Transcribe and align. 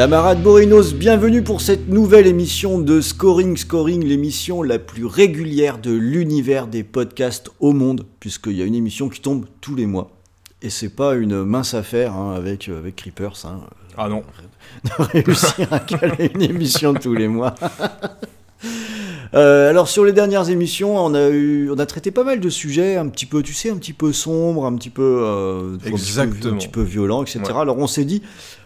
Camarades 0.00 0.42
Borinos, 0.42 0.94
bienvenue 0.94 1.42
pour 1.42 1.60
cette 1.60 1.88
nouvelle 1.88 2.26
émission 2.26 2.78
de 2.78 3.02
Scoring 3.02 3.58
Scoring, 3.58 4.02
l'émission 4.02 4.62
la 4.62 4.78
plus 4.78 5.04
régulière 5.04 5.76
de 5.76 5.92
l'univers 5.92 6.68
des 6.68 6.84
podcasts 6.84 7.50
au 7.60 7.74
monde, 7.74 8.06
puisqu'il 8.18 8.54
y 8.54 8.62
a 8.62 8.64
une 8.64 8.74
émission 8.74 9.10
qui 9.10 9.20
tombe 9.20 9.44
tous 9.60 9.74
les 9.74 9.84
mois. 9.84 10.10
Et 10.62 10.70
c'est 10.70 10.88
pas 10.88 11.16
une 11.16 11.44
mince 11.44 11.74
affaire 11.74 12.14
hein, 12.14 12.32
avec, 12.34 12.70
euh, 12.70 12.78
avec 12.78 12.96
Creepers. 12.96 13.44
Hein, 13.44 13.60
Ah 13.98 14.08
non. 14.08 14.22
de 14.84 15.02
réussir 15.02 15.70
à 15.70 15.80
caler 15.80 16.30
une 16.34 16.44
émission 16.44 16.94
tous 16.94 17.14
les 17.14 17.28
mois. 17.28 17.54
Euh, 19.32 19.70
alors 19.70 19.86
sur 19.86 20.04
les 20.04 20.12
dernières 20.12 20.50
émissions, 20.50 20.98
on 20.98 21.14
a 21.14 21.28
eu, 21.28 21.70
on 21.70 21.78
a 21.78 21.86
traité 21.86 22.10
pas 22.10 22.24
mal 22.24 22.40
de 22.40 22.48
sujets, 22.50 22.96
un 22.96 23.06
petit 23.06 23.26
peu, 23.26 23.44
tu 23.44 23.54
sais, 23.54 23.70
un 23.70 23.76
petit 23.76 23.92
peu 23.92 24.12
sombre, 24.12 24.66
un 24.66 24.74
petit 24.74 24.90
peu, 24.90 25.20
euh, 25.22 25.74
un 25.74 25.78
petit 25.78 25.84
peu- 25.84 25.96
Exactement. 25.96 26.54
un 26.54 26.56
petit 26.56 26.66
peu 26.66 26.82
violent, 26.82 27.22
etc. 27.22 27.38
Ouais. 27.44 27.52
Alors 27.60 27.78
on 27.78 27.86
s'est 27.86 28.04
dit, 28.04 28.22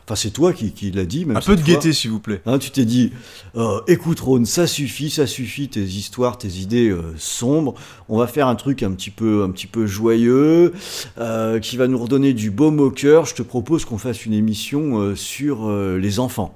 enfin 0.07 0.15
c'est 0.17 0.31
toi 0.31 0.55
qui, 0.55 0.73
qui 0.73 0.91
l'as 0.91 1.05
dit, 1.05 1.27
même 1.27 1.37
Un 1.37 1.41
peu 1.41 1.57
de 1.57 1.61
gaieté, 1.61 1.93
s'il 1.93 2.11
vous 2.13 2.19
plaît. 2.19 2.41
Hein, 2.47 2.59
tu 2.59 2.71
t'es 2.71 2.87
dit, 2.87 3.13
euh, 3.57 3.81
écoute 3.89 4.21
Ron, 4.21 4.47
ça 4.47 4.67
suffit, 4.67 5.11
ça 5.11 5.27
suffit, 5.27 5.69
tes 5.69 5.83
histoires, 5.83 6.39
tes 6.39 6.49
idées 6.49 6.97
sombres. 7.19 7.75
On 8.09 8.17
va 8.17 8.27
faire 8.27 8.49
un 8.49 8.55
truc 8.55 8.83
un 8.83 8.93
petit 8.93 9.11
peu, 9.11 9.43
un 9.43 9.51
petit 9.51 9.67
peu 9.67 9.85
joyeux, 9.85 10.73
qui 11.61 11.77
va 11.77 11.89
nous 11.89 11.99
redonner 11.99 12.33
du 12.33 12.51
baume 12.51 12.81
au 12.81 12.91
cœur. 12.91 13.27
Je 13.27 13.35
te 13.35 13.43
propose 13.43 13.85
qu'on 13.85 13.99
fasse 13.99 14.25
une 14.25 14.33
émission 14.33 15.15
sur 15.15 15.71
les 15.71 16.21
enfants. 16.21 16.55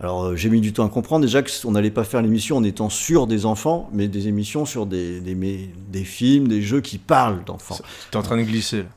Alors 0.00 0.24
euh, 0.24 0.36
j'ai 0.36 0.50
mis 0.50 0.60
du 0.60 0.72
temps 0.72 0.84
à 0.84 0.88
comprendre 0.88 1.24
déjà 1.24 1.42
qu'on 1.42 1.70
n'allait 1.70 1.90
pas 1.90 2.04
faire 2.04 2.20
l'émission 2.20 2.56
en 2.56 2.64
étant 2.64 2.88
sûr 2.90 3.26
des 3.26 3.46
enfants, 3.46 3.88
mais 3.92 4.08
des 4.08 4.26
émissions 4.28 4.66
sur 4.66 4.86
des, 4.86 5.20
des, 5.20 6.04
films, 6.04 6.48
des 6.48 6.62
jeux 6.62 6.80
qui 6.80 6.98
parlent 6.98 7.44
d'enfants. 7.44 7.78
T'es 8.10 8.16
en 8.16 8.22
train 8.22 8.36
de 8.36 8.42
glisser 8.42 8.78
là. 8.78 8.88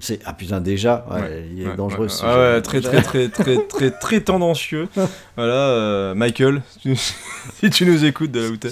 C'est 0.00 0.20
ah 0.24 0.32
putain 0.32 0.60
déjà, 0.60 1.04
ouais, 1.10 1.20
Ouais, 1.20 1.48
il 1.52 1.62
est 1.62 1.66
Ouais, 1.66 1.76
dangereux. 1.76 2.08
ce 2.08 2.24
Ah 2.24 2.36
ouais, 2.38 2.62
très 2.62 2.80
très 2.80 3.02
très 3.02 3.28
très 3.28 3.56
très 3.66 3.90
très 3.90 4.20
tendancieux. 4.20 4.88
Voilà, 5.36 5.52
euh, 5.52 6.14
Michael, 6.14 6.62
si 6.70 6.78
tu- 6.80 6.96
si 7.60 7.70
tu 7.70 7.84
nous 7.84 8.04
écoutes 8.04 8.30
de 8.30 8.40
là 8.40 8.48
où 8.48 8.56
t'es. 8.56 8.70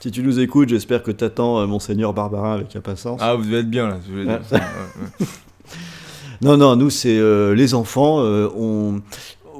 Si 0.00 0.10
tu 0.12 0.22
nous 0.22 0.38
écoutes, 0.38 0.68
j'espère 0.68 1.02
que 1.02 1.10
t'attends 1.10 1.58
euh, 1.58 1.66
Monseigneur 1.66 2.14
Barbarin 2.14 2.54
avec 2.54 2.76
impatience. 2.76 3.18
Ah, 3.22 3.34
vous 3.34 3.44
devez 3.44 3.58
être 3.58 3.70
bien 3.70 3.88
là. 3.88 3.98
je 4.08 4.12
veux 4.14 4.24
dire. 4.24 4.40
Ouais. 4.52 5.26
Non, 6.40 6.56
non, 6.56 6.76
nous, 6.76 6.88
c'est 6.88 7.18
euh, 7.18 7.52
les 7.56 7.74
enfants. 7.74 8.18
on... 8.20 9.00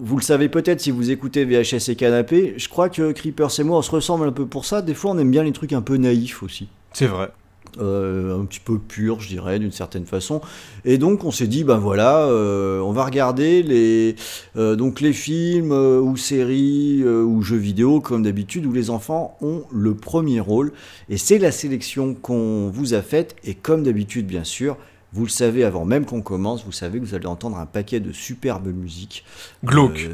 Vous 0.00 0.16
le 0.16 0.22
savez 0.22 0.48
peut-être 0.48 0.80
si 0.80 0.90
vous 0.90 1.10
écoutez 1.10 1.44
VHS 1.44 1.90
et 1.90 1.96
Canapé. 1.96 2.54
Je 2.56 2.68
crois 2.68 2.88
que 2.88 3.12
Creepers 3.12 3.58
et 3.58 3.64
moi, 3.64 3.78
on 3.78 3.82
se 3.82 3.90
ressemble 3.90 4.28
un 4.28 4.32
peu 4.32 4.46
pour 4.46 4.64
ça. 4.64 4.82
Des 4.82 4.94
fois, 4.94 5.10
on 5.12 5.18
aime 5.18 5.30
bien 5.30 5.42
les 5.42 5.52
trucs 5.52 5.72
un 5.72 5.82
peu 5.82 5.96
naïfs 5.96 6.42
aussi. 6.42 6.68
C'est 6.92 7.06
vrai. 7.06 7.30
Euh, 7.78 8.40
un 8.40 8.44
petit 8.44 8.60
peu 8.60 8.78
purs, 8.78 9.20
je 9.20 9.28
dirais, 9.28 9.58
d'une 9.58 9.72
certaine 9.72 10.06
façon. 10.06 10.40
Et 10.84 10.98
donc, 10.98 11.24
on 11.24 11.30
s'est 11.30 11.46
dit, 11.46 11.64
ben 11.64 11.78
voilà, 11.78 12.22
euh, 12.22 12.80
on 12.80 12.92
va 12.92 13.04
regarder 13.04 13.62
les, 13.62 14.16
euh, 14.56 14.74
donc 14.74 15.00
les 15.00 15.12
films 15.12 15.72
ou 15.72 16.16
séries 16.16 17.04
ou 17.04 17.42
jeux 17.42 17.56
vidéo, 17.56 18.00
comme 18.00 18.22
d'habitude, 18.22 18.66
où 18.66 18.72
les 18.72 18.90
enfants 18.90 19.36
ont 19.40 19.64
le 19.70 19.94
premier 19.94 20.40
rôle. 20.40 20.72
Et 21.08 21.18
c'est 21.18 21.38
la 21.38 21.52
sélection 21.52 22.14
qu'on 22.14 22.68
vous 22.68 22.94
a 22.94 23.02
faite. 23.02 23.36
Et 23.44 23.54
comme 23.54 23.82
d'habitude, 23.82 24.26
bien 24.26 24.44
sûr, 24.44 24.76
vous 25.12 25.24
le 25.24 25.30
savez 25.30 25.64
avant 25.64 25.84
même 25.84 26.04
qu'on 26.04 26.20
commence, 26.22 26.64
vous 26.64 26.72
savez 26.72 27.00
que 27.00 27.04
vous 27.04 27.14
allez 27.14 27.26
entendre 27.26 27.56
un 27.58 27.66
paquet 27.66 28.00
de 28.00 28.12
superbes 28.12 28.68
musiques. 28.68 29.24
Glauque. 29.64 30.08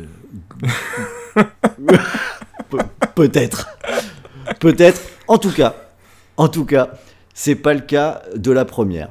Euh, 1.37 1.45
Pe- 2.71 2.79
Peut-être. 3.15 3.69
Peut-être. 4.61 5.01
En 5.29 5.39
tout 5.39 5.53
cas, 5.53 5.75
en 6.37 6.49
tout 6.49 6.65
cas, 6.65 6.91
c'est 7.35 7.55
pas 7.55 7.75
le 7.75 7.81
cas 7.81 8.23
de 8.37 8.51
la 8.53 8.65
première. 8.65 9.11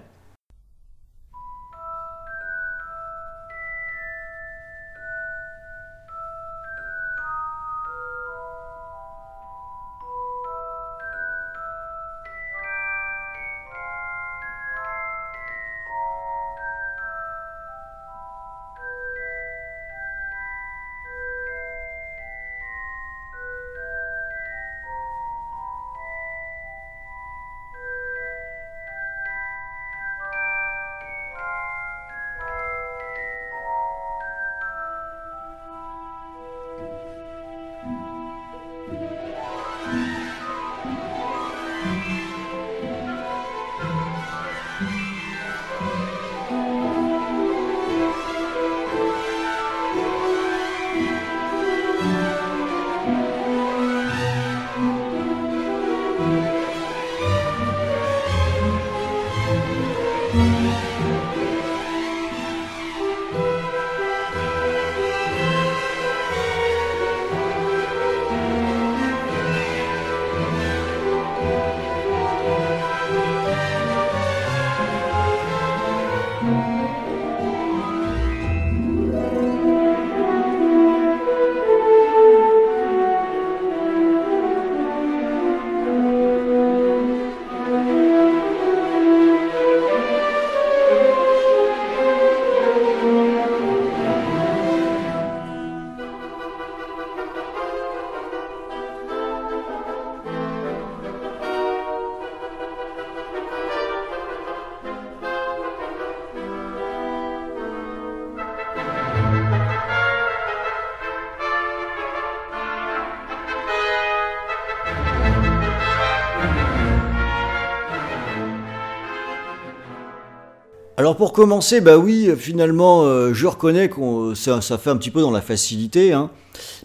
Alors 121.14 121.30
pour 121.30 121.34
commencer, 121.34 121.80
bah 121.80 122.00
oui, 122.00 122.32
finalement, 122.36 123.04
euh, 123.04 123.36
je 123.36 123.46
reconnais 123.46 123.88
que 123.88 124.34
ça, 124.34 124.60
fait 124.80 124.90
un 124.90 124.98
petit 124.98 125.12
peu 125.12 125.22
dans 125.22 125.30
la 125.30 125.42
facilité. 125.42 126.12
hein. 126.12 126.32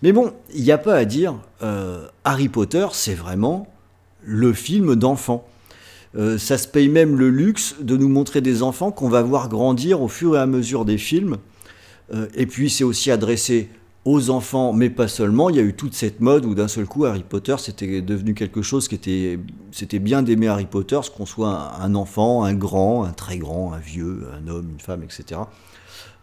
Mais 0.03 0.13
bon, 0.13 0.35
il 0.55 0.63
n'y 0.63 0.71
a 0.71 0.77
pas 0.77 0.97
à 0.97 1.07
dire, 1.07 1.37
euh, 1.63 2.07
Harry 2.25 2.51
Potter, 2.51 2.87
c'est 2.93 3.15
vraiment 3.15 3.69
le 4.23 4.53
film 4.53 4.97
d'enfant. 4.97 5.49
Euh, 6.15 6.37
ça 6.37 6.59
se 6.59 6.69
paye 6.69 6.91
même 6.91 7.17
le 7.17 7.31
luxe 7.31 7.77
de 7.81 7.97
nous 7.97 8.11
montrer 8.11 8.43
des 8.43 8.63
enfants 8.63 8.91
qu'on 8.91 9.09
va 9.09 9.23
voir 9.23 9.49
grandir 9.49 10.03
au 10.03 10.09
fur 10.09 10.37
et 10.37 10.41
à 10.41 10.45
mesure 10.45 10.85
des 10.85 10.99
films. 10.99 11.39
Et 12.35 12.45
puis 12.45 12.69
c'est 12.69 12.85
aussi 12.85 13.11
adressé 13.11 13.71
aux 14.05 14.31
enfants, 14.31 14.73
mais 14.73 14.91
pas 14.91 15.09
seulement. 15.09 15.51
Il 15.51 15.57
y 15.57 15.59
a 15.59 15.63
eu 15.63 15.75
toute 15.75 15.95
cette 15.95 16.21
mode 16.21 16.47
où 16.47 16.55
d'un 16.55 16.69
seul 16.69 16.87
coup 16.87 17.05
Harry 17.05 17.25
Potter 17.29 17.57
c'était 17.59 18.01
devenu 18.01 18.35
quelque 18.35 18.63
chose 18.63 18.89
qui 18.89 18.95
était, 18.95 19.39
c'était 19.73 19.99
bien 19.99 20.23
d'aimer 20.23 20.49
Harry 20.49 20.67
Potter, 20.67 20.99
ce 21.03 21.11
qu'on 21.11 21.27
soit 21.27 21.73
un, 21.81 21.95
enfant, 21.95 22.45
un 22.45 22.55
grand, 22.55 23.05
un 23.05 23.13
très 23.13 23.39
grand, 23.39 23.73
un 23.73 23.79
vieux, 23.79 24.27
un 24.35 24.49
homme, 24.49 24.69
une 24.73 24.81
femme, 24.81 25.03
etc. 25.03 25.41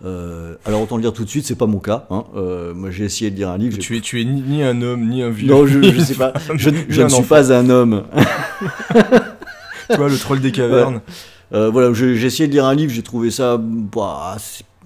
Euh, 0.04 0.56
alors 0.66 0.82
autant 0.82 0.98
le 0.98 1.02
dire 1.04 1.14
tout 1.14 1.24
de 1.24 1.30
suite, 1.30 1.46
c'est 1.46 1.56
pas 1.56 1.68
mon 1.68 1.80
cas. 1.80 2.06
hein. 2.10 2.26
Euh, 2.36 2.74
moi 2.74 2.92
j'ai 2.92 3.06
essayé 3.06 3.32
de 3.32 3.36
lire 3.36 3.50
un 3.50 3.58
livre. 3.58 3.78
Tu 3.78 3.98
es, 3.98 4.02
tu 4.02 4.22
es 4.22 4.26
ni, 4.26 4.42
ni 4.42 4.64
un 4.64 4.82
homme, 4.82 5.08
ni 5.08 5.22
un 5.22 5.30
vieux. 5.30 5.48
Non, 5.50 5.66
je, 5.68 5.82
je 5.82 6.00
sais 6.04 6.16
pas. 6.16 6.34
Je, 6.56 6.70
je 6.90 7.02
ne 7.02 7.10
suis 7.10 7.24
pas 7.24 7.54
un 7.54 7.70
homme. 7.70 8.04
Tu 9.88 9.98
vois, 9.98 10.10
le 10.10 10.18
troll 10.18 10.42
des 10.42 10.52
cavernes. 10.52 11.02
Euh, 11.54 11.70
voilà, 11.70 11.94
j'ai 11.94 12.26
essayé 12.26 12.48
de 12.48 12.54
lire 12.54 12.66
un 12.66 12.74
livre, 12.74 12.92
j'ai 12.92 13.04
trouvé 13.04 13.30
ça 13.30 13.58
bah, 13.60 14.36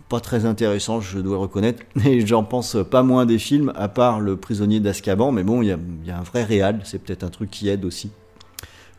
pas 0.09 0.19
très 0.19 0.45
intéressant, 0.45 0.99
je 1.01 1.19
dois 1.19 1.33
le 1.33 1.39
reconnaître. 1.41 1.83
Et 2.05 2.25
j'en 2.25 2.43
pense 2.43 2.75
pas 2.89 3.03
moins 3.03 3.25
des 3.25 3.37
films, 3.39 3.71
à 3.75 3.87
part 3.87 4.19
Le 4.19 4.35
prisonnier 4.35 4.79
d'Azkaban. 4.79 5.31
Mais 5.31 5.43
bon, 5.43 5.61
il 5.61 5.67
y 5.67 5.71
a, 5.71 5.77
il 6.03 6.07
y 6.07 6.11
a 6.11 6.17
un 6.17 6.23
vrai 6.23 6.43
réal, 6.43 6.81
c'est 6.83 7.01
peut-être 7.01 7.23
un 7.23 7.29
truc 7.29 7.49
qui 7.51 7.69
aide 7.69 7.85
aussi. 7.85 8.09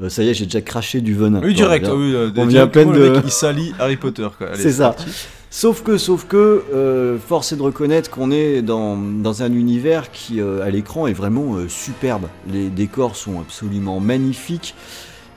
Euh, 0.00 0.08
ça 0.08 0.22
y 0.22 0.28
est, 0.28 0.34
j'ai 0.34 0.46
déjà 0.46 0.62
craché 0.62 1.00
du 1.02 1.14
venin. 1.14 1.40
Oui, 1.42 1.52
direct. 1.52 1.86
oui, 1.86 2.14
euh, 2.14 2.30
on 2.30 2.46
vient 2.46 2.46
directement, 2.46 2.92
peine 2.92 3.02
le 3.02 3.08
de- 3.10 3.14
mec, 3.16 3.22
il 3.24 3.30
salit 3.30 3.74
Harry 3.78 3.96
Potter. 3.96 4.28
C'est 4.54 4.72
ça. 4.72 4.90
parti. 4.92 5.10
Sauf 5.52 5.82
que, 5.82 5.98
sauf 5.98 6.26
que, 6.26 6.62
euh, 6.72 7.18
force 7.18 7.52
est 7.52 7.56
de 7.56 7.62
reconnaître 7.62 8.08
qu'on 8.08 8.30
est 8.30 8.62
dans, 8.62 8.96
dans 8.96 9.42
un 9.42 9.52
univers 9.52 10.12
qui, 10.12 10.40
euh, 10.40 10.62
à 10.64 10.70
l'écran, 10.70 11.08
est 11.08 11.12
vraiment 11.12 11.56
euh, 11.56 11.68
superbe. 11.68 12.28
Les 12.48 12.68
décors 12.68 13.16
sont 13.16 13.40
absolument 13.40 13.98
magnifiques. 13.98 14.74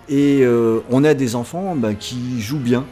Et 0.09 0.41
euh, 0.43 0.81
on 0.91 1.03
a 1.03 1.13
des 1.15 1.35
enfants 1.35 1.75
bah, 1.75 1.93
qui 1.95 2.39
jouent 2.39 2.59
bien. 2.59 2.85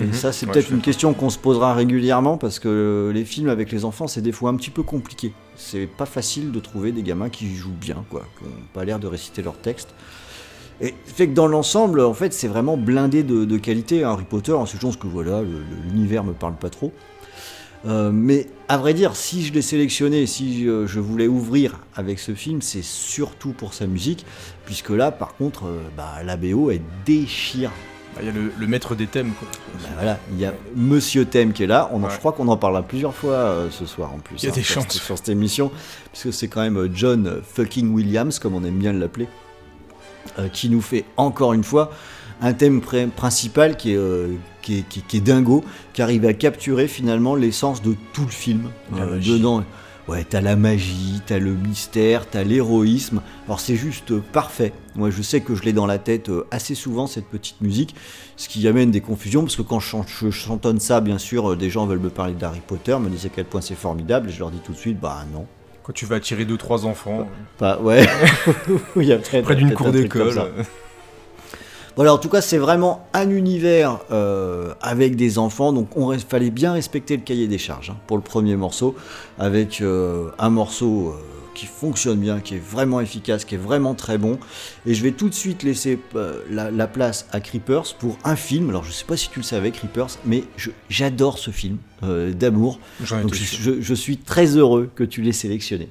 Et 0.00 0.04
Mhm. 0.04 0.12
ça, 0.14 0.32
c'est 0.32 0.46
Ouais, 0.46 0.52
peut-être 0.52 0.70
une 0.70 0.80
question 0.80 1.12
qu'on 1.14 1.30
se 1.30 1.38
posera 1.38 1.74
régulièrement 1.74 2.38
parce 2.38 2.58
que 2.58 3.10
les 3.12 3.24
films 3.24 3.48
avec 3.48 3.70
les 3.70 3.84
enfants, 3.84 4.06
c'est 4.06 4.22
des 4.22 4.32
fois 4.32 4.50
un 4.50 4.56
petit 4.56 4.70
peu 4.70 4.82
compliqué. 4.82 5.32
C'est 5.56 5.86
pas 5.86 6.06
facile 6.06 6.52
de 6.52 6.60
trouver 6.60 6.90
des 6.92 7.02
gamins 7.02 7.28
qui 7.28 7.54
jouent 7.54 7.70
bien, 7.78 8.04
quoi, 8.08 8.22
qui 8.38 8.44
n'ont 8.44 8.50
pas 8.72 8.84
l'air 8.84 8.98
de 8.98 9.06
réciter 9.06 9.42
leur 9.42 9.58
texte. 9.58 9.88
Et 10.80 10.94
fait 11.04 11.28
que 11.28 11.34
dans 11.34 11.46
l'ensemble, 11.46 12.00
en 12.00 12.14
fait, 12.14 12.32
c'est 12.32 12.48
vraiment 12.48 12.78
blindé 12.78 13.22
de, 13.22 13.44
de 13.44 13.56
qualité. 13.58 14.02
Harry 14.02 14.24
Potter, 14.24 14.56
c'est 14.66 14.80
juste 14.80 14.98
que 14.98 15.06
voilà, 15.06 15.42
l'univers 15.92 16.24
me 16.24 16.32
parle 16.32 16.54
pas 16.56 16.70
trop. 16.70 16.92
Euh, 17.86 18.10
mais 18.12 18.46
à 18.68 18.76
vrai 18.78 18.92
dire, 18.94 19.16
si 19.16 19.44
je 19.44 19.52
l'ai 19.52 19.62
sélectionné, 19.62 20.26
si 20.26 20.64
je, 20.64 20.86
je 20.86 21.00
voulais 21.00 21.26
ouvrir 21.28 21.80
avec 21.94 22.18
ce 22.18 22.34
film, 22.34 22.60
c'est 22.62 22.82
surtout 22.84 23.52
pour 23.52 23.72
sa 23.74 23.86
musique, 23.86 24.24
puisque 24.66 24.90
là, 24.90 25.10
par 25.10 25.34
contre, 25.34 25.64
euh, 25.66 25.80
bah, 25.96 26.22
la 26.24 26.36
BO 26.36 26.70
elle 26.70 26.82
déchire. 27.06 27.70
Bah, 28.20 28.26
Il 28.30 28.34
y 28.34 28.38
a 28.38 28.42
le, 28.42 28.52
le 28.58 28.66
maître 28.66 28.94
des 28.94 29.06
thèmes. 29.06 29.32
Quoi. 29.38 29.48
Bah, 29.82 29.88
voilà, 29.96 30.18
il 30.32 30.38
y 30.38 30.44
a 30.44 30.52
Monsieur 30.76 31.24
Thème 31.24 31.52
qui 31.52 31.62
est 31.64 31.66
là. 31.66 31.88
On 31.92 31.98
en, 31.98 32.04
Ouais. 32.04 32.10
Je 32.12 32.18
crois 32.18 32.32
qu'on 32.32 32.48
en 32.48 32.56
parlera 32.56 32.82
plusieurs 32.82 33.14
fois 33.14 33.34
euh, 33.34 33.68
ce 33.70 33.86
soir 33.86 34.12
en 34.12 34.18
plus. 34.18 34.36
Il 34.42 34.46
y 34.46 34.48
a 34.48 34.54
des 34.54 34.62
sur, 34.62 34.82
chances. 34.82 34.98
sur 34.98 35.16
cette 35.18 35.28
émission, 35.28 35.70
puisque 36.12 36.32
c'est 36.32 36.48
quand 36.48 36.60
même 36.60 36.76
euh, 36.76 36.88
John 36.92 37.40
fucking 37.54 37.92
Williams, 37.92 38.38
comme 38.38 38.54
on 38.54 38.64
aime 38.64 38.78
bien 38.78 38.92
l'appeler, 38.92 39.28
euh, 40.38 40.48
qui 40.48 40.68
nous 40.68 40.80
fait 40.80 41.04
encore 41.16 41.52
une 41.54 41.64
fois 41.64 41.90
un 42.42 42.52
thème 42.54 42.80
pr- 42.80 43.10
principal 43.10 43.76
qui 43.76 43.92
est, 43.92 43.96
euh, 43.96 44.28
qui, 44.62 44.78
est, 44.78 44.88
qui 44.88 45.00
est- 45.00 45.02
qui 45.06 45.16
est 45.18 45.20
dingo, 45.20 45.62
qui 45.92 46.00
arrive 46.02 46.24
à 46.24 46.32
capturer 46.32 46.88
finalement 46.88 47.34
l'essence 47.34 47.82
de 47.82 47.94
tout 48.12 48.22
le 48.24 48.30
film. 48.30 48.70
Magie. 48.92 49.32
dedans, 49.32 49.62
ouais, 50.10 50.24
t'as 50.28 50.40
la 50.40 50.56
magie, 50.56 51.22
t'as 51.26 51.38
le 51.38 51.52
mystère, 51.52 52.28
t'as 52.28 52.42
l'héroïsme. 52.44 53.20
Alors 53.46 53.60
c'est 53.60 53.76
juste 53.76 54.18
parfait. 54.20 54.72
Moi 54.96 55.10
je 55.10 55.22
sais 55.22 55.40
que 55.40 55.54
je 55.54 55.62
l'ai 55.62 55.72
dans 55.72 55.86
la 55.86 55.98
tête 55.98 56.28
euh, 56.28 56.46
assez 56.50 56.74
souvent 56.74 57.06
cette 57.06 57.26
petite 57.26 57.60
musique, 57.60 57.94
ce 58.36 58.48
qui 58.48 58.66
amène 58.68 58.90
des 58.90 59.00
confusions 59.00 59.42
parce 59.42 59.56
que 59.56 59.62
quand 59.62 59.80
je, 59.80 59.88
chan- 59.88 60.04
je 60.06 60.30
chantonne 60.30 60.80
ça, 60.80 61.00
bien 61.00 61.18
sûr, 61.18 61.52
euh, 61.52 61.56
des 61.56 61.70
gens 61.70 61.86
veulent 61.86 61.98
me 62.00 62.10
parler 62.10 62.34
d'Harry 62.34 62.60
Potter, 62.66 62.96
me 62.98 63.08
disent 63.08 63.26
à 63.26 63.30
quel 63.30 63.44
point 63.44 63.60
c'est 63.60 63.74
formidable, 63.74 64.28
et 64.28 64.32
je 64.32 64.38
leur 64.40 64.50
dis 64.50 64.58
tout 64.58 64.72
de 64.72 64.76
suite, 64.78 64.98
bah 65.00 65.24
non. 65.32 65.46
Quand 65.82 65.92
tu 65.94 66.04
vas 66.06 66.16
attirer 66.16 66.44
deux 66.44 66.58
trois 66.58 66.84
enfants 66.84 67.26
Pas, 67.58 67.80
ouais. 67.80 68.06
Il 68.96 69.04
y 69.04 69.12
a 69.12 69.16
peut-être- 69.18 69.44
près 69.44 69.56
d'une 69.56 69.72
cour 69.72 69.90
d'école. 69.92 70.38
Voilà, 72.00 72.14
en 72.14 72.18
tout 72.18 72.30
cas, 72.30 72.40
c'est 72.40 72.56
vraiment 72.56 73.06
un 73.12 73.28
univers 73.28 73.98
euh, 74.10 74.72
avec 74.80 75.16
des 75.16 75.36
enfants, 75.36 75.74
donc 75.74 75.98
on 75.98 76.18
fallait 76.18 76.48
bien 76.48 76.72
respecter 76.72 77.14
le 77.14 77.22
cahier 77.22 77.46
des 77.46 77.58
charges 77.58 77.90
hein, 77.90 77.98
pour 78.06 78.16
le 78.16 78.22
premier 78.22 78.56
morceau, 78.56 78.96
avec 79.38 79.82
euh, 79.82 80.30
un 80.38 80.48
morceau 80.48 81.08
euh, 81.08 81.12
qui 81.54 81.66
fonctionne 81.66 82.18
bien, 82.18 82.40
qui 82.40 82.54
est 82.54 82.58
vraiment 82.58 83.02
efficace, 83.02 83.44
qui 83.44 83.56
est 83.56 83.58
vraiment 83.58 83.92
très 83.92 84.16
bon. 84.16 84.38
Et 84.86 84.94
je 84.94 85.02
vais 85.02 85.10
tout 85.10 85.28
de 85.28 85.34
suite 85.34 85.62
laisser 85.62 85.98
euh, 86.16 86.40
la, 86.50 86.70
la 86.70 86.86
place 86.86 87.26
à 87.32 87.40
Creepers 87.40 87.94
pour 87.98 88.16
un 88.24 88.34
film. 88.34 88.70
Alors, 88.70 88.84
je 88.84 88.92
sais 88.92 89.04
pas 89.04 89.18
si 89.18 89.28
tu 89.28 89.40
le 89.40 89.44
savais, 89.44 89.70
Creepers, 89.70 90.16
mais 90.24 90.44
j'adore 90.88 91.36
ce 91.36 91.50
film 91.50 91.76
euh, 92.02 92.32
d'amour. 92.32 92.78
Donc, 93.10 93.34
je 93.34 93.94
suis 93.94 94.16
très 94.16 94.56
heureux 94.56 94.88
que 94.94 95.04
tu 95.04 95.20
l'aies 95.20 95.32
sélectionné. 95.32 95.90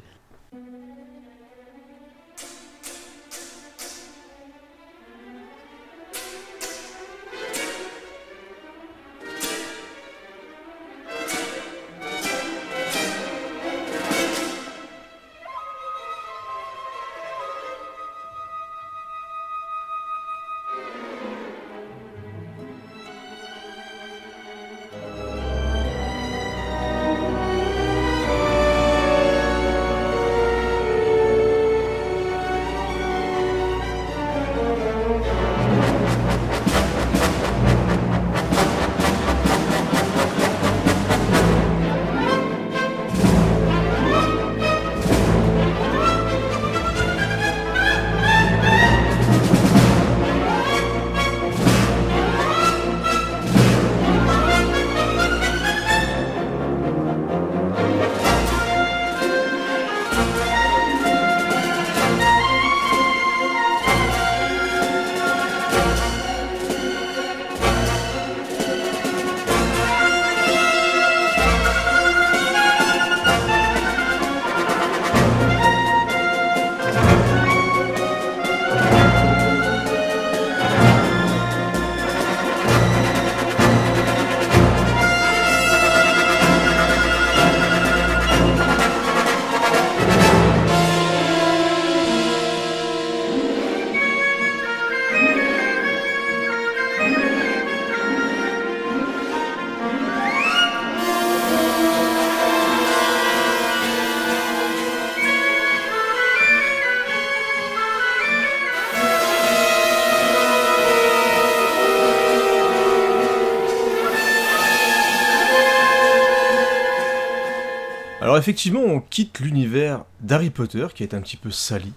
Effectivement, 118.40 118.82
on 118.82 119.00
quitte 119.00 119.40
l'univers 119.40 120.04
d'Harry 120.22 120.50
Potter 120.50 120.88
qui 120.94 121.04
est 121.04 121.14
un 121.14 121.22
petit 121.22 121.38
peu 121.38 121.52
sali 121.52 121.94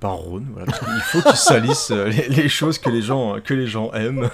par 0.00 0.16
Ron. 0.16 0.42
Voilà, 0.52 0.66
parce 0.66 0.78
qu'il 0.80 1.00
faut 1.02 1.22
qu'il 1.22 1.36
salisse 1.36 1.90
euh, 1.90 2.08
les, 2.08 2.28
les 2.28 2.48
choses 2.48 2.78
que 2.78 2.90
les 2.90 3.02
gens, 3.02 3.40
que 3.40 3.54
les 3.54 3.66
gens 3.66 3.92
aiment. 3.92 4.28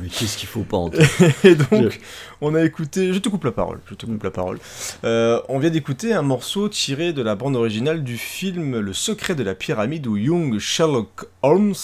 Mais 0.00 0.08
qu'est-ce 0.08 0.36
qu'il 0.36 0.48
faut 0.48 0.62
pas 0.62 0.76
entendre 0.76 1.04
Et 1.44 1.54
donc, 1.54 2.00
on 2.40 2.54
a 2.54 2.62
écouté. 2.62 3.12
Je 3.12 3.18
te 3.18 3.28
coupe 3.28 3.44
la 3.44 3.52
parole. 3.52 3.80
Je 3.86 3.94
te 3.94 4.06
coupe 4.06 4.22
la 4.22 4.30
parole. 4.30 4.58
Euh, 5.04 5.40
on 5.48 5.58
vient 5.58 5.70
d'écouter 5.70 6.12
un 6.12 6.22
morceau 6.22 6.68
tiré 6.68 7.12
de 7.12 7.22
la 7.22 7.34
bande 7.34 7.56
originale 7.56 8.04
du 8.04 8.16
film 8.16 8.78
Le 8.78 8.92
secret 8.92 9.34
de 9.34 9.42
la 9.42 9.54
pyramide 9.54 10.06
ou 10.06 10.16
Young 10.16 10.58
Sherlock 10.58 11.26
Holmes, 11.42 11.74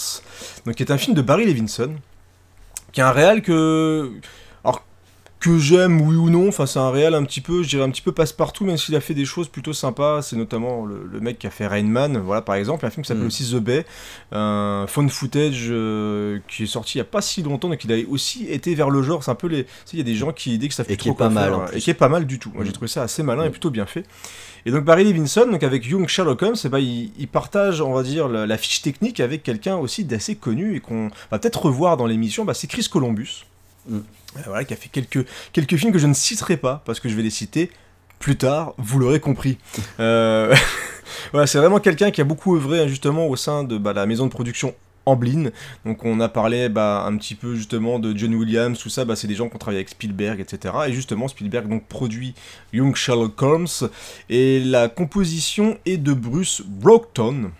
donc 0.65 0.75
qui 0.75 0.83
est 0.83 0.91
un 0.91 0.97
film 0.97 1.15
de 1.15 1.21
Barry 1.21 1.45
Levinson, 1.45 1.95
qui 2.91 3.01
est 3.01 3.03
un 3.03 3.11
réal 3.11 3.41
que. 3.41 4.11
Que 5.41 5.57
j'aime, 5.57 6.01
oui 6.01 6.15
ou 6.15 6.29
non. 6.29 6.47
Enfin, 6.47 6.67
c'est 6.67 6.77
un 6.77 6.91
réel 6.91 7.15
un 7.15 7.23
petit 7.23 7.41
peu, 7.41 7.63
je 7.63 7.69
dirais 7.69 7.83
un 7.83 7.89
petit 7.89 8.03
peu 8.03 8.11
passe-partout, 8.11 8.63
même 8.63 8.77
s'il 8.77 8.95
a 8.95 9.01
fait 9.01 9.15
des 9.15 9.25
choses 9.25 9.47
plutôt 9.47 9.73
sympas. 9.73 10.21
C'est 10.21 10.35
notamment 10.35 10.85
le, 10.85 11.19
mec 11.19 11.39
qui 11.39 11.47
a 11.47 11.49
fait 11.49 11.65
Rain 11.65 11.81
Man, 11.81 12.19
voilà, 12.19 12.43
par 12.43 12.53
exemple, 12.53 12.85
un 12.85 12.91
film 12.91 13.03
qui 13.03 13.07
s'appelle 13.07 13.23
mm. 13.23 13.27
aussi 13.27 13.51
The 13.51 13.55
Bay, 13.55 13.85
un 14.31 14.85
phone 14.87 15.09
footage 15.09 15.69
euh, 15.71 16.37
qui 16.47 16.63
est 16.63 16.67
sorti 16.67 16.99
il 16.99 17.01
n'y 17.01 17.01
a 17.01 17.05
pas 17.05 17.21
si 17.21 17.41
longtemps, 17.41 17.69
donc 17.69 17.83
il 17.83 17.91
a 17.91 17.97
aussi 18.07 18.45
été 18.47 18.75
vers 18.75 18.91
le 18.91 19.01
genre. 19.01 19.23
C'est 19.23 19.31
un 19.31 19.35
peu 19.35 19.47
les. 19.47 19.65
Il 19.93 19.97
y 19.97 20.01
a 20.01 20.05
des 20.05 20.13
gens 20.13 20.31
qui 20.31 20.59
disent 20.59 20.69
que 20.69 20.75
ça 20.75 20.83
fait 20.83 20.93
et 20.93 20.97
qui 20.97 21.09
est 21.09 21.17
pas 21.17 21.29
mal. 21.29 21.53
et 21.73 21.79
qui 21.79 21.89
est 21.89 21.95
pas 21.95 22.09
mal 22.09 22.27
du 22.27 22.37
tout. 22.37 22.51
Moi, 22.53 22.63
j'ai 22.63 22.69
mm. 22.69 22.73
trouvé 22.73 22.87
ça 22.87 23.01
assez 23.01 23.23
malin 23.23 23.45
et 23.45 23.49
mm. 23.49 23.51
plutôt 23.51 23.71
bien 23.71 23.87
fait. 23.87 24.05
Et 24.67 24.71
donc 24.71 24.85
Barry 24.85 25.03
Levinson, 25.03 25.47
donc 25.51 25.63
avec 25.63 25.87
Young 25.87 26.07
Sherlock 26.07 26.43
Holmes, 26.43 26.55
eh 26.63 26.69
ben, 26.69 26.77
il, 26.77 27.27
partage, 27.27 27.81
on 27.81 27.93
va 27.93 28.03
dire, 28.03 28.27
la, 28.27 28.57
fiche 28.59 28.83
technique 28.83 29.19
avec 29.19 29.41
quelqu'un 29.41 29.77
aussi 29.77 30.05
d'assez 30.05 30.35
connu 30.35 30.75
et 30.75 30.79
qu'on 30.79 31.09
va 31.31 31.39
peut-être 31.39 31.65
revoir 31.65 31.97
dans 31.97 32.05
l'émission. 32.05 32.45
Bah, 32.45 32.53
c'est 32.53 32.67
Chris 32.67 32.87
Columbus. 32.91 33.45
Mm. 33.87 33.97
Euh, 34.37 34.41
voilà, 34.45 34.63
qui 34.63 34.73
a 34.73 34.77
fait 34.77 34.89
quelques, 34.89 35.25
quelques 35.53 35.75
films 35.75 35.91
que 35.91 35.99
je 35.99 36.07
ne 36.07 36.13
citerai 36.13 36.57
pas 36.57 36.81
parce 36.85 36.99
que 36.99 37.09
je 37.09 37.15
vais 37.15 37.23
les 37.23 37.29
citer 37.29 37.69
plus 38.19 38.37
tard, 38.37 38.73
vous 38.77 38.99
l'aurez 38.99 39.19
compris. 39.19 39.57
Euh, 39.99 40.55
voilà, 41.31 41.45
c'est 41.45 41.57
vraiment 41.57 41.79
quelqu'un 41.79 42.11
qui 42.11 42.21
a 42.21 42.23
beaucoup 42.23 42.55
œuvré 42.55 42.87
justement 42.87 43.27
au 43.27 43.35
sein 43.35 43.63
de 43.63 43.77
bah, 43.77 43.93
la 43.93 44.05
maison 44.05 44.25
de 44.25 44.31
production 44.31 44.73
Amblin. 45.05 45.49
Donc 45.85 46.05
on 46.05 46.19
a 46.19 46.29
parlé 46.29 46.69
bah, 46.69 47.03
un 47.05 47.17
petit 47.17 47.35
peu 47.35 47.55
justement 47.55 47.99
de 47.99 48.17
John 48.17 48.33
Williams, 48.33 48.79
tout 48.79 48.89
ça, 48.89 49.05
bah, 49.05 49.15
c'est 49.15 49.27
des 49.27 49.35
gens 49.35 49.49
qui 49.49 49.55
ont 49.55 49.59
travaillé 49.59 49.79
avec 49.79 49.89
Spielberg, 49.89 50.39
etc. 50.39 50.73
Et 50.87 50.93
justement 50.93 51.27
Spielberg 51.27 51.67
donc 51.67 51.87
produit 51.87 52.33
Young 52.73 52.95
Sherlock 52.95 53.39
Holmes 53.41 53.89
et 54.29 54.59
la 54.59 54.89
composition 54.89 55.77
est 55.85 55.97
de 55.97 56.13
Bruce 56.13 56.63
Brockton 56.65 57.51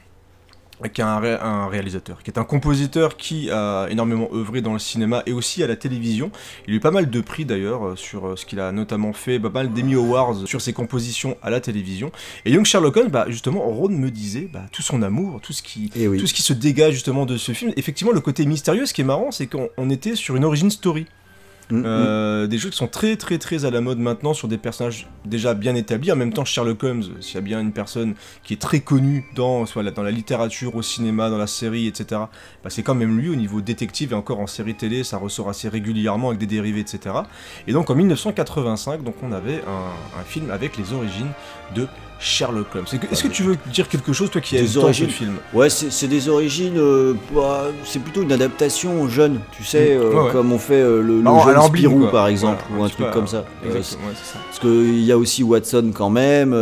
qui 0.89 1.01
est 1.01 1.03
un, 1.03 1.67
réalisateur, 1.67 2.23
qui 2.23 2.31
est 2.31 2.37
un 2.39 2.43
compositeur 2.43 3.17
qui 3.17 3.49
a 3.49 3.87
énormément 3.89 4.29
œuvré 4.33 4.61
dans 4.61 4.73
le 4.73 4.79
cinéma 4.79 5.23
et 5.25 5.33
aussi 5.33 5.63
à 5.63 5.67
la 5.67 5.75
télévision. 5.75 6.31
Il 6.67 6.73
a 6.73 6.77
eu 6.77 6.79
pas 6.79 6.91
mal 6.91 7.09
de 7.09 7.21
prix 7.21 7.45
d'ailleurs 7.45 7.85
euh, 7.85 7.95
sur 7.95 8.27
euh, 8.27 8.35
ce 8.35 8.45
qu'il 8.45 8.59
a 8.59 8.71
notamment 8.71 9.13
fait, 9.13 9.39
pas 9.39 9.49
mal 9.49 9.71
d'Emmy 9.71 9.95
Awards 9.95 10.47
sur 10.47 10.61
ses 10.61 10.73
compositions 10.73 11.37
à 11.41 11.49
la 11.49 11.59
télévision. 11.59 12.11
Et 12.45 12.51
Young 12.51 12.65
Sherlock 12.65 12.97
Holmes, 12.97 13.09
bah, 13.09 13.25
justement, 13.29 13.61
Ron 13.61 13.89
me 13.89 14.09
disait 14.09 14.49
bah, 14.51 14.65
tout 14.71 14.81
son 14.81 15.01
amour, 15.01 15.39
tout 15.41 15.53
ce, 15.53 15.61
qui, 15.61 15.91
eh 15.95 16.05
tout 16.05 16.27
ce 16.27 16.33
qui 16.33 16.41
se 16.41 16.53
dégage 16.53 16.93
justement 16.93 17.25
de 17.25 17.37
ce 17.37 17.51
film. 17.51 17.71
Effectivement, 17.77 18.13
le 18.13 18.21
côté 18.21 18.45
mystérieux, 18.45 18.85
ce 18.85 18.93
qui 18.93 19.01
est 19.01 19.05
marrant, 19.05 19.31
c'est 19.31 19.47
qu'on 19.47 19.89
était 19.89 20.15
sur 20.15 20.35
une 20.35 20.45
origin 20.45 20.69
story. 20.69 21.05
Mm, 21.71 21.83
euh, 21.85 22.45
mm. 22.45 22.47
Des 22.47 22.57
jeux 22.57 22.69
qui 22.69 22.77
sont 22.77 22.87
très 22.87 23.15
très 23.15 23.37
très 23.37 23.65
à 23.65 23.71
la 23.71 23.81
mode 23.81 23.99
maintenant 23.99 24.33
sur 24.33 24.47
des 24.47 24.57
personnages 24.57 25.07
déjà 25.25 25.53
bien 25.53 25.75
établis. 25.75 26.11
En 26.11 26.15
même 26.15 26.33
temps, 26.33 26.45
Sherlock 26.45 26.83
Holmes, 26.83 27.03
s'il 27.19 27.35
y 27.35 27.37
a 27.37 27.41
bien 27.41 27.59
une 27.59 27.71
personne 27.71 28.15
qui 28.43 28.53
est 28.53 28.61
très 28.61 28.81
connue 28.81 29.25
dans, 29.35 29.65
la 29.75 30.11
littérature, 30.11 30.75
au 30.75 30.81
cinéma, 30.81 31.29
dans 31.29 31.37
la 31.37 31.47
série, 31.47 31.87
etc., 31.87 32.21
bah, 32.63 32.69
c'est 32.69 32.83
quand 32.83 32.95
même 32.95 33.17
lui 33.17 33.29
au 33.29 33.35
niveau 33.35 33.61
détective 33.61 34.11
et 34.11 34.15
encore 34.15 34.39
en 34.39 34.47
série 34.47 34.75
télé, 34.75 35.03
ça 35.03 35.17
ressort 35.17 35.49
assez 35.49 35.69
régulièrement 35.69 36.29
avec 36.29 36.39
des 36.39 36.47
dérivés, 36.47 36.81
etc. 36.81 37.15
Et 37.67 37.73
donc 37.73 37.89
en 37.89 37.95
1985, 37.95 39.03
donc 39.03 39.15
on 39.23 39.31
avait 39.31 39.61
un 39.67 40.23
film 40.23 40.51
avec 40.51 40.77
les 40.77 40.93
origines 40.93 41.31
de 41.75 41.87
Sherlock 42.21 42.75
Holmes. 42.75 42.85
Est-ce 43.11 43.23
que 43.23 43.27
tu 43.27 43.41
veux 43.41 43.57
dire 43.73 43.89
quelque 43.89 44.13
chose, 44.13 44.29
toi 44.29 44.41
qui 44.41 44.55
as 44.55 44.77
origines 44.77 45.07
le 45.07 45.11
film 45.11 45.37
Ouais, 45.53 45.69
c'est 45.71 46.07
des 46.07 46.29
origines. 46.29 46.77
Euh, 46.77 47.15
bah, 47.33 47.65
c'est 47.83 47.97
plutôt 47.97 48.21
une 48.21 48.31
adaptation 48.31 49.09
jeune, 49.09 49.39
tu 49.51 49.63
sais, 49.63 49.95
mm. 49.95 50.01
euh, 50.01 50.31
comme 50.31 50.51
on 50.53 50.59
fait 50.59 50.75
euh, 50.75 51.01
le, 51.01 51.19
le 51.19 51.39
jeune 51.43 51.61
Spirou 51.63 52.07
par 52.11 52.27
exemple, 52.27 52.63
ou 52.77 52.83
un 52.83 52.89
truc 52.89 53.09
comme 53.11 53.25
ça. 53.25 53.43
Parce 53.63 53.97
qu'il 54.61 55.03
y 55.03 55.11
a 55.11 55.17
aussi 55.17 55.41
Watson 55.41 55.91
quand 55.93 56.11
même. 56.11 56.53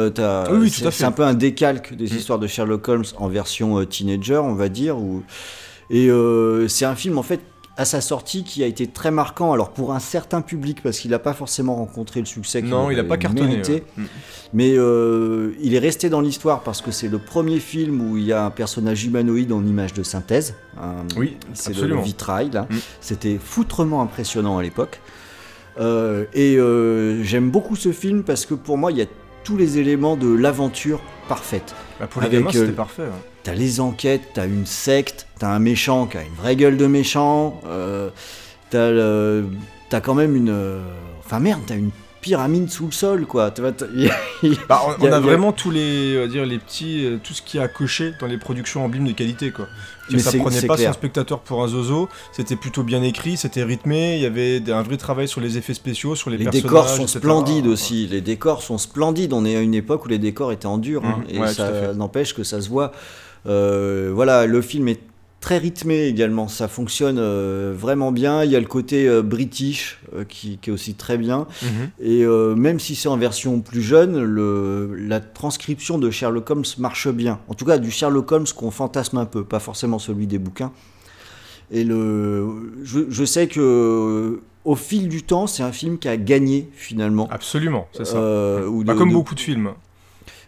oui, 0.51 0.70
c'est 0.72 1.04
un 1.04 1.12
peu 1.12 1.24
un 1.24 1.34
décalque 1.34 1.94
des 1.94 2.06
mm. 2.06 2.18
histoires 2.18 2.39
de 2.39 2.48
Sherlock 2.48 2.88
Holmes 2.88 3.06
en 3.18 3.28
version 3.28 3.84
teenager, 3.86 4.38
on 4.38 4.56
va 4.56 4.70
dire. 4.70 4.96
Et 5.89 6.10
c'est 6.70 6.86
un 6.86 6.96
film 6.96 7.18
en 7.18 7.24
fait 7.24 7.42
à 7.80 7.86
sa 7.86 8.02
sortie 8.02 8.44
qui 8.44 8.62
a 8.62 8.68
été 8.68 8.88
très 8.88 9.10
marquant 9.10 9.54
alors 9.54 9.70
pour 9.70 9.94
un 9.94 10.00
certain 10.00 10.42
public 10.42 10.84
parce 10.84 11.00
qu'il 11.00 11.12
n'a 11.12 11.18
pas 11.18 11.32
forcément 11.32 11.76
rencontré 11.76 12.20
le 12.20 12.26
succès 12.26 12.60
qu'il 12.60 12.70
non 12.70 12.92
il 12.92 12.98
n'a 12.98 13.06
pas 13.06 13.18
cartonné 13.18 13.62
mm. 13.96 14.04
mais 14.52 14.74
euh, 14.76 15.54
il 15.62 15.74
est 15.74 15.80
resté 15.80 16.10
dans 16.10 16.20
l'histoire 16.20 16.62
parce 16.62 16.82
que 16.82 16.92
c'est 16.92 17.08
le 17.08 17.20
premier 17.20 17.60
film 17.60 18.02
où 18.02 18.18
il 18.18 18.26
y 18.26 18.34
a 18.34 18.44
un 18.44 18.50
personnage 18.50 19.06
humanoïde 19.06 19.54
en 19.54 19.66
image 19.66 19.94
de 19.94 20.04
synthèse 20.04 20.56
oui 21.16 21.38
c'est 21.54 21.74
le, 21.74 21.96
vitrail 22.02 22.50
mm. 22.50 22.76
c'était 23.00 23.40
foutrement 23.42 24.02
impressionnant 24.02 24.58
à 24.58 24.62
l'époque. 24.62 25.00
Euh, 25.80 26.26
et 26.34 26.58
euh, 26.58 27.24
j'aime 27.24 27.50
beaucoup 27.50 27.78
ce 27.78 27.94
film 27.94 28.24
parce 28.24 28.46
que 28.46 28.54
pour 28.54 28.78
moi 28.78 28.92
il 28.92 28.98
y 28.98 29.02
a 29.02 29.06
tous 29.46 29.56
les 29.56 29.78
éléments 29.78 30.18
de 30.18 30.28
l'aventure 30.28 31.00
parfaite. 31.30 31.74
Bah, 32.00 32.08
pour 32.08 32.22
les 32.22 32.30
gamins 32.30 32.52
c'était 32.52 32.74
parfait 32.74 33.04
t'as 33.43 33.53
les 33.53 33.79
enquêtes, 33.79 34.29
t'as 34.34 34.48
une 34.48 34.65
secte, 34.65 35.27
t'as 35.39 35.50
un 35.50 35.60
méchant 35.60 36.08
qui 36.08 36.17
a 36.17 36.24
une 36.24 36.36
vraie 36.36 36.55
gueule 36.55 36.77
de 36.77 36.88
méchant, 36.88 37.62
euh, 37.65 38.10
t'as, 38.69 38.91
le, 38.91 39.46
quand 40.03 40.15
même 40.15 40.36
une... 40.36 40.50
Euh, 40.50 40.81
enfin 41.19 41.39
merde, 41.39 41.62
t'as 41.65 41.75
une 41.75 41.91
pyramide 42.22 42.69
sous 42.69 42.86
le 42.86 42.91
sol, 42.91 43.25
quoi. 43.25 43.53
Bah, 44.69 44.81
on, 45.00 45.12
a, 45.12 45.19
vraiment 45.19 45.51
tous 45.51 45.72
les, 45.72 46.27
dire, 46.29 46.46
les 46.46 46.60
petits, 46.60 47.05
euh, 47.05 47.17
tout 47.22 47.34
ce 47.34 47.41
qui 47.41 47.60
a 47.60 47.67
coché 47.67 48.13
dans 48.22 48.27
les 48.27 48.38
productions 48.38 48.86
emblèmes 48.86 49.05
de 49.05 49.12
qualité, 49.12 49.51
quoi. 49.51 49.67
Mais 50.12 50.19
ça 50.19 50.31
prenait 50.38 50.62
pas 50.62 50.77
son 50.77 50.93
spectateur 50.93 51.39
pour 51.39 51.62
un 51.62 51.67
zozo, 51.67 52.10
c'était 52.31 52.55
plutôt 52.55 52.84
bien 52.84 53.03
écrit, 53.03 53.38
c'était 53.38 53.63
rythmé, 53.63 54.15
il 54.15 54.22
y 54.22 54.25
avait 54.25 54.62
un 54.72 54.81
vrai 54.81 54.98
travail 54.98 55.27
sur 55.27 55.41
les 55.41 55.58
effets 55.58 55.74
spéciaux, 55.74 56.15
sur 56.15 56.29
les, 56.29 56.38
les 56.38 56.46
décors 56.46 56.89
sont 56.89 57.05
splendides 57.05 57.67
aussi, 57.67 58.08
les 58.08 58.22
décors 58.22 58.63
sont 58.63 58.77
splendides. 58.77 59.34
On 59.34 59.46
est 59.46 59.55
à 59.55 59.62
une 59.62 59.75
époque 59.75 60.05
où 60.05 60.08
les 60.08 60.17
décors 60.17 60.51
étaient 60.51 60.65
en 60.65 60.77
dur, 60.77 61.03
hein, 61.05 61.22
mmh. 61.27 61.43
et 61.43 61.48
ça 61.48 61.93
n'empêche 61.93 62.34
que 62.34 62.43
ça 62.43 62.62
se 62.62 62.69
voit. 62.69 62.91
Euh, 63.46 64.12
voilà, 64.13 64.46
le 64.46 64.62
film 64.62 64.88
est 64.88 65.01
très 65.39 65.58
rythmé 65.58 66.03
également, 66.03 66.50
ça 66.50 66.67
fonctionne 66.67 67.17
euh, 67.17 67.74
vraiment 67.75 68.12
bien. 68.12 68.43
Il 68.43 68.51
y 68.51 68.55
a 68.55 68.60
le 68.60 68.65
côté 68.65 69.08
euh, 69.08 69.22
british 69.22 70.00
qui, 70.27 70.60
est 70.62 70.72
aussi 70.72 70.96
très 70.96 71.17
bien. 71.17 71.48
Mhm. 71.62 71.89
Et 72.01 72.25
même 72.55 72.79
si 72.79 72.96
c'est 72.96 73.08
en 73.08 73.17
version 73.17 73.62
plus 73.62 73.81
jeune, 73.81 74.22
le, 74.22 74.93
la 74.96 75.19
transcription 75.19 75.98
de 75.98 76.10
Sherlock 76.12 76.50
Holmes 76.50 76.65
marche 76.77 77.08
bien. 77.08 77.39
En 77.48 77.53
tout 77.53 77.65
cas, 77.65 77.77
du 77.77 77.91
Sherlock 77.91 78.31
Holmes 78.31 78.48
qu'on 78.55 78.72
fantasme 78.72 79.17
un 79.17 79.25
peu, 79.25 79.43
pas 79.43 79.60
forcément 79.60 80.00
celui 80.00 80.27
des 80.27 80.39
bouquins. 80.39 80.72
Et 81.72 81.84
le, 81.84 82.81
je, 82.84 83.25
sais 83.25 83.48
que 83.48 84.41
au 84.65 84.75
fil 84.75 85.08
du 85.08 85.22
temps, 85.22 85.46
c'est 85.46 85.62
un 85.62 85.72
film 85.72 86.00
qui 86.00 86.08
a 86.08 86.17
gagné 86.17 86.67
finalement. 86.74 87.27
Absolument, 87.31 87.88
c'est 87.91 88.05
ça. 88.05 88.15
pas 88.86 88.96
comme 88.96 89.13
beaucoup 89.13 89.36
de 89.36 89.39
films. 89.39 89.74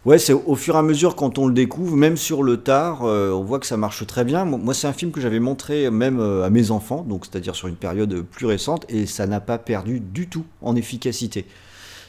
Ouais, 0.03 0.17
c'est 0.17 0.33
au 0.33 0.55
fur 0.55 0.73
et 0.73 0.77
à 0.79 0.81
mesure 0.81 1.15
quand 1.15 1.37
on 1.37 1.45
le 1.45 1.53
découvre, 1.53 1.95
même 1.95 2.17
sur 2.17 2.41
le 2.41 2.57
tard, 2.57 3.03
euh, 3.03 3.29
on 3.29 3.43
voit 3.43 3.59
que 3.59 3.67
ça 3.67 3.77
marche 3.77 4.07
très 4.07 4.23
bien. 4.23 4.45
Moi, 4.45 4.73
c'est 4.73 4.87
un 4.87 4.93
film 4.93 5.11
que 5.11 5.21
j'avais 5.21 5.39
montré 5.39 5.91
même 5.91 6.19
euh, 6.19 6.43
à 6.43 6.49
mes 6.49 6.71
enfants, 6.71 7.05
donc 7.07 7.27
c'est-à-dire 7.27 7.53
sur 7.53 7.67
une 7.67 7.75
période 7.75 8.23
plus 8.23 8.47
récente, 8.47 8.83
et 8.89 9.05
ça 9.05 9.27
n'a 9.27 9.39
pas 9.39 9.59
perdu 9.59 9.99
du 9.99 10.27
tout 10.27 10.43
en 10.63 10.75
efficacité. 10.75 11.45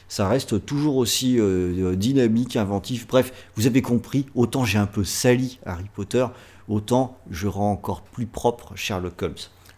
Ça 0.07 0.27
reste 0.27 0.65
toujours 0.65 0.95
aussi 0.95 1.39
euh, 1.39 1.95
dynamique, 1.95 2.55
inventif. 2.55 3.05
Bref, 3.05 3.31
vous 3.55 3.67
avez 3.67 3.83
compris, 3.83 4.25
autant 4.33 4.65
j'ai 4.65 4.79
un 4.79 4.87
peu 4.87 5.03
sali 5.03 5.59
Harry 5.63 5.85
Potter, 5.93 6.25
autant 6.67 7.19
je 7.29 7.45
rends 7.45 7.71
encore 7.71 8.01
plus 8.01 8.25
propre 8.25 8.71
Sherlock 8.75 9.21
Holmes. 9.21 9.35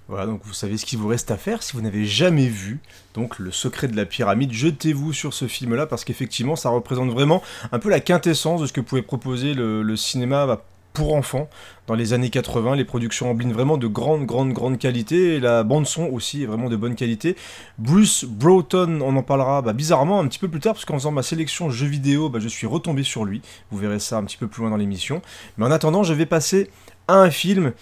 Voilà, 0.07 0.27
donc 0.27 0.41
vous 0.43 0.53
savez 0.53 0.77
ce 0.77 0.85
qu'il 0.85 1.00
vous 1.00 1.07
reste 1.07 1.31
à 1.31 1.38
faire. 1.38 1.63
Si 1.63 1.74
vous 1.74 1.81
n'avez 1.81 2.05
jamais 2.05 2.47
vu 2.47 2.79
donc 3.15 3.39
Le 3.39 3.51
secret 3.51 3.88
de 3.88 3.95
la 3.95 4.05
pyramide, 4.05 4.51
jetez-vous 4.51 5.13
sur 5.13 5.33
ce 5.33 5.47
film-là 5.47 5.88
parce 5.88 6.03
qu'effectivement, 6.03 6.55
ça 6.55 6.69
représente 6.69 7.09
vraiment 7.09 7.41
un 7.71 7.79
peu 7.79 7.89
la 7.89 8.00
quintessence 8.00 8.62
de 8.62 8.67
ce 8.67 8.74
que 8.74 8.81
pouvait 8.81 9.01
proposer 9.01 9.53
le, 9.53 9.95
cinéma 9.95 10.45
bah, 10.45 10.63
pour 10.93 11.15
enfants 11.15 11.50
dans 11.88 11.95
les 11.95 12.13
années 12.13 12.29
80. 12.29 12.75
Les 12.75 12.85
productions 12.85 13.31
en 13.31 13.35
vraiment 13.35 13.77
de 13.77 13.88
grande, 13.88 14.25
grande, 14.25 14.53
grande 14.53 14.77
qualité 14.77 15.35
et 15.35 15.39
la 15.39 15.63
bande-son 15.63 16.05
aussi 16.05 16.43
est 16.43 16.45
vraiment 16.45 16.69
de 16.69 16.75
bonne 16.75 16.95
qualité. 16.95 17.35
Bruce 17.79 18.25
Broughton, 18.25 19.00
on 19.01 19.15
en 19.15 19.24
parlera 19.24 19.63
bah, 19.63 19.74
bizarrement 19.74 20.19
un 20.19 20.27
petit 20.27 20.39
peu 20.39 20.50
plus 20.50 20.59
tard 20.59 20.74
parce 20.74 20.85
qu'en 20.85 20.95
faisant 20.95 21.12
ma 21.12 21.24
sélection 21.24 21.71
jeux 21.71 21.88
vidéo, 21.88 22.29
bah, 22.29 22.39
je 22.39 22.47
suis 22.47 22.67
retombé 22.67 23.01
sur 23.01 23.25
lui. 23.25 23.41
Vous 23.71 23.79
verrez 23.79 24.00
ça 24.00 24.17
un 24.17 24.24
petit 24.24 24.38
peu 24.38 24.47
plus 24.47 24.62
loin 24.62 24.69
dans 24.69 24.77
l'émission. 24.77 25.24
Mais 25.57 25.65
en 25.65 25.71
attendant, 25.71 26.03
je 26.03 26.13
vais 26.13 26.27
passer 26.27 26.69
à 27.07 27.15
un 27.15 27.31
film 27.31 27.74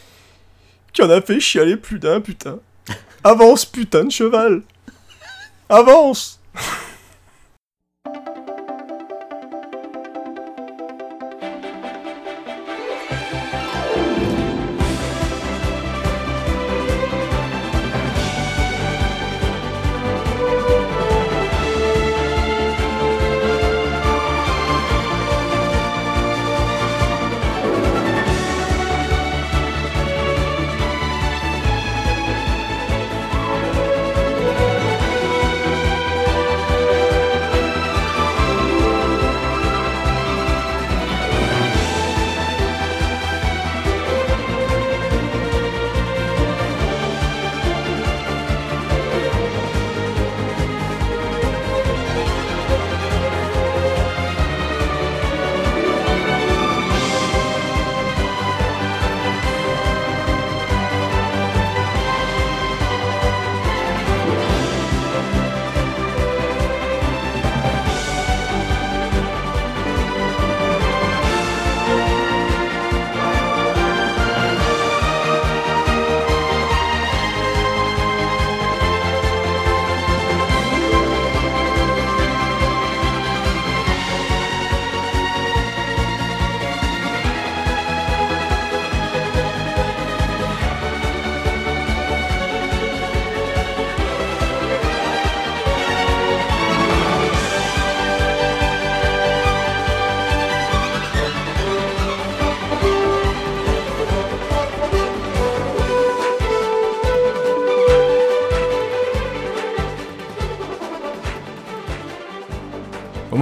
qui 0.93 1.01
en 1.01 1.09
a 1.09 1.21
fait 1.21 1.39
chialer 1.39 1.75
plus 1.75 1.99
d'un, 1.99 2.21
putain. 2.21 2.59
Avance, 3.23 3.65
putain 3.65 4.05
de 4.05 4.11
cheval 4.11 4.61
Avance 5.69 6.39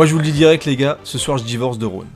moi 0.02 0.08
je 0.08 0.14
vous 0.14 0.18
le 0.18 0.26
dis 0.26 0.32
direct 0.32 0.66
les 0.66 0.76
gars, 0.76 0.98
ce 1.04 1.20
soir 1.20 1.38
je 1.38 1.44
divorce 1.44 1.78
de 1.78 1.86
Ron. 1.86 2.08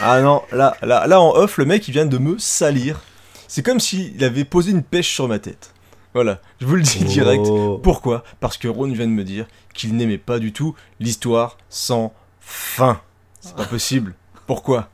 Ah 0.00 0.20
non, 0.22 0.42
là, 0.50 0.76
là, 0.82 1.06
là 1.06 1.20
en 1.20 1.36
off, 1.36 1.56
le 1.58 1.66
mec 1.66 1.86
il 1.86 1.92
vient 1.92 2.04
de 2.04 2.18
me 2.18 2.36
salir. 2.36 3.00
C'est 3.46 3.62
comme 3.62 3.78
s'il 3.78 4.24
avait 4.24 4.44
posé 4.44 4.72
une 4.72 4.82
pêche 4.82 5.14
sur 5.14 5.28
ma 5.28 5.38
tête. 5.38 5.72
Voilà, 6.14 6.40
je 6.60 6.66
vous 6.66 6.74
le 6.74 6.82
dis 6.82 6.98
direct. 7.04 7.44
Oh. 7.48 7.78
Pourquoi? 7.80 8.24
Parce 8.40 8.56
que 8.58 8.66
Ron 8.66 8.90
vient 8.90 9.06
de 9.06 9.12
me 9.12 9.22
dire 9.22 9.46
qu'il 9.72 9.94
n'aimait 9.94 10.18
pas 10.18 10.40
du 10.40 10.52
tout 10.52 10.74
l'histoire 10.98 11.58
sans 11.68 12.12
fin. 12.40 13.00
C'est 13.40 13.54
pas 13.54 13.66
possible. 13.66 14.16
Pourquoi? 14.48 14.88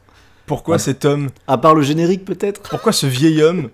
Pourquoi 0.45 0.75
Ouais. 0.75 0.79
cet 0.83 1.07
homme, 1.07 1.31
À 1.47 1.57
part 1.57 1.75
le 1.75 1.81
générique 1.81 2.27
peut-être? 2.27 2.61
Pourquoi 2.69 2.93
ce 2.93 3.07
vieil 3.07 3.43
homme 3.43 3.71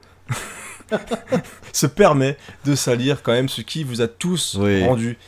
se 1.72 1.86
permet 1.88 2.36
de 2.64 2.76
salir 2.76 3.24
quand 3.24 3.32
même 3.32 3.48
ce 3.48 3.62
qui 3.62 3.82
vous 3.82 4.00
a 4.00 4.06
tous 4.06 4.56
Oui. 4.60 4.84
rendu 4.86 5.18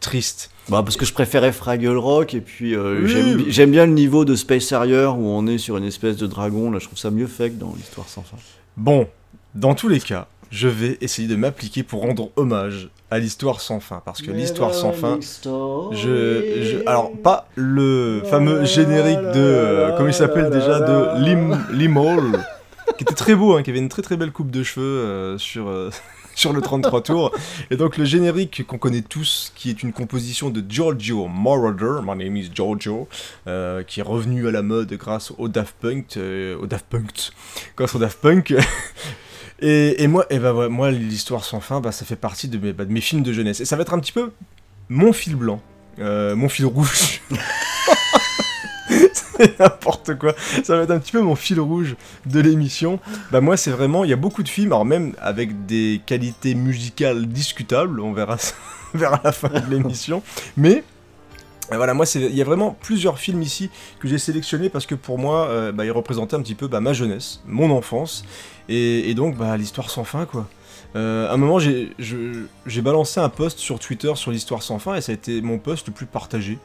triste? 0.00 0.50
Bah 0.68 0.82
parce 0.84 0.96
que 0.98 1.06
je 1.06 1.12
préférais 1.14 1.52
Fraggle 1.52 1.96
Rock 1.96 2.34
et 2.34 2.40
puis 2.42 2.74
euh, 2.74 3.00
Oui. 3.02 3.08
j'aime 3.08 3.36
bi- 3.36 3.44
j'aime 3.48 3.70
bien 3.70 3.86
le 3.86 3.92
niveau 3.92 4.24
de 4.26 4.34
Space 4.34 4.70
Harrier 4.72 5.06
où 5.06 5.26
on 5.26 5.46
est 5.46 5.56
sur 5.58 5.76
une 5.78 5.84
espèce 5.84 6.16
de 6.18 6.26
dragon. 6.26 6.70
Là, 6.70 6.78
je 6.78 6.84
trouve 6.86 6.98
ça 6.98 7.10
mieux 7.10 7.26
fait 7.26 7.50
que 7.50 7.58
dans 7.58 7.72
l'histoire 7.76 8.06
sans 8.08 8.22
fin. 8.22 8.36
Bon, 8.76 9.06
dans 9.54 9.74
tous 9.74 9.88
les 9.88 9.98
cas, 10.00 10.26
je 10.50 10.68
vais 10.68 10.98
essayer 11.00 11.26
de 11.26 11.36
m'appliquer 11.36 11.82
pour 11.82 12.02
rendre 12.02 12.30
hommage 12.36 12.90
à 13.10 13.18
l'histoire 13.18 13.62
sans 13.62 13.80
fin. 13.80 14.02
Parce 14.04 14.20
que 14.20 14.30
l'histoire 14.30 14.74
sans 14.74 14.92
fin, 14.92 15.18
je, 15.92 15.92
je- 15.92 16.86
Alors, 16.86 17.12
pas 17.12 17.48
le 17.54 18.22
fameux 18.28 18.64
générique 18.66 19.18
de. 19.18 19.32
euh, 19.36 19.96
comment 19.96 20.08
il 20.08 20.14
s'appelle 20.14 20.50
déjà 20.50 20.80
De 20.80 21.24
Lim, 21.24 21.58
Limol, 21.72 22.38
qui 22.98 23.04
était 23.04 23.14
très 23.14 23.34
beau, 23.34 23.54
hein, 23.56 23.62
qui 23.62 23.70
avait 23.70 23.78
une 23.78 23.88
très 23.88 24.02
très 24.02 24.18
belle 24.18 24.32
coupe 24.32 24.50
de 24.50 24.62
cheveux 24.62 24.84
euh, 24.86 25.38
sur. 25.38 25.68
sur 26.38 26.52
le 26.52 26.60
33 26.60 27.02
tours. 27.02 27.32
Et 27.70 27.76
donc 27.76 27.96
le 27.96 28.04
générique 28.04 28.64
qu'on 28.66 28.78
connaît 28.78 29.02
tous, 29.02 29.52
qui 29.56 29.70
est 29.70 29.82
une 29.82 29.92
composition 29.92 30.50
de 30.50 30.62
Giorgio 30.66 31.26
Moroder, 31.26 32.00
My 32.04 32.16
name 32.16 32.36
is 32.36 32.50
Giorgio, 32.54 33.08
euh, 33.48 33.82
qui 33.82 34.00
est 34.00 34.04
revenu 34.04 34.46
à 34.46 34.52
la 34.52 34.62
mode 34.62 34.92
grâce 34.94 35.32
au 35.36 35.48
Daft 35.48 35.74
Punk, 35.80 36.16
euh, 36.16 36.56
au 36.56 36.66
Daft 36.66 36.86
Punk, 36.88 37.32
grâce 37.76 37.94
au 37.94 37.98
Daft 37.98 38.20
Punk. 38.20 38.54
Et, 39.60 40.04
et 40.04 40.06
moi, 40.06 40.24
et 40.30 40.38
bah, 40.38 40.54
ouais, 40.54 40.68
moi 40.68 40.92
l'histoire 40.92 41.42
sans 41.42 41.58
fin, 41.58 41.80
bah, 41.80 41.90
ça 41.90 42.04
fait 42.04 42.14
partie 42.14 42.46
de 42.46 42.58
mes, 42.58 42.72
bah, 42.72 42.84
de 42.84 42.92
mes 42.92 43.00
films 43.00 43.24
de 43.24 43.32
jeunesse. 43.32 43.58
Et 43.58 43.64
ça 43.64 43.74
va 43.74 43.82
être 43.82 43.92
un 43.92 43.98
petit 43.98 44.12
peu 44.12 44.30
mon 44.88 45.12
fil 45.12 45.34
blanc, 45.34 45.60
euh, 45.98 46.36
mon 46.36 46.48
fil 46.48 46.64
rouge. 46.64 47.20
n'importe 49.58 50.16
quoi. 50.18 50.34
Ça 50.62 50.76
va 50.76 50.82
être 50.82 50.90
un 50.90 50.98
petit 50.98 51.12
peu 51.12 51.20
mon 51.20 51.36
fil 51.36 51.60
rouge 51.60 51.96
de 52.26 52.40
l'émission. 52.40 53.00
Bah 53.30 53.40
moi, 53.40 53.56
c'est 53.56 53.70
vraiment, 53.70 54.04
il 54.04 54.10
y 54.10 54.12
a 54.12 54.16
beaucoup 54.16 54.42
de 54.42 54.48
films, 54.48 54.72
alors 54.72 54.84
même 54.84 55.14
avec 55.20 55.66
des 55.66 56.00
qualités 56.06 56.54
musicales 56.54 57.26
discutables, 57.26 58.00
on 58.00 58.12
verra 58.12 58.38
ça 58.38 58.54
vers 58.94 59.20
la 59.22 59.32
fin 59.32 59.48
de 59.48 59.70
l'émission. 59.70 60.22
Mais 60.56 60.84
euh, 61.72 61.76
voilà, 61.76 61.94
moi, 61.94 62.06
il 62.14 62.34
y 62.34 62.42
a 62.42 62.44
vraiment 62.44 62.76
plusieurs 62.80 63.18
films 63.18 63.42
ici 63.42 63.70
que 64.00 64.08
j'ai 64.08 64.18
sélectionnés 64.18 64.68
parce 64.68 64.86
que 64.86 64.94
pour 64.94 65.18
moi, 65.18 65.48
euh, 65.48 65.72
bah, 65.72 65.84
ils 65.84 65.90
représentaient 65.90 66.36
un 66.36 66.42
petit 66.42 66.54
peu 66.54 66.68
bah, 66.68 66.80
ma 66.80 66.92
jeunesse, 66.92 67.42
mon 67.46 67.70
enfance, 67.70 68.24
et, 68.68 69.10
et 69.10 69.14
donc 69.14 69.36
bah, 69.36 69.56
l'histoire 69.56 69.90
sans 69.90 70.04
fin, 70.04 70.24
quoi. 70.26 70.48
Euh, 70.96 71.28
à 71.28 71.34
un 71.34 71.36
moment, 71.36 71.58
j'ai 71.58 72.80
balancé 72.82 73.20
un 73.20 73.28
post 73.28 73.58
sur 73.58 73.78
Twitter 73.78 74.10
sur 74.14 74.30
l'histoire 74.30 74.62
sans 74.62 74.78
fin 74.78 74.94
et 74.94 75.00
ça 75.00 75.12
a 75.12 75.14
été 75.14 75.42
mon 75.42 75.58
post 75.58 75.86
le 75.86 75.92
plus 75.92 76.06
partagé. 76.06 76.58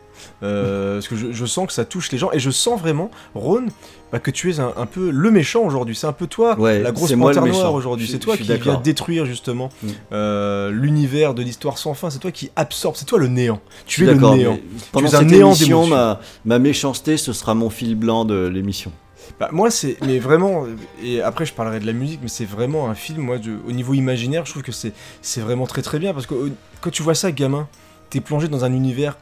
Euh, 0.43 0.95
parce 0.97 1.07
que 1.07 1.15
je, 1.15 1.31
je 1.31 1.45
sens 1.45 1.67
que 1.67 1.73
ça 1.73 1.85
touche 1.85 2.11
les 2.11 2.17
gens 2.17 2.31
et 2.31 2.39
je 2.39 2.49
sens 2.49 2.79
vraiment, 2.79 3.11
Ron, 3.35 3.65
bah, 4.11 4.19
que 4.19 4.31
tu 4.31 4.51
es 4.51 4.59
un, 4.59 4.73
un 4.77 4.85
peu 4.85 5.09
le 5.09 5.31
méchant 5.31 5.63
aujourd'hui. 5.65 5.95
C'est 5.95 6.07
un 6.07 6.13
peu 6.13 6.27
toi, 6.27 6.57
Ouais, 6.57 6.81
la 6.81 6.91
grosse 6.91 7.11
panthère 7.11 7.45
noire 7.45 7.73
aujourd'hui. 7.73 8.07
C'est 8.07 8.19
toi 8.19 8.37
qui 8.37 8.43
viens 8.43 8.79
détruire 8.79 9.25
justement 9.25 9.69
Mm. 9.83 9.87
euh, 10.13 10.71
l'univers 10.71 11.33
de 11.33 11.41
l'histoire 11.43 11.77
sans 11.77 11.93
fin. 11.93 12.09
C'est 12.09 12.19
toi 12.19 12.31
qui 12.31 12.49
absorbe, 12.55 12.95
c'est 12.95 13.05
toi 13.05 13.19
le 13.19 13.27
néant. 13.27 13.59
Tu 13.85 14.03
es 14.07 14.13
le 14.13 14.19
néant. 14.19 14.57
Pendant 14.91 15.07
es 15.07 15.15
un 15.15 15.19
cette 15.19 15.27
néant 15.27 15.47
émission, 15.53 15.87
ma, 15.87 16.19
ma 16.45 16.59
méchanceté, 16.59 17.17
ce 17.17 17.33
sera 17.33 17.53
mon 17.55 17.69
fil 17.69 17.95
blanc 17.95 18.23
de 18.23 18.47
l'émission. 18.47 18.91
Bah, 19.39 19.49
moi, 19.51 19.71
c'est. 19.71 19.97
Mais 20.05 20.19
vraiment. 20.19 20.65
euh, 20.65 20.75
Et 21.01 21.21
après, 21.21 21.45
je 21.45 21.53
parlerai 21.53 21.79
de 21.79 21.85
la 21.85 21.93
musique, 21.93 22.19
mais 22.21 22.27
c'est 22.29 22.45
vraiment 22.45 22.89
un 22.89 22.95
film, 22.95 23.21
moi, 23.21 23.37
de- 23.39 23.57
au 23.67 23.71
niveau 23.71 23.93
imaginaire, 23.93 24.45
je 24.45 24.51
trouve 24.51 24.63
que 24.63 24.71
c'est 24.71 25.41
vraiment 25.41 25.65
très 25.67 25.81
très 25.81 25.99
bien. 25.99 26.13
Parce 26.13 26.25
que 26.27 26.33
euh, 26.35 26.51
quand 26.81 26.91
tu 26.91 27.03
vois 27.03 27.15
ça, 27.15 27.31
gamin, 27.31 27.67
t'es 28.09 28.21
plongé 28.21 28.47
dans 28.47 28.63
un 28.65 28.73
univers 28.73 29.17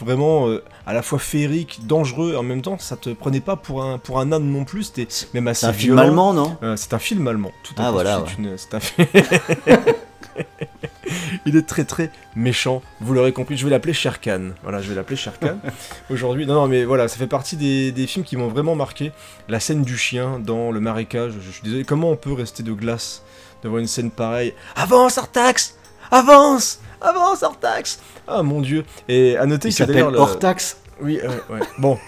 vraiment 0.00 0.48
euh, 0.48 0.62
à 0.84 0.92
la 0.92 1.00
fois 1.00 1.18
féerique, 1.20 1.86
dangereux, 1.86 2.32
et 2.32 2.36
en 2.36 2.42
même 2.42 2.60
temps, 2.60 2.76
ça 2.78 2.96
te 2.96 3.10
prenait 3.10 3.40
pas 3.40 3.54
pour 3.56 3.82
un, 3.84 3.98
pour 3.98 4.18
un 4.18 4.30
âne 4.32 4.44
non 4.50 4.64
plus. 4.64 4.82
C'était 4.84 5.06
même 5.32 5.46
assez 5.48 5.60
C'est 5.60 5.66
un 5.68 5.72
film 5.72 5.98
allemand, 5.98 6.32
non? 6.34 6.56
Euh, 6.62 6.76
c'est 6.76 6.92
un 6.92 6.98
film 6.98 7.26
allemand, 7.28 7.52
tout 7.62 7.74
à 7.78 7.82
Ah, 7.82 7.86
fait. 7.86 7.92
voilà, 7.92 8.24
C'est 8.26 8.38
une- 8.38 8.56
un 8.72 8.80
fi- 8.80 9.06
Il 11.46 11.56
est 11.56 11.66
très 11.66 11.84
très 11.84 12.10
méchant, 12.36 12.82
vous 13.00 13.14
l'aurez 13.14 13.32
compris. 13.32 13.56
Je 13.56 13.64
vais 13.64 13.70
l'appeler 13.70 13.92
Sherkan. 13.92 14.50
Voilà, 14.62 14.80
je 14.80 14.88
vais 14.88 14.94
l'appeler 14.94 15.16
Sherkan 15.16 15.58
aujourd'hui. 16.10 16.46
Non, 16.46 16.54
non, 16.54 16.68
mais 16.68 16.84
voilà, 16.84 17.08
ça 17.08 17.16
fait 17.16 17.26
partie 17.26 17.56
des, 17.56 17.90
des 17.92 18.06
films 18.06 18.24
qui 18.24 18.36
m'ont 18.36 18.48
vraiment 18.48 18.74
marqué. 18.76 19.12
La 19.48 19.58
scène 19.60 19.82
du 19.82 19.96
chien 19.96 20.38
dans 20.38 20.70
le 20.70 20.80
marécage. 20.80 21.32
Je, 21.40 21.50
suis 21.50 21.62
désolé, 21.62 21.84
comment 21.84 22.10
on 22.10 22.16
peut 22.16 22.32
rester 22.32 22.62
de 22.62 22.72
glace 22.72 23.22
devant 23.62 23.78
une 23.78 23.86
scène 23.88 24.10
pareille? 24.10 24.54
Avance, 24.76 25.18
Artax 25.18 25.76
Avance 26.10 26.80
Avance, 27.00 27.42
Artax 27.42 28.00
Ah 28.28 28.42
mon 28.42 28.60
dieu 28.60 28.84
Et 29.08 29.36
à 29.36 29.46
noter 29.46 29.68
Il 29.68 29.72
que 29.72 29.78
s'appelle 29.78 29.94
d'ailleurs 29.96 30.10
le- 30.10 30.18
Hortax. 30.18 30.76
oui, 31.00 31.20
euh, 31.22 31.28
ouais. 31.54 31.60
Bon. 31.78 31.98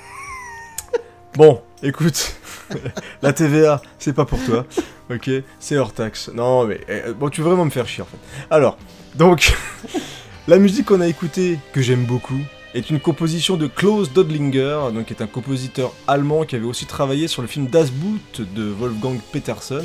Bon, 1.34 1.62
écoute. 1.82 2.34
la 3.22 3.32
TVA, 3.32 3.82
c'est 3.98 4.12
pas 4.12 4.24
pour 4.24 4.42
toi. 4.44 4.66
Ok, 5.10 5.30
c'est 5.58 5.76
hors 5.76 5.92
taxe. 5.92 6.30
Non, 6.34 6.64
mais 6.64 6.80
euh, 6.88 7.12
bon, 7.12 7.28
tu 7.28 7.40
veux 7.40 7.48
vraiment 7.48 7.64
me 7.64 7.70
faire 7.70 7.86
chier 7.86 8.02
en 8.02 8.06
fait. 8.06 8.18
Alors, 8.50 8.78
donc, 9.14 9.54
la 10.48 10.58
musique 10.58 10.86
qu'on 10.86 11.00
a 11.00 11.06
écoutée, 11.06 11.58
que 11.72 11.82
j'aime 11.82 12.04
beaucoup, 12.04 12.40
est 12.74 12.90
une 12.90 13.00
composition 13.00 13.56
de 13.56 13.66
Klaus 13.66 14.12
Dodlinger, 14.12 14.92
donc 14.94 15.06
qui 15.06 15.14
est 15.14 15.22
un 15.22 15.26
compositeur 15.26 15.92
allemand 16.06 16.44
qui 16.44 16.56
avait 16.56 16.64
aussi 16.64 16.86
travaillé 16.86 17.28
sur 17.28 17.42
le 17.42 17.48
film 17.48 17.66
Das 17.66 17.90
Boot 17.90 18.40
de 18.54 18.64
Wolfgang 18.64 19.18
Peterson. 19.32 19.84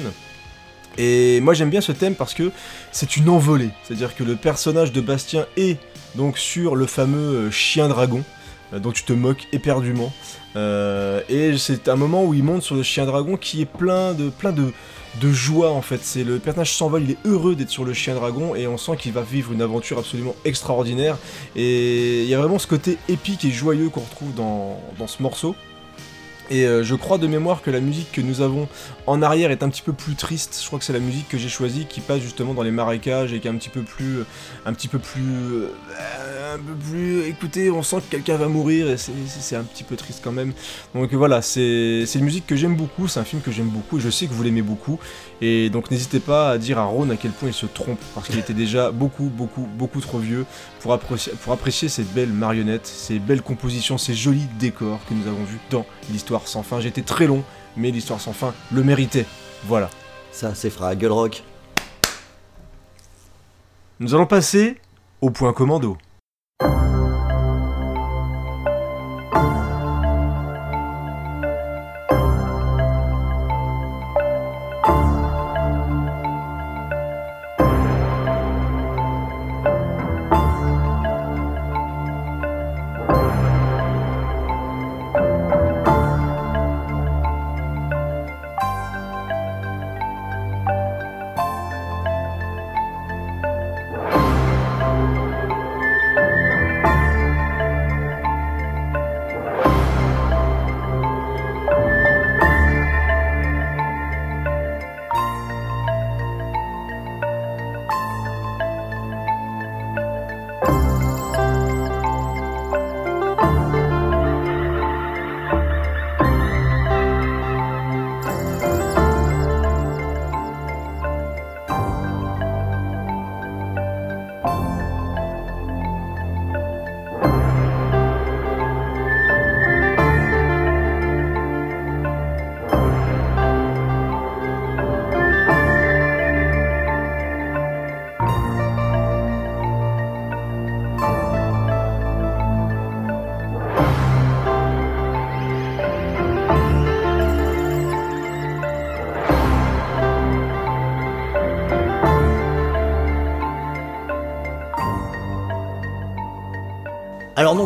Et 0.97 1.41
moi 1.41 1.53
j'aime 1.53 1.69
bien 1.69 1.81
ce 1.81 1.91
thème 1.91 2.15
parce 2.15 2.33
que 2.33 2.51
c'est 2.91 3.17
une 3.17 3.29
envolée, 3.29 3.69
c'est-à-dire 3.83 4.15
que 4.15 4.23
le 4.23 4.35
personnage 4.35 4.91
de 4.91 5.01
Bastien 5.01 5.45
est 5.55 5.77
donc 6.15 6.37
sur 6.37 6.75
le 6.75 6.87
fameux 6.87 7.35
euh, 7.35 7.51
chien 7.51 7.87
dragon, 7.87 8.23
euh, 8.73 8.79
dont 8.79 8.91
tu 8.91 9.03
te 9.03 9.13
moques 9.13 9.47
éperdument. 9.51 10.11
Euh, 10.57 11.21
et 11.29 11.57
c'est 11.57 11.87
un 11.87 11.95
moment 11.95 12.25
où 12.25 12.33
il 12.33 12.43
monte 12.43 12.63
sur 12.63 12.75
le 12.75 12.81
chien 12.81 13.05
dragon 13.05 13.37
qui 13.37 13.61
est 13.61 13.65
plein 13.65 14.13
de, 14.13 14.29
plein 14.29 14.51
de, 14.51 14.73
joie 15.21 15.71
en 15.71 15.81
fait. 15.81 15.99
C'est 16.01 16.23
le 16.23 16.39
personnage 16.39 16.73
s'envole, 16.75 17.03
il 17.03 17.11
est 17.11 17.25
heureux 17.25 17.55
d'être 17.55 17.69
sur 17.69 17.85
le 17.85 17.93
chien 17.93 18.15
dragon 18.15 18.55
et 18.55 18.67
on 18.67 18.77
sent 18.77 18.97
qu'il 18.97 19.13
va 19.13 19.21
vivre 19.21 19.53
une 19.53 19.61
aventure 19.61 19.99
absolument 19.99 20.35
extraordinaire. 20.45 21.17
Et 21.55 22.23
il 22.23 22.29
y 22.29 22.33
a 22.33 22.39
vraiment 22.39 22.59
ce 22.59 22.67
côté 22.67 22.97
épique 23.07 23.45
et 23.45 23.51
joyeux 23.51 23.89
qu'on 23.89 24.01
retrouve 24.01 24.33
dans 24.33 25.07
ce 25.07 25.21
morceau. 25.21 25.55
Et 26.49 26.65
euh, 26.65 26.81
je 26.83 26.95
crois 26.95 27.17
de 27.17 27.27
mémoire 27.27 27.61
que 27.61 27.69
la 27.71 27.79
musique 27.81 28.11
que 28.11 28.21
nous 28.21 28.41
avons 28.41 28.69
en 29.05 29.21
arrière 29.21 29.51
est 29.51 29.63
un 29.63 29.69
petit 29.69 29.81
peu 29.81 29.91
plus 29.93 30.15
triste. 30.15 30.57
Je 30.61 30.65
crois 30.67 30.79
que 30.79 30.85
c'est 30.85 30.93
la 30.93 30.99
musique 30.99 31.27
que 31.27 31.37
j'ai 31.37 31.49
choisie 31.49 31.85
qui 31.89 31.99
passe 31.99 32.21
justement 32.21 32.53
dans 32.53 32.63
les 32.63 32.71
marécages 32.71 33.33
et 33.33 33.39
qui 33.39 33.47
est 33.47 33.51
un 33.51 33.55
petit 33.57 33.69
peu 33.69 33.81
plus, 33.81 34.19
un 34.65 34.73
petit 34.73 34.87
peu 34.87 34.97
plus, 34.99 35.21
euh, 35.21 36.55
un 36.55 36.57
peu 36.57 36.73
plus. 36.73 37.23
Écoutez, 37.27 37.69
on 37.69 37.83
sent 37.83 37.97
que 37.97 38.11
quelqu'un 38.11 38.37
va 38.37 38.47
mourir 38.47 38.89
et 38.89 38.97
c'est- 38.97 39.55
un 39.57 39.63
petit 39.63 39.83
peu 39.83 39.95
triste 39.95 40.21
quand 40.23 40.31
même. 40.31 40.53
Donc 40.93 41.13
voilà, 41.13 41.41
c'est 41.41 42.03
c'est 42.05 42.19
une 42.19 42.25
musique 42.25 42.45
que 42.47 42.55
j'aime 42.55 42.75
beaucoup, 42.75 43.07
c'est 43.07 43.19
un 43.19 43.23
film 43.23 43.41
que 43.41 43.51
j'aime 43.51 43.67
beaucoup 43.69 43.97
et 43.97 44.01
je 44.01 44.09
sais 44.09 44.27
que 44.27 44.33
vous 44.33 44.43
l'aimez 44.43 44.61
beaucoup. 44.61 44.99
Et 45.41 45.69
donc 45.69 45.89
n'hésitez 45.91 46.19
pas 46.19 46.51
à 46.51 46.57
dire 46.57 46.77
à 46.79 46.83
Ron 46.85 47.09
à 47.09 47.15
quel 47.17 47.31
point 47.31 47.49
il 47.49 47.53
se 47.53 47.65
trompe 47.65 47.99
parce 48.15 48.27
qu'il 48.27 48.39
était 48.39 48.53
déjà 48.53 48.91
beaucoup, 48.91 49.25
beaucoup, 49.25 49.67
beaucoup 49.77 50.01
trop 50.01 50.19
vieux 50.19 50.45
pour 50.87 50.93
apprécier, 50.93 51.33
pour 51.43 51.51
apprécier 51.51 51.89
ces 51.89 52.03
belles 52.03 52.31
marionnettes, 52.31 52.87
ces 52.87 53.19
belles 53.19 53.41
compositions, 53.41 53.97
ces 53.97 54.13
jolis 54.13 54.47
décors 54.57 54.99
que 55.05 55.13
nous 55.13 55.27
avons 55.27 55.43
vus 55.43 55.59
dans 55.69 55.85
l'histoire 56.09 56.47
sans 56.47 56.63
fin. 56.63 56.79
Été 56.79 57.01
très 57.01 57.27
long, 57.27 57.43
mais 57.75 57.91
l'histoire 57.91 58.21
sans 58.21 58.31
fin 58.31 58.53
le 58.71 58.83
méritait. 58.83 59.25
Voilà. 59.65 59.89
Ça, 60.31 60.55
c'est 60.55 60.69
Fraggle 60.69 61.11
Rock. 61.11 61.43
Nous 63.99 64.15
allons 64.15 64.27
passer 64.27 64.77
au 65.19 65.29
point 65.29 65.51
commando. 65.51 65.97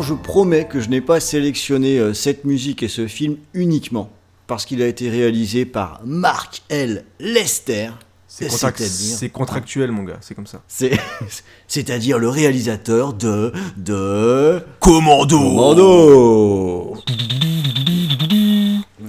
Alors 0.02 0.16
je 0.18 0.20
promets 0.20 0.66
que 0.66 0.80
je 0.80 0.88
n'ai 0.88 1.00
pas 1.00 1.20
sélectionné 1.20 1.96
euh, 2.00 2.12
cette 2.12 2.44
musique 2.44 2.82
et 2.82 2.88
ce 2.88 3.06
film 3.06 3.36
uniquement 3.54 4.10
parce 4.48 4.64
qu'il 4.66 4.82
a 4.82 4.88
été 4.88 5.08
réalisé 5.08 5.64
par 5.64 6.00
Mark 6.04 6.62
L. 6.70 7.04
Lester. 7.20 7.90
C'est 8.26 8.48
contract- 8.48 9.32
contractuel, 9.32 9.92
mon 9.92 10.02
gars, 10.02 10.18
c'est 10.20 10.34
comme 10.34 10.48
ça. 10.48 10.60
C'est- 10.66 10.98
C'est-à-dire 11.68 12.18
le 12.18 12.28
réalisateur 12.28 13.12
de... 13.14 13.52
de... 13.76 14.60
Commando 14.80 15.38
Commando 15.38 16.96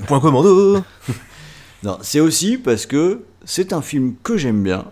Point 0.06 0.20
commando 0.20 0.84
Non, 1.82 1.98
c'est 2.04 2.20
aussi 2.20 2.60
parce 2.60 2.86
que 2.86 3.24
c'est 3.46 3.74
un 3.74 3.82
film 3.82 4.14
que 4.22 4.38
j'aime 4.38 4.62
bien 4.62 4.86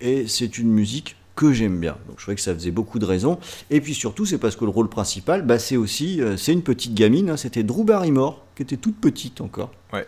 et 0.00 0.26
c'est 0.26 0.58
une 0.58 0.70
musique 0.72 1.14
que 1.36 1.52
j'aime 1.52 1.78
bien. 1.78 1.96
Donc 2.08 2.16
je 2.18 2.22
trouvais 2.22 2.34
que 2.36 2.40
ça 2.40 2.54
faisait 2.54 2.70
beaucoup 2.70 2.98
de 2.98 3.04
raisons. 3.04 3.38
Et 3.70 3.80
puis 3.80 3.94
surtout, 3.94 4.24
c'est 4.26 4.38
parce 4.38 4.56
que 4.56 4.64
le 4.64 4.70
rôle 4.70 4.88
principal, 4.88 5.42
bah, 5.42 5.58
c'est 5.58 5.76
aussi, 5.76 6.20
euh, 6.20 6.36
c'est 6.36 6.52
une 6.52 6.62
petite 6.62 6.94
gamine. 6.94 7.30
hein, 7.30 7.36
C'était 7.36 7.62
Drew 7.62 7.84
Barrymore, 7.84 8.44
qui 8.56 8.62
était 8.62 8.76
toute 8.76 9.00
petite 9.00 9.40
encore. 9.40 9.70
Ouais. 9.92 10.06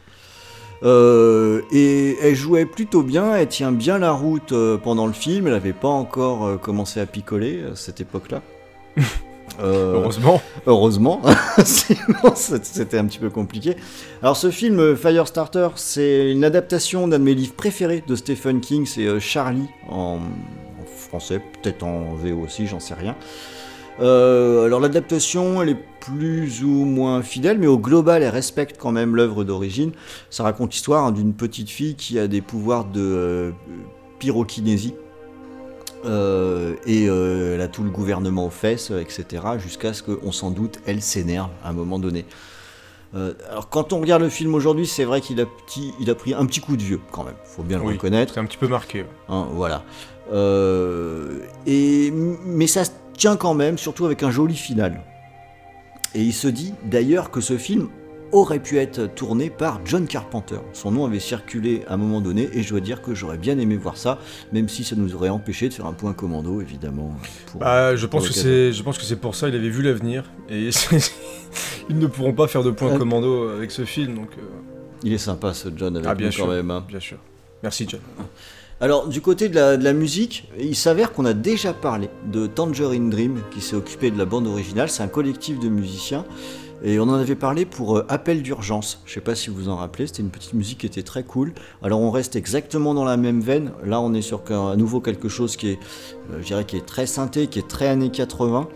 Euh, 0.83 1.63
et 1.73 2.17
elle 2.23 2.35
jouait 2.35 2.67
plutôt 2.67 3.03
bien, 3.03 3.35
elle 3.35 3.49
tient 3.49 3.73
bien 3.73 3.99
la 3.99 4.13
route 4.13 4.53
euh, 4.53 4.77
pendant 4.77 5.07
le 5.07 5.13
film. 5.15 5.47
Elle 5.47 5.55
n'avait 5.55 5.73
pas 5.73 5.89
encore 5.89 6.61
commencé 6.61 7.01
à 7.01 7.07
picoler 7.07 7.63
à 7.73 7.77
cette 7.77 8.01
époque-là. 8.01 8.43
Heureusement. 9.63 10.43
Heureusement, 10.67 11.23
sinon 11.65 12.35
c'était 12.35 12.99
un 12.99 13.07
petit 13.07 13.19
peu 13.19 13.31
compliqué. 13.31 13.77
Alors 14.21 14.37
ce 14.37 14.51
film 14.51 14.97
Firestarter, 14.97 15.69
c'est 15.77 16.31
une 16.31 16.45
adaptation 16.45 17.09
d'un 17.09 17.19
de 17.21 17.25
mes 17.25 17.35
livres 17.35 17.55
préférés 17.55 18.05
de 18.07 18.17
Stephen 18.17 18.61
King, 18.61 18.85
c'est 18.85 19.19
Charlie 19.19 19.69
en 19.89 20.19
français, 21.07 21.41
peut-être 21.63 21.83
en 21.83 22.15
VO 22.15 22.43
aussi, 22.45 22.67
j'en 22.67 22.81
sais 22.81 22.95
rien. 22.95 23.17
Euh, 23.99 24.67
alors 24.67 24.81
l'adaptation, 24.81 25.63
elle 25.63 25.71
est 25.71 25.79
plus 26.01 26.63
ou 26.63 26.85
moins 26.85 27.23
fidèle, 27.23 27.59
mais 27.59 27.67
au 27.67 27.79
global, 27.79 28.23
elle 28.23 28.29
respecte 28.29 28.77
quand 28.79 28.93
même 28.93 29.17
l'œuvre 29.17 29.43
d'origine. 29.45 29.93
Ça 30.29 30.43
raconte 30.43 30.73
l'histoire 30.73 31.05
hein, 31.07 31.13
d'une 31.13 31.33
petite 31.33 31.71
fille 31.71 31.95
qui 31.95 32.19
a 32.19 32.29
des 32.29 32.43
pouvoirs 32.43 32.85
de 32.85 33.01
euh, 33.01 33.51
pyrokinésie. 34.19 34.95
Euh, 36.05 36.75
et 36.87 37.05
elle 37.07 37.61
a 37.61 37.69
tout 37.69 37.83
le 37.83 37.91
gouvernement 37.91 38.47
aux 38.47 38.51
fesses, 38.51 38.91
etc. 38.93 39.43
Jusqu'à 39.59 39.93
ce 39.95 40.03
qu'on 40.03 40.31
s'en 40.31 40.51
doute, 40.51 40.79
elle 40.87 41.01
s'énerve 41.03 41.49
à 41.65 41.71
un 41.71 41.73
moment 41.73 41.99
donné. 41.99 42.25
Alors 43.51 43.71
quand 43.71 43.95
on 43.95 44.01
regarde 44.01 44.21
le 44.21 44.29
film 44.29 44.55
aujourd'hui, 44.55 44.87
c'est 44.87 45.05
vrai 45.05 45.23
qu'il 45.23 45.41
a, 45.41 45.47
petit, 45.47 45.95
il 46.01 46.11
a 46.11 46.15
pris 46.15 46.35
un 46.35 46.45
petit 46.45 46.61
coup 46.61 46.77
de 46.77 46.83
vieux 46.83 47.01
quand 47.13 47.25
même, 47.25 47.35
faut 47.45 47.63
bien 47.63 47.79
le 47.79 47.85
Oui. 47.85 47.95
reconnaître. 47.95 48.35
C'est 48.35 48.41
un 48.41 48.45
petit 48.45 48.59
peu 48.59 48.69
marqué. 48.69 49.07
Hein, 49.31 49.47
voilà. 49.53 49.85
Euh, 50.33 51.39
et, 51.67 52.13
mais 52.45 52.67
ça 52.67 52.85
se 52.85 52.91
tient 53.17 53.37
quand 53.37 53.55
même, 53.55 53.79
surtout 53.79 54.05
avec 54.07 54.23
un 54.23 54.31
joli 54.31 54.55
final. 54.57 55.01
Et 56.15 56.23
il 56.23 56.33
se 56.33 56.49
dit 56.49 56.73
d'ailleurs 56.85 57.31
que 57.31 57.41
ce 57.41 57.59
film 57.59 57.89
aurait 58.33 58.59
pu 58.59 58.79
être 58.79 59.07
tourné 59.15 59.51
par 59.51 59.81
John 59.85 60.07
Carpenter. 60.07 60.57
Son 60.73 60.91
nom 60.91 61.05
avait 61.07 61.21
circulé 61.21 61.83
à 61.89 61.95
un 61.95 61.97
moment 61.97 62.21
donné 62.21 62.49
et 62.53 62.63
je 62.65 62.71
dois 62.71 62.81
dire 62.81 63.01
que 63.01 63.15
j'aurais 63.15 63.39
bien 63.39 63.57
aimé 63.59 63.77
voir 63.77 63.97
ça, 63.97 64.19
même 64.53 64.69
si 64.69 64.83
ça 64.83 64.97
nous 64.97 65.15
aurait 65.15 65.29
empêché 65.29 65.69
de 65.69 65.75
faire 65.75 65.87
un 65.87 65.93
point 65.93 66.13
commando, 66.13 66.61
évidemment. 66.61 67.15
pour- 67.53 67.61
Bah, 67.61 67.95
je 67.95 68.05
pense 68.07 68.25
pour 68.27 68.35
que 68.35 68.35
c'est, 68.35 68.73
je 68.73 68.83
pense 68.83 68.99
que 68.99 69.05
c'est 69.05 69.17
pour 69.21 69.37
ça 69.37 69.49
il 69.49 69.55
avait 69.55 69.69
vu 69.69 69.81
l'avenir 69.83 70.25
et 70.51 70.71
ils 71.89 71.99
ne 71.99 72.07
pourront 72.09 72.33
pas 72.33 72.49
faire 72.49 72.65
de 72.65 72.73
point 72.73 72.93
Euh. 72.95 72.99
commando 72.99 73.49
avec 73.51 73.71
ce 73.71 73.85
film 73.85 74.17
donc 74.17 74.31
euh, 74.39 74.43
Il 75.05 75.13
est 75.13 75.19
sympa 75.19 75.55
ce 75.55 75.69
John 75.77 75.97
avec 75.97 76.09
Ah, 76.11 76.15
bien 76.17 76.27
nous 76.27 76.33
sûr. 76.33 76.47
quand 76.47 76.51
même. 76.53 76.71
hein. 76.73 76.85
bien 76.89 77.01
sûr. 77.01 77.19
Merci 77.63 77.87
John. 77.89 78.01
Alors, 78.79 79.09
du 79.09 79.23
côté 79.23 79.49
de 79.49 79.55
la, 79.57 79.93
musique, 79.95 80.51
il 80.61 80.77
s'avère 80.77 81.13
qu'on 81.13 81.25
a 81.25 81.33
déjà 81.33 81.73
parlé 81.73 82.11
de 82.31 82.47
Tangerine 82.47 83.09
Dream, 83.09 83.41
qui 83.51 83.63
s'est 83.63 83.75
occupé 83.75 84.11
de 84.11 84.19
la 84.19 84.27
bande 84.27 84.47
originale. 84.47 84.91
C'est 84.91 85.03
un 85.03 85.09
collectif 85.09 85.59
de 85.59 85.71
musiciens. 85.71 86.27
Et 86.85 86.99
on 86.99 87.05
en 87.05 87.15
avait 87.15 87.37
parlé 87.37 87.65
pour 87.65 87.97
euh, 87.97 88.07
Appel 88.11 88.43
d'urgence. 88.43 89.01
Je 89.07 89.15
sais 89.15 89.23
pas 89.23 89.35
si 89.35 89.49
vous 89.49 89.71
en 89.71 89.77
rappelez, 89.77 90.07
c'était 90.07 90.21
une 90.21 90.29
petite 90.29 90.53
musique 90.53 90.81
qui 90.81 90.87
était 90.87 91.03
très 91.03 91.23
cool. 91.23 91.55
Alors 91.83 92.03
on 92.03 92.11
reste 92.11 92.37
exactement 92.37 92.93
dans 92.93 93.07
la 93.07 93.17
même 93.17 93.41
veine. 93.41 93.73
Là, 93.83 93.99
on 93.99 94.13
est 94.13 94.21
sur 94.21 94.43
à 94.51 94.77
nouveau 94.77 95.01
quelque 95.01 95.31
chose 95.31 95.57
qui 95.57 95.71
est, 95.71 95.79
euh, 96.35 96.63
qui 96.65 96.77
est 96.77 96.85
très 96.85 97.07
synthé, 97.07 97.47
qui 97.47 97.61
est 97.61 97.67
très 97.67 97.89
années 97.89 98.11
80. 98.11 98.69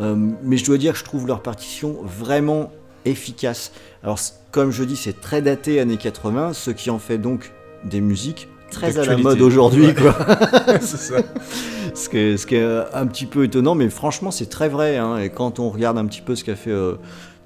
Euh, 0.00 0.16
mais 0.42 0.56
je 0.56 0.64
dois 0.64 0.78
dire 0.78 0.94
que 0.94 0.98
je 0.98 1.04
trouve 1.04 1.26
leur 1.26 1.42
partition 1.42 1.98
vraiment 2.02 2.72
efficace. 3.04 3.70
Alors, 4.02 4.18
comme 4.50 4.70
je 4.70 4.82
dis, 4.82 4.96
c'est 4.96 5.20
très 5.20 5.42
daté 5.42 5.78
années 5.78 5.98
80, 5.98 6.54
ce 6.54 6.70
qui 6.70 6.88
en 6.88 6.98
fait 6.98 7.18
donc 7.18 7.52
des 7.84 8.00
musiques 8.00 8.48
très 8.70 8.98
à 8.98 9.04
la 9.04 9.16
mode 9.16 9.40
aujourd'hui, 9.40 9.86
Ouais. 9.86 9.94
quoi. 9.94 10.14
c'est 10.80 10.96
ça. 10.96 11.16
ce, 11.94 12.08
qui 12.08 12.18
est, 12.18 12.36
ce 12.36 12.46
qui 12.46 12.56
est 12.56 12.66
un 12.94 13.06
petit 13.06 13.26
peu 13.26 13.44
étonnant, 13.44 13.74
mais 13.74 13.88
franchement, 13.88 14.30
c'est 14.30 14.46
très 14.50 14.68
vrai. 14.68 14.96
hein. 14.96 15.18
Et 15.18 15.30
quand 15.30 15.58
on 15.58 15.70
regarde 15.70 15.98
un 15.98 16.06
petit 16.06 16.20
peu 16.22 16.34
ce 16.36 16.44
qu'a 16.44 16.56
fait 16.56 16.70
euh, 16.70 16.94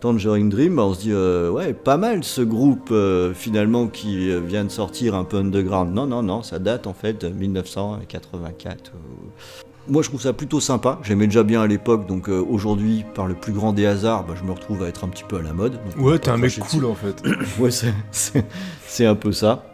Tangerine 0.00 0.48
Dream, 0.48 0.76
bah, 0.76 0.82
on 0.84 0.94
se 0.94 1.00
dit, 1.00 1.12
euh, 1.12 1.50
ouais, 1.50 1.72
pas 1.74 1.96
mal 1.98 2.24
ce 2.24 2.40
groupe 2.40 2.88
euh, 2.90 3.32
finalement 3.34 3.86
qui 3.86 4.30
vient 4.40 4.64
de 4.64 4.70
sortir 4.70 5.14
un 5.14 5.24
peu 5.24 5.36
underground. 5.36 5.94
Non, 5.94 6.06
non, 6.06 6.22
non, 6.22 6.42
ça 6.42 6.58
date 6.58 6.86
en 6.86 6.94
fait 6.94 7.20
de 7.20 7.28
1984. 7.28 8.92
euh. 8.94 8.98
Moi, 9.88 10.02
je 10.02 10.08
trouve 10.08 10.20
ça 10.20 10.32
plutôt 10.32 10.60
sympa. 10.60 11.00
J'aimais 11.02 11.26
déjà 11.26 11.42
bien 11.42 11.62
à 11.62 11.66
l'époque, 11.66 12.06
donc 12.06 12.28
euh, 12.28 12.44
aujourd'hui, 12.48 13.04
par 13.14 13.26
le 13.26 13.34
plus 13.34 13.52
grand 13.52 13.72
des 13.72 13.86
hasards, 13.86 14.24
bah, 14.24 14.34
je 14.38 14.44
me 14.44 14.52
retrouve 14.52 14.82
à 14.84 14.88
être 14.88 15.04
un 15.04 15.08
petit 15.08 15.24
peu 15.24 15.36
à 15.36 15.42
la 15.42 15.52
mode. 15.52 15.78
Ouais, 15.98 16.18
t'es 16.18 16.28
un 16.30 16.36
mec 16.36 16.56
cool 16.60 16.84
en 16.84 16.94
fait. 16.94 17.22
Ouais, 17.58 17.70
c'est 18.86 19.06
un 19.06 19.14
peu 19.16 19.32
ça. 19.32 19.64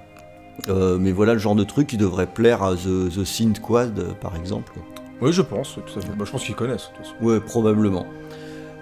Euh, 0.68 0.98
mais 0.98 1.12
voilà 1.12 1.32
le 1.34 1.38
genre 1.38 1.54
de 1.54 1.64
truc 1.64 1.86
qui 1.86 1.96
devrait 1.96 2.26
plaire 2.26 2.62
à 2.62 2.74
The, 2.74 3.10
The 3.14 3.24
Synth 3.24 3.60
Quad, 3.60 4.14
par 4.20 4.36
exemple. 4.36 4.72
Oui, 5.20 5.32
je 5.32 5.42
pense, 5.42 5.74
tout 5.74 5.98
à 5.98 6.02
fait. 6.02 6.08
Bah, 6.16 6.24
je 6.24 6.30
pense 6.30 6.44
qu'ils 6.44 6.54
connaissent 6.54 6.90
de 6.92 6.96
toute 6.96 7.06
façon. 7.06 7.24
Ouais, 7.24 7.40
probablement. 7.40 8.06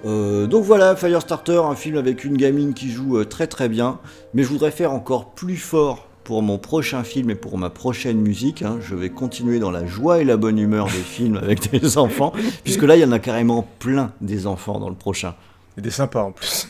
Euh, 0.05 0.47
donc 0.47 0.65
voilà, 0.65 0.97
Firestarter, 0.97 1.57
un 1.65 1.75
film 1.75 1.97
avec 1.97 2.25
une 2.25 2.37
gamine 2.37 2.75
qui 2.75 2.91
joue 2.91 3.19
euh, 3.19 3.25
très 3.25 3.47
très 3.47 3.69
bien. 3.69 3.99
Mais 4.35 4.43
je 4.43 4.49
voudrais 4.49 4.71
faire 4.71 4.93
encore 4.93 5.31
plus 5.31 5.57
fort 5.57 6.09
pour 6.25 6.43
mon 6.43 6.59
prochain 6.59 7.05
film 7.05 7.31
et 7.31 7.35
pour 7.35 7.59
ma 7.59 7.71
prochaine 7.71 8.19
musique. 8.19 8.63
hein. 8.63 8.79
Je 8.81 8.95
vais 8.95 9.11
continuer 9.11 9.59
dans 9.59 9.71
la 9.71 9.85
joie 9.87 10.21
et 10.21 10.25
la 10.25 10.37
bonne 10.37 10.59
humeur 10.59 10.87
des 10.87 10.93
films 10.93 11.37
avec 11.37 11.71
des 11.71 11.99
enfants, 11.99 12.33
puisque 12.65 12.83
là, 12.83 12.97
il 12.97 13.03
y 13.03 13.05
en 13.05 13.13
a 13.13 13.19
carrément 13.19 13.67
plein 13.79 14.13
des 14.21 14.47
enfants 14.47 14.79
dans 14.81 14.89
le 14.89 14.95
prochain. 14.95 15.35
Et 15.77 15.81
des 15.81 15.91
sympas 15.91 16.23
en 16.23 16.33
plus. 16.33 16.69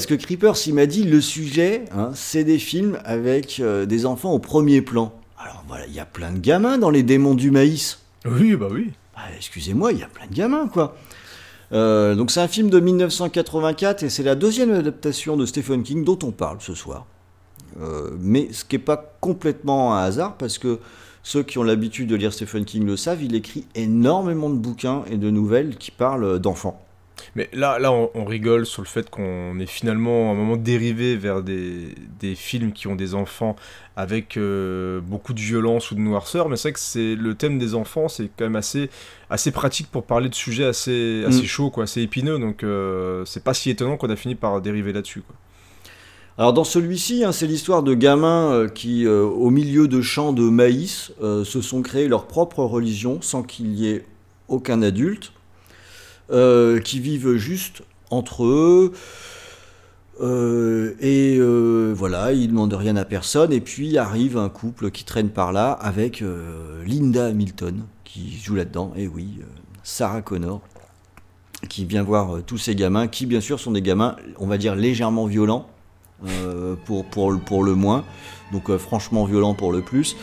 Parce 0.00 0.06
que 0.06 0.14
Creepers, 0.14 0.66
il 0.66 0.72
m'a 0.72 0.86
dit 0.86 1.04
le 1.04 1.20
sujet, 1.20 1.84
hein, 1.92 2.12
c'est 2.14 2.42
des 2.42 2.58
films 2.58 2.98
avec 3.04 3.60
euh, 3.60 3.84
des 3.84 4.06
enfants 4.06 4.32
au 4.32 4.38
premier 4.38 4.80
plan. 4.80 5.12
Alors 5.38 5.62
voilà, 5.68 5.86
il 5.88 5.92
y 5.92 6.00
a 6.00 6.06
plein 6.06 6.32
de 6.32 6.38
gamins 6.38 6.78
dans 6.78 6.88
les 6.88 7.02
démons 7.02 7.34
du 7.34 7.50
maïs. 7.50 7.98
Oui, 8.24 8.56
bah 8.56 8.68
oui. 8.70 8.92
Ah, 9.14 9.24
Excusez-moi, 9.36 9.92
il 9.92 9.98
y 9.98 10.02
a 10.02 10.06
plein 10.06 10.26
de 10.26 10.34
gamins, 10.34 10.68
quoi. 10.68 10.96
Euh, 11.72 12.14
donc 12.14 12.30
c'est 12.30 12.40
un 12.40 12.48
film 12.48 12.70
de 12.70 12.80
1984 12.80 14.02
et 14.02 14.08
c'est 14.08 14.22
la 14.22 14.36
deuxième 14.36 14.72
adaptation 14.72 15.36
de 15.36 15.44
Stephen 15.44 15.82
King 15.82 16.02
dont 16.02 16.18
on 16.22 16.30
parle 16.30 16.62
ce 16.62 16.72
soir. 16.74 17.04
Euh, 17.82 18.12
mais 18.18 18.48
ce 18.52 18.64
qui 18.64 18.76
n'est 18.76 18.82
pas 18.82 19.14
complètement 19.20 19.94
un 19.94 20.02
hasard 20.02 20.38
parce 20.38 20.56
que 20.56 20.78
ceux 21.22 21.42
qui 21.42 21.58
ont 21.58 21.62
l'habitude 21.62 22.08
de 22.08 22.16
lire 22.16 22.32
Stephen 22.32 22.64
King 22.64 22.86
le 22.86 22.96
savent, 22.96 23.22
il 23.22 23.34
écrit 23.34 23.66
énormément 23.74 24.48
de 24.48 24.56
bouquins 24.56 25.02
et 25.10 25.18
de 25.18 25.28
nouvelles 25.28 25.76
qui 25.76 25.90
parlent 25.90 26.38
d'enfants. 26.38 26.82
Mais 27.34 27.48
là, 27.52 27.78
là 27.78 27.92
on, 27.92 28.24
rigole 28.24 28.66
sur 28.66 28.82
le 28.82 28.86
fait 28.86 29.10
qu'on 29.10 29.58
est 29.58 29.66
finalement 29.66 30.30
à 30.30 30.32
un 30.32 30.36
moment 30.36 30.56
dérivé 30.56 31.16
vers 31.16 31.42
des, 31.42 31.94
des 32.20 32.34
films 32.34 32.72
qui 32.72 32.86
ont 32.86 32.94
des 32.94 33.14
enfants 33.14 33.56
avec 33.96 34.36
euh, 34.36 35.00
beaucoup 35.00 35.34
de 35.34 35.40
violence 35.40 35.90
ou 35.90 35.94
de 35.94 36.00
noirceur. 36.00 36.48
Mais 36.48 36.56
c'est 36.56 36.68
vrai 36.68 36.72
que 36.72 36.80
c'est 36.80 37.14
le 37.14 37.34
thème 37.34 37.58
des 37.58 37.74
enfants, 37.74 38.08
c'est 38.08 38.30
quand 38.36 38.44
même 38.44 38.56
assez, 38.56 38.90
assez 39.28 39.50
pratique 39.50 39.88
pour 39.90 40.04
parler 40.04 40.28
de 40.28 40.34
sujets 40.34 40.64
assez, 40.64 41.24
assez 41.26 41.42
mm. 41.42 41.46
chauds, 41.46 41.70
quoi, 41.70 41.84
assez 41.84 42.02
épineux. 42.02 42.38
Donc 42.38 42.62
euh, 42.62 43.24
c'est 43.26 43.44
pas 43.44 43.54
si 43.54 43.70
étonnant 43.70 43.96
qu'on 43.96 44.10
a 44.10 44.16
fini 44.16 44.34
par 44.34 44.60
dériver 44.60 44.92
là-dessus. 44.92 45.20
Quoi. 45.20 45.36
Alors 46.38 46.52
dans 46.52 46.64
celui-ci, 46.64 47.24
hein, 47.24 47.32
c'est 47.32 47.46
l'histoire 47.46 47.82
de 47.82 47.94
gamins 47.94 48.52
euh, 48.52 48.68
qui, 48.68 49.06
au 49.06 49.50
milieu 49.50 49.88
de 49.88 50.00
champs 50.00 50.32
de 50.32 50.48
maïs, 50.48 51.12
se 51.20 51.60
sont 51.60 51.82
créés 51.82 52.08
leur 52.08 52.26
propre 52.26 52.62
religion 52.62 53.20
sans 53.20 53.42
qu'il 53.42 53.74
y 53.74 53.88
ait 53.88 54.04
aucun 54.48 54.82
adulte. 54.82 55.32
Euh, 56.32 56.78
qui 56.78 57.00
vivent 57.00 57.34
juste 57.34 57.82
entre 58.10 58.44
eux. 58.44 58.92
Euh, 60.20 60.94
et 61.00 61.38
euh, 61.40 61.92
voilà, 61.96 62.32
ils 62.32 62.48
demandent 62.48 62.74
rien 62.74 62.94
à 62.94 63.04
personne. 63.04 63.52
Et 63.52 63.60
puis 63.60 63.98
arrive 63.98 64.36
un 64.36 64.48
couple 64.48 64.92
qui 64.92 65.04
traîne 65.04 65.30
par 65.30 65.52
là 65.52 65.72
avec 65.72 66.22
Linda 66.86 67.26
Hamilton 67.26 67.82
qui 68.04 68.38
joue 68.38 68.54
là-dedans. 68.54 68.92
Et 68.96 69.08
oui, 69.08 69.40
Sarah 69.82 70.22
Connor 70.22 70.60
qui 71.68 71.84
vient 71.84 72.02
voir 72.02 72.42
tous 72.46 72.58
ces 72.58 72.74
gamins 72.74 73.06
qui, 73.06 73.26
bien 73.26 73.40
sûr, 73.40 73.60
sont 73.60 73.72
des 73.72 73.82
gamins, 73.82 74.16
on 74.38 74.46
va 74.46 74.56
dire, 74.56 74.76
légèrement 74.76 75.26
violents 75.26 75.68
pour, 76.84 77.04
pour, 77.06 77.38
pour 77.40 77.64
le 77.64 77.74
moins. 77.74 78.04
Donc 78.52 78.74
franchement 78.76 79.24
violents 79.24 79.54
pour 79.54 79.72
le 79.72 79.82
plus. 79.82 80.16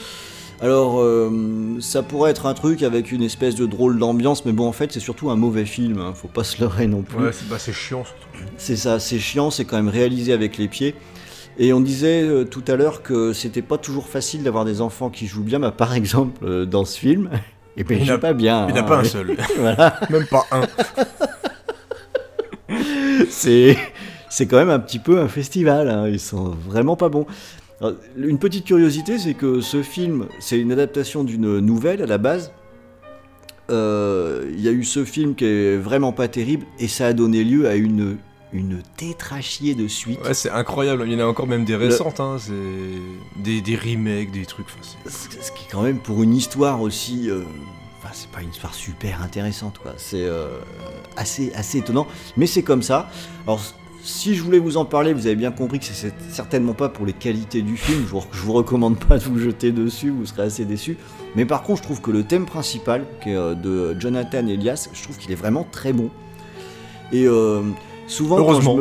Alors, 0.59 0.99
euh, 0.99 1.77
ça 1.79 2.01
pourrait 2.01 2.31
être 2.31 2.47
un 2.47 2.55
truc 2.55 2.81
avec 2.81 3.11
une 3.11 3.21
espèce 3.21 3.55
de 3.55 3.67
drôle 3.67 3.99
d'ambiance, 3.99 4.43
mais 4.43 4.53
bon, 4.53 4.67
en 4.67 4.71
fait, 4.71 4.91
c'est 4.91 4.99
surtout 4.99 5.29
un 5.29 5.35
mauvais 5.35 5.65
film, 5.65 5.99
hein, 5.99 6.13
faut 6.15 6.27
pas 6.27 6.43
se 6.43 6.59
leurrer 6.59 6.87
non 6.87 7.03
plus. 7.03 7.25
Ouais, 7.25 7.31
c'est 7.31 7.47
bah, 7.47 7.57
chiant 7.59 8.03
surtout. 8.03 8.27
C'est 8.57 8.75
ça, 8.75 8.99
c'est 8.99 9.19
chiant, 9.19 9.51
c'est 9.51 9.65
quand 9.65 9.77
même 9.77 9.89
réalisé 9.89 10.33
avec 10.33 10.57
les 10.57 10.67
pieds. 10.67 10.95
Et 11.59 11.73
on 11.73 11.79
disait 11.79 12.23
euh, 12.23 12.43
tout 12.43 12.63
à 12.67 12.75
l'heure 12.75 13.03
que 13.03 13.33
c'était 13.33 13.61
pas 13.61 13.77
toujours 13.77 14.07
facile 14.07 14.43
d'avoir 14.43 14.65
des 14.65 14.81
enfants 14.81 15.11
qui 15.11 15.27
jouent 15.27 15.43
bien, 15.43 15.59
bah, 15.59 15.71
par 15.71 15.93
exemple, 15.93 16.43
euh, 16.43 16.65
dans 16.65 16.85
ce 16.85 16.97
film, 16.97 17.29
et 17.77 17.83
ben, 17.83 17.99
il 18.01 18.19
pas 18.19 18.33
bien. 18.33 18.67
Il 18.67 18.73
n'y 18.73 18.79
a 18.79 18.83
pas 18.83 18.97
un 18.97 19.03
seul. 19.03 19.37
voilà. 19.59 19.99
Même 20.09 20.25
pas 20.25 20.45
un. 20.51 20.61
c'est 23.29 23.77
c'est 24.29 24.47
quand 24.47 24.57
même 24.57 24.71
un 24.71 24.79
petit 24.79 24.99
peu 24.99 25.19
un 25.19 25.27
festival. 25.27 25.87
Hein. 25.89 26.07
Ils 26.07 26.19
sont 26.19 26.55
vraiment 26.67 26.95
pas 26.95 27.09
bons 27.09 27.27
une 28.17 28.39
petite 28.39 28.65
curiosité, 28.65 29.19
c'est 29.19 29.33
que 29.33 29.61
ce 29.61 29.83
film, 29.83 30.27
c'est 30.39 30.59
une 30.59 30.71
adaptation 30.71 31.23
d'une 31.23 31.59
nouvelle 31.59 32.01
à 32.01 32.05
la 32.05 32.17
base. 32.17 32.51
Euh, 33.69 34.49
il 34.53 34.61
y 34.61 34.67
a 34.67 34.71
eu 34.71 34.83
ce 34.83 35.03
film 35.03 35.35
qui 35.35 35.45
est 35.45 35.77
vraiment 35.77 36.13
pas 36.13 36.27
terrible 36.27 36.65
et 36.79 36.87
ça 36.87 37.07
a 37.07 37.13
donné 37.13 37.43
lieu 37.43 37.67
à 37.67 37.75
une 37.75 38.17
une 38.53 38.81
tétrachier 38.95 39.75
de 39.75 39.87
suite. 39.87 40.21
Ouais, 40.23 40.33
c'est 40.33 40.49
incroyable. 40.49 41.03
Il 41.05 41.13
y 41.13 41.15
en 41.15 41.19
a 41.19 41.27
encore 41.27 41.47
même 41.47 41.65
des 41.65 41.75
récentes, 41.75 42.19
hein. 42.19 42.37
c'est 42.39 43.43
des, 43.43 43.61
des, 43.61 43.75
remakes, 43.75 44.31
des 44.31 44.45
trucs. 44.45 44.67
ce 45.05 45.51
qui 45.51 45.65
est 45.65 45.71
quand 45.71 45.81
même 45.81 45.99
pour 45.99 46.23
une 46.23 46.33
histoire 46.33 46.81
aussi. 46.81 47.29
Euh, 47.29 47.41
enfin, 47.99 48.09
c'est 48.13 48.29
pas 48.29 48.41
une 48.41 48.49
histoire 48.49 48.73
super 48.73 49.21
intéressante, 49.21 49.79
quoi. 49.79 49.93
C'est 49.97 50.23
euh, 50.23 50.59
assez, 51.17 51.51
assez 51.53 51.79
étonnant, 51.79 52.07
mais 52.37 52.47
c'est 52.47 52.63
comme 52.63 52.83
ça. 52.83 53.09
Alors, 53.45 53.61
si 54.07 54.35
je 54.35 54.41
voulais 54.41 54.57
vous 54.57 54.77
en 54.77 54.85
parler, 54.85 55.13
vous 55.13 55.27
avez 55.27 55.35
bien 55.35 55.51
compris 55.51 55.79
que 55.79 55.85
c'est 55.85 56.13
certainement 56.29 56.73
pas 56.73 56.87
pour 56.87 57.05
les 57.05 57.11
qualités 57.11 57.61
du 57.61 57.75
film. 57.75 58.03
Je 58.05 58.11
vous, 58.11 58.23
vous 58.33 58.53
recommande 58.53 58.97
pas 58.97 59.17
de 59.17 59.23
vous 59.25 59.37
jeter 59.37 59.73
dessus, 59.73 60.09
vous 60.09 60.25
serez 60.25 60.43
assez 60.43 60.63
déçu. 60.63 60.97
Mais 61.35 61.45
par 61.45 61.61
contre, 61.61 61.79
je 61.79 61.83
trouve 61.83 62.01
que 62.01 62.11
le 62.11 62.23
thème 62.23 62.45
principal, 62.45 63.05
qui 63.21 63.31
est 63.31 63.35
euh, 63.35 63.53
de 63.53 63.99
Jonathan 63.99 64.47
Elias, 64.47 64.87
je 64.93 65.03
trouve 65.03 65.17
qu'il 65.17 65.31
est 65.31 65.35
vraiment 65.35 65.67
très 65.69 65.91
bon. 65.91 66.09
Et 67.11 67.27
euh, 67.27 67.61
souvent, 68.07 68.37
Heureusement. 68.37 68.77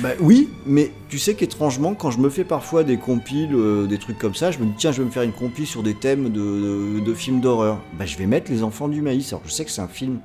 bah, 0.00 0.10
oui, 0.20 0.48
mais 0.64 0.92
tu 1.08 1.18
sais 1.18 1.34
qu'étrangement, 1.34 1.94
quand 1.94 2.12
je 2.12 2.20
me 2.20 2.28
fais 2.28 2.44
parfois 2.44 2.84
des 2.84 2.98
compiles, 2.98 3.54
euh, 3.54 3.86
des 3.86 3.98
trucs 3.98 4.18
comme 4.18 4.36
ça, 4.36 4.52
je 4.52 4.60
me 4.60 4.66
dis 4.66 4.74
tiens, 4.76 4.92
je 4.92 5.02
vais 5.02 5.06
me 5.06 5.12
faire 5.12 5.24
une 5.24 5.32
compile 5.32 5.66
sur 5.66 5.82
des 5.82 5.94
thèmes 5.94 6.30
de, 6.30 7.14
films 7.14 7.40
d'horreur. 7.40 7.80
Bah, 7.98 8.06
je 8.06 8.16
vais 8.16 8.26
mettre 8.26 8.48
Les 8.48 8.62
Enfants 8.62 8.86
du 8.86 9.02
Maïs. 9.02 9.32
Alors, 9.32 9.42
je 9.44 9.50
sais 9.50 9.64
que 9.64 9.72
c'est 9.72 9.82
un 9.82 9.88
film 9.88 10.20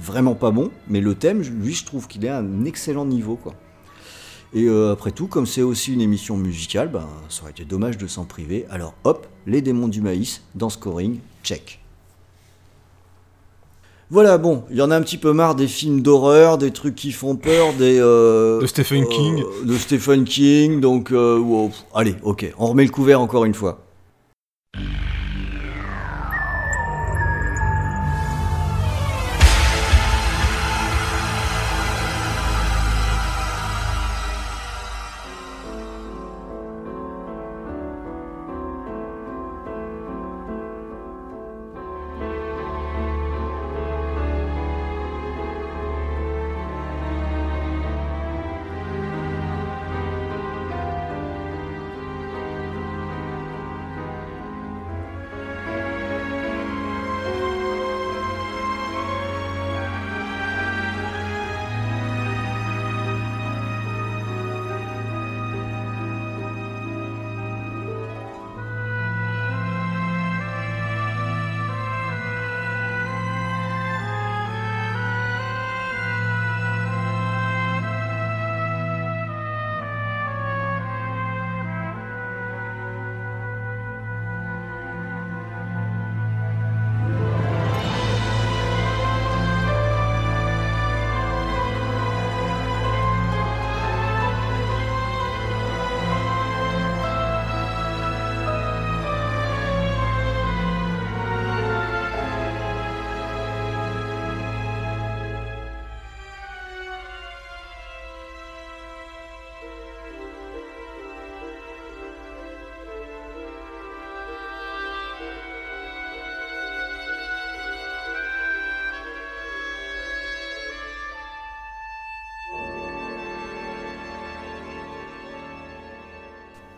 vraiment 0.00 0.36
pas 0.36 0.52
bon, 0.52 0.70
mais 0.88 1.00
le 1.00 1.16
thème, 1.16 1.42
lui, 1.42 1.74
je 1.74 1.84
trouve 1.84 2.06
qu'il 2.06 2.24
est 2.24 2.28
à 2.28 2.38
un 2.38 2.64
excellent 2.64 3.04
niveau, 3.04 3.34
quoi. 3.34 3.54
Et 4.54 4.64
euh, 4.64 4.92
après 4.92 5.10
tout, 5.10 5.26
comme 5.26 5.46
c'est 5.46 5.62
aussi 5.62 5.92
une 5.92 6.00
émission 6.00 6.36
musicale, 6.36 6.88
ben, 6.88 7.06
ça 7.28 7.42
aurait 7.42 7.50
été 7.50 7.64
dommage 7.64 7.98
de 7.98 8.06
s'en 8.06 8.24
priver. 8.24 8.66
Alors 8.70 8.94
hop, 9.04 9.26
les 9.46 9.60
démons 9.60 9.88
du 9.88 10.00
maïs 10.00 10.42
dans 10.54 10.70
Scoring, 10.70 11.18
check. 11.44 11.80
Voilà, 14.10 14.38
bon, 14.38 14.64
il 14.70 14.76
y 14.78 14.82
en 14.82 14.90
a 14.90 14.96
un 14.96 15.02
petit 15.02 15.18
peu 15.18 15.34
marre 15.34 15.54
des 15.54 15.68
films 15.68 16.00
d'horreur, 16.00 16.56
des 16.56 16.70
trucs 16.70 16.94
qui 16.94 17.12
font 17.12 17.36
peur, 17.36 17.74
des... 17.74 17.98
Euh, 18.00 18.58
de 18.58 18.66
Stephen 18.66 19.06
King. 19.06 19.42
Euh, 19.42 19.66
de 19.66 19.76
Stephen 19.76 20.24
King, 20.24 20.80
donc... 20.80 21.12
allez, 21.94 22.14
ok, 22.22 22.50
on 22.58 22.68
remet 22.68 22.84
le 22.84 22.90
couvert 22.90 23.20
encore 23.20 23.44
une 23.44 23.52
fois. 23.52 23.84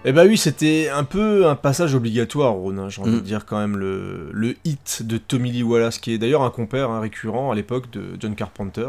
Eh 0.05 0.13
bah 0.13 0.25
oui, 0.25 0.39
c'était 0.39 0.89
un 0.89 1.05
peu 1.05 1.47
un 1.47 1.57
passage 1.57 1.95
obligatoire, 1.95 2.55
Ron, 2.55 2.89
j'ai 2.89 3.03
envie 3.03 3.11
de 3.13 3.17
mm. 3.17 3.23
dire 3.23 3.45
quand 3.45 3.59
même 3.59 3.77
le, 3.77 4.31
le, 4.33 4.57
hit 4.65 5.03
de 5.03 5.19
Tommy 5.19 5.53
Lee 5.53 5.63
Wallace, 5.63 5.99
qui 5.99 6.13
est 6.13 6.19
d'ailleurs 6.19 6.43
un 6.43 6.51
compère 6.51 6.91
un 6.91 7.01
récurrent 7.01 7.51
à 7.51 7.55
l'époque 7.55 7.91
de 7.91 8.17
John 8.19 8.35
Carpenter. 8.35 8.89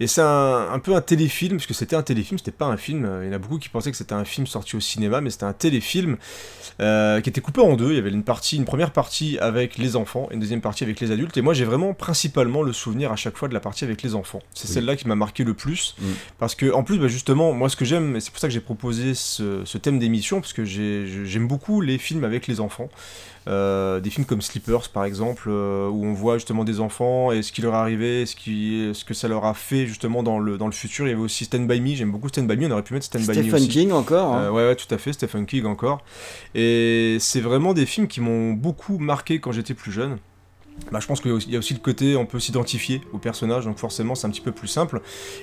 Et 0.00 0.06
c'est 0.06 0.22
un, 0.22 0.78
peu 0.82 0.94
un 0.94 1.00
téléfilm, 1.00 1.56
parce 1.56 1.66
que 1.66 1.74
c'était 1.74 1.96
un 1.96 2.02
téléfilm, 2.02 2.38
c'était 2.38 2.50
pas 2.50 2.66
un 2.66 2.76
film. 2.76 3.08
Il 3.22 3.28
y 3.28 3.30
en 3.30 3.32
a 3.32 3.38
beaucoup 3.38 3.58
qui 3.58 3.68
pensaient 3.68 3.90
que 3.90 3.96
c'était 3.96 4.14
un 4.14 4.24
film 4.24 4.46
sorti 4.46 4.76
au 4.76 4.80
cinéma, 4.80 5.20
mais 5.20 5.30
c'était 5.30 5.44
un 5.44 5.52
téléfilm 5.52 6.16
euh, 6.80 7.20
qui 7.20 7.30
était 7.30 7.40
coupé 7.40 7.62
en 7.62 7.76
deux. 7.76 7.90
Il 7.90 7.96
y 7.96 7.98
avait 7.98 8.10
une 8.10 8.22
partie, 8.22 8.56
une 8.56 8.66
première 8.66 8.90
partie 8.90 9.38
avec 9.38 9.78
les 9.78 9.96
enfants 9.96 10.28
et 10.30 10.34
une 10.34 10.40
deuxième 10.40 10.60
partie 10.60 10.84
avec 10.84 11.00
les 11.00 11.10
adultes. 11.10 11.36
Et 11.36 11.42
moi, 11.42 11.54
j'ai 11.54 11.64
vraiment 11.64 11.94
principalement 11.94 12.62
le 12.62 12.72
souvenir 12.72 13.10
à 13.10 13.16
chaque 13.16 13.36
fois 13.36 13.48
de 13.48 13.54
la 13.54 13.60
partie 13.60 13.84
avec 13.84 14.02
les 14.02 14.14
enfants. 14.14 14.40
C'est 14.52 14.68
celle-là 14.68 14.96
qui 14.96 15.08
m'a 15.08 15.14
marqué 15.14 15.44
le 15.44 15.54
plus, 15.54 15.94
mm. 15.98 16.04
parce 16.38 16.54
que 16.54 16.72
en 16.72 16.82
plus, 16.82 16.98
bah, 16.98 17.08
justement, 17.08 17.52
moi, 17.52 17.68
ce 17.68 17.76
que 17.76 17.84
j'aime, 17.84 18.16
et 18.16 18.20
c'est 18.20 18.30
pour 18.30 18.40
ça 18.40 18.48
que 18.48 18.54
j'ai 18.54 18.60
proposé 18.60 19.14
ce, 19.14 19.64
ce 19.64 19.78
thème 19.78 19.98
d'émission, 19.98 20.40
parce 20.40 20.52
que 20.52 20.64
j'aime 20.64 21.48
beaucoup 21.48 21.80
les 21.80 21.98
films 21.98 22.24
avec 22.24 22.46
les 22.46 22.60
enfants. 22.60 22.90
Euh, 23.48 24.00
des 24.00 24.10
films 24.10 24.26
comme 24.26 24.42
Sleepers 24.42 24.88
par 24.88 25.04
exemple, 25.04 25.48
euh, 25.48 25.88
où 25.88 26.04
on 26.04 26.12
voit 26.12 26.34
justement 26.34 26.64
des 26.64 26.80
enfants 26.80 27.30
et 27.30 27.42
ce 27.42 27.52
qui 27.52 27.62
leur 27.62 27.74
est 27.74 27.76
arrivé, 27.76 28.26
ce, 28.26 28.34
qui, 28.34 28.90
ce 28.92 29.04
que 29.04 29.14
ça 29.14 29.28
leur 29.28 29.44
a 29.44 29.54
fait 29.54 29.86
justement 29.86 30.22
dans 30.22 30.38
le, 30.38 30.58
dans 30.58 30.66
le 30.66 30.72
futur. 30.72 31.06
Il 31.06 31.10
y 31.10 31.12
avait 31.12 31.22
aussi 31.22 31.44
Stand 31.44 31.68
By 31.68 31.80
Me, 31.80 31.94
j'aime 31.94 32.10
beaucoup 32.10 32.28
Stand 32.28 32.48
By 32.48 32.56
Me, 32.56 32.66
on 32.66 32.72
aurait 32.72 32.82
pu 32.82 32.94
mettre 32.94 33.06
Stand 33.06 33.22
By 33.22 33.28
Me 33.28 33.34
Stephen 33.34 33.68
King 33.68 33.92
encore 33.92 34.34
hein. 34.34 34.44
euh, 34.44 34.50
ouais, 34.50 34.66
ouais, 34.66 34.76
tout 34.76 34.92
à 34.92 34.98
fait, 34.98 35.12
Stephen 35.12 35.46
King 35.46 35.66
encore. 35.66 36.02
Et 36.54 37.18
c'est 37.20 37.40
vraiment 37.40 37.72
des 37.72 37.86
films 37.86 38.08
qui 38.08 38.20
m'ont 38.20 38.52
beaucoup 38.52 38.98
marqué 38.98 39.38
quand 39.38 39.52
j'étais 39.52 39.74
plus 39.74 39.92
jeune. 39.92 40.18
Bah, 40.92 41.00
je 41.00 41.06
pense 41.06 41.20
qu'il 41.20 41.32
y 41.48 41.56
a 41.56 41.58
aussi 41.58 41.74
le 41.74 41.80
côté 41.80 42.16
on 42.16 42.26
peut 42.26 42.38
s'identifier 42.38 43.00
au 43.12 43.18
personnage, 43.18 43.64
donc 43.64 43.78
forcément 43.78 44.14
c'est 44.14 44.26
un 44.26 44.30
petit 44.30 44.40
peu 44.40 44.52
plus 44.52 44.68
simple. 44.68 45.00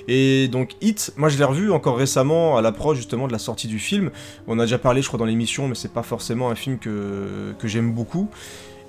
Et 0.08 0.48
donc 0.48 0.72
Hit, 0.80 1.12
moi 1.16 1.28
je 1.28 1.36
l'ai 1.36 1.44
revu 1.44 1.70
encore 1.70 1.98
récemment 1.98 2.56
à 2.56 2.62
l'approche 2.62 2.96
justement 2.96 3.26
de 3.26 3.32
la 3.32 3.38
sortie 3.38 3.68
du 3.68 3.78
film. 3.78 4.10
On 4.46 4.58
a 4.58 4.62
déjà 4.62 4.78
parlé 4.78 5.02
je 5.02 5.08
crois 5.08 5.18
dans 5.18 5.26
l'émission, 5.26 5.68
mais 5.68 5.74
c'est 5.74 5.92
pas 5.92 6.02
forcément 6.02 6.50
un 6.50 6.54
film 6.54 6.78
que, 6.78 7.54
que 7.58 7.68
j'aime 7.68 7.92
beaucoup. 7.92 8.30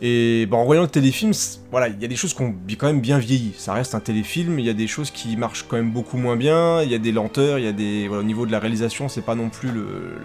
Et 0.01 0.45
bah, 0.45 0.57
en 0.57 0.65
voyant 0.65 0.81
le 0.81 0.89
téléfilm, 0.89 1.31
voilà, 1.71 1.87
il 1.87 2.01
y 2.01 2.05
a 2.05 2.07
des 2.07 2.15
choses 2.15 2.33
qui 2.33 2.41
ont 2.41 2.53
quand 2.77 2.87
même 2.87 3.01
bien 3.01 3.17
vieilli. 3.17 3.53
Ça 3.57 3.73
reste 3.73 3.95
un 3.95 4.01
téléfilm, 4.01 4.59
il 4.59 4.65
y 4.65 4.69
a 4.69 4.73
des 4.73 4.87
choses 4.87 5.09
qui 5.09 5.37
marchent 5.37 5.65
quand 5.67 5.77
même 5.77 5.91
beaucoup 5.91 6.17
moins 6.17 6.35
bien, 6.35 6.81
il 6.83 6.91
y 6.91 6.95
a 6.95 6.99
des 6.99 7.11
lenteurs, 7.13 7.59
il 7.59 7.65
y 7.65 7.67
a 7.67 7.71
des. 7.71 8.09
au 8.09 8.23
niveau 8.23 8.45
de 8.45 8.51
la 8.51 8.59
réalisation, 8.59 9.07
c'est 9.07 9.21
pas 9.23 9.35
non 9.35 9.49
plus 9.49 9.69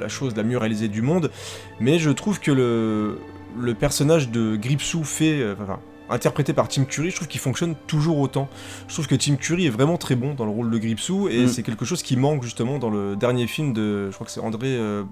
la 0.01 0.09
chose 0.09 0.35
la 0.37 0.43
mieux 0.43 0.59
réalisée 0.59 0.89
du 0.89 1.03
monde. 1.03 1.31
Mais 1.79 1.99
je 1.99 2.11
trouve 2.11 2.41
que 2.41 2.51
le, 2.51 3.19
le 3.59 3.75
personnage 3.75 4.31
de 4.31 4.57
Gripsou 4.57 5.05
fait. 5.05 5.41
Euh, 5.41 5.55
interprété 6.11 6.53
par 6.53 6.69
Tim 6.69 6.85
Curry, 6.85 7.11
je 7.11 7.17
trouve 7.17 7.29
qu'il 7.29 7.41
fonctionne 7.41 7.75
toujours 7.87 8.19
autant. 8.19 8.49
Je 8.89 8.95
trouve 8.95 9.07
que 9.07 9.15
Tim 9.15 9.37
Curry 9.37 9.67
est 9.67 9.71
vraiment 9.71 9.97
très 9.97 10.17
bon 10.17 10.35
dans 10.35 10.45
le 10.45 10.51
rôle 10.51 10.71
de 10.71 10.79
Gripsou 10.79 11.29
et 11.29 11.45
mm. 11.45 11.49
c'est 11.49 11.63
quelque 11.63 11.85
chose 11.85 12.03
qui 12.03 12.17
manque 12.17 12.43
justement 12.43 12.79
dans 12.79 12.91
le 12.91 13.17
dernier 13.17 13.47
film 13.47 13.73
de, 13.73 14.11
je 14.11 14.15
crois 14.15 14.27
que 14.27 14.33
c'est 14.33 14.41
André 14.41 14.69
euh, 14.69 15.05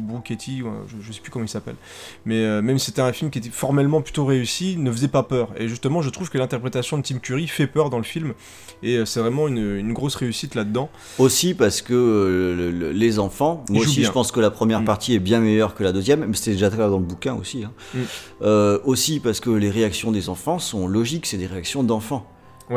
Bruchetti, 0.00 0.62
je, 1.00 1.12
sais 1.12 1.20
plus 1.20 1.30
comment 1.30 1.44
il 1.44 1.48
s'appelle. 1.48 1.76
Mais 2.24 2.36
euh, 2.36 2.62
même 2.62 2.78
si 2.78 2.86
c'était 2.86 3.02
un 3.02 3.12
film 3.12 3.30
qui 3.30 3.38
était 3.38 3.50
formellement 3.50 4.00
plutôt 4.02 4.24
réussi, 4.24 4.76
ne 4.76 4.90
faisait 4.90 5.08
pas 5.08 5.22
peur. 5.22 5.50
Et 5.58 5.68
justement, 5.68 6.02
je 6.02 6.10
trouve 6.10 6.30
que 6.30 6.38
l'interprétation 6.38 6.98
de 6.98 7.02
Tim 7.02 7.18
Curry 7.18 7.46
fait 7.46 7.66
peur 7.66 7.90
dans 7.90 7.98
le 7.98 8.04
film. 8.04 8.34
Et 8.82 8.96
euh, 8.96 9.04
c'est 9.04 9.20
vraiment 9.20 9.48
une, 9.48 9.92
grosse 9.92 10.16
réussite 10.16 10.54
là-dedans. 10.54 10.90
Aussi 11.18 11.54
parce 11.54 11.80
que 11.80 11.94
euh, 11.94 12.92
les 12.92 13.18
enfants, 13.18 13.64
moi 13.70 13.82
aussi 13.82 14.04
je 14.04 14.10
pense 14.10 14.30
que 14.30 14.40
la 14.40 14.50
première 14.50 14.82
mm. 14.82 14.84
partie 14.84 15.14
est 15.14 15.18
bien 15.18 15.40
meilleure 15.40 15.74
que 15.74 15.82
la 15.84 15.92
deuxième, 15.92 16.26
mais 16.26 16.34
c'était 16.34 16.52
déjà 16.52 16.68
très 16.68 16.78
dans 16.78 16.98
le 16.98 17.04
bouquin 17.04 17.34
aussi. 17.34 17.64
Hein. 17.64 17.72
Mm. 17.94 18.78
aussi 18.84 19.20
parce 19.20 19.40
que 19.40 19.50
les 19.50 19.70
réactions 19.70 20.12
des 20.12 20.28
enfants 20.28 20.58
sont 20.58 20.86
logiques, 20.86 21.26
c'est 21.26 21.38
des 21.38 21.46
réactions 21.46 21.82
d'enfants. 21.82 22.26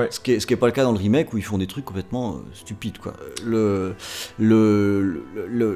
Ce 0.09 0.19
qui 0.19 0.37
n'est 0.37 0.55
pas 0.55 0.67
le 0.67 0.71
cas 0.71 0.83
dans 0.83 0.91
le 0.91 0.97
remake 0.97 1.33
où 1.33 1.37
ils 1.37 1.43
font 1.43 1.57
des 1.57 1.67
trucs 1.67 1.85
complètement 1.85 2.35
euh, 2.35 2.39
stupides. 2.53 2.97
Quoi. 2.99 3.13
Le, 3.45 3.95
le, 4.37 5.23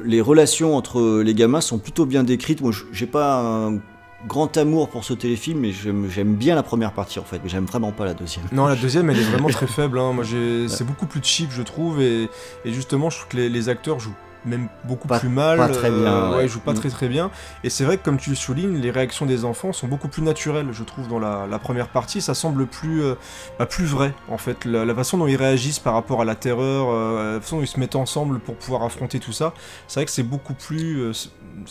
les 0.04 0.20
relations 0.20 0.76
entre 0.76 1.22
les 1.22 1.34
gamins 1.34 1.60
sont 1.60 1.78
plutôt 1.78 2.06
bien 2.06 2.24
décrites. 2.24 2.60
Moi, 2.60 2.72
j'ai 2.92 3.06
pas 3.06 3.40
un 3.40 3.78
grand 4.26 4.56
amour 4.56 4.88
pour 4.88 5.04
ce 5.04 5.12
téléfilm, 5.14 5.60
mais 5.60 5.72
j'aime 5.72 6.34
bien 6.34 6.54
la 6.54 6.62
première 6.62 6.92
partie 6.92 7.18
en 7.18 7.24
fait, 7.24 7.40
mais 7.42 7.48
j'aime 7.48 7.66
vraiment 7.66 7.92
pas 7.92 8.04
la 8.04 8.14
deuxième. 8.14 8.46
Non, 8.52 8.66
la 8.66 8.76
deuxième 8.76 9.10
elle 9.10 9.18
est 9.18 9.22
vraiment 9.22 9.48
très 9.50 9.66
faible. 9.66 9.98
Hein. 9.98 10.12
Moi, 10.12 10.24
c'est 10.68 10.84
beaucoup 10.84 11.06
plus 11.06 11.20
cheap, 11.22 11.50
je 11.50 11.62
trouve, 11.62 12.00
et, 12.00 12.28
et 12.64 12.72
justement, 12.72 13.10
je 13.10 13.18
trouve 13.18 13.28
que 13.28 13.36
les, 13.36 13.48
les 13.48 13.68
acteurs 13.68 14.00
jouent 14.00 14.14
même 14.44 14.68
beaucoup 14.84 15.08
plus 15.08 15.28
mal. 15.28 15.58
Pas 15.58 15.68
très 15.68 15.90
bien. 15.90 16.06
Euh, 16.06 16.36
ouais, 16.36 16.48
joue 16.48 16.60
pas 16.60 16.72
mm. 16.72 16.76
très 16.76 16.90
très 16.90 17.08
bien. 17.08 17.30
Et 17.62 17.70
c'est 17.70 17.84
vrai 17.84 17.98
que 17.98 18.04
comme 18.04 18.18
tu 18.18 18.30
le 18.30 18.36
soulignes, 18.36 18.78
les 18.78 18.90
réactions 18.90 19.26
des 19.26 19.44
enfants 19.44 19.72
sont 19.72 19.88
beaucoup 19.88 20.08
plus 20.08 20.22
naturelles, 20.22 20.68
je 20.72 20.82
trouve, 20.84 21.08
dans 21.08 21.18
la, 21.18 21.58
première 21.58 21.88
partie. 21.88 22.20
Ça 22.20 22.34
semble 22.34 22.66
plus, 22.66 23.02
euh, 23.02 23.14
bah, 23.58 23.66
plus 23.66 23.84
vrai, 23.84 24.14
en 24.28 24.38
fait. 24.38 24.64
La, 24.64 24.94
façon 24.94 25.18
dont 25.18 25.26
ils 25.26 25.36
réagissent 25.36 25.78
par 25.78 25.94
rapport 25.94 26.22
à 26.22 26.24
la 26.24 26.34
terreur, 26.34 26.88
euh, 26.90 27.34
la 27.34 27.40
façon 27.40 27.56
dont 27.56 27.62
ils 27.62 27.68
se 27.68 27.80
mettent 27.80 27.96
ensemble 27.96 28.38
pour 28.38 28.56
pouvoir 28.56 28.82
affronter 28.82 29.18
tout 29.18 29.32
ça, 29.32 29.54
c'est 29.88 30.00
vrai 30.00 30.04
que 30.04 30.12
c'est 30.12 30.22
beaucoup 30.22 30.54
plus 30.54 31.12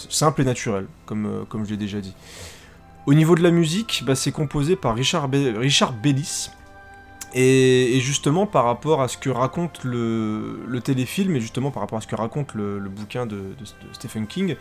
simple 0.09 0.41
et 0.41 0.45
naturel, 0.45 0.87
comme, 1.05 1.45
comme 1.49 1.65
je 1.65 1.71
l'ai 1.71 1.77
déjà 1.77 2.01
dit. 2.01 2.13
Au 3.05 3.13
niveau 3.13 3.35
de 3.35 3.43
la 3.43 3.51
musique, 3.51 4.03
bah, 4.05 4.15
c'est 4.15 4.31
composé 4.31 4.75
par 4.75 4.95
Richard, 4.95 5.29
Richard 5.31 5.93
Bellis. 5.93 6.49
Et, 7.33 7.99
justement, 8.01 8.45
par 8.45 8.65
rapport 8.65 9.01
à 9.01 9.07
ce 9.07 9.17
que 9.17 9.29
raconte 9.29 9.83
le, 9.83 10.79
téléfilm, 10.83 11.35
et 11.35 11.41
justement 11.41 11.71
par 11.71 11.81
rapport 11.81 11.97
à 11.97 12.01
ce 12.01 12.07
que 12.07 12.15
raconte 12.15 12.53
le, 12.53 12.79
bouquin 12.89 13.25
de, 13.25 13.41
Stephen 13.91 14.27
King, 14.27 14.55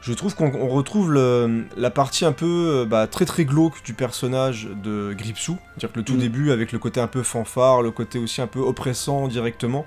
je 0.00 0.12
trouve 0.12 0.34
qu'on 0.34 0.68
retrouve 0.68 1.12
la 1.12 1.90
partie 1.90 2.24
un 2.24 2.32
peu 2.32 2.46
euh, 2.46 2.84
bah, 2.84 3.06
très 3.06 3.24
très 3.24 3.44
glauque 3.44 3.82
du 3.82 3.92
personnage 3.92 4.68
de 4.82 5.14
Gripsou. 5.16 5.58
C'est-à-dire 5.70 5.92
que 5.92 5.98
le 5.98 6.04
tout 6.04 6.14
mm. 6.14 6.18
début, 6.18 6.50
avec 6.52 6.72
le 6.72 6.78
côté 6.78 7.00
un 7.00 7.08
peu 7.08 7.22
fanfare, 7.22 7.82
le 7.82 7.90
côté 7.90 8.18
aussi 8.18 8.40
un 8.40 8.46
peu 8.46 8.60
oppressant 8.60 9.26
directement, 9.26 9.84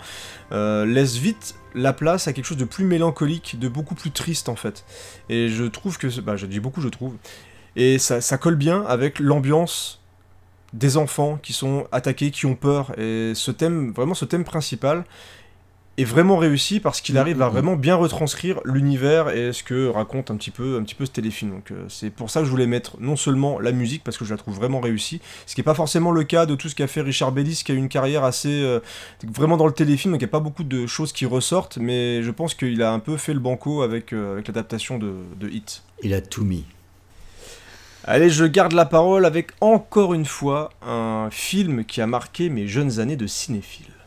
euh, 0.51 0.85
laisse 0.85 1.15
vite 1.15 1.55
la 1.73 1.93
place 1.93 2.27
à 2.27 2.33
quelque 2.33 2.45
chose 2.45 2.57
de 2.57 2.65
plus 2.65 2.83
mélancolique, 2.83 3.57
de 3.59 3.69
beaucoup 3.69 3.95
plus 3.95 4.11
triste 4.11 4.49
en 4.49 4.55
fait. 4.55 4.83
Et 5.29 5.47
je 5.47 5.63
trouve 5.63 5.97
que, 5.97 6.19
bah, 6.19 6.35
je 6.35 6.47
dis 6.47 6.59
beaucoup, 6.59 6.81
je 6.81 6.89
trouve, 6.89 7.15
et 7.75 7.97
ça, 7.97 8.19
ça 8.19 8.37
colle 8.37 8.55
bien 8.55 8.83
avec 8.87 9.19
l'ambiance 9.19 9.98
des 10.73 10.97
enfants 10.97 11.39
qui 11.41 11.53
sont 11.53 11.87
attaqués, 11.91 12.31
qui 12.31 12.45
ont 12.45 12.55
peur. 12.55 12.97
Et 12.99 13.33
ce 13.35 13.51
thème, 13.51 13.91
vraiment 13.91 14.13
ce 14.13 14.25
thème 14.25 14.43
principal, 14.43 15.03
est 16.01 16.05
vraiment 16.05 16.37
réussi 16.37 16.79
parce 16.79 17.01
qu'il 17.01 17.17
arrive 17.17 17.41
à 17.41 17.47
mm-hmm. 17.47 17.51
vraiment 17.51 17.75
bien 17.75 17.95
retranscrire 17.95 18.59
l'univers 18.63 19.29
et 19.29 19.51
ce 19.51 19.63
que 19.63 19.87
raconte 19.87 20.31
un 20.31 20.37
petit 20.37 20.51
peu, 20.51 20.77
un 20.77 20.83
petit 20.83 20.95
peu 20.95 21.05
ce 21.05 21.11
téléfilm. 21.11 21.51
Donc 21.51 21.71
euh, 21.71 21.85
c'est 21.89 22.09
pour 22.09 22.29
ça 22.29 22.39
que 22.39 22.45
je 22.45 22.51
voulais 22.51 22.67
mettre 22.67 22.97
non 22.99 23.15
seulement 23.15 23.59
la 23.59 23.71
musique 23.71 24.03
parce 24.03 24.17
que 24.17 24.25
je 24.25 24.31
la 24.31 24.37
trouve 24.37 24.55
vraiment 24.55 24.79
réussie, 24.79 25.19
ce 25.45 25.55
qui 25.55 25.59
n'est 25.61 25.65
pas 25.65 25.73
forcément 25.73 26.11
le 26.11 26.23
cas 26.23 26.45
de 26.45 26.55
tout 26.55 26.69
ce 26.69 26.75
qu'a 26.75 26.87
fait 26.87 27.01
Richard 27.01 27.31
Bellis 27.31 27.61
qui 27.65 27.71
a 27.71 27.75
une 27.75 27.89
carrière 27.89 28.23
assez 28.23 28.61
euh, 28.63 28.79
vraiment 29.27 29.57
dans 29.57 29.67
le 29.67 29.73
téléfilm, 29.73 30.13
donc 30.13 30.21
il 30.21 30.25
n'y 30.25 30.29
a 30.29 30.31
pas 30.31 30.39
beaucoup 30.39 30.63
de 30.63 30.87
choses 30.87 31.11
qui 31.11 31.25
ressortent, 31.25 31.77
mais 31.77 32.23
je 32.23 32.31
pense 32.31 32.53
qu'il 32.53 32.81
a 32.81 32.93
un 32.93 32.99
peu 32.99 33.17
fait 33.17 33.33
le 33.33 33.39
banco 33.39 33.81
avec, 33.81 34.13
euh, 34.13 34.33
avec 34.33 34.47
l'adaptation 34.47 34.97
de, 34.97 35.13
de 35.39 35.49
Hit. 35.49 35.83
Il 36.03 36.13
a 36.13 36.21
tout 36.21 36.45
mis. 36.45 36.63
Allez, 38.05 38.29
je 38.29 38.45
garde 38.45 38.71
la 38.71 38.85
parole 38.85 39.25
avec 39.25 39.51
encore 39.59 40.13
une 40.13 40.25
fois 40.25 40.71
un 40.81 41.29
film 41.31 41.83
qui 41.83 42.01
a 42.01 42.07
marqué 42.07 42.49
mes 42.49 42.67
jeunes 42.67 42.99
années 42.99 43.17
de 43.17 43.27
cinéphile. 43.27 43.98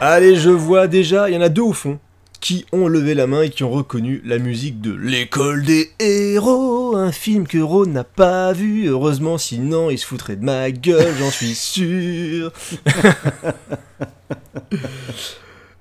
Allez, 0.00 0.36
je 0.36 0.50
vois 0.50 0.86
déjà, 0.86 1.28
il 1.28 1.34
y 1.34 1.36
en 1.36 1.40
a 1.40 1.48
deux 1.48 1.62
au 1.62 1.72
fond 1.72 1.98
qui 2.40 2.64
ont 2.70 2.86
levé 2.86 3.14
la 3.14 3.26
main 3.26 3.42
et 3.42 3.50
qui 3.50 3.64
ont 3.64 3.70
reconnu 3.70 4.22
la 4.24 4.38
musique 4.38 4.80
de 4.80 4.92
L'école 4.92 5.64
des 5.64 5.90
héros, 5.98 6.94
un 6.94 7.10
film 7.10 7.48
que 7.48 7.58
Ron 7.58 7.86
n'a 7.86 8.04
pas 8.04 8.52
vu, 8.52 8.86
heureusement, 8.86 9.38
sinon 9.38 9.90
il 9.90 9.98
se 9.98 10.06
foutrait 10.06 10.36
de 10.36 10.44
ma 10.44 10.70
gueule, 10.70 11.12
j'en 11.18 11.32
suis 11.32 11.56
sûr. 11.56 12.52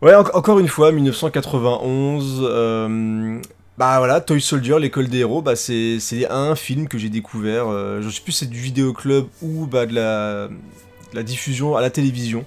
ouais, 0.01 0.15
encore 0.15 0.57
une 0.57 0.67
fois, 0.67 0.91
1991, 0.91 2.39
euh, 2.41 3.39
bah 3.77 3.99
voilà, 3.99 4.19
Toy 4.19 4.41
Soldier, 4.41 4.79
l'école 4.79 5.09
des 5.09 5.19
héros, 5.19 5.43
bah 5.43 5.55
c'est 5.55 5.99
un 6.27 6.55
film 6.55 6.87
que 6.87 6.97
j'ai 6.97 7.09
découvert, 7.09 7.67
euh, 7.67 8.01
je 8.01 8.09
sais 8.09 8.21
plus 8.21 8.31
c'est 8.31 8.49
du 8.49 8.59
vidéoclub 8.59 9.27
ou 9.43 9.67
bah 9.67 9.85
de 9.85 9.93
la, 9.93 10.47
de 10.47 11.15
la 11.15 11.21
diffusion 11.21 11.77
à 11.77 11.81
la 11.81 11.91
télévision. 11.91 12.45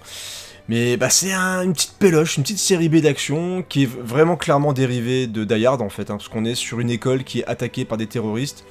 Mais 0.70 0.96
bah, 0.96 1.10
c'est 1.10 1.32
une 1.32 1.72
petite 1.72 1.94
péloche, 1.98 2.36
une 2.36 2.44
petite 2.44 2.60
série 2.60 2.88
B 2.88 2.98
d'action 2.98 3.64
qui 3.68 3.82
est 3.82 3.90
vraiment 3.90 4.36
clairement 4.36 4.72
dérivée 4.72 5.26
de 5.26 5.42
Die 5.42 5.66
Hard 5.66 5.82
en 5.82 5.88
fait, 5.88 6.12
hein, 6.12 6.16
parce 6.16 6.28
qu'on 6.28 6.44
est 6.44 6.54
sur 6.54 6.78
une 6.78 6.90
école 6.90 7.24
qui 7.24 7.40
est 7.40 7.44
attaquée 7.46 7.84
par 7.84 7.98
des 7.98 8.06
terroristes. 8.06 8.64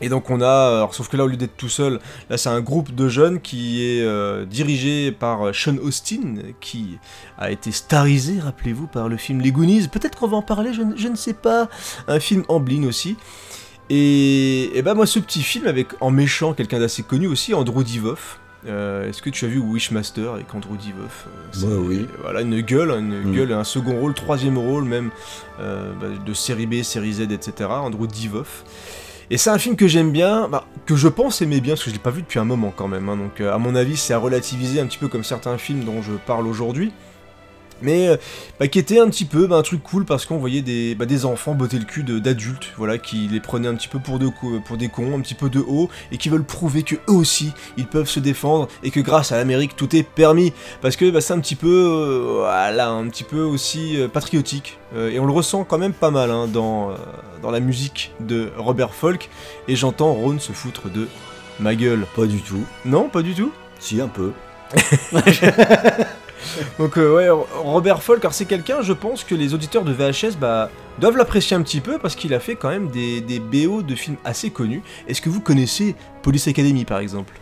Et 0.00 0.10
donc 0.10 0.30
on 0.30 0.40
a, 0.40 0.88
sauf 0.92 1.08
que 1.08 1.16
là 1.16 1.24
au 1.24 1.26
lieu 1.26 1.36
d'être 1.36 1.56
tout 1.56 1.68
seul, 1.68 1.98
là 2.30 2.38
c'est 2.38 2.50
un 2.50 2.60
groupe 2.60 2.94
de 2.94 3.08
jeunes 3.08 3.40
qui 3.40 3.84
est 3.84 4.02
euh, 4.02 4.44
dirigé 4.44 5.10
par 5.10 5.48
euh, 5.48 5.52
Sean 5.52 5.78
Austin, 5.78 6.36
qui 6.60 6.98
a 7.36 7.50
été 7.50 7.72
starisé, 7.72 8.38
rappelez-vous, 8.38 8.86
par 8.86 9.08
le 9.08 9.16
film 9.16 9.40
Les 9.40 9.50
Goonies. 9.50 9.88
Peut-être 9.88 10.16
qu'on 10.16 10.28
va 10.28 10.36
en 10.36 10.42
parler, 10.42 10.70
je, 10.72 11.08
ne 11.08 11.16
sais 11.16 11.34
pas. 11.34 11.68
Un 12.06 12.20
film 12.20 12.44
en 12.46 12.60
bling 12.60 12.86
aussi. 12.86 13.16
Et, 13.90 14.70
et 14.72 14.82
bah 14.82 14.94
moi 14.94 15.04
ce 15.04 15.18
petit 15.18 15.42
film 15.42 15.66
avec 15.66 15.88
en 16.00 16.12
méchant 16.12 16.54
quelqu'un 16.54 16.78
d'assez 16.78 17.02
connu 17.02 17.26
aussi, 17.26 17.54
Andrew 17.54 17.82
Divoff, 17.82 18.38
euh, 18.66 19.08
est-ce 19.08 19.22
que 19.22 19.30
tu 19.30 19.44
as 19.44 19.48
vu 19.48 19.58
Wishmaster 19.58 20.32
avec 20.32 20.52
Andrew 20.54 20.76
Divoff 20.76 21.26
euh, 21.28 21.66
bah 21.66 21.76
oui. 21.78 22.06
Voilà, 22.22 22.40
une 22.40 22.60
gueule, 22.60 22.90
une 22.90 23.30
mm. 23.30 23.32
gueule, 23.34 23.52
un 23.52 23.64
second 23.64 23.98
rôle, 24.00 24.14
troisième 24.14 24.58
rôle 24.58 24.84
même 24.84 25.10
euh, 25.60 25.92
bah, 26.00 26.06
de 26.24 26.34
série 26.34 26.66
B, 26.66 26.82
série 26.82 27.14
Z, 27.14 27.20
etc. 27.30 27.68
Andrew 27.70 28.06
Divoff. 28.06 28.64
Et 29.30 29.36
c'est 29.36 29.50
un 29.50 29.58
film 29.58 29.76
que 29.76 29.86
j'aime 29.86 30.10
bien, 30.10 30.48
bah, 30.48 30.66
que 30.86 30.96
je 30.96 31.06
pense 31.06 31.42
aimer 31.42 31.60
bien, 31.60 31.74
parce 31.74 31.84
que 31.84 31.90
je 31.90 31.94
l'ai 31.94 32.02
pas 32.02 32.10
vu 32.10 32.22
depuis 32.22 32.38
un 32.38 32.44
moment 32.44 32.72
quand 32.74 32.88
même. 32.88 33.08
Hein. 33.08 33.16
donc 33.16 33.40
à 33.40 33.58
mon 33.58 33.74
avis, 33.74 33.96
c'est 33.96 34.14
à 34.14 34.18
relativiser 34.18 34.80
un 34.80 34.86
petit 34.86 34.98
peu 34.98 35.08
comme 35.08 35.24
certains 35.24 35.58
films 35.58 35.84
dont 35.84 36.02
je 36.02 36.12
parle 36.12 36.46
aujourd'hui 36.46 36.92
mais 37.82 38.08
euh, 38.08 38.16
bah, 38.58 38.68
qui 38.68 38.78
était 38.78 38.98
un 38.98 39.08
petit 39.08 39.24
peu 39.24 39.46
bah, 39.46 39.56
un 39.56 39.62
truc 39.62 39.82
cool 39.82 40.04
parce 40.04 40.26
qu'on 40.26 40.38
voyait 40.38 40.62
des, 40.62 40.94
bah, 40.94 41.06
des 41.06 41.24
enfants 41.24 41.54
botter 41.54 41.78
le 41.78 41.84
cul 41.84 42.02
d'adultes, 42.02 42.72
voilà, 42.76 42.98
qui 42.98 43.28
les 43.28 43.40
prenaient 43.40 43.68
un 43.68 43.74
petit 43.74 43.88
peu 43.88 43.98
pour, 43.98 44.18
de, 44.18 44.28
pour 44.64 44.76
des 44.76 44.88
cons, 44.88 45.16
un 45.16 45.20
petit 45.20 45.34
peu 45.34 45.50
de 45.50 45.60
haut, 45.60 45.88
et 46.12 46.18
qui 46.18 46.28
veulent 46.28 46.44
prouver 46.44 46.82
que 46.82 46.96
eux 46.96 47.12
aussi, 47.12 47.52
ils 47.76 47.86
peuvent 47.86 48.08
se 48.08 48.20
défendre, 48.20 48.68
et 48.82 48.90
que 48.90 49.00
grâce 49.00 49.32
à 49.32 49.36
l'Amérique, 49.36 49.76
tout 49.76 49.94
est 49.94 50.02
permis, 50.02 50.52
parce 50.80 50.96
que 50.96 51.10
bah, 51.10 51.20
c'est 51.20 51.32
un 51.32 51.40
petit 51.40 51.56
peu, 51.56 51.68
euh, 51.68 52.38
voilà, 52.38 52.90
un 52.90 53.08
petit 53.08 53.24
peu 53.24 53.40
aussi 53.40 54.00
euh, 54.00 54.08
patriotique, 54.08 54.78
et 54.96 55.18
on 55.20 55.26
le 55.26 55.32
ressent 55.32 55.64
quand 55.64 55.76
même 55.76 55.92
pas 55.92 56.10
mal 56.10 56.30
hein, 56.30 56.46
dans, 56.46 56.92
dans 57.42 57.50
la 57.50 57.60
musique 57.60 58.12
de 58.20 58.50
Robert 58.56 58.94
Folk, 58.94 59.28
et 59.68 59.76
j'entends 59.76 60.14
Ron 60.14 60.38
se 60.38 60.52
foutre 60.52 60.88
de 60.90 61.08
ma 61.60 61.74
gueule. 61.74 62.06
Pas 62.16 62.26
du 62.26 62.40
tout. 62.40 62.64
Non, 62.84 63.08
pas 63.08 63.22
du 63.22 63.34
tout? 63.34 63.52
Si, 63.78 64.00
un 64.00 64.08
peu. 64.08 64.32
Donc 66.78 66.98
euh, 66.98 67.14
ouais, 67.14 67.28
Robert 67.62 68.02
Folk, 68.02 68.20
alors 68.20 68.34
c'est 68.34 68.46
quelqu'un, 68.46 68.82
je 68.82 68.92
pense 68.92 69.24
que 69.24 69.34
les 69.34 69.54
auditeurs 69.54 69.84
de 69.84 69.92
VHS 69.92 70.36
bah, 70.40 70.70
doivent 70.98 71.16
l'apprécier 71.16 71.56
un 71.56 71.62
petit 71.62 71.80
peu 71.80 71.98
parce 71.98 72.16
qu'il 72.16 72.34
a 72.34 72.40
fait 72.40 72.56
quand 72.56 72.70
même 72.70 72.88
des, 72.88 73.20
des 73.20 73.40
BO 73.40 73.82
de 73.82 73.94
films 73.94 74.16
assez 74.24 74.50
connus. 74.50 74.82
Est-ce 75.06 75.20
que 75.20 75.28
vous 75.28 75.40
connaissez 75.40 75.94
Police 76.22 76.48
Academy 76.48 76.84
par 76.84 76.98
exemple? 76.98 77.34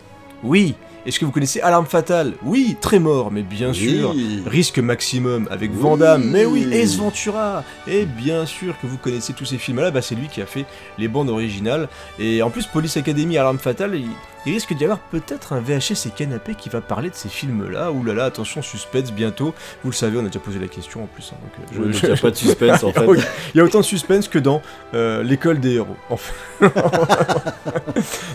Oui, 0.42 0.74
est-ce 1.06 1.20
que 1.20 1.24
vous 1.24 1.30
connaissez 1.30 1.60
Alarme 1.60 1.86
Fatale? 1.86 2.32
Oui, 2.42 2.76
très 2.80 2.98
mort, 2.98 3.30
mais 3.30 3.42
bien 3.42 3.72
sûr. 3.72 4.12
Risque 4.44 4.80
Maximum 4.80 5.46
avec 5.52 5.70
Vandame, 5.72 6.24
mais 6.24 6.44
oui, 6.44 6.66
Ace 6.72 6.96
Ventura. 6.96 7.62
Et 7.86 8.04
bien 8.04 8.44
sûr 8.44 8.74
que 8.82 8.88
vous 8.88 8.98
connaissez 8.98 9.32
tous 9.32 9.44
ces 9.44 9.56
films-là, 9.56 9.92
bah 9.92 10.02
c'est 10.02 10.16
lui 10.16 10.26
qui 10.26 10.42
a 10.42 10.46
fait 10.46 10.64
les 10.98 11.06
bandes 11.06 11.30
originales. 11.30 11.88
Et 12.18 12.42
en 12.42 12.50
plus, 12.50 12.66
Police 12.66 12.96
Academy, 12.96 13.38
Alarme 13.38 13.58
Fatale, 13.60 13.94
il, 13.94 14.08
risque 14.52 14.74
d'y 14.74 14.84
avoir 14.84 14.98
peut-être 14.98 15.52
un 15.52 15.60
VHS 15.60 16.06
et 16.06 16.10
canapé 16.10 16.54
qui 16.54 16.68
va 16.68 16.80
parler 16.80 17.10
de 17.10 17.14
ces 17.14 17.28
films-là. 17.28 17.90
Ouh 17.90 18.04
là 18.04 18.14
là, 18.14 18.24
attention, 18.24 18.62
suspense 18.62 19.12
bientôt. 19.12 19.54
Vous 19.82 19.90
le 19.90 19.96
savez, 19.96 20.18
on 20.18 20.20
a 20.20 20.26
déjà 20.26 20.38
posé 20.38 20.58
la 20.58 20.68
question 20.68 21.02
en 21.04 21.06
plus. 21.06 21.32
Hein, 21.32 21.38
donc, 21.42 21.86
euh, 21.86 21.92
il 21.92 22.08
n'y 22.08 22.14
a 22.14 22.16
pas 22.16 22.30
de 22.30 22.36
suspense 22.36 22.84
en 22.84 22.92
fait. 22.92 23.06
Il 23.54 23.58
y 23.58 23.60
a 23.60 23.64
autant 23.64 23.80
de 23.80 23.84
suspense 23.84 24.28
que 24.28 24.38
dans 24.38 24.62
euh, 24.94 25.22
l'école 25.22 25.60
des 25.60 25.74
héros. 25.74 25.96
Enfin. 26.10 26.32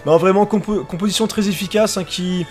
non, 0.05 0.17
vraiment, 0.17 0.45
composition 0.45 1.28
très 1.28 1.47
efficace 1.47 1.97
hein, 1.97 2.03
qui 2.03 2.45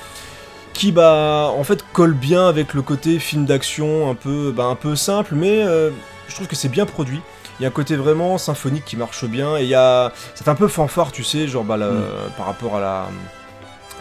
qui 0.73 0.93
bah 0.93 1.53
en 1.57 1.65
fait 1.65 1.85
colle 1.93 2.15
bien 2.15 2.49
avec 2.49 2.75
le 2.75 2.83
côté 2.83 3.19
film 3.19 3.45
d'action 3.45 4.11
un 4.11 4.15
peu 4.15 4.53
bah, 4.55 4.65
un 4.65 4.75
peu 4.75 4.97
simple 4.97 5.35
mais 5.35 5.63
euh, 5.63 5.91
je 6.29 6.35
trouve 6.35 6.47
que 6.47 6.57
c'est 6.57 6.69
bien 6.69 6.87
produit 6.87 7.21
il 7.59 7.65
y 7.65 7.67
a 7.67 7.69
un 7.69 7.73
côté 7.73 7.97
vraiment 7.97 8.39
symphonique 8.39 8.85
qui 8.85 8.97
marche 8.97 9.25
bien 9.25 9.57
et 9.59 9.63
il 9.63 9.69
y 9.69 9.75
a 9.75 10.13
ça 10.35 10.45
fait 10.45 10.51
un 10.51 10.55
peu 10.55 10.69
fanfare 10.69 11.13
tu 11.13 11.25
sais 11.25 11.49
genre 11.49 11.65
bah, 11.65 11.77
mm. 11.77 12.03
par 12.37 12.47
rapport 12.47 12.77
à 12.77 12.81
la 12.81 13.09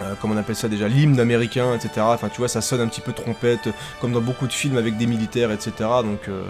euh, 0.01 0.13
comment 0.19 0.33
on 0.33 0.37
appelle 0.37 0.55
ça 0.55 0.67
déjà, 0.67 0.87
l'hymne 0.87 1.19
américain, 1.19 1.73
etc. 1.75 1.91
Enfin, 1.99 2.29
tu 2.29 2.37
vois, 2.37 2.47
ça 2.47 2.61
sonne 2.61 2.81
un 2.81 2.87
petit 2.87 3.01
peu 3.01 3.13
trompette, 3.13 3.69
comme 4.01 4.11
dans 4.11 4.21
beaucoup 4.21 4.47
de 4.47 4.53
films 4.53 4.77
avec 4.77 4.97
des 4.97 5.07
militaires, 5.07 5.51
etc. 5.51 5.71
Donc, 6.03 6.27
euh, 6.27 6.43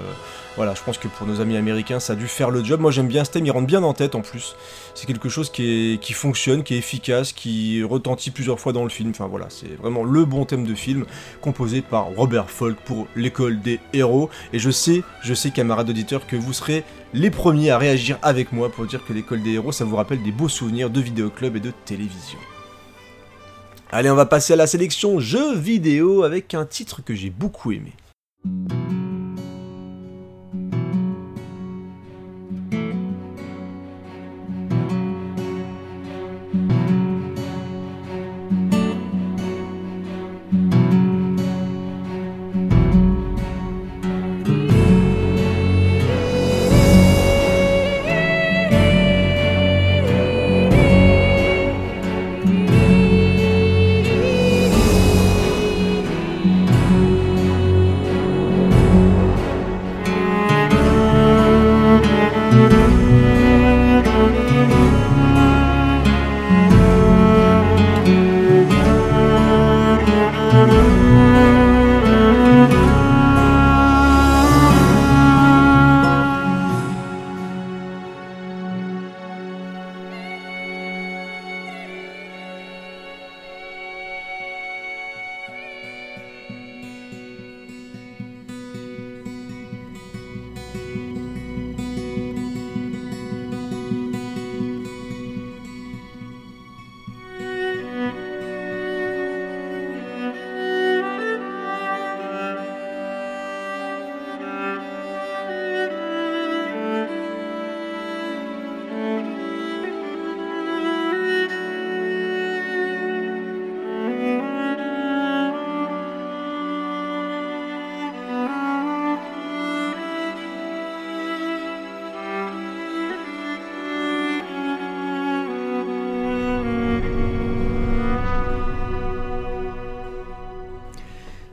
voilà, 0.56 0.74
je 0.74 0.84
pense 0.84 0.97
que 0.97 1.08
pour 1.08 1.26
nos 1.26 1.41
amis 1.41 1.58
américains, 1.58 2.00
ça 2.00 2.14
a 2.14 2.16
dû 2.16 2.28
faire 2.28 2.50
le 2.50 2.64
job. 2.64 2.82
Moi, 2.82 2.91
j'aime 2.91 3.08
bien 3.08 3.24
ce 3.24 3.32
thème, 3.32 3.45
il 3.45 3.52
rentre 3.52 3.68
bien 3.68 3.82
en 3.84 3.93
tête 3.93 4.16
en 4.16 4.22
plus. 4.22 4.56
C'est 4.93 5.06
quelque 5.08 5.30
chose 5.30 5.50
qui, 5.50 6.00
fonctionne, 6.14 6.64
qui 6.64 6.76
est 6.76 6.78
efficace, 6.78 7.32
qui 7.32 7.84
retentit 7.84 8.32
plusieurs 8.32 8.60
fois 8.60 8.74
dans 8.74 8.84
le 8.84 8.89
film. 8.89 9.12
Enfin, 9.12 9.28
voilà, 9.28 9.45
c'est 9.50 9.78
vraiment 9.80 10.04
le 10.04 10.26
bon 10.26 10.45
thème 10.45 10.66
de 10.66 10.76
film, 10.76 11.06
composé 11.41 11.82
par 11.82 12.08
Robert 12.08 12.50
Folk 12.50 12.78
pour 12.84 13.08
l'école 13.16 13.62
des 13.62 13.80
héros. 13.93 14.30
Et 14.52 14.60
je 14.60 14.70
sais, 14.70 15.04
je 15.22 15.34
sais, 15.34 15.52
camarades 15.52 15.89
auditeurs, 15.89 16.28
que 16.28 16.36
vous 16.36 16.54
serez 16.54 16.84
les 17.14 17.30
premiers 17.30 17.72
à 17.72 17.78
réagir 17.78 18.18
avec 18.22 18.52
moi 18.52 18.70
pour 18.70 18.86
dire 18.86 19.04
que 19.06 19.14
l'école 19.14 19.41
des 19.41 19.54
héros, 19.54 19.72
ça 19.72 19.86
vous 19.86 19.95
rappelle 19.95 20.22
des 20.22 20.32
beaux 20.32 20.50
souvenirs 20.50 20.89
de 20.89 21.00
vidéoclub 21.00 21.56
et 21.56 21.62
de 21.62 21.72
télévision. 21.86 22.39
Allez, 23.91 24.11
on 24.11 24.15
va 24.15 24.27
passer 24.27 24.53
à 24.53 24.55
la 24.55 24.67
sélection 24.67 25.19
jeux 25.19 25.55
vidéo 25.55 26.21
avec 26.21 26.53
un 26.53 26.65
titre 26.65 27.01
que 27.03 27.15
j'ai 27.15 27.31
beaucoup 27.31 27.71
aimé. 27.71 27.93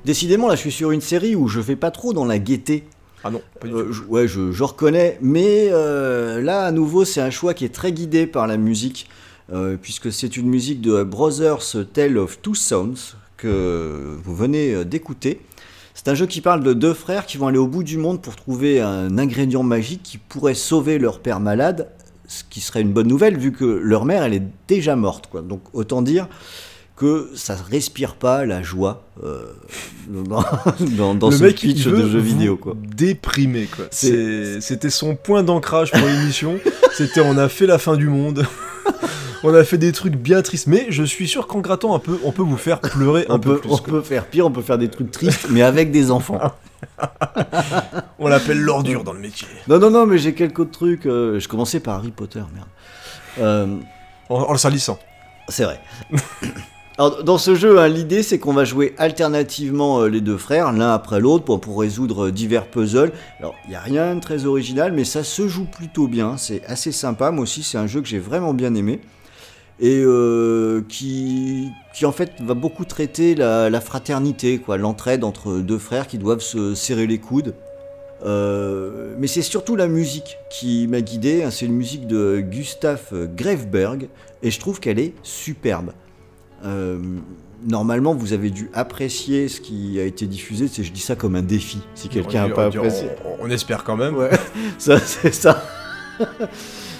Décidément, 0.06 0.46
là, 0.46 0.54
je 0.54 0.60
suis 0.60 0.70
sur 0.72 0.92
une 0.92 1.00
série 1.00 1.34
où 1.34 1.48
je 1.48 1.58
vais 1.58 1.74
pas 1.74 1.90
trop 1.90 2.12
dans 2.12 2.24
la 2.24 2.38
gaieté. 2.38 2.84
Ah 3.24 3.30
non, 3.32 3.42
pas 3.60 3.66
du 3.66 3.74
Euh, 3.74 3.92
je- 3.92 4.02
ouais, 4.04 4.28
je, 4.28 4.52
je 4.52 4.62
reconnais, 4.62 5.18
mais 5.20 5.68
euh, 5.72 6.40
là, 6.40 6.62
à 6.64 6.70
nouveau, 6.70 7.04
c'est 7.04 7.20
un 7.20 7.30
choix 7.30 7.54
qui 7.54 7.64
est 7.64 7.74
très 7.74 7.90
guidé 7.90 8.28
par 8.28 8.46
la 8.46 8.56
musique, 8.56 9.08
euh, 9.52 9.76
puisque 9.80 10.12
c'est 10.12 10.36
une 10.36 10.46
musique 10.46 10.80
de 10.80 11.02
Brothers 11.02 11.74
Tale 11.92 12.18
of 12.18 12.40
Two 12.40 12.54
Sons 12.54 12.94
que 13.36 14.16
vous 14.24 14.34
venez 14.36 14.84
d'écouter. 14.84 15.40
C'est 15.94 16.06
un 16.06 16.14
jeu 16.14 16.26
qui 16.26 16.40
parle 16.40 16.62
de 16.62 16.72
deux 16.72 16.94
frères 16.94 17.26
qui 17.26 17.36
vont 17.36 17.48
aller 17.48 17.58
au 17.58 17.66
bout 17.66 17.82
du 17.82 17.96
monde 17.98 18.22
pour 18.22 18.36
trouver 18.36 18.80
un 18.80 19.18
ingrédient 19.18 19.64
magique 19.64 20.02
qui 20.04 20.18
pourrait 20.18 20.54
sauver 20.54 20.98
leur 21.00 21.18
père 21.18 21.40
malade, 21.40 21.88
ce 22.28 22.44
qui 22.48 22.60
serait 22.60 22.80
une 22.82 22.92
bonne 22.92 23.08
nouvelle 23.08 23.36
vu 23.36 23.50
que 23.50 23.64
leur 23.64 24.04
mère, 24.04 24.22
elle 24.22 24.34
est 24.34 24.42
déjà 24.68 24.94
morte. 24.94 25.26
Quoi. 25.28 25.42
Donc 25.42 25.62
autant 25.72 26.00
dire 26.02 26.28
que 26.96 27.30
ça 27.34 27.54
respire 27.70 28.14
pas 28.14 28.46
la 28.46 28.62
joie 28.62 29.02
euh, 29.22 29.52
dans, 30.08 30.42
dans, 30.96 31.14
dans 31.14 31.28
le 31.30 31.36
ce 31.36 31.44
mec, 31.44 31.56
pitch 31.56 31.84
de 31.86 32.08
jeu 32.08 32.18
vidéo. 32.18 32.56
Quoi. 32.56 32.74
Déprimer, 32.82 33.66
quoi. 33.66 33.84
C'était 33.90 34.90
son 34.90 35.14
point 35.14 35.42
d'ancrage 35.42 35.90
pour 35.92 36.06
l'émission. 36.06 36.58
C'était 36.94 37.20
on 37.20 37.36
a 37.36 37.48
fait 37.50 37.66
la 37.66 37.76
fin 37.78 37.96
du 37.96 38.08
monde. 38.08 38.46
on 39.44 39.52
a 39.54 39.62
fait 39.64 39.76
des 39.78 39.92
trucs 39.92 40.16
bien 40.16 40.40
tristes. 40.40 40.66
Mais 40.68 40.86
je 40.88 41.02
suis 41.02 41.28
sûr 41.28 41.46
qu'en 41.46 41.60
grattant 41.60 41.94
un 41.94 41.98
peu, 41.98 42.18
on 42.24 42.32
peut 42.32 42.42
vous 42.42 42.56
faire 42.56 42.80
pleurer 42.80 43.26
un 43.28 43.34
On 43.34 43.38
peu 43.38 43.54
peut, 43.56 43.60
plus. 43.60 43.70
on 43.72 43.76
quoi. 43.76 43.86
peut 43.86 44.00
faire 44.02 44.24
pire, 44.26 44.46
on 44.46 44.50
peut 44.50 44.62
faire 44.62 44.78
des 44.78 44.88
trucs 44.88 45.10
tristes, 45.10 45.48
mais 45.50 45.60
avec 45.60 45.90
des 45.90 46.10
enfants. 46.10 46.40
On 48.18 48.28
l'appelle 48.28 48.60
l'ordure 48.60 49.04
dans 49.04 49.12
le 49.12 49.20
métier. 49.20 49.46
Non, 49.68 49.78
non, 49.78 49.90
non, 49.90 50.06
mais 50.06 50.16
j'ai 50.16 50.32
quelques 50.34 50.58
autres 50.60 50.70
trucs. 50.70 51.04
euh, 51.06 51.38
je 51.40 51.46
commençais 51.48 51.80
par 51.80 51.96
Harry 51.96 52.10
Potter, 52.10 52.42
merde. 52.54 52.68
Euh, 53.38 53.66
En, 54.30 54.36
en 54.36 54.52
le 54.52 54.58
salissant. 54.58 54.98
c'est 55.50 55.64
vrai. 55.64 55.78
Alors, 56.98 57.22
dans 57.24 57.36
ce 57.36 57.54
jeu, 57.54 57.78
hein, 57.78 57.88
l'idée 57.88 58.22
c'est 58.22 58.38
qu'on 58.38 58.54
va 58.54 58.64
jouer 58.64 58.94
alternativement 58.96 60.00
euh, 60.00 60.08
les 60.08 60.22
deux 60.22 60.38
frères, 60.38 60.72
l'un 60.72 60.94
après 60.94 61.20
l'autre, 61.20 61.44
pour, 61.44 61.60
pour 61.60 61.78
résoudre 61.78 62.28
euh, 62.28 62.32
divers 62.32 62.66
puzzles. 62.68 63.12
Alors, 63.38 63.54
il 63.66 63.70
n'y 63.70 63.76
a 63.76 63.80
rien 63.80 64.14
de 64.14 64.20
très 64.20 64.46
original, 64.46 64.92
mais 64.92 65.04
ça 65.04 65.22
se 65.22 65.46
joue 65.46 65.66
plutôt 65.66 66.08
bien. 66.08 66.38
C'est 66.38 66.64
assez 66.64 66.92
sympa. 66.92 67.30
Moi 67.32 67.42
aussi, 67.42 67.62
c'est 67.62 67.76
un 67.76 67.86
jeu 67.86 68.00
que 68.00 68.08
j'ai 68.08 68.18
vraiment 68.18 68.54
bien 68.54 68.74
aimé. 68.74 69.00
Et 69.78 70.02
euh, 70.02 70.80
qui, 70.88 71.68
qui 71.92 72.06
en 72.06 72.12
fait 72.12 72.32
va 72.40 72.54
beaucoup 72.54 72.86
traiter 72.86 73.34
la, 73.34 73.80
fraternité, 73.82 74.56
quoi, 74.56 74.78
l'entraide 74.78 75.22
entre 75.22 75.58
deux 75.58 75.76
frères 75.76 76.06
qui 76.06 76.16
doivent 76.16 76.40
se 76.40 76.74
serrer 76.74 77.06
les 77.06 77.18
coudes. 77.18 77.54
Mais 78.24 79.26
c'est 79.26 79.42
surtout 79.42 79.76
la 79.76 79.86
musique 79.86 80.38
qui 80.48 80.86
m'a 80.88 81.02
guidé. 81.02 81.42
hein. 81.42 81.50
C'est 81.50 81.66
une 81.66 81.74
musique 81.74 82.06
de 82.06 82.40
Gustave 82.40 83.28
Grefberg 83.36 84.08
et 84.42 84.50
je 84.50 84.58
trouve 84.58 84.80
qu'elle 84.80 84.98
est 84.98 85.12
superbe. 85.22 85.92
Euh, 86.64 86.98
normalement, 87.66 88.14
vous 88.14 88.32
avez 88.32 88.50
dû 88.50 88.70
apprécier 88.72 89.48
ce 89.48 89.60
qui 89.60 90.00
a 90.00 90.04
été 90.04 90.26
diffusé. 90.26 90.68
C'est, 90.68 90.82
je 90.84 90.92
dis 90.92 91.00
ça 91.00 91.16
comme 91.16 91.36
un 91.36 91.42
défi. 91.42 91.80
Si 91.94 92.08
quelqu'un 92.08 92.44
On 92.44 92.48
n'a 92.48 92.54
pas 92.54 92.68
dit- 92.70 92.76
apprécié, 92.78 93.08
On, 93.24 93.46
on 93.46 93.50
espère 93.50 93.84
quand 93.84 93.96
même. 93.96 94.14
Ouais, 94.16 94.30
ça 94.78 94.98
c'est 94.98 95.32
ça. 95.34 95.62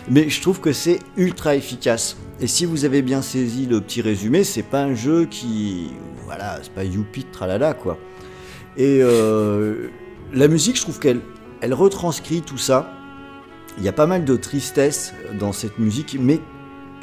Mais 0.09 0.29
je 0.29 0.41
trouve 0.41 0.61
que 0.61 0.73
c'est 0.73 1.01
ultra 1.17 1.57
efficace. 1.57 2.17
Et 2.41 2.47
si 2.47 2.65
vous 2.65 2.85
avez 2.85 3.03
bien 3.03 3.23
saisi 3.23 3.67
le 3.67 3.81
petit 3.81 4.03
résumé, 4.03 4.45
c'est 4.45 4.63
pas 4.63 4.83
un 4.83 4.95
jeu 4.95 5.27
qui. 5.27 5.91
Voilà, 6.27 6.59
c'est 6.63 6.73
pas 6.73 6.85
youpi 6.85 7.25
tralala 7.25 7.73
quoi. 7.75 7.99
Et 8.77 9.01
euh, 9.03 9.89
la 10.33 10.49
musique, 10.49 10.77
je 10.77 10.83
trouve 10.83 10.99
qu'elle 11.01 11.21
elle 11.61 11.73
retranscrit 11.75 12.43
tout 12.43 12.59
ça. 12.59 12.93
Il 13.79 13.85
y 13.85 13.89
a 13.89 13.93
pas 13.93 14.07
mal 14.07 14.25
de 14.25 14.37
tristesse 14.37 15.13
dans 15.41 15.53
cette 15.53 15.79
musique, 15.79 16.17
mais 16.21 16.41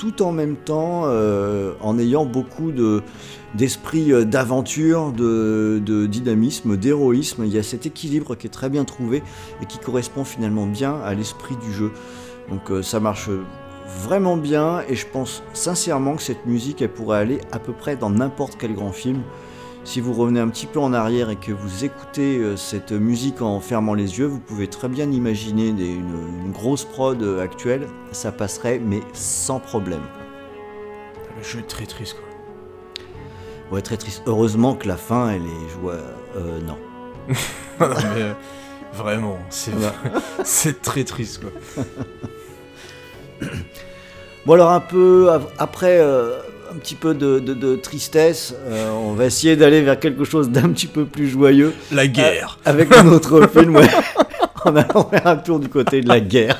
tout 0.04 0.22
en 0.22 0.34
même 0.34 0.58
temps 0.58 1.04
euh, 1.06 1.74
en 1.80 1.98
ayant 1.98 2.26
beaucoup 2.26 2.74
de 2.74 3.04
d'esprit 3.56 4.12
euh, 4.12 4.26
d'aventure, 4.26 5.14
de, 5.14 5.82
de 5.86 6.08
dynamisme, 6.08 6.76
d'héroïsme. 6.76 7.46
Il 7.46 7.54
y 7.54 7.58
a 7.58 7.64
cet 7.64 7.86
équilibre 7.86 8.36
qui 8.36 8.48
est 8.48 8.50
très 8.50 8.70
bien 8.70 8.84
trouvé 8.84 9.24
et 9.62 9.66
qui 9.66 9.78
correspond 9.78 10.26
finalement 10.26 10.66
bien 10.66 11.00
à 11.06 11.14
l'esprit 11.14 11.56
du 11.56 11.72
jeu. 11.72 11.92
Donc 12.50 12.70
euh, 12.70 12.82
ça 12.82 13.00
marche 13.00 13.30
vraiment 14.02 14.36
bien 14.36 14.82
et 14.90 14.96
je 14.96 15.08
pense 15.08 15.42
sincèrement 15.54 16.16
que 16.18 16.22
cette 16.22 16.46
musique 16.46 16.82
elle 16.82 16.92
pourrait 16.92 17.20
aller 17.20 17.40
à 17.54 17.60
peu 17.60 17.72
près 17.72 17.96
dans 17.96 18.10
n'importe 18.10 18.58
quel 18.60 18.74
grand 18.74 18.92
film. 18.92 19.22
Si 19.84 20.00
vous 20.00 20.14
revenez 20.14 20.40
un 20.40 20.48
petit 20.48 20.66
peu 20.66 20.80
en 20.80 20.94
arrière 20.94 21.30
et 21.30 21.36
que 21.36 21.52
vous 21.52 21.84
écoutez 21.84 22.38
euh, 22.38 22.56
cette 22.56 22.94
musique 22.94 23.42
en 23.42 23.60
fermant 23.60 23.94
les 23.94 24.18
yeux, 24.20 24.26
vous 24.26 24.40
pouvez 24.40 24.68
très 24.68 24.88
bien 24.88 25.12
imaginer 25.12 25.74
des- 25.74 25.86
une, 25.94 26.46
une 26.46 26.52
grosse 26.54 26.86
prod 26.86 27.22
euh, 27.22 27.42
actuelle, 27.44 27.88
ça 28.14 28.32
passerait 28.32 28.80
mais 28.80 29.02
sans 29.14 29.60
problème. 29.60 30.02
Le 31.38 31.44
jeu 31.44 31.60
est 31.60 31.68
très 31.68 31.86
triste, 31.86 32.16
quoi. 32.16 32.24
Ouais, 33.72 33.82
très 33.82 33.98
triste. 33.98 34.24
Heureusement 34.26 34.76
que 34.76 34.88
la 34.88 34.98
fin 34.98 35.30
elle 35.32 35.42
est 35.44 35.70
joie. 35.82 35.96
Euh, 36.38 36.60
non. 36.66 36.78
Mais 37.80 38.22
euh, 38.22 38.34
vraiment, 38.94 39.38
c'est 39.50 39.72
c'est 40.46 40.82
très 40.82 41.04
triste, 41.04 41.42
quoi. 41.42 41.84
Bon 44.46 44.54
alors 44.54 44.72
un 44.72 44.80
peu 44.82 45.30
après 45.58 46.00
euh, 46.00 46.40
un 46.74 46.78
petit 46.80 46.96
peu 46.96 47.14
de, 47.14 47.40
de- 47.40 47.54
de 47.54 47.76
tristesse, 47.76 48.54
euh, 48.68 48.90
on 48.92 49.14
va 49.14 49.26
essayer 49.26 49.56
d'aller 49.56 49.82
vers 49.82 50.00
quelque 50.00 50.24
chose 50.24 50.50
d'un 50.50 50.70
petit 50.70 50.88
peu 50.88 51.06
plus 51.06 51.28
joyeux 51.30 51.74
La 51.92 52.08
guerre. 52.08 52.58
avec 52.66 52.92
un 52.96 53.08
autre 53.10 53.48
film. 53.48 53.76
Ouais. 53.76 53.88
On 54.66 54.76
allant 54.78 55.10
faire 55.10 55.28
un 55.28 55.36
tour 55.36 55.60
du 55.60 55.68
côté 55.68 56.00
de 56.02 56.08
la 56.08 56.20
guerre. 56.22 56.58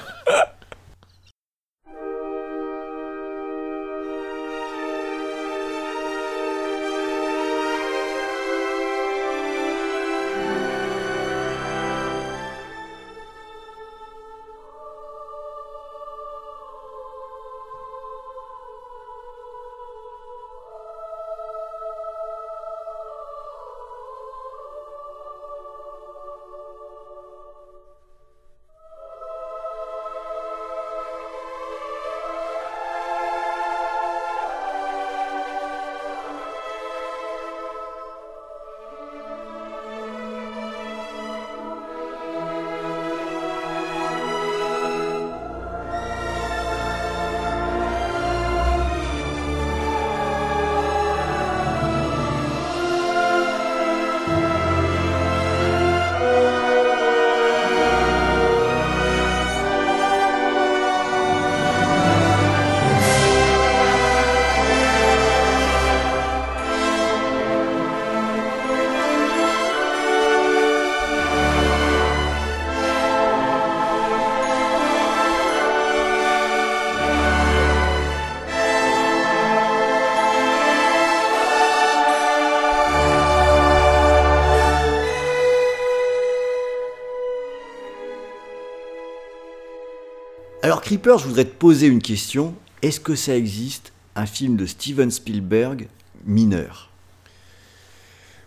Je 91.06 91.28
voudrais 91.28 91.44
te 91.44 91.54
poser 91.54 91.88
une 91.88 92.02
question. 92.02 92.56
Est-ce 92.82 93.00
que 93.00 93.14
ça 93.14 93.36
existe 93.36 93.92
un 94.16 94.26
film 94.26 94.56
de 94.56 94.66
Steven 94.66 95.12
Spielberg 95.12 95.88
mineur? 96.26 96.90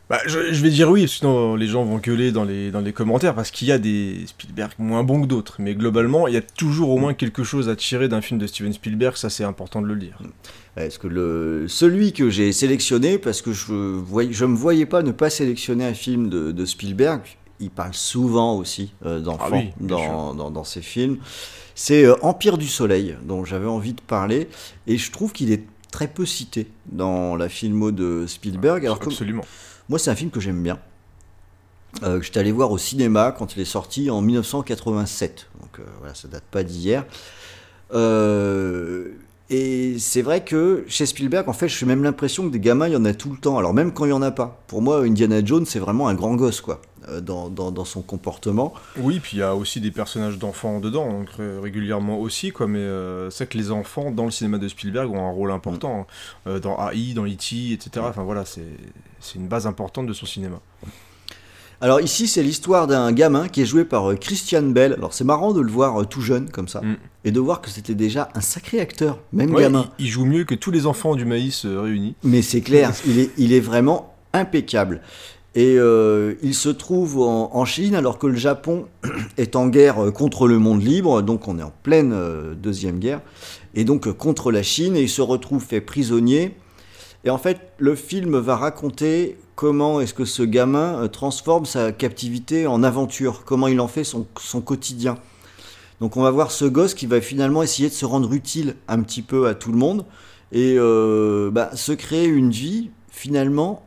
Bah, 0.09 0.20
je, 0.26 0.52
je 0.52 0.62
vais 0.62 0.70
dire 0.70 0.88
oui, 0.88 1.07
sinon 1.07 1.54
les 1.54 1.66
gens 1.66 1.84
vont 1.84 1.98
gueuler 1.98 2.32
dans 2.32 2.44
les, 2.44 2.70
dans 2.70 2.80
les 2.80 2.92
commentaires 2.92 3.34
parce 3.34 3.50
qu'il 3.50 3.68
y 3.68 3.72
a 3.72 3.78
des 3.78 4.24
Spielberg 4.26 4.72
moins 4.78 5.04
bons 5.04 5.22
que 5.22 5.26
d'autres. 5.26 5.57
Mais 5.59 5.74
globalement, 5.74 6.28
il 6.28 6.34
y 6.34 6.36
a 6.38 6.40
toujours 6.40 6.90
au 6.90 6.98
moins 6.98 7.12
quelque 7.12 7.44
chose 7.44 7.68
à 7.68 7.76
tirer 7.76 8.09
d'un 8.09 8.22
film 8.22 8.40
de 8.40 8.46
Steven 8.46 8.72
Spielberg, 8.72 9.16
ça 9.16 9.28
c'est 9.28 9.44
important 9.44 9.82
de 9.82 9.86
le 9.86 9.96
dire. 9.96 10.18
Est-ce 10.76 10.98
que 10.98 11.09
le 11.09 11.66
celui 11.68 12.12
que 12.12 12.30
j'ai 12.30 12.52
sélectionné, 12.52 13.18
parce 13.18 13.42
que 13.42 13.52
je 13.52 13.72
voyais, 13.72 14.32
je 14.32 14.44
me 14.46 14.57
voyais 14.57 14.86
pas 14.86 15.02
ne 15.02 15.12
pas 15.12 15.28
sélectionner 15.28 15.84
un 15.84 15.94
film 15.94 16.30
de, 16.30 16.52
de 16.52 16.64
Spielberg, 16.64 17.20
il 17.61 17.70
parle 17.70 17.94
souvent 17.94 18.57
aussi 18.57 18.92
euh, 19.04 19.20
d'enfants 19.20 19.44
Ah 19.52 19.57
oui, 19.57 19.70
dans, 19.80 20.34
dans, 20.34 20.50
dans 20.50 20.64
ses 20.64 20.82
films. 20.82 21.18
C'est 21.74 22.04
euh, 22.04 22.14
Empire 22.22 22.59
du 22.59 22.68
Soleil 22.68 23.16
dont 23.24 23.44
j'avais 23.44 23.66
envie 23.66 23.92
de 23.92 24.00
parler, 24.00 24.48
et 24.86 24.96
je 24.98 25.11
trouve 25.12 25.32
qu'il 25.32 25.52
est 25.52 25.64
très 25.90 26.09
peu 26.09 26.26
cité 26.26 26.66
dans 26.86 27.36
la 27.36 27.48
filmo 27.48 27.90
de 27.92 28.24
Spielberg. 28.26 28.84
Alors 28.84 28.98
comme- 28.98 29.12
Absolument. 29.12 29.44
Moi, 29.88 29.98
c'est 29.98 30.11
un 30.11 30.14
film 30.16 30.30
que 30.30 30.40
j'aime 30.40 30.62
bien. 30.62 30.78
Euh, 32.02 32.18
que 32.18 32.24
j'étais 32.26 32.40
allé 32.40 32.52
voir 32.52 32.70
au 32.72 32.78
cinéma 32.78 33.32
quand 33.36 33.57
il 33.57 33.62
est 33.62 33.64
sorti 33.64 34.11
en 34.11 34.20
1987. 34.20 35.48
Donc 35.61 35.80
voilà, 36.00 36.14
ça 36.14 36.28
date 36.28 36.44
pas 36.50 36.62
d'hier. 36.62 37.04
Euh, 37.94 39.12
et 39.49 39.99
c'est 39.99 40.22
vrai 40.22 40.42
que 40.44 40.84
chez 40.88 41.07
Spielberg, 41.07 41.49
en 41.49 41.53
fait, 41.53 41.68
j'ai 41.68 41.86
même 41.86 42.03
l'impression 42.03 42.44
que 42.47 42.53
des 42.53 42.61
gamins, 42.61 42.88
il 42.88 42.94
y 42.94 42.97
en 42.97 43.05
a 43.05 43.14
tout 43.14 43.30
le 43.30 43.36
temps. 43.38 43.59
Alors 43.59 43.72
même 43.74 43.92
quand 43.92 44.05
il 44.05 44.11
y 44.11 44.12
en 44.12 44.22
a 44.22 44.30
pas. 44.32 44.61
Pour 44.66 44.82
moi, 44.82 45.03
Indiana 45.05 45.44
Jones, 45.44 45.66
c'est 45.66 45.78
vraiment 45.78 46.09
un 46.09 46.14
grand 46.14 46.34
gosse, 46.34 46.61
quoi, 46.61 46.80
euh, 47.09 47.20
dans, 47.20 47.49
dans- 47.49 47.70
dans 47.70 47.84
son 47.84 48.03
comportement. 48.03 48.74
Oui, 48.99 49.20
puis 49.20 49.36
il 49.36 49.40
y 49.40 49.42
a 49.42 49.55
aussi 49.55 49.80
des 49.80 49.90
personnages 49.92 50.38
d'enfants 50.38 50.80
dedans, 50.80 51.11
donc 51.11 51.30
ré- 51.30 51.59
régulièrement 51.61 52.18
aussi, 52.18 52.51
quoi. 52.51 52.66
Mais 52.66 52.78
euh, 52.80 53.30
c'est 53.30 53.44
vrai 53.44 53.53
que 53.53 53.59
les 53.59 53.70
enfants 53.70 54.11
dans 54.11 54.24
le 54.24 54.30
cinéma 54.32 54.59
de 54.59 54.66
Spielberg 54.68 55.11
ont 55.12 55.26
un 55.26 55.30
rôle 55.30 55.53
important. 55.53 56.01
hein. 56.01 56.07
Euh, 56.49 56.59
dans 56.59 56.76
AI, 56.90 57.14
dans 57.14 57.24
E.T., 57.26 57.72
etc. 57.72 58.05
Enfin 58.09 58.24
voilà, 58.24 58.44
c'est 58.44 58.66
c'est 59.20 59.36
une 59.36 59.49
base 59.49 59.66
importante 59.66 60.07
de 60.07 60.12
son 60.12 60.26
cinéma. 60.26 60.61
Alors 61.80 62.00
ici, 62.00 62.26
c'est 62.26 62.42
l'histoire 62.42 62.86
d'un 62.86 63.12
gamin 63.12 63.48
qui 63.48 63.60
est 63.60 63.66
joué 63.66 63.84
par 63.84 64.10
euh, 64.10 64.14
Christian 64.16 64.62
Bell. 64.62 64.94
Alors 64.94 65.12
c'est 65.12 65.24
marrant 65.24 65.52
de 65.52 65.60
le 65.60 65.70
voir 65.70 66.00
euh, 66.00 66.04
tout 66.06 66.22
jeune 66.22 66.48
comme 66.50 66.68
ça, 66.68 66.80
Mm. 66.80 66.96
et 67.24 67.30
de 67.32 67.40
voir 67.40 67.60
que 67.60 67.68
c'était 67.68 67.94
déjà 67.94 68.28
un 68.34 68.40
sacré 68.40 68.80
acteur, 68.80 69.18
même 69.32 69.54
Ouais, 69.54 69.62
gamin. 69.62 69.90
il, 69.98 70.06
il 70.06 70.08
joue 70.10 70.24
mieux 70.24 70.44
que 70.44 70.54
tous 70.54 70.70
les 70.70 70.86
enfants 70.86 71.14
du 71.16 71.24
maïs 71.26 71.64
euh, 71.66 71.80
réunis. 71.82 72.14
Mais 72.24 72.40
c'est 72.42 72.62
clair, 72.62 72.92
il 73.06 73.18
est, 73.18 73.30
il 73.36 73.52
est 73.52 73.60
vraiment 73.60 74.14
impeccable. 74.32 75.02
Et 75.54 75.76
euh, 75.78 76.34
il 76.42 76.54
se 76.54 76.68
trouve 76.68 77.20
en, 77.20 77.50
en 77.54 77.64
Chine 77.64 77.94
alors 77.94 78.18
que 78.18 78.26
le 78.26 78.36
Japon 78.36 78.86
est 79.38 79.56
en 79.56 79.68
guerre 79.68 80.12
contre 80.14 80.48
le 80.48 80.58
monde 80.58 80.82
libre, 80.82 81.20
donc 81.22 81.46
on 81.48 81.58
est 81.58 81.62
en 81.62 81.72
pleine 81.82 82.12
euh, 82.14 82.54
deuxième 82.54 82.98
guerre, 82.98 83.20
et 83.74 83.84
donc 83.84 84.10
contre 84.12 84.50
la 84.52 84.62
Chine, 84.62 84.96
et 84.96 85.02
il 85.02 85.08
se 85.10 85.22
retrouve 85.22 85.62
fait 85.62 85.80
prisonnier. 85.82 86.56
Et 87.24 87.30
en 87.30 87.38
fait, 87.38 87.58
le 87.78 87.94
film 87.96 88.38
va 88.38 88.56
raconter 88.56 89.36
comment 89.57 90.00
est-ce 90.00 90.14
que 90.14 90.24
ce 90.24 90.44
gamin 90.44 91.02
euh, 91.02 91.09
transforme 91.09 91.66
sa 91.66 91.90
captivité 91.90 92.68
en 92.68 92.84
aventure, 92.84 93.42
comment 93.44 93.66
il 93.66 93.80
en 93.80 93.88
fait 93.88 94.04
son, 94.04 94.24
quotidien? 94.61 95.18
Donc 96.00 96.16
on 96.16 96.22
va 96.22 96.30
voir 96.30 96.52
ce 96.52 96.66
gosse 96.66 96.94
qui 96.94 97.07
va 97.07 97.20
finalement 97.20 97.62
essayer 97.62 97.88
de 97.88 97.94
se 97.94 98.04
rendre 98.04 98.32
utile 98.32 98.76
un 98.86 99.02
petit 99.02 99.22
peu 99.22 99.48
à 99.48 99.54
tout 99.54 99.72
le 99.72 99.78
monde 99.78 100.04
et 100.52 100.76
euh, 100.78 101.50
bah, 101.50 101.70
se 101.74 101.92
créer 101.92 102.26
une 102.26 102.50
vie 102.50 102.90
finalement 103.11 103.84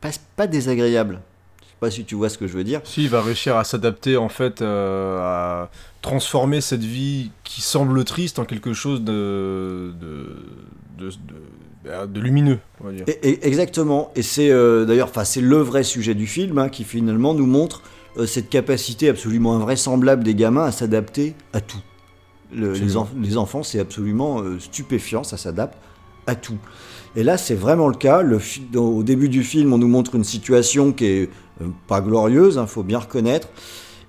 pas, 0.00 0.10
pas 0.36 0.46
désagréable. 0.46 1.20
Je 1.60 1.66
sais 1.66 1.76
pas 1.80 1.90
si 1.90 2.04
tu 2.04 2.14
vois 2.14 2.28
ce 2.28 2.38
que 2.38 2.46
je 2.46 2.52
veux 2.56 2.62
dire. 2.62 2.80
Si, 2.84 3.02
il 3.02 3.08
va 3.08 3.20
réussir 3.20 3.56
à 3.56 3.64
s'adapter, 3.64 4.16
en 4.16 4.28
fait, 4.28 4.62
euh, 4.62 5.18
à 5.20 5.70
transformer 6.02 6.60
cette 6.60 6.84
vie 6.84 7.32
qui 7.42 7.60
semble 7.62 8.04
triste 8.04 8.38
en 8.38 8.44
quelque 8.44 8.72
chose 8.72 9.02
de- 9.02 9.92
de 11.84 12.20
lumineux, 12.20 12.58
on 12.80 12.84
va 12.84 12.92
dire. 12.92 13.04
Et- 13.06 13.28
et- 13.28 13.46
exactement. 13.46 14.10
Et 14.16 14.22
c'est 14.22 14.50
euh, 14.50 14.84
d'ailleurs, 14.84 15.08
enfin, 15.08 15.24
c'est 15.24 15.40
le 15.40 15.56
vrai 15.58 15.82
sujet 15.82 16.14
du 16.14 16.26
film 16.26 16.58
hein, 16.58 16.68
qui 16.68 16.84
finalement 16.84 17.34
nous 17.34 17.46
montre 17.46 17.82
euh, 18.18 18.26
cette 18.26 18.48
capacité 18.50 19.08
absolument 19.08 19.54
invraisemblable 19.56 20.22
des 20.24 20.34
gamins 20.34 20.64
à 20.64 20.72
s'adapter 20.72 21.34
à 21.52 21.60
tout. 21.60 21.78
Le- 22.52 22.72
les, 22.72 22.80
Absolument. 22.82 23.04
enf- 23.14 23.22
les 23.22 23.36
enfants, 23.36 23.62
c'est 23.62 23.78
absolument 23.80 24.40
euh, 24.42 24.58
stupéfiant, 24.58 25.22
ça 25.24 25.36
s'adapte 25.36 25.76
à 26.26 26.34
tout. 26.34 26.58
Et 27.16 27.22
là, 27.22 27.38
c'est 27.38 27.54
vraiment 27.54 27.88
le 27.88 27.94
cas. 27.96 28.22
Le 28.22 28.38
au 28.76 29.02
début 29.02 29.28
du 29.28 29.42
film, 29.42 29.72
on 29.72 29.78
nous 29.78 29.88
montre 29.88 30.14
une 30.14 30.24
situation 30.24 30.92
qui 30.92 31.04
est 31.06 31.30
euh, 31.62 31.66
pas 31.86 32.00
glorieuse, 32.00 32.58
il 32.60 32.68
faut 32.68 32.82
bien 32.82 32.98
reconnaître. 32.98 33.48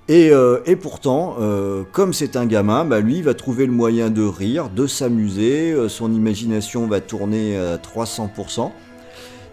Et, 0.09 0.31
euh, 0.31 0.59
et 0.65 0.75
pourtant, 0.75 1.35
euh, 1.39 1.83
comme 1.91 2.13
c'est 2.13 2.35
un 2.35 2.47
gamin, 2.47 2.83
bah, 2.83 2.99
lui, 2.99 3.21
va 3.21 3.35
trouver 3.35 3.67
le 3.67 3.71
moyen 3.71 4.09
de 4.09 4.23
rire, 4.23 4.71
de 4.71 4.87
s'amuser, 4.87 5.71
euh, 5.71 5.87
son 5.87 6.11
imagination 6.11 6.87
va 6.87 6.99
tourner 6.99 7.55
à 7.55 7.77
300%. 7.77 8.71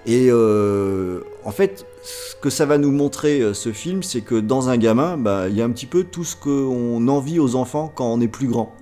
Et 0.06 0.30
en 0.32 1.50
fait, 1.50 1.84
ce 2.02 2.36
que 2.40 2.48
ça 2.48 2.64
va 2.64 2.78
nous 2.78 2.92
montrer, 2.92 3.42
ce 3.54 3.72
film, 3.72 4.04
c'est 4.04 4.20
que 4.20 4.36
dans 4.36 4.68
un 4.68 4.76
gamin, 4.76 5.16
bah, 5.16 5.48
il 5.48 5.56
y 5.56 5.60
a 5.60 5.64
un 5.64 5.70
petit 5.70 5.86
peu 5.86 6.04
tout 6.04 6.22
ce 6.22 6.36
qu'on 6.36 7.08
envie 7.08 7.40
aux 7.40 7.56
enfants 7.56 7.92
quand 7.92 8.06
on 8.12 8.20
est 8.20 8.28
plus 8.28 8.46
grand. 8.46 8.72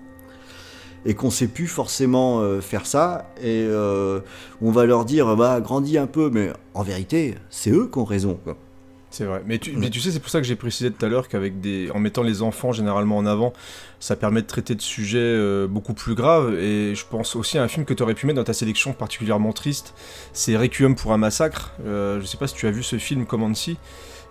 Et 1.07 1.15
qu'on 1.15 1.31
sait 1.31 1.49
plus 1.49 1.67
forcément 1.67 2.43
faire 2.61 2.85
ça. 2.85 3.33
Et 3.43 3.67
on 4.61 4.71
va 4.71 4.85
leur 4.85 5.07
dire, 5.07 5.35
bah, 5.35 5.63
grandis 5.63 5.97
un 5.97 6.07
peu. 6.07 6.29
Mais 6.31 6.53
en 6.75 6.83
vérité, 6.83 7.37
c'est 7.49 7.71
eux 7.71 7.89
qui 7.91 7.99
ont 7.99 8.05
raison. 8.05 8.39
C'est 9.15 9.27
vrai. 9.27 9.43
Mais 9.47 9.59
tu, 9.59 9.77
mais 9.77 9.91
tu 9.91 10.01
sais, 10.01 10.11
c'est 10.11 10.19
pour 10.19 10.29
ça 10.29 10.41
que 10.41 10.45
j'ai 10.45 10.57
précisé 10.57 10.91
tout 10.91 11.07
à 11.07 11.09
l'heure 11.09 11.29
qu'avec 11.29 11.61
des, 11.61 11.89
en 11.93 12.01
mettant 12.01 12.25
les 12.25 12.43
enfants 12.43 12.73
généralement 12.73 13.17
en 13.17 13.27
avant, 13.27 13.53
ça 14.01 14.17
permet 14.17 14.43
de 14.43 14.47
traiter 14.49 14.75
de 14.75 14.83
sujets 14.83 15.19
euh, 15.21 15.69
beaucoup 15.69 15.95
plus 15.95 16.17
graves. 16.17 16.59
Et 16.59 16.97
je 16.97 17.05
pense 17.09 17.37
aussi 17.37 17.57
à 17.57 17.63
un 17.63 17.69
film 17.69 17.85
que 17.85 17.95
tu 17.95 18.03
aurais 18.03 18.15
pu 18.15 18.27
mettre 18.27 18.39
dans 18.39 18.45
ta 18.45 18.53
sélection 18.53 18.93
particulièrement 18.93 19.53
triste. 19.53 19.95
C'est 20.33 20.57
Requiem 20.57 20.97
pour 20.97 21.13
un 21.13 21.17
massacre. 21.17 21.75
Euh, 21.87 22.21
je 22.21 22.27
sais 22.27 22.39
pas 22.39 22.49
si 22.49 22.57
tu 22.57 22.67
as 22.67 22.73
vu 22.73 22.83
ce 22.83 22.99
film 22.99 23.25
Comanche 23.25 23.77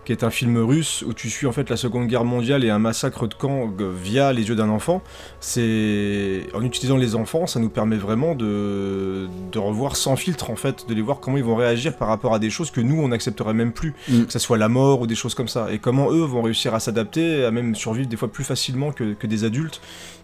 qui 0.05 0.11
est 0.11 0.23
un 0.23 0.29
film 0.29 0.57
russe 0.57 1.03
où 1.07 1.13
tu 1.13 1.29
suis 1.29 1.47
en 1.47 1.51
fait 1.51 1.69
la 1.69 1.77
Seconde 1.77 2.07
Guerre 2.07 2.25
mondiale 2.25 2.63
et 2.63 2.69
un 2.69 2.79
massacre 2.79 3.27
de 3.27 3.33
camp 3.33 3.71
euh, 3.79 3.91
via 4.03 4.33
les 4.33 4.47
yeux 4.49 4.55
d'un 4.55 4.69
enfant. 4.69 5.01
C'est 5.39 6.47
en 6.53 6.63
utilisant 6.63 6.97
les 6.97 7.15
enfants, 7.15 7.47
ça 7.47 7.59
nous 7.59 7.69
permet 7.69 7.97
vraiment 7.97 8.35
de, 8.35 9.27
de 9.51 9.59
revoir 9.59 9.95
sans 9.95 10.15
filtre 10.15 10.49
en 10.49 10.55
fait, 10.55 10.87
de 10.87 10.93
les 10.93 11.01
voir 11.01 11.19
comment 11.19 11.37
ils 11.37 11.43
vont 11.43 11.55
réagir 11.55 11.95
par 11.97 12.07
rapport 12.07 12.33
à 12.33 12.39
des 12.39 12.49
choses 12.49 12.71
que 12.71 12.81
nous 12.81 13.01
on 13.01 13.09
n'accepterait 13.09 13.53
même 13.53 13.71
plus, 13.71 13.93
Mm. 14.09 14.23
que 14.25 14.31
ce 14.33 14.39
soit 14.39 14.57
la 14.57 14.69
mort 14.69 15.01
ou 15.01 15.07
des 15.07 15.15
choses 15.15 15.35
comme 15.35 15.47
ça, 15.47 15.67
et 15.71 15.77
comment 15.79 16.11
eux 16.11 16.23
vont 16.23 16.41
réussir 16.41 16.73
à 16.73 16.79
s'adapter, 16.79 17.45
à 17.45 17.51
même 17.51 17.75
survivre 17.75 18.07
des 18.07 18.17
fois 18.17 18.31
plus 18.31 18.43
facilement 18.43 18.91
que, 18.91 19.13
que 19.13 19.27
des 19.27 19.43
adultes 19.43 19.81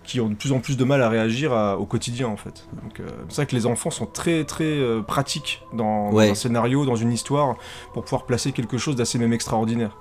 qui 0.09 0.19
ont 0.19 0.27
de 0.27 0.33
plus 0.33 0.51
en 0.51 0.59
plus 0.59 0.75
de 0.75 0.83
mal 0.83 1.03
à 1.03 1.09
réagir 1.09 1.53
à- 1.53 1.77
au 1.77 1.85
quotidien 1.85 2.27
en 2.27 2.35
fait. 2.35 2.67
Donc 2.81 2.99
euh, 2.99 3.03
c'est 3.29 3.35
vrai 3.35 3.45
que 3.45 3.55
les 3.55 3.67
enfants 3.67 3.91
sont 3.91 4.07
très 4.07 4.43
très 4.43 4.63
euh, 4.63 5.01
pratiques 5.01 5.61
dans, 5.71 6.11
un 6.31 6.35
scénario, 6.35 6.83
dans 6.83 6.95
une 6.95 7.11
histoire, 7.11 7.55
pour 7.93 8.03
pouvoir 8.03 8.25
placer 8.25 8.51
quelque 8.51 8.79
chose 8.79 8.95
d'assez 8.95 9.19
même 9.19 9.33
extraordinaire. 9.33 9.95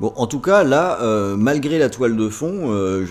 Bon, 0.00 0.12
en 0.16 0.26
tout 0.26 0.40
cas, 0.40 0.64
là, 0.64 0.98
euh, 1.02 1.36
malgré 1.36 1.78
la 1.78 1.90
toile 1.90 2.16
de 2.16 2.28
fond, 2.30 2.72
euh, 2.72 3.04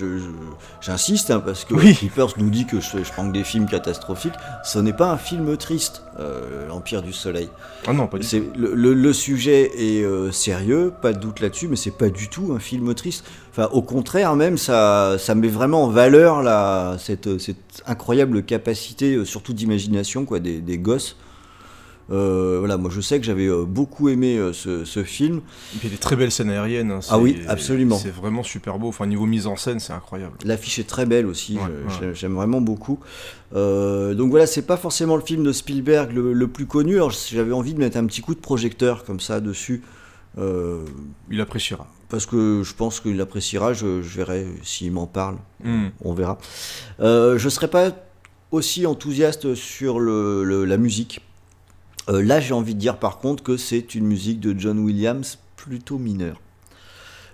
j'insiste, 0.80 1.30
hein, 1.30 1.40
parce 1.44 1.64
que 1.64 1.74
Oui. 1.74 1.96
Nous 2.36 2.50
dit 2.50 2.66
que 2.66 2.80
je, 2.80 2.98
je 3.04 3.12
prends 3.12 3.26
que 3.28 3.32
des 3.32 3.44
films 3.44 3.66
catastrophiques. 3.66 4.34
Ce 4.64 4.78
n'est 4.78 4.92
pas 4.92 5.10
un 5.12 5.16
film 5.16 5.56
triste, 5.56 6.02
euh, 6.18 6.66
L'Empire 6.68 7.02
du 7.02 7.12
Soleil. 7.12 7.48
Ah 7.86 7.92
non, 7.92 8.06
pas 8.08 8.18
du 8.18 8.26
tout. 8.26 8.36
Le, 8.58 8.74
le- 8.74 8.94
le 8.94 9.12
sujet 9.12 9.70
est 9.76 10.04
euh, 10.04 10.32
sérieux, 10.32 10.92
pas 11.00 11.12
de 11.12 11.18
doute 11.18 11.40
là-dessus, 11.40 11.68
mais 11.68 11.76
c'est 11.76 11.96
pas 11.96 12.08
du 12.08 12.28
tout 12.28 12.52
un 12.56 12.58
film 12.58 12.92
triste. 12.94 13.24
Enfin, 13.52 13.68
au 13.72 13.82
contraire, 13.82 14.34
même 14.36 14.58
ça, 14.58 15.16
ça 15.18 15.34
met 15.34 15.48
vraiment 15.48 15.84
en 15.84 15.88
valeur 15.88 16.42
la, 16.42 16.96
cette, 16.98 17.38
cette 17.40 17.82
incroyable 17.86 18.42
capacité, 18.42 19.24
surtout 19.24 19.52
d'imagination, 19.52 20.24
quoi, 20.24 20.40
des, 20.40 20.60
des 20.60 20.78
gosses. 20.78 21.16
Euh, 22.10 22.56
voilà, 22.58 22.76
moi 22.76 22.90
je 22.92 23.00
sais 23.00 23.20
que 23.20 23.24
j'avais 23.24 23.46
euh, 23.46 23.64
beaucoup 23.64 24.08
aimé 24.08 24.36
euh, 24.36 24.52
ce, 24.52 24.84
ce 24.84 25.04
film. 25.04 25.36
Et 25.74 25.78
puis 25.78 25.80
il 25.82 25.84
y 25.84 25.86
a 25.86 25.90
des 25.96 26.00
très 26.00 26.16
belles 26.16 26.32
scènes 26.32 26.50
aériennes. 26.50 26.90
hein, 26.90 27.00
Ah 27.08 27.18
oui, 27.20 27.40
absolument. 27.46 27.96
C'est 27.96 28.10
vraiment 28.14 28.42
super 28.42 28.78
beau. 28.78 28.88
Enfin, 28.88 29.06
niveau 29.06 29.26
mise 29.26 29.46
en 29.46 29.54
scène, 29.56 29.78
c'est 29.78 29.92
incroyable. 29.92 30.36
L'affiche 30.44 30.78
est 30.80 30.88
très 30.88 31.06
belle 31.06 31.26
aussi, 31.26 31.54
Ouais, 31.56 31.62
je- 32.00 32.06
ouais. 32.06 32.14
j'aime- 32.14 32.34
vraiment 32.34 32.60
beaucoup. 32.60 32.98
Euh, 33.54 34.14
donc 34.14 34.30
voilà, 34.30 34.46
c'est 34.46 34.62
pas 34.62 34.76
forcément 34.76 35.16
le 35.16 35.22
film 35.22 35.44
de 35.44 35.52
Spielberg 35.52 36.12
le, 36.12 36.32
le 36.32 36.48
plus 36.48 36.66
connu. 36.66 36.94
Alors 36.96 37.10
j'avais 37.12 37.52
envie 37.52 37.74
de 37.74 37.78
mettre 37.78 37.96
un 37.96 38.06
petit 38.06 38.20
coup 38.22 38.34
de 38.34 38.40
projecteur 38.40 39.04
comme 39.04 39.20
ça 39.20 39.40
dessus. 39.40 39.82
Euh, 40.38 40.84
Il 41.30 41.40
appréciera. 41.40 41.86
parce 42.08 42.26
que 42.26 42.62
je 42.64 42.74
pense 42.74 43.00
qu'il 43.00 43.20
appréciera, 43.20 43.72
je, 43.72 44.02
je 44.02 44.16
verrai 44.16 44.46
s'il 44.62 44.90
m'en 44.92 45.06
parle, 45.06 45.36
Hmm. 45.62 45.88
on 46.04 46.12
verra. 46.12 46.38
Euh, 47.00 47.38
je 47.38 47.48
serais 47.48 47.68
pas 47.68 47.90
aussi 48.50 48.86
enthousiaste 48.86 49.54
sur 49.54 50.00
le, 50.00 50.42
le- 50.44 50.64
la 50.64 50.76
musique. 50.76 51.20
Euh, 52.08 52.22
là, 52.22 52.40
j'ai 52.40 52.54
envie 52.54 52.74
de 52.74 52.80
dire 52.80 52.98
par 52.98 53.18
contre 53.18 53.42
que 53.42 53.56
c'est 53.56 53.94
une 53.94 54.06
musique 54.06 54.40
de 54.40 54.58
John 54.58 54.78
Williams 54.78 55.38
plutôt 55.56 55.98
mineure. 55.98 56.40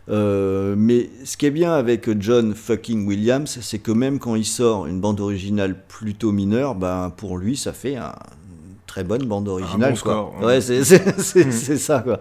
Euh, 0.09 0.75
mais 0.79 1.11
ce 1.25 1.37
qui 1.37 1.47
est 1.47 1.51
bien 1.51 1.73
avec 1.73 2.09
John 2.21 2.55
fucking 2.55 3.07
Williams, 3.07 3.59
c'est 3.61 3.79
que 3.79 3.91
même 3.91 4.19
quand 4.19 4.35
il 4.37 4.45
sort 4.45 4.87
une 4.87 5.01
bande 5.01 5.21
originale 5.21 5.77
plutôt 5.89 6.31
mineure, 6.31 6.75
ben 6.77 7.11
pour 7.17 7.39
lui, 7.39 7.57
ça 7.57 7.73
fait 7.73 7.97
un- 7.97 8.14
une 8.49 8.77
très 8.87 9.03
bonne 9.03 9.25
bande 9.27 9.49
originale. 9.49 9.95
bon 9.95 9.99
quoi. 10.01 10.12
score, 10.12 10.35
ouais. 10.41 10.47
Ouais, 10.47 10.61
c'est 11.51 11.77
ça. 11.79 12.01
Quoi. 12.01 12.21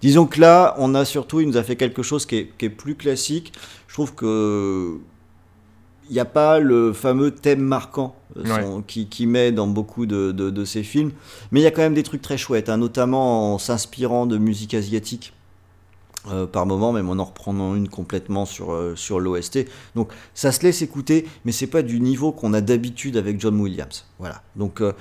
Disons 0.00 0.26
que 0.26 0.40
là, 0.40 0.74
on 0.78 0.94
a 0.94 1.04
surtout, 1.04 1.40
il 1.40 1.48
nous 1.48 1.56
a 1.58 1.62
fait 1.62 1.76
quelque 1.76 2.02
chose 2.02 2.24
qui 2.24 2.36
est, 2.36 2.50
qui 2.56 2.66
est 2.66 2.70
plus 2.70 2.94
classique. 2.94 3.52
Je 3.88 3.94
trouve 3.94 4.14
que 4.14 4.96
il 6.08 6.12
n'y 6.14 6.20
a 6.20 6.24
pas 6.24 6.58
le 6.60 6.92
fameux 6.92 7.30
thème 7.30 7.60
marquant 7.60 8.14
euh, 8.36 8.42
Ouais. 8.44 8.82
qui, 8.86 9.06
qui 9.08 9.26
met 9.26 9.52
dans 9.52 9.66
beaucoup 9.66 10.06
de, 10.06 10.32
de, 10.32 10.50
de 10.50 10.64
ses 10.64 10.82
films, 10.82 11.10
mais 11.50 11.60
il 11.60 11.62
y 11.62 11.66
a 11.66 11.70
quand 11.70 11.82
même 11.82 11.94
des 11.94 12.02
trucs 12.02 12.22
très 12.22 12.36
chouettes, 12.38 12.68
hein, 12.68 12.76
notamment 12.76 13.54
en 13.54 13.58
s'inspirant 13.58 14.26
de 14.26 14.38
musique 14.38 14.74
asiatique. 14.74 15.32
euh, 16.32 16.44
par 16.46 16.66
moment, 16.66 16.92
même 16.92 17.08
en 17.08 17.18
en 17.20 17.24
reprenant 17.24 17.76
une 17.76 17.88
complètement 17.88 18.46
sur, 18.46 18.72
euh, 18.72 18.96
sur 18.96 19.20
l'OST. 19.20 19.66
Donc 19.94 20.10
ça 20.34 20.50
se 20.50 20.60
laisse 20.62 20.82
écouter, 20.82 21.24
mais 21.44 21.52
c'est 21.52 21.68
pas 21.68 21.82
du 21.82 22.00
niveau 22.00 22.32
qu'on 22.32 22.52
a 22.52 22.60
d'habitude 22.60 23.16
avec 23.16 23.40
John 23.40 23.60
Williams. 23.60 24.04
Voilà. 24.18 24.42
Donc 24.56 24.80
euh, 24.80 24.92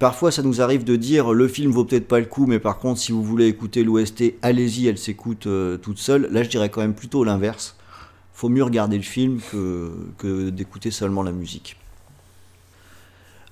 parfois 0.00 0.32
ça 0.32 0.42
nous 0.42 0.60
arrive 0.60 0.82
de 0.82 0.96
dire 0.96 1.32
le 1.32 1.46
film 1.46 1.70
vaut 1.70 1.84
peut-être 1.84 2.08
pas 2.08 2.18
le 2.18 2.26
coup, 2.26 2.46
mais 2.46 2.58
par 2.58 2.78
contre 2.80 2.98
si 2.98 3.12
vous 3.12 3.22
voulez 3.22 3.46
écouter 3.46 3.84
l'OST, 3.84 4.34
allez-y, 4.42 4.88
elle 4.88 4.98
s'écoute 4.98 5.46
toute 5.82 5.98
seule. 5.98 6.28
Là 6.32 6.42
je 6.42 6.48
dirais 6.48 6.68
quand 6.68 6.80
même 6.80 6.94
plutôt 6.94 7.22
l'inverse. 7.22 7.76
Faut 8.40 8.48
mieux 8.48 8.64
regarder 8.64 8.96
le 8.96 9.02
film 9.02 9.38
que, 10.18 10.48
d'écouter 10.48 10.90
seulement 10.90 11.22
la 11.22 11.30
musique. 11.30 11.76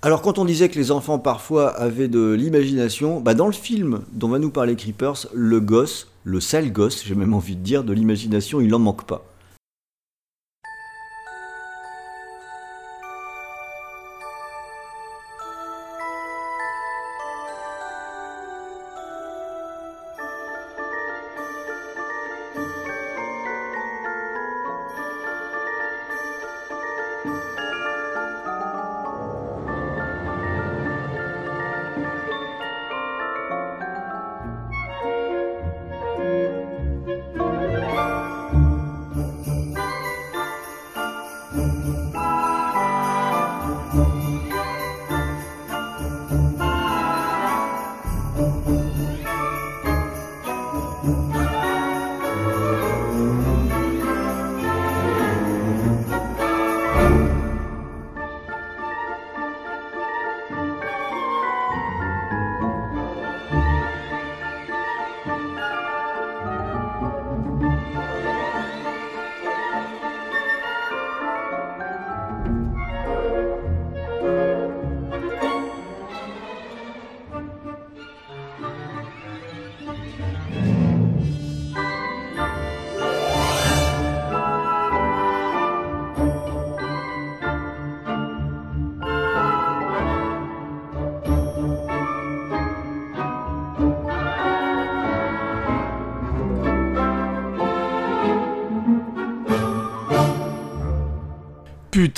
Alors 0.00 0.22
quand 0.22 0.38
on 0.38 0.46
disait 0.46 0.70
que 0.70 0.78
les 0.78 0.90
enfants 0.90 1.18
parfois 1.18 1.76
avaient 1.76 2.08
de 2.08 2.32
l'imagination, 2.32 3.20
bah 3.20 3.34
dans 3.34 3.44
le 3.44 3.52
film 3.52 4.00
dont 4.14 4.30
va 4.30 4.38
nous 4.38 4.48
parler 4.48 4.76
Creepers, 4.76 5.26
le 5.34 5.60
gosse, 5.60 6.10
le 6.24 6.40
sale 6.40 6.72
gosse, 6.72 7.04
j'ai 7.04 7.14
même 7.14 7.34
envie 7.34 7.54
de 7.54 7.60
dire, 7.60 7.84
de 7.84 7.92
l'imagination, 7.92 8.62
il 8.62 8.68
n'en 8.68 8.78
manque 8.78 9.04
pas. 9.04 9.27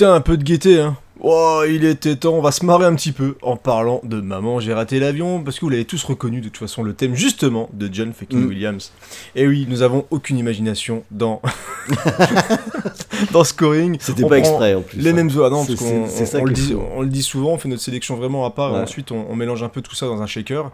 Putain, 0.01 0.15
un 0.15 0.23
peu 0.23 0.39
de 0.39 0.45
gaieté, 0.45 0.81
hein. 0.81 0.97
Oh, 1.21 1.61
il 1.69 1.85
était 1.85 2.17
temps, 2.17 2.33
on 2.33 2.41
va 2.41 2.53
se 2.53 2.65
marrer 2.65 2.87
un 2.87 2.95
petit 2.95 3.13
peu 3.13 3.37
en 3.43 3.57
parlant 3.59 4.01
de 4.03 4.19
Maman, 4.23 4.59
j'ai 4.59 4.73
raté 4.73 4.99
l'avion, 4.99 5.43
parce 5.43 5.59
que 5.59 5.67
vous 5.67 5.69
l'avez 5.69 5.85
tous 5.85 6.03
reconnu 6.05 6.41
de 6.41 6.47
toute 6.49 6.57
façon 6.57 6.83
le 6.83 6.95
thème 6.95 7.15
justement 7.15 7.69
de 7.75 7.91
John 7.93 8.15
fucking 8.15 8.39
Mm. 8.47 8.49
Williams. 8.49 8.93
Et 9.37 9.47
oui, 9.47 9.67
nous 9.69 9.83
avons 9.83 10.07
aucune 10.11 10.39
imagination 10.39 11.03
dans 11.11 11.43
dans 13.33 13.45
Scoring. 13.45 13.99
C'était 14.01 14.25
pas 14.27 14.39
exprès 14.39 14.75
en 14.75 14.81
plus. 14.81 14.99
Les 14.99 15.11
hein. 15.11 15.13
mêmes 15.13 15.29
ah 15.35 15.51
non, 15.51 15.67
parce 15.67 15.75
qu'on 15.79 16.05
on- 16.07 16.41
on 16.41 16.45
le 16.47 16.53
dit, 16.55 16.73
fou. 16.73 16.81
on 16.97 17.03
le 17.03 17.09
dit 17.09 17.23
souvent, 17.23 17.51
on 17.51 17.59
fait 17.59 17.69
notre 17.69 17.83
sélection 17.83 18.17
vraiment 18.17 18.47
à 18.47 18.51
part, 18.51 18.75
et 18.75 18.81
ensuite 18.81 19.13
on 19.13 19.37
mélange 19.37 19.63
un 19.63 19.69
peu 19.69 19.83
tout 19.83 19.95
ça 19.95 20.07
dans 20.07 20.23
un 20.23 20.27
shaker. 20.27 20.71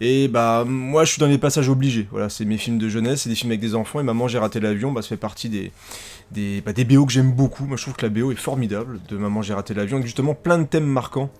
Et 0.00 0.28
bah 0.28 0.64
moi 0.66 1.04
je 1.04 1.12
suis 1.12 1.20
dans 1.20 1.26
les 1.26 1.38
passages 1.38 1.68
obligés. 1.68 2.06
Voilà, 2.10 2.28
c'est 2.28 2.44
mes 2.44 2.58
films 2.58 2.78
de 2.78 2.88
jeunesse, 2.88 3.22
c'est 3.22 3.28
des 3.28 3.34
films 3.34 3.50
avec 3.50 3.60
des 3.60 3.74
enfants. 3.74 4.00
Et 4.00 4.02
maman 4.02 4.28
j'ai 4.28 4.38
raté 4.38 4.60
l'avion, 4.60 4.92
bah 4.92 5.02
ça 5.02 5.08
fait 5.08 5.16
partie 5.16 5.48
des 5.48 5.72
des, 6.32 6.60
des 6.60 6.84
BO 6.84 7.06
que 7.06 7.12
j'aime 7.12 7.32
beaucoup. 7.32 7.64
Moi 7.64 7.76
je 7.76 7.82
trouve 7.82 7.94
que 7.94 8.04
la 8.04 8.10
BO 8.10 8.32
est 8.32 8.36
formidable 8.36 9.00
de 9.08 9.16
maman 9.16 9.42
j'ai 9.42 9.54
raté 9.54 9.74
l'avion, 9.74 9.96
avec 9.96 10.06
justement 10.06 10.34
plein 10.34 10.58
de 10.58 10.64
thèmes 10.64 10.86
marquants. 10.86 11.30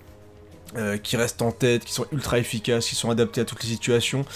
Qui 1.03 1.17
restent 1.17 1.41
en 1.41 1.53
tête, 1.53 1.87
qui 1.87 1.95
sont 1.95 2.05
ultra 2.13 2.39
efficaces, 2.39 2.89
qui 2.89 2.97
sont 2.97 3.09
adaptés 3.09 3.41
à 3.41 3.47
toutes 3.47 3.63
les 3.63 3.69
situations. 3.71 4.27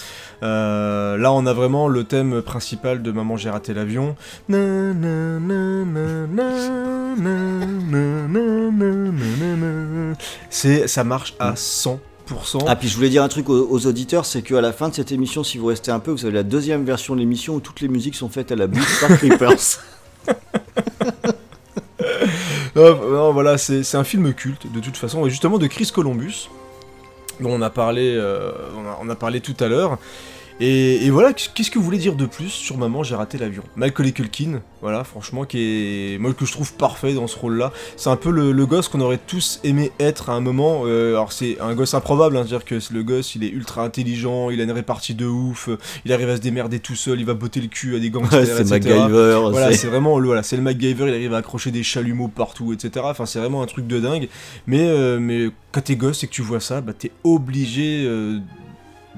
Là, 0.41 1.31
on 1.33 1.45
a 1.45 1.53
vraiment 1.53 1.87
le 1.87 2.03
thème 2.03 2.41
principal 2.41 3.03
de 3.03 3.11
Maman 3.11 3.37
j'ai 3.37 3.51
raté 3.51 3.75
l'avion. 3.75 4.15
C'est, 10.49 10.87
ça 10.87 11.03
marche 11.03 11.35
à 11.37 11.55
100 11.55 11.99
ah 12.67 12.75
puis 12.75 12.87
je 12.87 12.95
voulais 12.95 13.09
dire 13.09 13.23
un 13.23 13.27
truc 13.27 13.49
aux, 13.49 13.67
aux 13.69 13.87
auditeurs, 13.87 14.25
c'est 14.25 14.41
qu'à 14.41 14.61
la 14.61 14.71
fin 14.73 14.89
de 14.89 14.95
cette 14.95 15.11
émission, 15.11 15.43
si 15.43 15.57
vous 15.57 15.65
restez 15.67 15.91
un 15.91 15.99
peu, 15.99 16.11
vous 16.11 16.25
avez 16.25 16.33
la 16.33 16.43
deuxième 16.43 16.85
version 16.85 17.15
de 17.15 17.19
l'émission 17.19 17.55
où 17.55 17.59
toutes 17.59 17.81
les 17.81 17.87
musiques 17.87 18.15
sont 18.15 18.29
faites 18.29 18.51
à 18.51 18.55
la 18.55 18.67
bouche 18.67 19.01
par 19.01 19.09
Creepers. 19.17 19.79
Non, 22.73 22.95
non, 23.11 23.33
voilà, 23.33 23.57
c'est 23.57 23.95
un 23.95 24.03
film 24.05 24.33
culte 24.33 24.71
de 24.71 24.79
toute 24.79 24.95
façon, 24.95 25.25
et 25.25 25.29
justement 25.29 25.57
de 25.57 25.67
Chris 25.67 25.91
Columbus, 25.93 26.49
dont 27.41 27.51
on 27.51 27.61
a 27.61 27.69
parlé, 27.69 28.15
euh, 28.15 28.51
on, 28.77 28.87
a, 28.87 28.97
on 29.01 29.09
a 29.09 29.15
parlé 29.15 29.41
tout 29.41 29.55
à 29.59 29.67
l'heure. 29.67 29.97
Et, 30.63 31.07
et 31.07 31.09
voilà, 31.09 31.33
qu'est-ce 31.33 31.71
que 31.71 31.79
vous 31.79 31.83
voulez 31.85 31.97
dire 31.97 32.15
de 32.15 32.27
plus 32.27 32.49
sur 32.49 32.77
Maman, 32.77 33.01
j'ai 33.01 33.15
raté 33.15 33.39
l'avion? 33.39 33.63
Michael 33.75 34.13
Culkin, 34.13 34.61
voilà, 34.81 35.03
franchement, 35.03 35.43
qui 35.43 35.57
est. 36.13 36.17
Moi, 36.19 36.33
que 36.35 36.45
je 36.45 36.51
trouve 36.51 36.71
parfait 36.75 37.15
dans 37.15 37.25
ce 37.25 37.35
rôle-là. 37.35 37.73
C'est 37.97 38.11
un 38.11 38.15
peu 38.15 38.29
le, 38.29 38.51
le 38.51 38.65
gosse 38.67 38.87
qu'on 38.87 39.01
aurait 39.01 39.17
tous 39.25 39.59
aimé 39.63 39.91
être 39.99 40.29
à 40.29 40.33
un 40.33 40.39
moment. 40.39 40.83
euh, 40.85 41.13
alors, 41.15 41.31
c'est 41.33 41.59
un 41.61 41.73
gosse 41.73 41.95
improbable, 41.95 42.37
hein, 42.37 42.45
c'est-à-dire 42.47 42.63
que 42.65 42.75
le 42.93 43.01
gosse, 43.03 43.33
il 43.33 43.43
est 43.43 43.49
ultra 43.49 43.83
intelligent, 43.83 44.51
il 44.51 44.61
a 44.61 44.63
une 44.65 44.71
répartie 44.71 45.15
de 45.15 45.25
ouf, 45.25 45.67
euh, 45.67 45.77
il 46.05 46.13
arrive 46.13 46.29
à 46.29 46.35
se 46.37 46.41
démerder 46.41 46.79
tout 46.79 46.95
seul, 46.95 47.19
il 47.19 47.25
va 47.25 47.33
botter 47.33 47.59
le 47.59 47.67
cul 47.67 47.95
à 47.95 47.99
des 47.99 48.11
gangsters, 48.11 48.39
Ouais, 48.41 48.45
c'est 48.63 48.75
etc. 48.77 48.99
MacGyver. 48.99 49.39
Voilà, 49.49 49.71
c'est- 49.71 49.77
c'est 49.77 49.87
vraiment 49.87 50.19
le, 50.19 50.27
voilà, 50.27 50.43
c'est 50.43 50.57
le 50.57 50.61
MacGyver, 50.61 51.05
il 51.07 51.13
arrive 51.15 51.33
à 51.33 51.37
accrocher 51.37 51.71
des 51.71 51.81
chalumeaux 51.81 52.27
partout, 52.27 52.71
etc. 52.71 53.03
Enfin, 53.09 53.25
c'est 53.25 53.39
vraiment 53.39 53.63
un 53.63 53.67
truc 53.67 53.87
de 53.87 53.99
dingue. 53.99 54.29
Mais, 54.67 54.81
euh, 54.87 55.17
mais 55.19 55.47
quand 55.71 55.81
t'es 55.81 55.95
gosse 55.95 56.23
et 56.23 56.27
que 56.27 56.33
tu 56.33 56.43
vois 56.43 56.59
ça, 56.59 56.81
bah, 56.81 56.93
t'es 56.93 57.11
obligé 57.23 58.03
euh, 58.05 58.37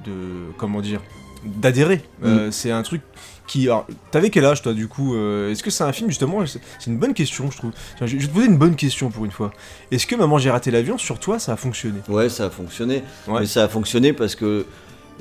de. 0.06 0.12
Comment 0.58 0.80
dire 0.80 1.02
D'adhérer. 1.46 2.02
Euh, 2.24 2.52
c'est 2.52 2.72
un 2.72 2.84
truc 2.84 3.02
qui. 3.48 3.64
Alors, 3.64 3.88
t'avais 4.12 4.30
quel 4.30 4.46
âge, 4.46 4.62
toi, 4.62 4.74
du 4.74 4.88
coup 4.88 5.16
euh, 5.16 5.52
Est-ce 5.52 5.64
que 5.64 5.70
c'est 5.70 5.84
un 5.84 5.92
film, 5.92 6.10
justement 6.10 6.44
C'est 6.46 6.88
une 6.88 6.98
bonne 6.98 7.14
question, 7.14 7.52
je 7.52 7.58
trouve. 7.58 7.72
Je 8.02 8.18
vais 8.18 8.28
te 8.28 8.32
poser 8.32 8.48
une 8.48 8.58
bonne 8.58 8.76
question 8.76 9.10
pour 9.10 9.26
une 9.26 9.32
fois. 9.32 9.52
Est-ce 9.92 10.08
que 10.08 10.16
Maman, 10.16 10.38
j'ai 10.38 10.50
raté 10.50 10.72
l'avion, 10.72 10.98
sur 10.98 11.20
toi, 11.20 11.40
ça 11.40 11.54
a 11.54 11.56
fonctionné? 11.56 12.00
Ouais, 12.08 12.30
ça 12.30 12.46
a 12.46 12.50
fonctionné. 12.50 13.04
Ouais. 13.28 13.42
Mais 13.42 13.46
ça 13.46 13.64
a 13.64 13.68
fonctionné 13.68 14.14
parce 14.14 14.36
que 14.36 14.66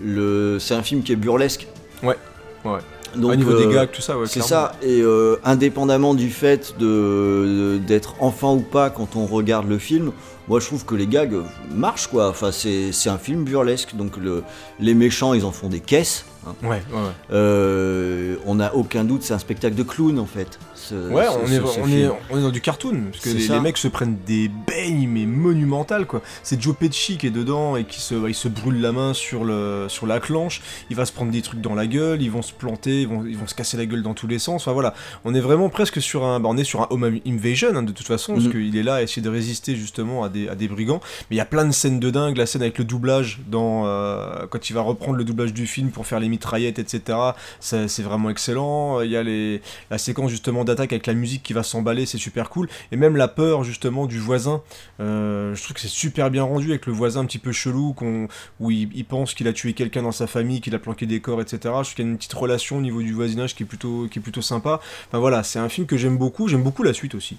le... 0.01 0.59
c'est 0.61 0.75
un 0.75 0.83
film 0.83 1.03
qui 1.03 1.13
est 1.13 1.17
burlesque. 1.17 1.67
Ouais, 2.03 2.17
ouais. 2.65 2.81
Donc, 3.17 3.33
Au 3.33 3.37
niveau 3.37 3.53
euh, 3.53 3.67
des 3.67 3.75
gags, 3.75 3.91
tout 3.91 4.01
ça, 4.03 4.19
ouais. 4.19 4.27
C'est 4.27 4.43
ça, 4.43 4.73
et 4.83 5.01
euh, 5.03 5.37
indépendamment 5.45 6.15
du 6.15 6.31
fait 6.31 6.75
de 6.79 7.79
d'être 7.87 8.15
enfant 8.21 8.57
ou 8.57 8.61
pas 8.61 8.91
quand 8.91 9.17
on 9.17 9.27
regarde 9.27 9.69
le 9.69 9.79
film, 9.79 10.13
moi 10.49 10.61
je 10.61 10.67
trouve 10.67 10.85
que 10.85 10.95
les 10.95 11.07
gags 11.07 11.35
marchent 11.75 12.07
quoi. 12.09 12.29
Enfin, 12.29 12.53
c'est 12.53 12.93
c'est 12.93 13.11
un 13.11 13.19
film 13.19 13.45
burlesque, 13.45 13.95
donc 13.95 14.17
le, 14.17 14.43
les 14.81 14.95
méchants 14.95 15.35
ils 15.35 15.45
en 15.45 15.53
font 15.53 15.69
des 15.69 15.81
caisses. 15.81 16.25
hein. 16.47 16.55
Ouais, 16.63 16.69
ouais, 16.69 16.77
ouais. 16.93 16.99
Euh, 17.33 18.37
on 18.47 18.57
n'a 18.57 18.75
aucun 18.75 19.05
doute, 19.05 19.23
c'est 19.23 19.35
un 19.35 19.39
spectacle 19.39 19.75
de 19.77 19.83
clown 19.83 20.19
en 20.19 20.27
fait. 20.27 20.59
Ce- 20.93 21.09
Ouais, 21.13 21.25
ce- 21.25 21.31
on, 21.31 21.47
ce- 21.47 21.53
est, 21.53 21.57
ce 21.57 21.63
on, 21.81 21.85
film. 21.85 21.99
est, 21.99 22.09
on 22.31 22.39
est 22.39 22.43
dans 22.43 22.51
du 22.51 22.61
cartoon, 22.61 23.05
parce 23.11 23.25
que 23.25 23.31
les, 23.31 23.61
mecs 23.61 23.79
se 23.79 23.89
prennent 23.89 24.17
des 24.27 24.49
beignes, 24.49 25.09
mais 25.09 25.27
monumentales, 25.27 26.07
quoi. 26.07 26.23
C'est 26.43 26.61
Joe 26.61 26.75
Pesci 26.77 27.19
qui 27.19 27.27
est 27.27 27.31
dedans 27.31 27.77
et 27.77 27.85
qui 27.85 28.01
se, 28.01 28.15
il 28.29 28.35
se 28.35 28.49
brûle 28.49 28.81
la 28.81 28.93
main 28.93 29.15
sur, 29.15 29.45
le, 29.45 29.87
sur 29.89 30.07
la 30.07 30.21
clenche, 30.21 30.63
il 30.91 30.97
va 30.97 31.05
se 31.07 31.13
prendre 31.13 31.31
des 31.33 31.43
trucs 31.43 31.61
dans 31.61 31.75
la 31.75 31.87
gueule, 31.87 32.23
ils 32.23 32.31
vont 32.31 32.43
se 32.43 32.53
planter, 32.53 33.03
ils 33.03 33.09
vont, 33.09 33.25
ils 33.27 33.37
vont 33.37 33.47
se 33.47 33.55
casser 33.55 33.77
la 33.77 33.87
gueule 33.87 34.03
dans 34.03 34.15
tous 34.15 34.27
les 34.27 34.39
sens, 34.39 34.63
enfin 34.63 34.73
voilà. 34.73 34.95
On 35.25 35.35
est 35.35 35.41
vraiment 35.41 35.69
presque 35.69 36.01
sur 36.01 36.25
un... 36.25 36.41
bah, 36.41 36.49
on 36.51 36.57
est 36.57 36.65
sur 36.65 36.81
un 36.83 36.87
home 36.91 37.19
invasion, 37.27 37.69
hein, 37.75 37.83
de 37.83 37.93
toute 37.93 38.07
façon, 38.07 38.35
parce 38.35 38.47
Mhm. 38.47 38.53
qu'il 38.53 38.77
est 38.77 38.83
là 38.83 38.95
à 38.97 39.03
essayer 39.03 39.23
de 39.23 39.29
résister 39.31 39.77
justement 39.77 40.25
à 40.25 40.29
des, 40.29 40.49
à 40.49 40.55
des 40.55 40.69
brigands, 40.69 41.01
mais 41.31 41.37
il 41.37 41.39
y 41.39 41.41
a 41.41 41.45
plein 41.45 41.65
de 41.65 41.73
scènes 41.73 42.01
de 42.01 42.11
dingue, 42.11 42.37
la 42.37 42.47
scène 42.47 42.63
avec 42.63 42.79
le 42.79 42.85
doublage, 42.85 43.41
dans, 43.49 43.85
euh, 43.87 44.47
quand 44.51 44.69
il 44.69 44.73
va 44.73 44.81
reprendre 44.83 45.17
le 45.17 45.25
doublage 45.25 45.53
du 45.55 45.67
film 45.67 45.91
pour 45.91 46.07
faire 46.07 46.21
les 46.21 46.29
mitraillettes, 46.29 46.79
etc., 46.79 47.19
c'est 47.61 48.03
vraiment 48.03 48.31
excellent, 48.31 49.01
il 49.01 49.11
y 49.11 49.17
a 49.17 49.23
les 49.23 49.61
la 49.91 49.99
séquence 49.99 50.31
justement 50.31 50.65
d'attaque 50.65 50.82
avec 50.91 51.07
la 51.07 51.15
musique 51.15 51.43
qui 51.43 51.53
va 51.53 51.63
s'emballer, 51.63 52.07
c'est 52.07 52.19
super 52.19 52.51
cool. 52.51 52.69
Et 52.91 52.97
même 52.97 53.17
la 53.17 53.29
peur 53.29 53.63
justement 53.63 54.07
du 54.07 54.19
voisin, 54.19 54.63
euh, 54.99 55.55
je 55.55 55.63
trouve 55.63 55.75
que 55.75 55.81
c'est 55.81 55.89
super 55.89 56.31
bien 56.31 56.43
rendu 56.43 56.71
avec 56.71 56.87
le 56.87 56.93
voisin 56.93 57.21
un 57.21 57.27
petit 57.27 57.39
peu 57.39 57.53
chelou, 57.53 57.93
qu'on, 57.93 58.27
où 58.59 58.71
il, 58.71 58.91
il 58.95 59.05
pense 59.05 59.35
qu'il 59.35 59.47
a 59.47 59.53
tué 59.53 59.73
quelqu'un 59.75 60.03
dans 60.03 60.13
sa 60.13 60.27
famille, 60.27 60.61
qu'il 60.61 60.75
a 60.75 60.79
planqué 60.79 61.07
des 61.07 61.21
corps, 61.21 61.41
etc. 61.41 61.59
Je 61.63 61.69
trouve 61.69 61.95
qu'il 61.95 62.05
y 62.05 62.09
a 62.09 62.11
une 62.11 62.17
petite 62.17 62.33
relation 62.33 62.79
au 62.79 62.81
niveau 62.81 63.03
du 63.03 63.13
voisinage 63.13 63.55
qui 63.55 63.63
est 63.63 63.67
plutôt, 63.67 64.09
qui 64.11 64.19
est 64.19 64.23
plutôt 64.23 64.43
sympa. 64.43 64.81
Enfin 65.09 65.19
voilà, 65.19 65.43
c'est 65.43 65.59
un 65.59 65.69
film 65.69 65.87
que 65.87 65.97
j'aime 65.97 66.19
beaucoup, 66.19 66.49
j'aime 66.49 66.63
beaucoup 66.63 66.83
la 66.83 66.93
suite 66.93 67.15
aussi 67.15 67.37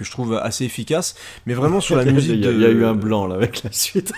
que 0.00 0.04
je 0.04 0.10
trouve 0.12 0.34
assez 0.34 0.64
efficace, 0.64 1.14
mais 1.44 1.52
vraiment 1.52 1.82
sur 1.82 1.94
la 1.94 2.06
musique 2.06 2.30
il, 2.36 2.40
y 2.40 2.46
a, 2.46 2.52
de... 2.52 2.54
il 2.54 2.62
y 2.62 2.64
a 2.64 2.70
eu 2.70 2.86
un 2.86 2.94
blanc 2.94 3.26
là 3.26 3.34
avec 3.34 3.62
la 3.62 3.70
suite. 3.70 4.12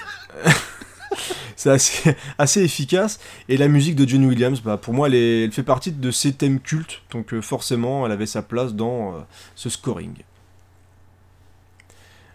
c'est 1.56 2.16
assez, 2.38 2.62
efficace. 2.62 3.20
Et 3.48 3.56
la 3.56 3.68
musique 3.68 3.96
de 3.96 4.08
John 4.08 4.24
Williams, 4.24 4.60
bah, 4.60 4.76
pour 4.76 4.94
moi, 4.94 5.08
elle 5.08 5.52
fait 5.52 5.62
partie 5.62 5.92
de 5.92 6.10
ces 6.10 6.32
thèmes 6.32 6.60
cultes. 6.60 7.02
Donc 7.10 7.32
euh, 7.34 7.40
forcément, 7.40 8.06
elle 8.06 8.12
avait 8.12 8.26
sa 8.26 8.42
place 8.42 8.74
dans 8.74 9.14
euh, 9.14 9.20
ce 9.54 9.70
scoring. 9.70 10.14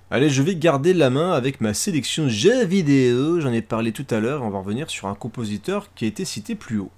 Allez, 0.10 0.30
je 0.30 0.42
vais 0.42 0.56
garder 0.56 0.94
la 0.94 1.10
main 1.10 1.34
avec 1.34 1.60
ma 1.60 1.74
sélection 1.74 2.30
jeux 2.30 2.64
vidéo, 2.64 3.42
j'en 3.42 3.52
ai 3.52 3.62
parlé 3.62 3.92
tout 3.92 4.06
à 4.10 4.22
l'heure, 4.22 4.42
on 4.42 4.50
va 4.50 4.60
revenir 4.60 4.90
sur 4.90 5.10
un 5.10 5.16
compositeur 5.16 5.90
qui 5.96 6.06
a 6.06 6.08
été 6.08 6.24
cité 6.24 6.56
plus 6.56 6.80
haut. 6.80 6.92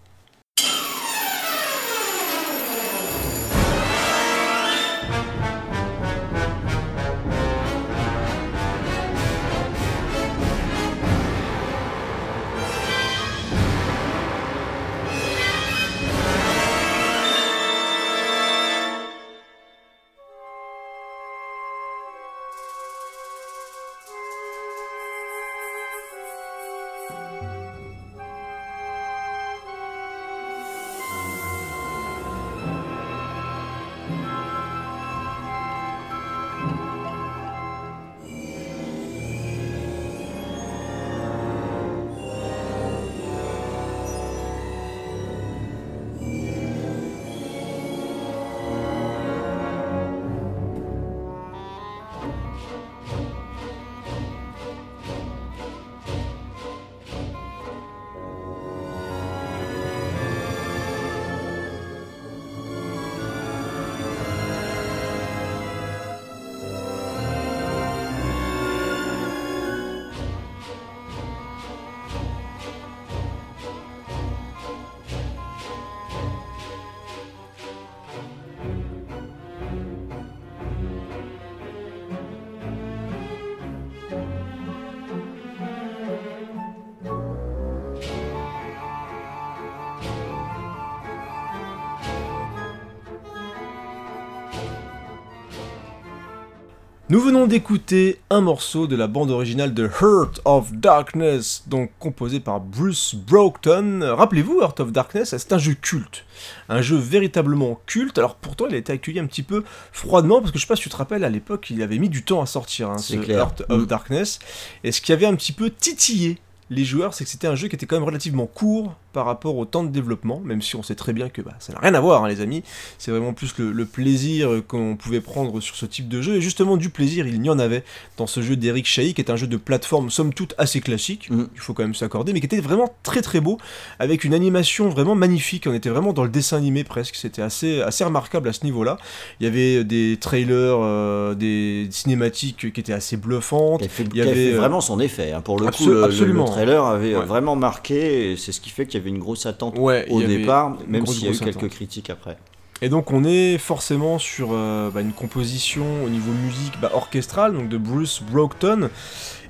Nous 97.20 97.26
venons 97.26 97.48
d'écouter 97.48 98.18
un 98.30 98.40
morceau 98.40 98.88
de 98.88 98.96
la 98.96 99.08
bande 99.08 99.30
originale 99.30 99.74
de 99.74 99.90
Heart 100.02 100.40
of 100.46 100.72
Darkness, 100.72 101.64
donc 101.68 101.92
composé 102.00 102.40
par 102.40 102.62
Bruce 102.62 103.14
Brockton. 103.14 104.00
Rappelez-vous, 104.16 104.62
Heart 104.62 104.80
of 104.80 104.94
Darkness, 104.94 105.36
c'est 105.38 105.52
un 105.52 105.58
jeu 105.58 105.74
culte. 105.74 106.24
Un 106.70 106.82
jeu 106.82 106.96
véritablement 106.96 107.82
culte. 107.86 108.18
Alors 108.18 108.36
pourtant, 108.36 108.68
il 108.70 108.76
a 108.76 108.78
été 108.78 108.94
accueilli 108.94 109.20
un 109.20 109.26
petit 109.26 109.44
peu 109.44 109.66
froidement, 109.92 110.40
parce 110.40 110.54
que 110.54 110.58
je 110.58 110.62
sais 110.62 110.68
pas 110.70 110.78
si 110.78 110.84
tu 110.84 110.90
te 110.90 110.96
rappelles, 110.96 111.26
à 111.26 111.30
l'époque, 111.30 111.70
il 111.70 111.82
avait 111.82 112.00
mis 112.00 112.08
du 112.08 112.24
temps 112.24 112.42
à 112.42 112.46
sortir, 112.46 112.90
hein, 112.90 112.98
ce 113.00 113.16
Heart 113.16 113.64
of 113.68 113.82
mm. 113.82 113.86
Darkness. 113.86 114.40
Et 114.86 114.94
ce 114.94 115.02
qui 115.02 115.12
avait 115.12 115.26
un 115.26 115.36
petit 115.36 115.52
peu 115.52 115.70
titillé 115.70 116.38
les 116.70 116.86
joueurs, 116.86 117.14
c'est 117.14 117.26
que 117.26 117.30
c'était 117.30 117.48
un 117.48 117.56
jeu 117.56 117.68
qui 117.68 117.76
était 117.76 117.86
quand 117.86 117.98
même 117.98 118.06
relativement 118.06 118.46
court 118.46 118.96
par 119.14 119.26
rapport 119.26 119.58
au 119.58 119.66
temps 119.66 119.84
de 119.84 119.90
développement, 119.90 120.42
même 120.44 120.62
si 120.62 120.76
on 120.76 120.84
sait 120.84 120.96
très 120.96 121.14
bien 121.14 121.30
que 121.30 121.42
bah, 121.42 121.56
ça 121.60 121.74
n'a 121.74 121.80
rien 121.80 121.94
à 121.94 122.00
voir, 122.00 122.24
hein, 122.24 122.28
les 122.28 122.42
amis. 122.42 122.64
C'est 122.98 123.12
vraiment 123.12 123.34
plus 123.34 123.58
le, 123.58 123.86
plaisir 123.86 124.62
qu'on 124.68 124.96
pouvait 124.96 125.22
prendre 125.22 125.60
sur 125.62 125.76
ce 125.76 125.86
type 125.86 126.08
de 126.08 126.22
jeu. 126.22 126.36
Et 126.36 126.42
justement, 126.42 126.78
du 126.78 126.90
plaisir, 126.90 127.26
il 127.28 127.44
y 127.44 127.50
en 127.50 127.60
avait 127.60 127.84
dans 128.18 128.28
ce 128.28 128.42
jeu 128.42 128.56
d'Eric 128.56 128.86
Chahi, 128.86 129.14
qui 129.14 129.22
est 129.22 129.32
un 129.32 129.36
jeu 129.36 129.48
de 129.48 129.58
plateforme, 129.58 130.10
somme 130.10 130.34
toute, 130.34 130.54
assez 130.58 130.82
classique, 130.82 131.30
mm. 131.30 131.46
il 131.54 131.60
faut 131.60 131.74
quand 131.74 131.84
même 131.84 131.96
s'accorder, 131.96 132.34
mais 132.34 132.40
qui 132.40 132.46
était 132.46 132.62
vraiment 132.62 132.94
très 133.04 133.22
très 133.22 133.40
beau, 133.40 133.58
avec 133.98 134.24
une 134.24 134.34
animation 134.34 134.90
vraiment 134.90 135.16
magnifique. 135.16 135.66
On 135.68 135.74
était 135.74 135.90
vraiment 135.90 136.14
dans 136.14 136.24
le 136.24 136.30
dessin 136.30 136.58
animé 136.58 136.84
presque. 136.84 137.16
C'était 137.16 137.42
assez, 137.42 137.82
assez 137.82 138.04
remarquable 138.04 138.50
à 138.50 138.54
ce 138.54 138.64
niveau-là. 138.64 138.98
Il 139.40 139.46
y 139.46 139.48
avait 139.48 139.84
des 139.84 140.18
trailers, 140.20 140.78
euh, 140.80 141.34
des 141.36 141.88
cinématiques 141.92 142.72
qui 142.74 142.80
étaient 142.80 142.94
assez 142.94 143.18
bluffantes. 143.18 143.84
il 144.14 144.18
y 144.18 144.22
avait 144.22 144.52
vraiment 144.52 144.82
son 144.82 145.00
effet. 145.00 145.32
Hein. 145.32 145.42
Pour 145.42 145.60
le 145.60 145.68
coup, 145.68 145.92
absolument. 146.04 146.46
le, 146.46 146.52
trailer 146.52 146.86
avait 146.86 147.14
vraiment 147.14 147.56
marqué, 147.56 148.32
et 148.32 148.38
c'est 148.38 148.52
ce 148.52 148.62
qui 148.62 148.70
fait 148.70 148.86
qu'il 148.86 148.99
y 149.00 149.02
avait 149.02 149.10
une 149.10 149.20
grosse 149.20 149.46
attente 149.46 149.78
au 149.78 150.22
départ, 150.22 150.78
même 150.88 151.06
s'il 151.06 151.26
y 151.26 151.28
a 151.28 151.32
eu 151.32 151.38
quelques 151.38 151.70
critiques 151.70 152.10
après. 152.10 152.38
Et 152.82 152.88
donc 152.88 153.12
on 153.12 153.26
est 153.26 153.58
forcément 153.58 154.20
sur 154.20 154.50
euh, 154.52 154.90
bah, 154.90 155.02
une 155.02 155.12
composition 155.12 155.86
au 156.06 156.10
niveau 156.10 156.32
musique 156.32 156.80
bah, 156.82 156.92
orchestrale, 156.94 157.54
donc 157.54 157.68
de 157.68 157.78
Bruce 157.78 158.22
Brockton, 158.32 158.90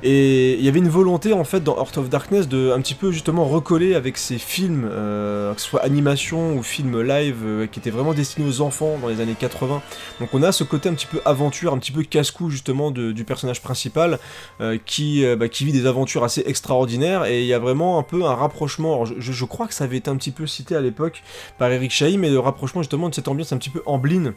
et 0.02 0.54
il 0.54 0.64
y 0.64 0.70
avait 0.70 0.80
une 0.80 0.88
volonté 0.88 1.34
en 1.34 1.44
fait 1.44 1.62
dans 1.62 1.76
Heart 1.76 1.98
of 1.98 2.10
Darkness 2.10 2.48
de 2.48 2.72
un 2.72 2.80
petit 2.80 2.94
peu 2.94 3.12
justement 3.12 3.44
recoller 3.44 3.96
avec 3.96 4.18
ces 4.18 4.38
films, 4.38 4.88
euh, 4.90 5.54
que 5.54 5.60
ce 5.60 5.68
soit 5.68 5.84
animation 5.84 6.56
ou 6.56 6.64
film 6.64 7.02
live, 7.02 7.42
euh, 7.44 7.68
qui 7.68 7.80
étaient 7.80 7.90
vraiment 7.90 8.14
destinés 8.14 8.48
aux 8.48 8.62
enfants 8.62 8.98
dans 9.02 9.10
les 9.10 9.20
années 9.20 9.36
80. 9.38 9.82
Donc 10.22 10.30
on 10.34 10.42
a 10.42 10.54
ce 10.54 10.64
côté 10.64 10.88
un 10.88 10.94
petit 10.94 11.06
peu 11.06 11.20
aventure, 11.26 11.74
un 11.74 11.78
petit 11.80 11.92
peu 11.92 12.04
casse-cou 12.04 12.50
justement 12.50 12.92
du 12.92 13.24
personnage 13.26 13.62
principal 13.62 14.20
euh, 14.62 14.78
qui, 14.86 15.26
bah, 15.36 15.50
qui 15.50 15.66
vit 15.66 15.74
des 15.74 15.86
aventures 15.86 16.24
assez 16.24 16.44
extraordinaires 16.46 17.26
et 17.26 17.42
il 17.42 17.48
y 17.48 17.54
a 17.54 17.60
vraiment 17.60 18.00
un 18.00 18.04
peu 18.04 18.24
un 18.24 18.36
rapprochement. 18.36 19.04
je, 19.06 19.46
crois 19.46 19.68
que 19.68 19.74
ça 19.74 19.84
avait 19.84 19.98
été 19.98 20.10
un 20.10 20.16
petit 20.16 20.32
peu 20.32 20.48
cité 20.48 20.76
à 20.76 20.82
l'époque 20.82 21.24
par 21.58 21.70
Eric 21.72 21.92
Chahi, 21.92 22.18
mais 22.18 22.30
le 22.30 22.40
rapprochement 22.40 22.82
justement 22.82 23.10
de 23.10 23.16
cette 23.16 23.28
ambiance 23.28 23.52
un 23.52 23.58
petit 23.58 23.70
peu 23.70 23.82
ambline 23.86 24.34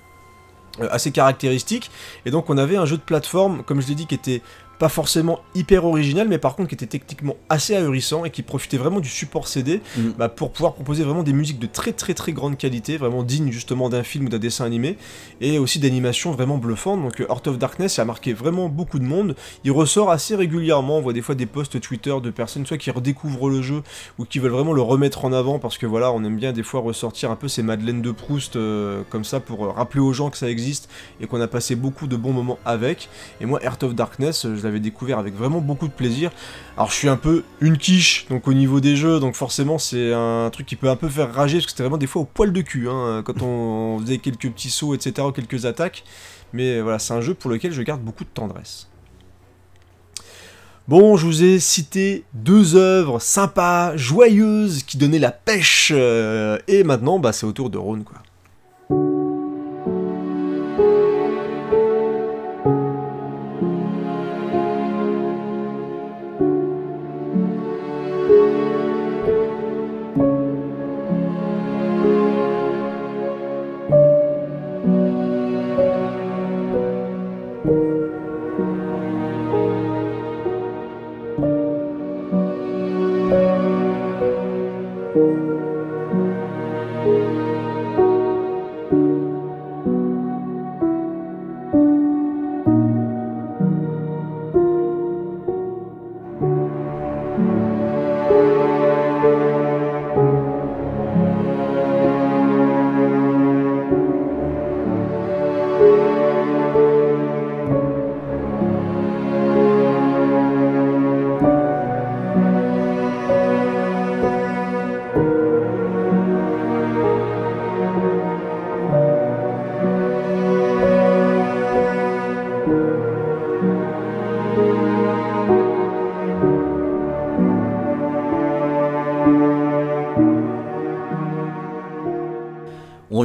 assez 0.91 1.13
caractéristique 1.13 1.91
et 2.25 2.31
donc 2.31 2.49
on 2.49 2.57
avait 2.57 2.77
un 2.77 2.87
jeu 2.87 2.97
de 2.97 3.03
plateforme 3.03 3.63
comme 3.63 3.83
je 3.83 3.89
l'ai 3.89 3.95
dit 3.95 4.07
qui 4.07 4.15
était 4.15 4.41
pas 4.83 4.89
forcément 4.89 5.39
hyper 5.55 5.85
original, 5.85 6.27
mais 6.27 6.39
par 6.39 6.57
contre 6.57 6.71
qui 6.71 6.75
était 6.75 6.89
techniquement 6.89 7.37
assez 7.49 7.77
ahurissant 7.77 8.25
et 8.25 8.31
qui 8.31 8.43
profitait 8.43 8.79
vraiment 8.79 8.99
du 8.99 9.09
support 9.09 9.47
CD 9.47 9.81
mm. 9.97 10.09
bah, 10.19 10.29
pour 10.29 10.51
pouvoir 10.51 10.75
proposer 10.75 11.05
vraiment 11.05 11.23
des 11.23 11.33
musiques 11.33 11.61
de 11.61 11.69
très 11.69 11.93
très 11.93 12.15
très 12.15 12.33
grande 12.33 12.59
qualité, 12.59 12.97
vraiment 12.97 13.23
dignes 13.23 13.53
justement 13.53 13.89
d'un 13.89 14.03
film 14.03 14.27
ou 14.27 14.29
d'un 14.29 14.41
dessin 14.41 14.65
animé, 14.65 14.99
et 15.41 15.61
aussi 15.61 15.79
d'animations 15.79 16.33
vraiment 16.33 16.59
bluffantes. 16.59 17.01
Donc 17.01 17.21
euh, 17.21 17.27
Heart 17.31 17.47
of 17.47 17.59
Darkness 17.59 18.01
a 18.01 18.05
marqué 18.05 18.33
vraiment 18.33 18.69
beaucoup 18.69 18.99
de 18.99 19.05
monde. 19.05 19.37
Il 19.63 19.71
ressort 19.71 20.11
assez 20.11 20.35
régulièrement, 20.35 20.99
on 20.99 21.01
voit 21.01 21.13
des 21.13 21.23
fois 21.23 21.37
des 21.37 21.47
posts 21.47 21.81
Twitter 21.81 22.17
de 22.21 22.31
personnes 22.31 22.67
soit 22.67 22.77
qui 22.77 22.91
redécouvrent 22.91 23.51
le 23.51 23.63
jeu 23.63 23.85
ou 24.19 24.25
qui 24.25 24.41
veulent 24.41 24.51
vraiment 24.51 24.73
le 24.73 24.83
remettre 24.83 25.25
en 25.25 25.33
avant 25.33 25.61
parce 25.61 25.79
que 25.79 25.87
voilà, 25.87 26.11
on 26.11 26.25
aime 26.25 26.39
bien 26.39 26.53
des 26.53 26.65
fois 26.65 26.81
ressortir 26.81 27.31
un 27.31 27.37
peu 27.37 27.47
ces 27.47 27.63
Madeleines 27.63 28.03
de 28.03 28.11
Proust 28.11 28.57
euh, 28.57 29.03
comme 29.11 29.23
ça 29.23 29.39
pour 29.39 29.65
euh, 29.65 29.71
rappeler 29.71 30.01
aux 30.01 30.13
gens 30.13 30.29
que 30.29 30.39
ça 30.39 30.51
existe 30.51 30.91
et 31.21 31.29
qu'on 31.29 31.41
a 31.41 31.47
passé 31.47 31.77
beaucoup 31.77 32.09
de 32.09 32.17
bons 32.17 32.33
moments 32.33 32.59
avec. 32.65 33.09
Et 33.41 33.47
moi, 33.47 33.63
Heart 33.63 33.85
of 33.85 33.95
Darkness, 33.95 34.43
je 34.43 34.72
l'avais 34.72 34.72
découvert 34.81 35.19
avec 35.19 35.35
vraiment 35.35 35.61
beaucoup 35.61 35.89
de 35.89 35.93
plaisir. 35.93 36.31
Alors 36.77 36.91
je 36.91 36.95
suis 36.95 37.09
un 37.09 37.17
peu 37.17 37.45
une 37.61 37.79
quiche 37.79 38.27
donc 38.29 38.49
au 38.49 38.55
niveau 38.55 38.81
des 38.81 38.97
jeux, 38.97 39.21
donc 39.21 39.35
forcément 39.35 39.79
c'est 39.79 40.13
un 40.13 40.51
truc 40.51 40.67
qui 40.67 40.77
peut 40.77 40.89
un 40.89 40.97
peu 40.97 41.09
faire 41.09 41.33
rager 41.33 41.59
parce 41.59 41.67
que 41.67 41.71
c'était 41.73 41.83
vraiment 41.83 41.99
des 41.99 42.07
fois 42.07 42.23
au 42.23 42.27
poil 42.27 42.53
de 42.53 42.61
cul 42.61 42.89
hein, 42.89 43.23
quand 43.25 43.43
on 43.43 43.99
faisait 44.01 44.19
quelques 44.19 44.51
petits 44.51 44.71
sauts, 44.71 44.95
etc., 44.95 45.29
quelques 45.35 45.67
attaques. 45.67 46.05
Mais 46.53 46.81
voilà, 46.81 46.99
c'est 46.99 47.15
un 47.15 47.21
jeu 47.21 47.35
pour 47.35 47.51
lequel 47.51 47.73
je 47.73 47.83
garde 47.83 48.03
beaucoup 48.03 48.25
de 48.25 48.31
tendresse. 48.33 48.89
Bon, 50.89 51.17
je 51.17 51.27
vous 51.27 51.45
ai 51.45 51.61
cité 51.61 52.25
deux 52.35 52.75
œuvres 52.75 53.21
sympas, 53.21 53.97
joyeuses, 53.97 54.83
qui 54.83 54.99
donnaient 54.99 55.21
la 55.21 55.31
pêche, 55.31 55.93
euh, 55.95 56.59
et 56.67 56.83
maintenant, 56.83 57.21
bah, 57.21 57.33
c'est 57.33 57.47
au 57.47 57.53
tour 57.53 57.71
de 57.71 57.79
Rhône, 57.79 58.03
quoi. 58.03 58.19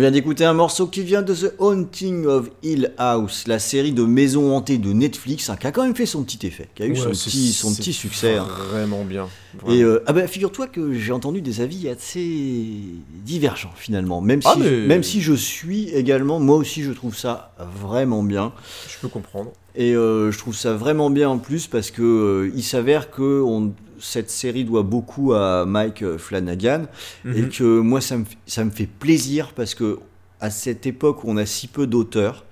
Vient 0.08 0.12
d'écouter 0.14 0.46
un 0.46 0.54
morceau 0.54 0.88
qui 0.88 1.02
vient 1.02 1.22
de 1.22 1.34
The 1.36 1.54
Haunting 1.60 2.26
of 2.28 2.50
Hill 2.64 2.94
House, 2.98 3.44
la 3.46 3.60
série 3.60 3.92
de 3.92 4.04
maisons 4.04 4.56
hantées 4.56 4.78
de 4.78 4.94
Netflix, 4.94 5.50
hein, 5.50 5.58
qui 5.60 5.68
a 5.68 5.74
quand 5.74 5.84
même 5.84 5.96
fait 5.96 6.06
son 6.06 6.24
petit 6.24 6.48
effet, 6.48 6.70
qui 6.76 6.84
a 6.84 6.86
eu 6.86 6.96
son, 6.96 7.10
petit, 7.10 7.52
son 7.52 7.72
succès. 7.74 8.38
hein. 8.38 8.48
Vraiment 8.72 9.04
bien. 9.04 9.28
Et 9.68 9.84
euh, 9.84 10.02
ah 10.08 10.14
bah, 10.14 10.26
figure-toi 10.28 10.68
que 10.68 10.94
j'ai 10.94 11.12
entendu 11.12 11.42
des 11.42 11.60
avis 11.60 11.90
assez 11.90 12.80
divergents 13.26 13.74
finalement, 13.76 14.22
même 14.22 14.42
si, 14.42 14.48
Ah, 14.50 14.56
mais- 14.58 14.88
même 14.88 15.04
si 15.04 15.20
je 15.22 15.34
suis 15.34 15.90
également, 15.90 16.40
moi 16.40 16.56
aussi 16.56 16.84
je 16.84 16.92
trouve 16.94 17.16
ça 17.18 17.54
vraiment 17.82 18.24
bien. 18.24 18.54
Je 18.88 18.96
peux 19.02 19.10
comprendre. 19.10 19.52
Et 19.76 19.94
euh, 19.94 20.32
je 20.32 20.38
trouve 20.38 20.56
ça 20.56 20.74
vraiment 20.74 21.10
bien 21.10 21.28
en 21.28 21.38
plus 21.38 21.68
parce 21.68 21.92
que 21.92 22.02
euh, 22.02 22.52
il 22.56 22.64
s'avère 22.64 23.12
que 23.12 23.42
on- 23.42 23.74
cette 24.00 24.30
série 24.30 24.64
doit 24.66 24.84
beaucoup 24.84 25.34
à 25.34 25.66
Mike 25.66 26.18
Flanagan 26.18 26.86
et 27.26 27.42
Mhm. 27.44 27.50
que 27.50 27.80
moi 27.80 28.02
ça 28.02 28.18
me, 28.18 28.26
ça 28.46 28.64
me 28.66 28.70
fait 28.72 28.88
plaisir 28.88 29.54
parce 29.56 29.74
que 29.76 30.00
à 30.40 30.50
cette 30.50 30.86
époque 30.86 31.24
où 31.24 31.30
on 31.30 31.38
a 31.38 31.46
si 31.46 31.68
peu 31.68 31.88
d'auteurs, 31.88 32.46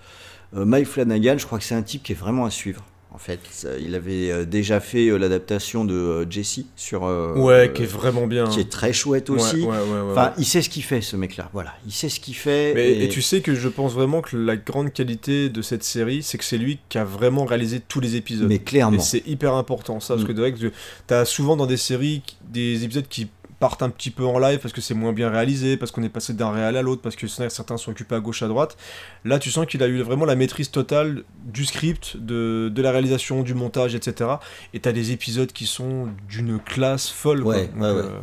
euh, 0.56 0.66
Mike 0.66 0.88
Flanagan, 0.88 1.36
je 1.38 1.46
crois 1.46 1.60
que 1.60 1.64
c'est 1.66 1.76
un 1.76 1.84
type 1.84 2.04
qui 2.04 2.14
est 2.14 2.16
vraiment 2.16 2.46
à 2.46 2.50
suivre. 2.50 2.84
En 3.16 3.18
fait, 3.18 3.40
il 3.80 3.96
avait 3.96 4.30
euh, 4.30 4.44
déjà 4.46 4.82
fait 4.82 5.08
euh, 5.08 5.16
l'adaptation 5.18 5.86
de 5.86 5.96
euh, 5.96 6.26
Jesse 6.30 6.60
sur 6.76 7.04
Ouais, 7.04 7.54
euh, 7.54 7.68
qui 7.70 7.84
est 7.84 7.86
vraiment 7.86 8.28
bien. 8.28 8.46
qui 8.46 8.60
est 8.60 8.70
très 8.70 8.92
chouette 8.92 9.30
aussi. 9.30 9.62
ouais, 9.62 9.68
ouais, 9.68 9.78
ouais, 9.78 10.12
Enfin, 10.12 10.34
il 10.38 10.44
sait 10.44 10.62
ce 10.62 10.70
qu'il 10.70 10.84
fait, 10.84 11.00
ce 11.00 11.16
mec-là. 11.16 11.50
Voilà, 11.54 11.74
il 11.86 11.94
sait 11.94 12.10
ce 12.10 12.20
qu'il 12.20 12.36
fait. 12.36 12.74
Mais- 12.76 12.92
et- 12.92 13.06
et... 13.06 13.08
tu 13.10 13.22
sais 13.22 13.40
que 13.40 13.56
je 13.56 13.70
pense 13.70 13.94
vraiment 13.94 14.22
que 14.22 14.36
la 14.36 14.58
grande 14.58 14.92
qualité 14.92 15.48
de 15.48 15.62
cette 15.62 15.86
série, 15.86 16.24
c'est 16.24 16.38
que 16.38 16.44
c'est 16.44 16.58
lui 16.58 16.78
qui 16.90 16.98
a 16.98 17.06
vraiment 17.06 17.46
réalisé 17.46 17.80
tous 17.80 18.02
les 18.02 18.18
épisodes. 18.18 18.50
mais 18.50 18.60
clairement. 18.60 18.98
Et 18.98 19.02
c'est 19.02 19.26
hyper 19.26 19.54
important 19.54 20.02
ça, 20.02 20.16
parce 20.16 20.26
Mm. 20.26 20.28
que 20.28 20.32
de 20.34 20.40
vrai 20.42 20.54
que 20.54 20.72
t'as 21.08 21.24
souvent 21.24 21.56
dans 21.56 21.68
des 21.68 21.78
séries 21.78 22.22
des 22.50 22.84
épisodes 22.84 23.08
qui 23.08 23.30
partent 23.60 23.82
un 23.84 23.90
petit 23.90 24.12
peu 24.12 24.26
en 24.26 24.38
live 24.40 24.60
parce 24.60 24.74
que 24.74 24.82
c'est 24.82 24.94
moins 24.94 25.14
bien 25.14 25.30
réalisé, 25.30 25.78
parce 25.78 25.92
qu'on 25.92 26.04
est 26.04 26.10
passé 26.10 26.34
d'un 26.34 26.52
réel 26.52 26.76
à 26.78 26.82
l'autre, 26.82 27.02
parce 27.02 27.16
que 27.16 27.28
certains 27.28 27.78
sont 27.78 27.92
occupés 27.92 28.16
à 28.16 28.20
gauche 28.20 28.42
à 28.44 28.48
droite. 28.48 28.76
Là, 29.24 29.40
tu 29.40 29.50
sens 29.52 29.66
qu'il 29.66 29.82
a 29.84 29.88
eu 29.88 30.02
vraiment 30.02 30.26
la 30.26 30.36
maîtrise 30.36 30.72
totale 30.72 31.24
du 31.46 31.66
script, 31.66 32.18
de, 32.18 32.70
de 32.74 32.82
la 32.82 32.92
réalisation, 32.92 33.44
du 33.44 33.54
montage, 33.54 33.96
etc. 33.96 34.30
Et 34.74 34.80
t'as 34.80 34.92
des 34.92 35.12
épisodes 35.12 35.52
qui 35.52 35.66
sont 35.66 36.10
d'une 36.30 36.60
classe 36.60 37.10
folle. 37.10 37.44
quoi. 37.44 37.56
Ouais, 37.56 37.68
Donc, 37.68 37.76
ouais, 37.82 37.92
ouais. 37.92 38.02
euh, 38.04 38.20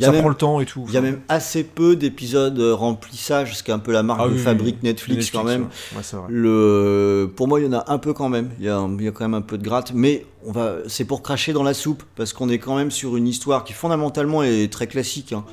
y 0.00 0.04
a 0.04 0.06
ça 0.06 0.12
même- 0.12 0.20
prend 0.20 0.28
le 0.28 0.34
temps 0.34 0.60
et 0.60 0.66
tout. 0.66 0.84
Il 0.88 0.94
y 0.94 0.96
a 0.96 1.00
même 1.00 1.20
assez 1.28 1.64
peu 1.64 1.96
d'épisodes 1.96 2.58
euh, 2.58 2.74
remplissage, 2.74 3.56
ce 3.56 3.62
qui 3.62 3.70
est 3.70 3.74
un 3.74 3.78
peu 3.78 3.92
la 3.92 4.02
marque 4.02 4.20
Ah 4.24 4.28
de 4.28 4.34
oui, 4.34 4.38
fabrique 4.38 4.76
oui, 4.82 4.88
Netflix, 4.88 5.30
quand 5.30 5.44
même. 5.44 5.62
Ouais, 5.62 5.68
Ouais, 5.96 6.02
c'est 6.02 6.16
vrai. 6.16 6.26
Le, 6.30 7.30
pour 7.34 7.48
moi, 7.48 7.60
il 7.60 7.66
y 7.66 7.68
en 7.68 7.72
a 7.72 7.84
un 7.92 7.98
peu 7.98 8.12
quand 8.12 8.28
même. 8.28 8.50
Il 8.58 8.64
y 8.64 8.68
a, 8.68 8.86
il 8.98 9.04
y 9.04 9.08
a 9.08 9.10
quand 9.12 9.24
même 9.24 9.34
un 9.34 9.40
peu 9.42 9.58
de 9.58 9.64
gratte, 9.64 9.92
mais 9.94 10.26
on 10.46 10.52
va, 10.52 10.76
c'est 10.86 11.04
pour 11.04 11.22
cracher 11.22 11.52
dans 11.52 11.62
la 11.62 11.74
soupe 11.74 12.02
parce 12.16 12.32
qu'on 12.32 12.48
est 12.48 12.58
quand 12.58 12.76
même 12.76 12.90
sur 12.90 13.16
une 13.16 13.26
histoire 13.28 13.64
qui 13.64 13.72
fondamentalement 13.72 14.42
est 14.42 14.72
très 14.72 14.86
classique. 14.86 15.32
hein. 15.32 15.44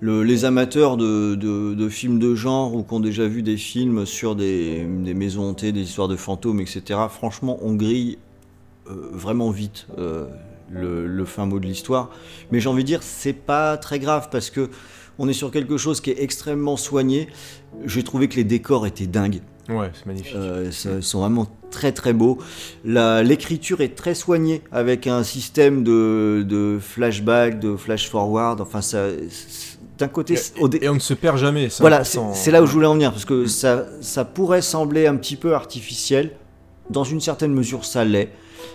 Le- 0.00 0.22
les 0.24 0.44
amateurs 0.44 0.98
de, 0.98 1.34
de- 1.36 1.72
de 1.72 1.88
films 1.88 2.18
de 2.18 2.34
genre 2.34 2.74
ou 2.74 2.82
qui 2.82 2.92
ont 2.92 3.00
déjà 3.00 3.26
vu 3.26 3.42
des 3.42 3.56
films 3.56 4.04
sur 4.04 4.36
des, 4.36 4.84
des 4.84 5.14
maisons 5.14 5.48
hantées, 5.48 5.72
des 5.72 5.80
histoires 5.80 6.08
de 6.08 6.16
fantômes, 6.16 6.60
etc. 6.60 6.82
Franchement, 7.08 7.58
on 7.62 7.72
grille 7.72 8.18
euh, 8.90 8.92
vraiment 9.12 9.50
vite 9.50 9.86
euh, 9.98 10.26
le, 10.70 11.06
le 11.06 11.24
fin 11.24 11.46
mot 11.46 11.58
de 11.58 11.66
l'histoire. 11.66 12.10
Mais 12.50 12.60
j'ai 12.60 12.68
envie 12.68 12.82
de 12.82 12.86
dire, 12.88 13.02
c'est 13.02 13.32
pas 13.32 13.76
très 13.76 13.98
grave 13.98 14.28
parce 14.30 14.50
que 14.50 14.68
on 15.18 15.28
est 15.28 15.32
sur 15.32 15.50
quelque 15.50 15.78
chose 15.78 16.00
qui 16.00 16.10
est 16.10 16.22
extrêmement 16.22 16.76
soigné. 16.76 17.28
J'ai 17.86 18.02
trouvé 18.02 18.28
que 18.28 18.36
les 18.36 18.44
décors 18.44 18.86
étaient 18.86 19.06
dingues. 19.06 19.40
Ouais, 19.68 19.90
c'est 19.94 20.06
magnifique. 20.06 20.34
Euh, 20.36 20.70
ça- 20.70 20.90
ils 20.96 21.02
sont 21.02 21.20
vraiment 21.20 21.46
très 21.70 21.90
très 21.92 22.12
beaux. 22.12 22.38
L'écriture 22.84 23.80
est 23.80 23.94
très 23.96 24.14
soignée 24.14 24.62
avec 24.72 25.06
un 25.06 25.22
système 25.22 25.82
de, 25.82 26.44
de 26.46 26.78
flashback, 26.80 27.58
de 27.60 27.76
flash 27.76 28.08
forward. 28.08 28.60
Enfin, 28.60 28.80
ça, 28.82 29.06
d'un 29.98 30.08
côté, 30.08 30.34
Et, 30.34 30.84
et 30.84 30.88
on 30.88 30.94
ne 30.94 30.98
se 31.00 31.14
perd 31.14 31.38
jamais. 31.38 31.68
c'est 31.70 31.82
voilà, 31.82 32.04
c'est 32.04 32.50
là 32.50 32.62
où 32.62 32.66
je 32.66 32.72
voulais 32.72 32.86
en 32.86 32.94
venir 32.94 33.10
parce 33.12 33.24
que 33.24 33.46
ça, 33.46 33.86
ça 34.00 34.24
pourrait 34.24 34.62
sembler 34.62 35.06
un 35.06 35.16
petit 35.16 35.36
peu 35.36 35.54
artificiel. 35.54 36.32
Dans 36.90 37.02
une 37.04 37.20
certaine 37.20 37.52
mesure, 37.52 37.84
ça 37.84 38.04
l'est, 38.04 38.30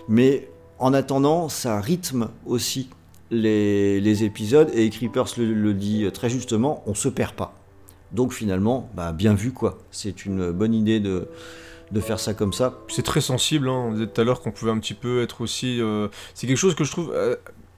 mais 0.10 0.50
en 0.82 0.94
attendant, 0.94 1.48
ça 1.48 1.80
rythme 1.80 2.30
aussi 2.46 2.90
les, 3.30 4.24
épisodes 4.24 4.70
et 4.74 4.90
Creepers 4.90 5.38
le, 5.38 5.74
dit 5.74 6.06
très 6.14 6.30
justement, 6.30 6.84
on 6.86 6.94
se 6.94 7.08
perd 7.08 7.34
pas. 7.34 7.54
Donc 8.12 8.34
finalement, 8.34 8.90
bah, 8.94 9.14
bien 9.14 9.34
vu 9.34 9.54
quoi. 9.54 9.78
C'est 9.92 10.26
une 10.26 10.52
bonne 10.52 10.74
idée 10.74 11.00
de, 11.00 11.28
faire 12.02 12.20
ça 12.20 12.34
comme 12.34 12.52
ça. 12.52 12.80
C'est 12.90 13.04
très 13.04 13.22
sensible, 13.22 13.70
hein. 13.70 13.86
on 13.88 13.92
disait 13.94 14.08
tout 14.08 14.20
à 14.20 14.24
l'heure 14.24 14.42
qu'on 14.42 14.52
pouvait 14.52 14.72
un 14.72 14.80
petit 14.80 14.94
peu 14.94 15.22
être 15.22 15.42
aussi... 15.42 15.80
euh, 15.80 16.08
C'est 16.34 16.48
quelque 16.48 16.58
chose 16.58 16.76
que 16.76 16.84
je 16.84 16.92
trouve... 16.92 17.14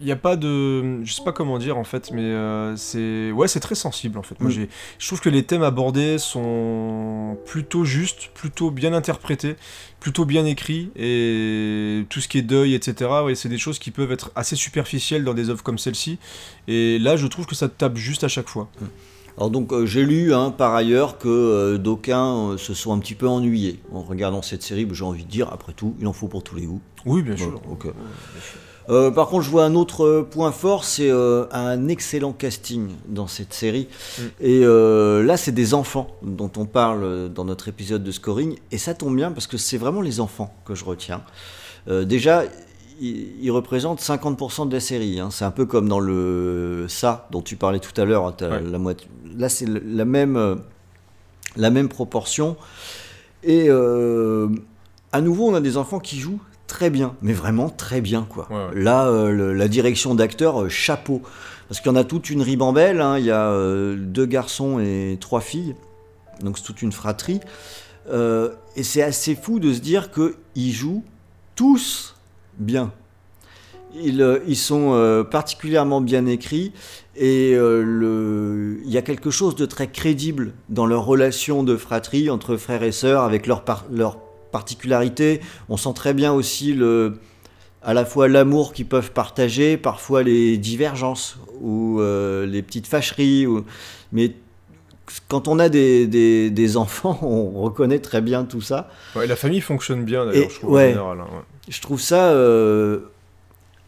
Il 0.04 0.08
n'y 0.08 0.12
a 0.12 0.18
pas 0.18 0.36
de... 0.36 1.02
Je 1.06 1.14
sais 1.14 1.24
pas 1.24 1.32
comment 1.32 1.58
dire 1.58 1.78
en 1.78 1.86
fait, 1.86 2.12
mais 2.12 2.24
euh, 2.24 2.76
c'est... 2.76 3.32
Ouais, 3.32 3.48
c'est 3.48 3.62
très 3.62 3.74
sensible 3.76 4.20
en 4.20 4.22
fait. 4.22 4.38
Moi, 4.42 4.50
Mm. 4.50 4.54
j'ai... 4.54 4.70
Je 5.00 5.08
trouve 5.08 5.22
que 5.22 5.30
les 5.30 5.44
thèmes 5.44 5.64
abordés 5.64 6.18
sont 6.18 7.38
plutôt 7.46 7.86
justes, 7.86 8.28
plutôt 8.34 8.70
bien 8.70 8.92
interprétés, 8.92 9.56
plutôt 10.02 10.26
bien 10.26 10.46
écrits, 10.46 10.90
et 10.98 12.04
tout 12.10 12.20
ce 12.20 12.28
qui 12.28 12.38
est 12.38 12.42
deuil, 12.42 12.74
etc., 12.74 13.10
ouais, 13.24 13.36
c'est 13.36 13.48
des 13.48 13.58
choses 13.58 13.80
qui 13.80 13.92
peuvent 13.92 14.12
être 14.12 14.30
assez 14.36 14.58
superficielles 14.58 15.24
dans 15.24 15.34
des 15.34 15.50
œuvres 15.50 15.64
comme 15.64 15.78
celle-ci, 15.78 16.20
et 16.68 17.00
là, 17.00 17.16
je 17.16 17.26
trouve 17.28 17.46
que 17.46 17.56
ça 17.56 17.70
tape 17.70 17.96
juste 17.96 18.26
à 18.26 18.28
chaque 18.28 18.50
fois. 18.50 18.68
Alors 19.38 19.50
donc 19.50 19.72
euh, 19.74 19.88
j'ai 19.88 20.04
lu 20.04 20.32
hein, 20.34 20.52
par 20.52 20.76
ailleurs 20.76 21.18
que 21.18 21.28
euh, 21.28 21.78
d'aucuns 21.80 22.52
euh, 22.52 22.58
se 22.58 22.76
sont 22.76 22.94
un 22.94 23.00
petit 23.00 23.16
peu 23.16 23.28
ennuyés 23.28 23.80
en 23.92 24.04
regardant 24.04 24.44
cette 24.44 24.62
série. 24.62 24.88
J'ai 24.92 25.04
envie 25.06 25.24
de 25.24 25.30
dire, 25.30 25.50
après 25.52 25.74
tout, 25.74 25.96
il 26.00 26.06
en 26.06 26.14
faut 26.14 26.28
pour 26.28 26.44
tous 26.44 26.56
les 26.56 26.66
goûts. 26.68 26.82
Oui, 27.06 27.24
bien 27.24 27.36
sûr. 27.36 27.60
ok. 27.72 27.86
Ouais, 27.86 27.92
bien 27.94 28.42
sûr. 28.42 28.60
Euh, 28.90 29.12
par 29.12 29.28
contre, 29.28 29.44
je 29.44 29.50
vois 29.50 29.64
un 29.66 29.76
autre 29.76 30.04
euh, 30.06 30.24
point 30.30 30.52
fort, 30.52 30.84
c'est 30.84 31.10
euh, 31.10 31.46
un 31.52 31.88
excellent 31.88 32.34
casting 32.34 32.90
dans 33.08 33.28
cette 33.28 33.54
série. 33.54 33.88
Mm. 34.18 34.22
Et 34.42 34.62
euh, 34.64 35.24
là, 35.24 35.38
c'est 35.38 35.52
des 35.54 35.74
enfants 35.74 36.08
dont 36.22 36.52
on 36.58 36.66
parle 36.66 37.30
dans 37.34 37.46
notre 37.46 37.68
épisode 37.70 38.04
de 38.04 38.12
scoring. 38.12 38.58
Et 38.72 38.78
ça 38.78 38.94
tombe 38.94 39.16
bien 39.16 39.32
parce 39.32 39.48
que 39.48 39.58
c'est 39.58 39.78
vraiment 39.78 40.02
les 40.02 40.20
enfants 40.20 40.54
que 40.66 40.76
je 40.76 40.84
retiens. 40.86 41.22
Déjà, 41.88 42.44
ils, 43.02 43.52
représentent 43.52 44.00
50% 44.02 44.70
de 44.70 44.74
la 44.74 44.80
série. 44.80 45.20
hein. 45.20 45.30
C'est 45.32 45.44
un 45.44 45.52
peu 45.52 45.66
comme 45.66 45.90
dans 45.90 46.00
le 46.00 46.86
ça 46.88 47.28
dont 47.32 47.42
tu 47.42 47.58
parlais 47.58 47.80
tout 47.80 48.00
à 48.00 48.06
l'heure. 48.06 48.26
hein, 48.26 48.34
t'as 48.38 48.50
Ouais. 48.50 48.62
la 48.62 48.78
moitié. 48.78 49.08
Là, 49.38 49.50
c'est 49.50 49.68
la 49.68 50.06
même, 50.06 50.62
la 51.58 51.70
même 51.72 51.90
proportion. 51.90 52.56
Et 53.44 53.70
à 53.70 55.22
nouveau, 55.22 55.50
on 55.50 55.56
a 55.56 55.62
des 55.62 55.76
enfants 55.78 56.00
qui 56.00 56.20
jouent 56.20 56.40
très 56.68 56.90
bien, 56.90 57.16
mais 57.22 57.34
vraiment 57.34 57.70
très 57.70 58.02
bien 58.02 58.26
quoi. 58.30 58.48
Ouais, 58.50 58.56
ouais. 58.76 58.82
Là, 58.84 59.08
euh, 59.08 59.30
le- 59.32 59.54
la 59.54 59.68
direction 59.68 60.16
d'acteur, 60.16 60.64
euh, 60.64 60.70
chapeau, 60.70 61.22
parce 61.68 61.80
qu'il 61.82 61.92
y 61.92 61.94
en 61.94 61.98
a 61.98 62.04
toute 62.04 62.30
une 62.30 62.42
ribambelle. 62.42 63.02
hein. 63.02 63.18
Il 63.20 63.26
y 63.26 63.32
a 63.32 63.48
euh, 63.52 63.96
deux 63.98 64.26
garçons 64.26 64.80
et 64.80 65.18
trois 65.20 65.42
filles, 65.42 65.76
donc 66.42 66.58
c'est 66.58 66.64
toute 66.64 66.82
une 66.82 66.92
fratrie. 66.92 67.40
Euh, 68.10 68.50
et 68.76 68.84
c'est 68.84 69.02
assez 69.02 69.36
fou 69.36 69.60
de 69.60 69.72
se 69.74 69.80
dire 69.80 70.12
que 70.12 70.36
ils 70.56 70.74
jouent 70.74 71.04
tous 71.56 72.16
bien. 72.58 72.92
Ils, 73.96 74.22
euh, 74.24 74.40
ils 74.48 74.58
sont 74.58 74.94
euh, 74.94 75.24
particulièrement 75.24 76.02
bien 76.02 76.26
écrits 76.26 76.74
et 77.16 77.54
euh, 77.54 77.84
le- 77.84 78.80
il 78.84 78.92
y 78.92 78.98
a 78.98 79.04
quelque 79.04 79.30
chose 79.30 79.56
de 79.56 79.68
très 79.68 79.88
crédible 79.88 80.54
dans 80.70 80.88
leur 80.88 81.06
relation 81.06 81.62
de 81.64 81.78
fratrie 81.78 82.32
entre 82.32 82.58
frères 82.58 82.82
et 82.82 82.92
sœurs 82.92 83.22
avec 83.24 83.46
leurs 83.46 83.64
par- 83.64 83.86
leurs 83.92 84.18
particularités. 84.54 85.42
On 85.68 85.76
sent 85.76 85.94
très 85.94 86.14
bien 86.14 86.32
aussi 86.32 86.74
le, 86.74 87.20
à 87.82 87.94
la 87.94 88.06
fois 88.06 88.30
l'amour 88.30 88.72
qu'ils 88.72 88.86
peuvent 88.88 89.12
partager, 89.12 89.76
parfois 89.76 90.24
les 90.24 90.58
divergences 90.58 91.38
ou 91.60 92.00
euh, 92.00 92.46
les 92.46 92.62
petites 92.62 92.88
fâcheries. 92.88 93.46
ou- 93.46 93.66
Mais 94.14 94.32
quand 95.28 95.50
on 95.50 95.60
a 95.60 95.68
des, 95.68 96.08
des- 96.08 96.50
des 96.50 96.78
enfants, 96.84 97.20
on 97.22 97.62
reconnaît 97.62 98.00
très 98.00 98.22
bien 98.22 98.46
tout 98.46 98.62
ça. 98.62 98.90
Ouais, 99.18 99.28
la 99.28 99.36
famille 99.36 99.60
fonctionne 99.62 100.06
bien 100.06 100.26
d'ailleurs, 100.26 100.50
je 100.50 100.56
trouve, 100.60 100.72
ouais. 100.72 100.86
en 100.86 100.90
général. 100.90 101.20
hein, 101.20 101.28
ouais. 101.34 101.42
Je 101.70 101.82
trouve 101.82 102.00
ça 102.00 102.32
euh, 102.32 103.00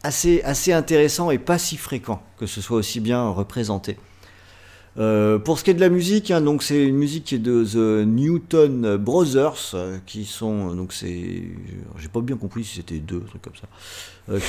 assez, 0.03 0.41
assez 0.43 0.73
intéressant 0.73 1.31
et 1.31 1.37
pas 1.37 1.57
si 1.57 1.77
fréquent 1.77 2.21
que 2.39 2.45
ce 2.47 2.59
soit 2.61 2.77
aussi 2.77 2.99
bien 2.99 3.29
représenté. 3.29 3.97
Euh, 4.97 5.39
pour 5.39 5.59
ce 5.59 5.65
qui 5.65 5.71
est 5.71 5.73
de 5.73 5.81
la 5.81 5.89
musique, 5.89 6.31
hein, 6.31 6.39
donc 6.39 6.63
c'est 6.63 6.85
une 6.85 6.95
musique 6.95 7.25
qui 7.25 7.35
est 7.35 7.39
de 7.39 7.65
The 7.65 8.07
Newton 8.07 8.95
Brothers, 8.95 9.71
euh, 9.73 9.97
qui 10.05 10.23
sont 10.23 10.73
donc 10.73 10.93
c'est, 10.93 11.43
j'ai 11.99 12.07
pas 12.07 12.21
bien 12.21 12.37
compris 12.37 12.63
si 12.63 12.75
c'était 12.77 12.99
deux 12.99 13.19
trucs 13.19 13.41
comme 13.41 13.55
ça, 13.55 13.67
euh, 14.29 14.39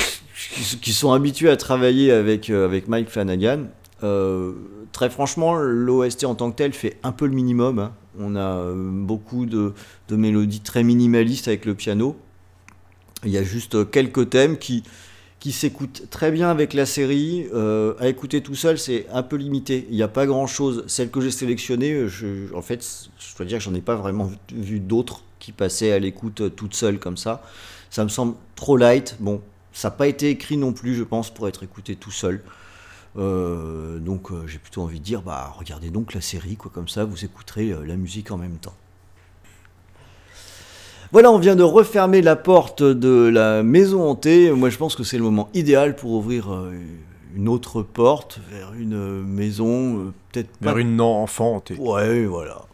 qui, 0.80 0.92
sont 0.92 1.12
habitués 1.12 1.50
à 1.50 1.56
travailler 1.56 2.12
avec 2.12 2.48
euh, 2.50 2.64
avec 2.64 2.86
Mike 2.86 3.08
Flanagan. 3.08 3.64
Euh, 4.04 4.52
très 4.92 5.10
franchement, 5.10 5.56
l'OST 5.56 6.24
en 6.24 6.34
tant 6.34 6.50
que 6.50 6.56
tel 6.56 6.72
fait 6.72 6.96
un 7.02 7.12
peu 7.12 7.26
le 7.26 7.32
minimum. 7.32 7.78
hein. 7.78 7.92
On 8.18 8.36
a 8.36 8.40
euh, 8.40 8.74
beaucoup 8.76 9.46
de, 9.46 9.72
de 10.08 10.16
mélodies 10.16 10.60
très 10.60 10.82
minimalistes 10.82 11.48
avec 11.48 11.64
le 11.64 11.74
piano. 11.74 12.16
Il 13.24 13.30
y 13.30 13.38
a 13.38 13.42
juste 13.42 13.74
euh, 13.74 13.84
quelques 13.84 14.30
thèmes 14.30 14.58
qui, 14.58 14.84
qui 15.46 15.52
s'écoutent 15.52 16.10
très 16.10 16.32
bien 16.32 16.50
avec 16.50 16.74
la 16.74 16.86
série. 16.86 17.46
Euh, 17.54 17.94
à 18.00 18.08
écouter 18.08 18.42
tout 18.42 18.56
seul, 18.56 18.80
c'est 18.80 19.06
un 19.12 19.22
peu 19.22 19.36
limité. 19.36 19.86
Il 19.90 19.94
n'y 19.94 20.02
a 20.02 20.08
pas 20.08 20.26
grand 20.26 20.48
chose. 20.48 20.82
Celles 20.88 21.08
que 21.08 21.20
j'ai 21.20 21.30
sélectionnées, 21.30 22.08
je, 22.08 22.52
en 22.52 22.62
fait, 22.62 22.84
je 23.16 23.36
dois 23.36 23.46
dire 23.46 23.58
que 23.58 23.62
j'en 23.62 23.74
ai 23.74 23.80
pas 23.80 23.94
vraiment 23.94 24.28
vu, 24.52 24.80
d'autres 24.80 25.22
qui 25.38 25.52
passaient 25.52 25.92
à 25.92 26.00
l'écoute 26.00 26.40
euh, 26.40 26.48
toutes 26.48 26.74
seules 26.74 26.98
comme 26.98 27.16
ça. 27.16 27.44
Ça 27.90 28.02
me 28.02 28.08
semble 28.08 28.34
trop 28.56 28.76
light. 28.76 29.18
Bon, 29.20 29.40
ça 29.72 29.86
n'a 29.86 29.94
pas 29.94 30.08
été 30.08 30.30
écrit 30.30 30.56
non 30.56 30.72
plus, 30.72 30.96
je 30.96 31.04
pense, 31.04 31.32
pour 31.32 31.46
être 31.46 31.62
écouté 31.62 31.94
tout 31.94 32.10
seul. 32.10 32.42
Euh, 33.16 34.00
donc 34.00 34.32
euh, 34.32 34.48
j'ai 34.48 34.58
plutôt 34.58 34.82
envie 34.82 34.98
de 34.98 35.04
dire, 35.04 35.22
bah 35.22 35.54
regardez 35.56 35.90
donc 35.90 36.12
la 36.12 36.20
série, 36.20 36.56
quoi, 36.56 36.72
comme 36.74 36.88
ça 36.88 37.04
vous 37.04 37.24
écouterez 37.24 37.70
euh, 37.70 37.84
la 37.84 37.94
musique 37.94 38.32
en 38.32 38.36
même 38.36 38.56
temps. 38.56 38.74
Voilà, 41.16 41.32
on 41.32 41.38
vient 41.38 41.56
de 41.56 41.62
refermer 41.62 42.20
la 42.20 42.36
porte 42.36 42.82
de 42.82 43.26
la 43.26 43.62
maison 43.62 44.06
hantée. 44.06 44.50
Moi 44.50 44.68
je 44.68 44.76
pense 44.76 44.94
que 44.94 45.02
c'est 45.02 45.16
le 45.16 45.22
moment 45.22 45.48
idéal 45.54 45.96
pour 45.96 46.10
ouvrir 46.10 46.52
euh, 46.52 46.72
une 47.34 47.48
autre 47.48 47.80
porte 47.80 48.38
vers 48.50 48.74
une 48.78 49.22
maison, 49.22 49.96
euh, 49.98 50.12
peut-être 50.30 50.50
pas 50.58 50.74
Vers 50.74 50.76
une 50.76 51.00
enfant 51.00 51.54
hantée. 51.54 51.74
Ouais, 51.78 52.26
voilà. 52.26 52.66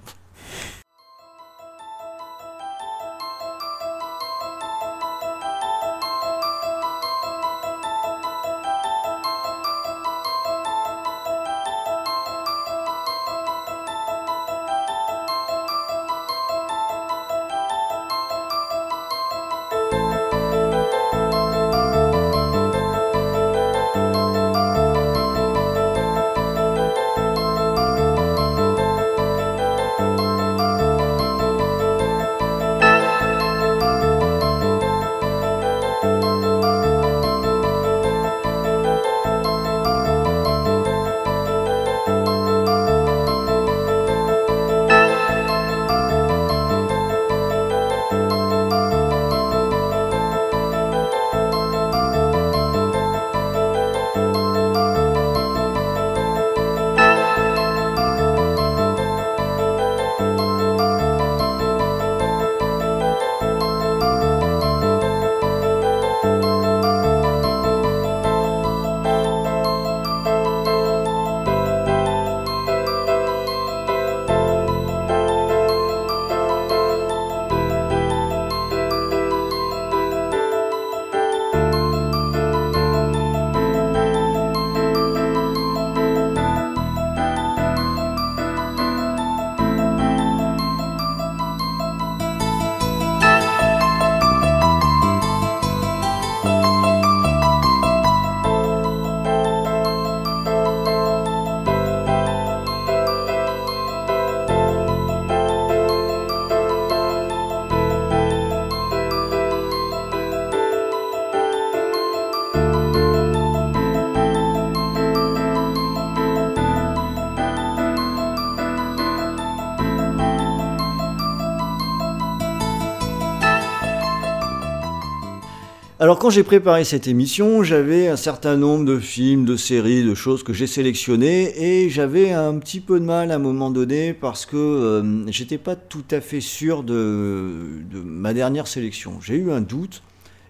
Quand 126.22 126.30
j'ai 126.30 126.44
préparé 126.44 126.84
cette 126.84 127.08
émission, 127.08 127.64
j'avais 127.64 128.06
un 128.06 128.16
certain 128.16 128.56
nombre 128.56 128.84
de 128.84 129.00
films, 129.00 129.44
de 129.44 129.56
séries, 129.56 130.04
de 130.04 130.14
choses 130.14 130.44
que 130.44 130.52
j'ai 130.52 130.68
sélectionnées 130.68 131.52
et 131.60 131.90
j'avais 131.90 132.30
un 132.30 132.60
petit 132.60 132.78
peu 132.78 133.00
de 133.00 133.04
mal 133.04 133.32
à 133.32 133.34
un 133.34 133.38
moment 133.40 133.72
donné 133.72 134.12
parce 134.14 134.46
que 134.46 134.56
euh, 134.56 135.28
j'étais 135.32 135.58
pas 135.58 135.74
tout 135.74 136.04
à 136.12 136.20
fait 136.20 136.40
sûr 136.40 136.84
de, 136.84 137.82
de 137.90 138.00
ma 138.02 138.34
dernière 138.34 138.68
sélection. 138.68 139.20
J'ai 139.20 139.34
eu 139.34 139.50
un 139.50 139.60
doute 139.60 140.04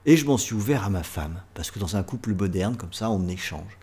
et 0.04 0.18
je 0.18 0.26
m'en 0.26 0.36
suis 0.36 0.54
ouvert 0.54 0.84
à 0.84 0.90
ma 0.90 1.02
femme 1.02 1.40
parce 1.54 1.70
que 1.70 1.78
dans 1.78 1.96
un 1.96 2.02
couple 2.02 2.34
moderne 2.34 2.76
comme 2.76 2.92
ça, 2.92 3.08
on 3.08 3.26
échange. 3.26 3.78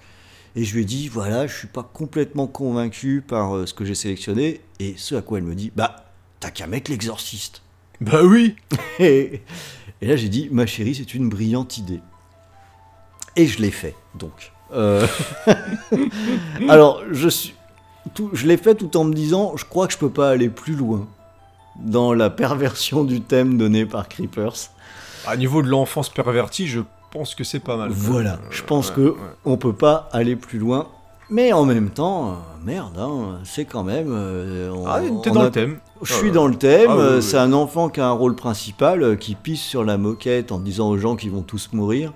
Et 0.55 0.65
je 0.65 0.75
lui 0.75 0.83
ai 0.83 0.85
dit 0.85 1.07
voilà, 1.07 1.47
je 1.47 1.57
suis 1.57 1.67
pas 1.67 1.89
complètement 1.91 2.45
convaincu 2.45 3.23
par 3.27 3.55
euh, 3.55 3.65
ce 3.65 3.73
que 3.73 3.83
j'ai 3.83 3.95
sélectionné 3.95 4.61
et 4.79 4.93
ce 4.95 5.15
à 5.15 5.23
quoi 5.23 5.39
elle 5.39 5.43
me 5.43 5.55
dit 5.55 5.71
bah 5.75 6.05
t'as 6.39 6.51
qu'à 6.51 6.67
mettre 6.67 6.91
l'exorciste. 6.91 7.63
Bah 7.99 8.23
oui 8.23 8.55
Et, 8.99 9.41
et 10.01 10.07
là, 10.07 10.15
j'ai 10.15 10.29
dit, 10.29 10.49
ma 10.51 10.65
chérie, 10.65 10.95
c'est 10.95 11.13
une 11.13 11.29
brillante 11.29 11.77
idée. 11.77 12.01
Et 13.35 13.47
je 13.47 13.61
l'ai 13.61 13.71
fait, 13.71 13.95
donc. 14.15 14.51
Euh, 14.73 15.05
Alors, 16.69 17.01
je, 17.11 17.29
suis... 17.29 17.53
tout- 18.13 18.29
je 18.33 18.47
l'ai 18.47 18.57
fait 18.57 18.75
tout 18.75 18.95
en 18.97 19.03
me 19.03 19.13
disant, 19.13 19.55
je 19.57 19.65
crois 19.65 19.87
que 19.87 19.93
je 19.93 19.97
peux 19.97 20.09
pas 20.09 20.29
aller 20.29 20.49
plus 20.49 20.75
loin 20.75 21.07
dans 21.77 22.13
la 22.13 22.29
perversion 22.29 23.03
du 23.03 23.21
thème 23.21 23.57
donné 23.57 23.85
par 23.85 24.07
Creepers. 24.09 24.71
À 25.25 25.37
niveau 25.37 25.61
de 25.61 25.67
l'enfance 25.67 26.09
pervertie, 26.09 26.67
je 26.67 26.81
pense 27.11 27.35
que 27.35 27.43
c'est 27.43 27.59
pas 27.59 27.77
mal. 27.77 27.89
Voilà, 27.91 28.39
je 28.51 28.61
pense 28.63 28.89
ouais, 28.89 28.95
que 28.95 29.15
on 29.45 29.57
peut 29.57 29.73
pas 29.73 30.09
aller 30.11 30.35
plus 30.35 30.59
loin. 30.59 30.87
Mais 31.31 31.53
en 31.53 31.63
même 31.65 31.89
temps, 31.91 32.29
euh, 32.29 32.33
merde, 32.65 32.97
hein, 32.97 33.39
c'est 33.43 33.65
quand 33.65 33.83
même. 33.83 34.07
euh, 34.11 34.71
on- 34.71 34.87
Ah, 34.87 34.99
t'es 35.01 35.29
on 35.29 35.33
dans 35.33 35.41
a- 35.41 35.45
le 35.45 35.51
thème. 35.51 35.79
Je 36.01 36.13
Ah, 36.13 36.17
suis 36.17 36.31
dans 36.31 36.47
le 36.47 36.55
thème, 36.55 36.87
Ah, 36.89 36.95
oui, 36.97 37.03
oui, 37.17 37.21
c'est 37.21 37.37
un 37.37 37.53
enfant 37.53 37.89
qui 37.89 37.99
a 37.99 38.07
un 38.07 38.11
rôle 38.11 38.35
principal, 38.35 39.03
euh, 39.03 39.15
qui 39.15 39.35
pisse 39.35 39.61
sur 39.61 39.83
la 39.83 39.97
moquette 39.97 40.51
en 40.51 40.57
disant 40.59 40.89
aux 40.89 40.97
gens 40.97 41.15
qu'ils 41.15 41.31
vont 41.31 41.41
tous 41.43 41.69
mourir. 41.73 42.13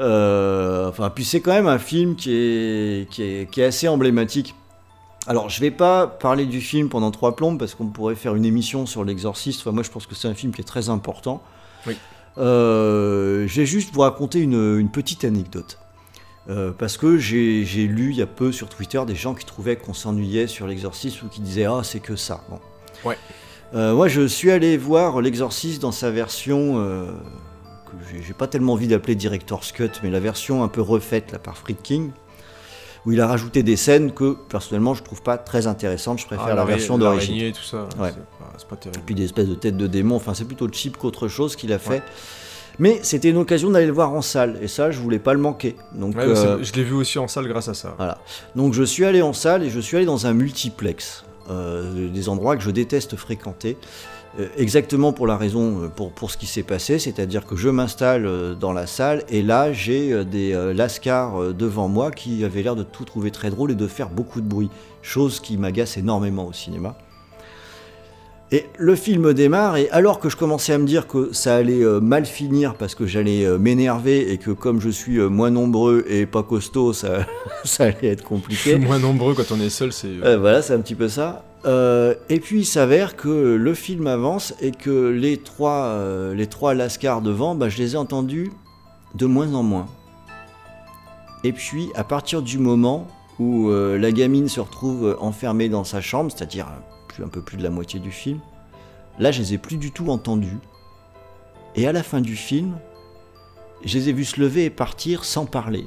Euh, 0.00 0.88
enfin, 0.88 1.10
puis 1.10 1.24
c'est 1.24 1.40
quand 1.40 1.52
même 1.52 1.66
un 1.66 1.78
film 1.78 2.14
qui 2.16 2.32
est, 2.32 3.10
qui 3.10 3.22
est, 3.22 3.50
qui 3.50 3.60
est 3.60 3.64
assez 3.64 3.88
emblématique. 3.88 4.54
Alors, 5.26 5.48
je 5.50 5.60
vais 5.60 5.70
pas 5.70 6.06
parler 6.06 6.46
du 6.46 6.60
film 6.60 6.88
pendant 6.88 7.10
trois 7.10 7.34
plombes 7.36 7.58
parce 7.58 7.74
qu'on 7.74 7.86
pourrait 7.86 8.14
faire 8.14 8.34
une 8.34 8.44
émission 8.44 8.86
sur 8.86 9.04
l'exorciste. 9.04 9.60
Enfin, 9.60 9.72
moi, 9.72 9.82
je 9.82 9.90
pense 9.90 10.06
que 10.06 10.14
c'est 10.14 10.28
un 10.28 10.34
film 10.34 10.52
qui 10.52 10.60
est 10.60 10.64
très 10.64 10.88
important. 10.88 11.42
Oui. 11.86 11.96
Euh, 12.38 13.46
je 13.46 13.60
vais 13.60 13.66
juste 13.66 13.92
vous 13.94 14.00
raconter 14.00 14.40
une, 14.40 14.78
une 14.78 14.90
petite 14.90 15.24
anecdote. 15.24 15.78
Euh, 16.50 16.72
parce 16.76 16.96
que 16.96 17.18
j'ai 17.18 17.62
lu 17.86 18.10
il 18.10 18.16
y 18.16 18.22
a 18.22 18.26
peu 18.26 18.50
sur 18.50 18.68
Twitter 18.68 19.00
des 19.06 19.14
gens 19.14 19.32
qui 19.34 19.44
trouvaient 19.46 19.76
qu'on 19.76 19.94
s'ennuyait 19.94 20.48
sur 20.48 20.66
l'exorciste 20.66 21.22
ou 21.22 21.28
qui 21.28 21.40
disaient 21.40 21.66
Ah, 21.66 21.82
c'est 21.84 22.00
que 22.00 22.16
ça. 22.16 22.42
Bon. 22.50 22.58
Ouais. 23.04 23.16
Euh, 23.74 23.94
moi, 23.94 24.08
je 24.08 24.26
suis 24.26 24.50
allé 24.50 24.76
voir 24.76 25.20
l'exorciste 25.20 25.80
dans 25.80 25.92
sa 25.92 26.10
version 26.10 26.74
euh, 26.80 27.06
que 27.86 28.22
j'ai- 28.26 28.34
pas 28.34 28.46
tellement 28.48 28.72
envie 28.74 28.88
d'appeler 28.88 29.14
Director's 29.14 29.70
Cut, 29.72 29.90
mais 30.02 30.10
la 30.10 30.20
version 30.20 30.62
un 30.64 30.68
peu 30.68 30.82
refaite 30.82 31.30
là, 31.32 31.38
par 31.38 31.56
Friedkin, 31.56 32.08
où 33.06 33.12
il 33.12 33.20
a 33.20 33.26
rajouté 33.28 33.62
des 33.62 33.76
scènes 33.76 34.12
que 34.12 34.36
personnellement 34.48 34.94
je 34.94 35.02
trouve 35.02 35.22
pas 35.22 35.38
très 35.38 35.66
intéressantes. 35.68 36.18
Je 36.18 36.26
préfère 36.26 36.46
Ah, 36.50 36.54
la 36.54 36.64
version 36.64 36.98
d'origine. 36.98 37.52
tout 37.52 37.62
ça. 37.62 37.88
Ouais. 37.98 38.12
C'est 38.58 38.66
pas, 38.68 38.76
Et 38.84 38.98
puis 39.06 39.14
des 39.14 39.24
espèces 39.24 39.48
de 39.48 39.54
têtes 39.54 39.76
de 39.76 39.86
démons, 39.86 40.16
enfin 40.16 40.34
c'est 40.34 40.44
plutôt 40.44 40.68
cheap 40.70 40.96
qu'autre 40.98 41.28
chose 41.28 41.56
qu'il 41.56 41.72
a 41.72 41.78
fait. 41.78 42.02
Mais 42.78 43.00
c'était 43.02 43.30
une 43.30 43.36
occasion 43.36 43.70
d'aller 43.70 43.86
le 43.86 43.92
voir 43.92 44.12
en 44.12 44.22
salle, 44.22 44.58
et 44.62 44.68
ça 44.68 44.90
je 44.90 44.98
voulais 44.98 45.18
pas 45.18 45.34
le 45.34 45.40
manquer. 45.40 45.76
Donc, 45.94 46.16
Ouais, 46.16 46.22
euh, 46.24 46.62
Je 46.62 46.72
l'ai 46.72 46.84
vu 46.84 46.94
aussi 46.94 47.18
en 47.18 47.28
salle 47.28 47.46
grâce 47.48 47.68
à 47.68 47.74
ça. 47.74 47.94
voilà. 47.96 48.18
Donc 48.56 48.72
je 48.74 48.82
suis 48.82 49.04
allé 49.04 49.22
en 49.22 49.32
salle 49.32 49.62
et 49.62 49.70
je 49.70 49.80
suis 49.80 49.96
allé 49.96 50.06
dans 50.06 50.26
un 50.26 50.32
multiplex, 50.32 51.24
euh, 51.50 52.08
des 52.08 52.28
endroits 52.28 52.56
que 52.56 52.62
je 52.62 52.70
déteste 52.70 53.16
fréquenter. 53.16 53.76
euh, 54.40 54.46
exactement 54.56 55.12
pour 55.12 55.26
la 55.26 55.36
raison, 55.36 55.90
pour, 55.94 56.10
pour 56.12 56.30
ce 56.30 56.38
qui 56.38 56.46
s'est 56.46 56.62
passé, 56.62 56.98
c'est-à-dire 56.98 57.44
que 57.46 57.54
je 57.56 57.68
m'installe 57.68 58.56
dans 58.58 58.72
la 58.72 58.86
salle 58.86 59.24
et 59.28 59.42
là 59.42 59.72
j'ai 59.74 60.24
des 60.24 60.54
lascars 60.74 61.52
devant 61.52 61.88
moi 61.88 62.10
qui 62.10 62.42
avaient 62.42 62.62
l'air 62.62 62.74
de 62.76 62.82
tout 62.82 63.04
trouver 63.04 63.30
très 63.30 63.50
drôle 63.50 63.72
et 63.72 63.74
de 63.74 63.86
faire 63.86 64.08
beaucoup 64.08 64.40
de 64.40 64.46
bruit, 64.48 64.70
chose 65.02 65.38
qui 65.40 65.58
m'agace 65.58 65.98
énormément 65.98 66.46
au 66.46 66.52
cinéma. 66.54 66.96
Et 68.54 68.66
le 68.76 68.94
film 68.96 69.32
démarre, 69.32 69.78
et 69.78 69.88
alors 69.92 70.20
que 70.20 70.28
je 70.28 70.36
commençais 70.36 70.74
à 70.74 70.78
me 70.78 70.84
dire 70.84 71.06
que 71.06 71.32
ça 71.32 71.56
allait 71.56 71.82
euh, 71.82 72.00
mal 72.00 72.26
finir 72.26 72.74
parce 72.74 72.94
que 72.94 73.06
j'allais 73.06 73.46
euh, 73.46 73.56
m'énerver 73.56 74.30
et 74.30 74.36
que 74.36 74.50
comme 74.50 74.78
je 74.78 74.90
suis 74.90 75.16
euh, 75.16 75.30
moins 75.30 75.48
nombreux 75.48 76.04
et 76.06 76.26
pas 76.26 76.42
costaud, 76.42 76.92
ça, 76.92 77.26
ça 77.64 77.84
allait 77.84 78.08
être 78.08 78.22
compliqué. 78.22 78.76
Moins 78.76 78.98
nombreux 78.98 79.32
quand 79.32 79.50
on 79.52 79.58
est 79.58 79.70
seul, 79.70 79.90
c'est. 79.90 80.22
Euh, 80.22 80.36
voilà, 80.36 80.60
c'est 80.60 80.74
un 80.74 80.80
petit 80.80 80.94
peu 80.94 81.08
ça. 81.08 81.46
Euh, 81.64 82.14
et 82.28 82.40
puis 82.40 82.60
il 82.60 82.64
s'avère 82.66 83.16
que 83.16 83.54
le 83.54 83.72
film 83.72 84.06
avance 84.06 84.52
et 84.60 84.72
que 84.72 85.08
les 85.08 85.38
trois, 85.38 85.84
euh, 85.84 86.34
les 86.34 86.46
trois 86.46 86.74
lascars 86.74 87.22
devant, 87.22 87.54
bah, 87.54 87.70
je 87.70 87.78
les 87.78 87.94
ai 87.94 87.96
entendus 87.96 88.52
de 89.14 89.24
moins 89.24 89.54
en 89.54 89.62
moins. 89.62 89.86
Et 91.42 91.52
puis, 91.52 91.88
à 91.94 92.04
partir 92.04 92.42
du 92.42 92.58
moment 92.58 93.08
où 93.38 93.72
la 93.72 94.12
gamine 94.12 94.48
se 94.48 94.60
retrouve 94.60 95.16
enfermée 95.20 95.68
dans 95.68 95.82
sa 95.82 96.00
chambre, 96.00 96.30
c'est-à-dire 96.30 96.68
un 97.20 97.28
peu 97.28 97.42
plus 97.42 97.56
de 97.56 97.62
la 97.62 97.70
moitié 97.70 98.00
du 98.00 98.10
film, 98.10 98.40
là, 99.18 99.32
je 99.32 99.40
les 99.40 99.54
ai 99.54 99.58
plus 99.58 99.76
du 99.76 99.90
tout 99.90 100.08
entendus. 100.10 100.58
Et 101.74 101.86
à 101.86 101.92
la 101.92 102.02
fin 102.02 102.20
du 102.20 102.36
film, 102.36 102.78
je 103.84 103.98
les 103.98 104.08
ai 104.08 104.12
vus 104.12 104.26
se 104.26 104.40
lever 104.40 104.64
et 104.64 104.70
partir 104.70 105.24
sans 105.24 105.46
parler. 105.46 105.86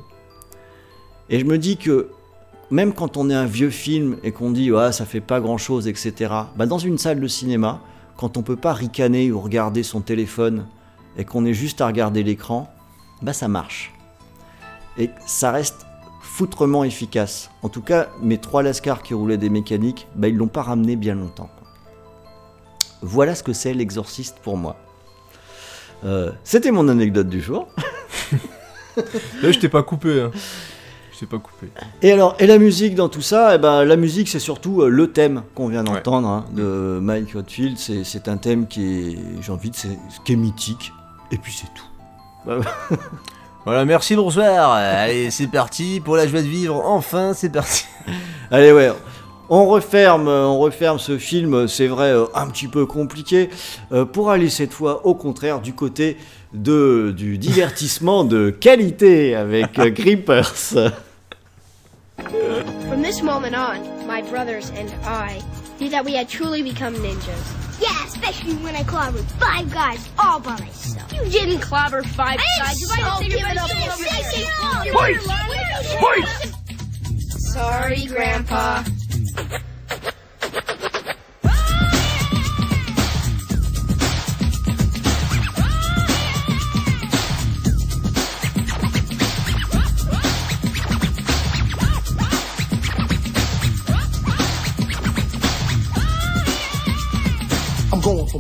Et 1.29 1.39
je 1.39 1.45
me 1.45 1.57
dis 1.57 1.77
que 1.77 2.09
même 2.71 2.93
quand 2.93 3.17
on 3.17 3.29
est 3.29 3.35
un 3.35 3.45
vieux 3.45 3.69
film 3.69 4.17
et 4.23 4.31
qu'on 4.31 4.51
dit 4.51 4.71
ouais, 4.71 4.91
ça 4.91 5.05
fait 5.05 5.21
pas 5.21 5.39
grand 5.39 5.57
chose, 5.57 5.87
etc., 5.87 6.33
bah 6.55 6.65
dans 6.65 6.77
une 6.77 6.97
salle 6.97 7.19
de 7.19 7.27
cinéma, 7.27 7.81
quand 8.17 8.37
on 8.37 8.43
peut 8.43 8.55
pas 8.55 8.73
ricaner 8.73 9.31
ou 9.31 9.39
regarder 9.39 9.83
son 9.83 10.01
téléphone 10.01 10.65
et 11.17 11.25
qu'on 11.25 11.45
est 11.45 11.53
juste 11.53 11.81
à 11.81 11.87
regarder 11.87 12.23
l'écran, 12.23 12.71
bah 13.21 13.33
ça 13.33 13.47
marche. 13.47 13.93
Et 14.97 15.09
ça 15.25 15.51
reste 15.51 15.85
foutrement 16.35 16.83
efficace. 16.83 17.49
En 17.63 17.69
tout 17.69 17.81
cas, 17.81 18.09
mes 18.21 18.37
trois 18.37 18.61
lascars 18.61 19.03
qui 19.03 19.13
roulaient 19.13 19.37
des 19.37 19.49
mécaniques, 19.49 20.05
bah 20.15 20.27
ils 20.27 20.35
l'ont 20.35 20.49
pas 20.49 20.63
ramené 20.63 20.97
bien 20.97 21.15
longtemps. 21.15 21.49
Voilà 23.01 23.35
ce 23.35 23.43
que 23.43 23.53
c'est 23.53 23.73
l'exorciste 23.73 24.39
pour 24.43 24.57
moi. 24.57 24.75
Euh, 26.03 26.31
C'était 26.43 26.71
mon 26.71 26.89
anecdote 26.89 27.29
du 27.29 27.39
jour. 27.41 27.69
Là, 29.41 29.51
je 29.51 29.59
t'ai 29.59 29.69
pas 29.69 29.81
coupé. 29.81 30.23
Hein. 30.23 30.31
Je 31.13 31.19
t'ai 31.19 31.25
pas 31.25 31.37
coupé. 31.39 31.69
Et 32.01 32.11
alors, 32.11 32.35
et 32.39 32.47
la 32.47 32.57
musique 32.57 32.95
dans 32.95 33.07
tout 33.07 33.21
ça, 33.21 33.55
eh 33.55 33.57
ben, 33.57 33.85
la 33.85 33.95
musique 33.95 34.27
c'est 34.27 34.39
surtout 34.39 34.81
euh, 34.81 34.89
le 34.89 35.13
thème 35.13 35.43
qu'on 35.55 35.69
vient 35.69 35.85
Ouais. 35.85 35.93
d'entendre 35.93 36.27
hein, 36.27 36.45
de 36.51 36.99
Mike 37.01 37.33
Oldfield. 37.33 37.77
C'est, 37.77 38.27
un 38.27 38.35
thème 38.35 38.67
qui 38.67 38.83
est, 39.13 39.17
j'ai 39.41 39.51
envie 39.53 39.69
de, 39.69 39.77
qui 40.25 40.33
est 40.33 40.35
mythique. 40.35 40.91
Et 41.31 41.37
puis 41.37 41.53
c'est 41.53 41.73
tout. 41.73 41.87
Voilà, 43.65 43.83
merci, 43.83 44.15
bonsoir. 44.15 44.73
Allez, 44.73 45.31
c'est 45.31 45.47
parti 45.47 45.99
pour 45.99 46.15
la 46.15 46.27
joie 46.27 46.43
de 46.43 46.47
vivre. 46.47 46.83
Enfin, 46.85 47.33
c'est 47.33 47.49
parti. 47.49 47.85
Allez 48.51 48.71
ouais, 48.71 48.91
on 49.49 49.65
referme, 49.65 50.27
euh, 50.27 50.45
on 50.45 50.59
referme 50.59 50.99
ce 50.99 51.17
film. 51.17 51.67
C'est 51.67 51.87
vrai, 51.87 52.11
euh, 52.11 52.25
un 52.35 52.45
petit 52.47 52.67
peu 52.67 52.85
compliqué, 52.85 53.49
euh, 53.91 54.05
pour 54.05 54.29
aller 54.29 54.51
cette 54.51 54.71
fois 54.71 55.07
au 55.07 55.15
contraire 55.15 55.61
du 55.61 55.73
côté 55.73 56.17
de 56.53 57.11
du 57.17 57.39
divertissement 57.39 58.23
de 58.23 58.51
qualité 58.51 59.33
avec 59.35 59.79
euh, 59.79 59.89
Grippers. 59.89 60.91
From 62.87 63.01
this 63.01 63.23
moment 63.23 63.55
on, 63.55 64.07
my 64.07 64.21
brothers 64.29 64.69
and 64.77 64.89
I 65.03 65.41
knew 65.79 65.89
that 65.89 66.05
we 66.05 66.15
had 66.15 66.29
truly 66.29 66.61
become 66.61 66.93
ninjas. 66.93 67.65
Yeah, 67.81 68.05
especially 68.07 68.53
when 68.63 68.75
I 68.75 68.83
clobbered 68.83 69.25
five 69.39 69.69
guys 69.73 70.07
all 70.17 70.39
by 70.39 70.51
myself. 70.51 71.11
You 71.11 71.29
didn't 71.29 71.59
clobber 71.59 72.03
five 72.03 72.39
guys. 72.59 72.79
You 72.79 72.87
might 72.87 73.03
have 73.03 73.19
Hoist! 75.13 76.53
Sorry, 77.53 78.05
Grandpa. 78.07 78.83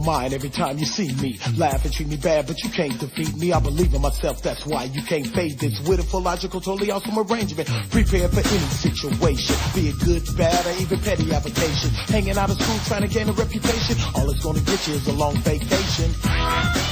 Mine 0.05 0.33
every 0.33 0.49
time 0.49 0.77
you 0.77 0.85
see 0.85 1.11
me. 1.15 1.39
Laugh 1.57 1.83
and 1.83 1.91
treat 1.91 2.07
me 2.07 2.17
bad, 2.17 2.45
but 2.45 2.63
you 2.63 2.69
can't 2.69 2.97
defeat 2.99 3.35
me. 3.37 3.51
I 3.51 3.59
believe 3.59 3.91
in 3.91 4.01
myself, 4.01 4.39
that's 4.39 4.63
why 4.63 4.83
you 4.83 5.01
can't 5.01 5.25
fade 5.25 5.57
this. 5.57 5.79
Wonderful, 5.81 6.21
logical, 6.21 6.61
totally 6.61 6.91
awesome 6.91 7.17
arrangement. 7.17 7.67
Prepared 7.89 8.29
for 8.29 8.39
any 8.39 8.69
situation. 8.69 9.55
Be 9.73 9.89
it 9.89 9.99
good, 10.05 10.23
bad, 10.37 10.63
or 10.67 10.79
even 10.79 10.99
petty 10.99 11.33
application. 11.33 11.89
Hanging 12.13 12.37
out 12.37 12.51
of 12.51 12.61
school 12.61 12.77
trying 12.85 13.01
to 13.01 13.07
gain 13.07 13.29
a 13.29 13.31
reputation. 13.31 13.97
All 14.13 14.29
it's 14.29 14.43
gonna 14.43 14.59
get 14.61 14.87
you 14.87 14.93
is 14.93 15.07
a 15.07 15.13
long 15.13 15.35
vacation. 15.37 16.13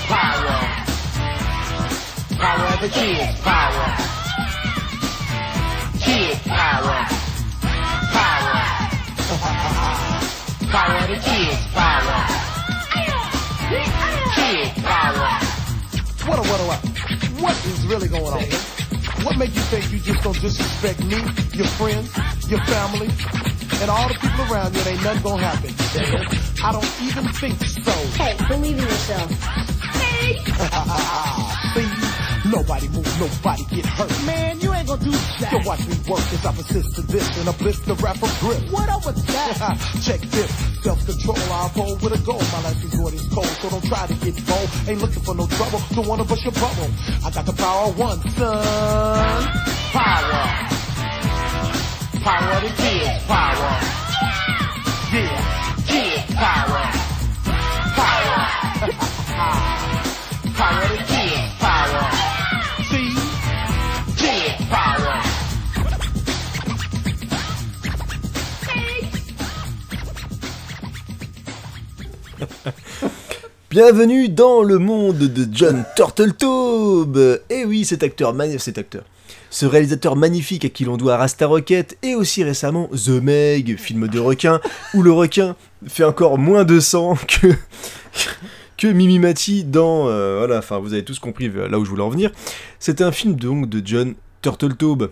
Power. 0.09 0.93
Power 2.33 2.77
the. 2.81 2.89
Power. 3.43 3.95
Kid 5.99 6.37
power. 6.45 7.05
Power. 8.17 8.57
power 10.71 11.07
the 11.07 11.21
kids. 11.21 11.67
Power. 11.73 12.52
Kid 13.73 14.69
power. 14.83 15.39
What, 16.27 16.39
what, 16.39 16.59
what, 16.67 16.79
what 17.41 17.65
is 17.65 17.85
really 17.87 18.07
going 18.07 18.33
on? 18.33 18.43
What 19.25 19.37
make 19.37 19.53
you 19.55 19.61
think 19.61 19.91
you 19.91 19.97
just 19.99 20.23
gonna 20.23 20.39
disrespect 20.39 21.03
me, 21.03 21.17
your 21.53 21.65
friends, 21.79 22.15
your 22.49 22.63
family, 22.65 23.09
and 23.81 23.89
all 23.89 24.07
the 24.07 24.13
people 24.13 24.45
around 24.53 24.75
you? 24.75 24.81
It 24.81 24.87
ain't 24.87 25.03
nothing 25.03 25.23
gonna 25.23 25.43
happen. 25.43 25.73
I 26.63 26.71
don't 26.71 27.01
even 27.01 27.27
think 27.33 27.59
so. 27.63 27.91
Hey, 28.15 28.37
believe 28.47 28.77
in 28.77 28.83
yourself. 28.83 29.31
See, 31.73 32.12
nobody 32.53 32.87
move, 32.89 33.19
nobody 33.19 33.63
get 33.75 33.85
hurt. 33.85 34.11
Man, 34.25 34.59
you 34.61 34.73
ain't 34.73 34.87
gonna 34.87 35.03
do 35.03 35.11
that. 35.11 35.51
You 35.51 35.59
watch 35.65 35.87
me 35.87 35.95
work 36.07 36.21
as 36.33 36.45
I 36.45 36.51
persist 36.53 36.95
to 36.95 37.01
this 37.01 37.25
and 37.39 37.49
uplift 37.49 37.85
the 37.85 37.95
rapper 37.95 38.29
grip. 38.39 38.61
What 38.71 38.89
up 38.89 39.05
with 39.05 39.25
that? 39.27 39.57
Check 40.05 40.21
this, 40.21 40.49
self-control, 40.83 41.37
I'll 41.51 41.69
pull 41.69 41.95
with 41.97 42.13
a 42.13 42.21
goal. 42.23 42.41
My 42.53 42.61
life 42.61 42.83
is 42.83 42.95
what 42.99 43.13
is 43.13 43.25
cold, 43.33 43.53
so 43.61 43.69
don't 43.69 43.85
try 43.85 44.05
to 44.05 44.13
get 44.25 44.35
bold. 44.45 44.69
Ain't 44.87 45.01
looking 45.01 45.23
for 45.23 45.35
no 45.35 45.47
trouble, 45.47 45.81
don't 45.95 46.07
wanna 46.07 46.25
bust 46.25 46.43
your 46.43 46.53
bubble. 46.53 46.89
I 47.25 47.31
got 47.31 47.45
the 47.45 47.53
power 47.53 47.91
one, 47.91 48.21
son. 48.37 49.43
Power. 49.97 50.43
Power 52.21 52.61
the 52.61 52.71
kids, 52.77 53.23
power. 53.25 53.71
Yeah, 55.13 56.25
power. 56.37 56.72
Power. 56.72 56.72
Bienvenue 73.73 74.29
dans 74.29 74.61
le 74.61 74.77
monde 74.77 75.17
de 75.17 75.47
John 75.51 75.83
Turtletaube 75.95 77.41
Et 77.49 77.65
oui, 77.65 77.85
cet 77.85 78.03
acteur, 78.03 78.35
cet 78.59 78.77
acteur, 78.77 79.03
ce 79.49 79.65
réalisateur 79.65 80.15
magnifique 80.15 80.63
à 80.63 80.69
qui 80.69 80.85
l'on 80.85 80.95
doit 80.95 81.17
Rasta 81.17 81.47
Rocket 81.47 81.97
et 82.03 82.13
aussi 82.13 82.43
récemment 82.43 82.87
The 82.89 83.19
Meg, 83.19 83.79
film 83.79 84.07
de 84.07 84.19
requin, 84.19 84.61
où 84.93 85.01
le 85.01 85.11
requin 85.11 85.55
fait 85.87 86.03
encore 86.03 86.37
moins 86.37 86.65
de 86.65 86.79
sang 86.79 87.15
que 87.27 87.47
que 88.77 88.85
Mimimati 88.85 89.63
dans 89.63 90.07
euh, 90.07 90.37
voilà, 90.37 90.59
enfin 90.59 90.77
vous 90.77 90.93
avez 90.93 91.03
tous 91.03 91.17
compris 91.17 91.47
euh, 91.47 91.67
là 91.67 91.79
où 91.79 91.85
je 91.85 91.89
voulais 91.89 92.03
en 92.03 92.09
venir. 92.09 92.29
C'est 92.77 93.01
un 93.01 93.11
film 93.11 93.33
donc 93.33 93.69
de 93.69 93.81
John 93.83 94.13
Turtletaube 94.43 95.09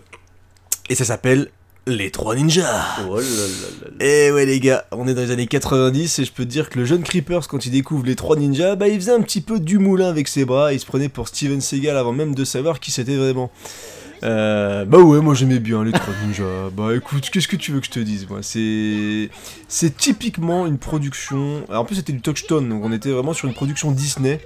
et 0.88 0.94
ça 0.94 1.04
s'appelle 1.04 1.50
Les 1.88 2.12
Trois 2.12 2.36
Ninjas. 2.36 3.00
Oh 3.08 3.16
là 3.16 3.22
là 3.22 3.26
là 3.26 3.68
là. 3.82 3.88
Eh 3.98 4.30
ouais 4.30 4.46
les 4.46 4.60
gars, 4.60 4.84
on 4.92 5.08
est 5.08 5.14
dans 5.14 5.22
les 5.22 5.32
années 5.32 5.48
90 5.48 6.20
et 6.20 6.24
je 6.24 6.30
peux 6.32 6.44
te 6.44 6.48
dire 6.48 6.70
que 6.70 6.78
le 6.78 6.84
jeune 6.84 7.02
Creepers 7.02 7.48
quand 7.48 7.66
il 7.66 7.72
découvre 7.72 8.06
les 8.06 8.14
trois 8.14 8.36
ninjas, 8.36 8.76
bah 8.76 8.86
il 8.86 8.94
faisait 9.00 9.12
un 9.12 9.20
petit 9.20 9.40
peu 9.40 9.58
du 9.58 9.78
moulin 9.78 10.08
avec 10.08 10.28
ses 10.28 10.44
bras, 10.44 10.72
il 10.72 10.78
se 10.78 10.86
prenait 10.86 11.08
pour 11.08 11.26
Steven 11.26 11.60
Seagal 11.60 11.96
avant 11.96 12.12
même 12.12 12.36
de 12.36 12.44
savoir 12.44 12.78
qui 12.78 12.92
c'était 12.92 13.16
vraiment. 13.16 13.50
Euh, 14.22 14.84
bah 14.84 14.98
ouais, 14.98 15.20
moi 15.20 15.34
j'aimais 15.34 15.58
bien 15.58 15.82
les 15.82 15.90
trois 15.90 16.14
ninjas. 16.24 16.70
Bah 16.76 16.94
écoute, 16.94 17.28
qu'est-ce 17.30 17.48
que 17.48 17.56
tu 17.56 17.72
veux 17.72 17.80
que 17.80 17.86
je 17.86 17.90
te 17.90 17.98
dise 17.98 18.28
moi? 18.28 18.38
C'est 18.42 19.28
c'est 19.66 19.96
typiquement 19.96 20.68
une 20.68 20.78
production. 20.78 21.64
alors, 21.68 21.82
en 21.82 21.84
plus 21.84 21.96
c'était 21.96 22.12
du 22.12 22.20
Touchstone, 22.20 22.68
donc 22.68 22.84
on 22.84 22.92
était 22.92 23.10
vraiment 23.10 23.32
sur 23.32 23.48
une 23.48 23.54
production 23.54 23.90
Disney, 23.90 24.40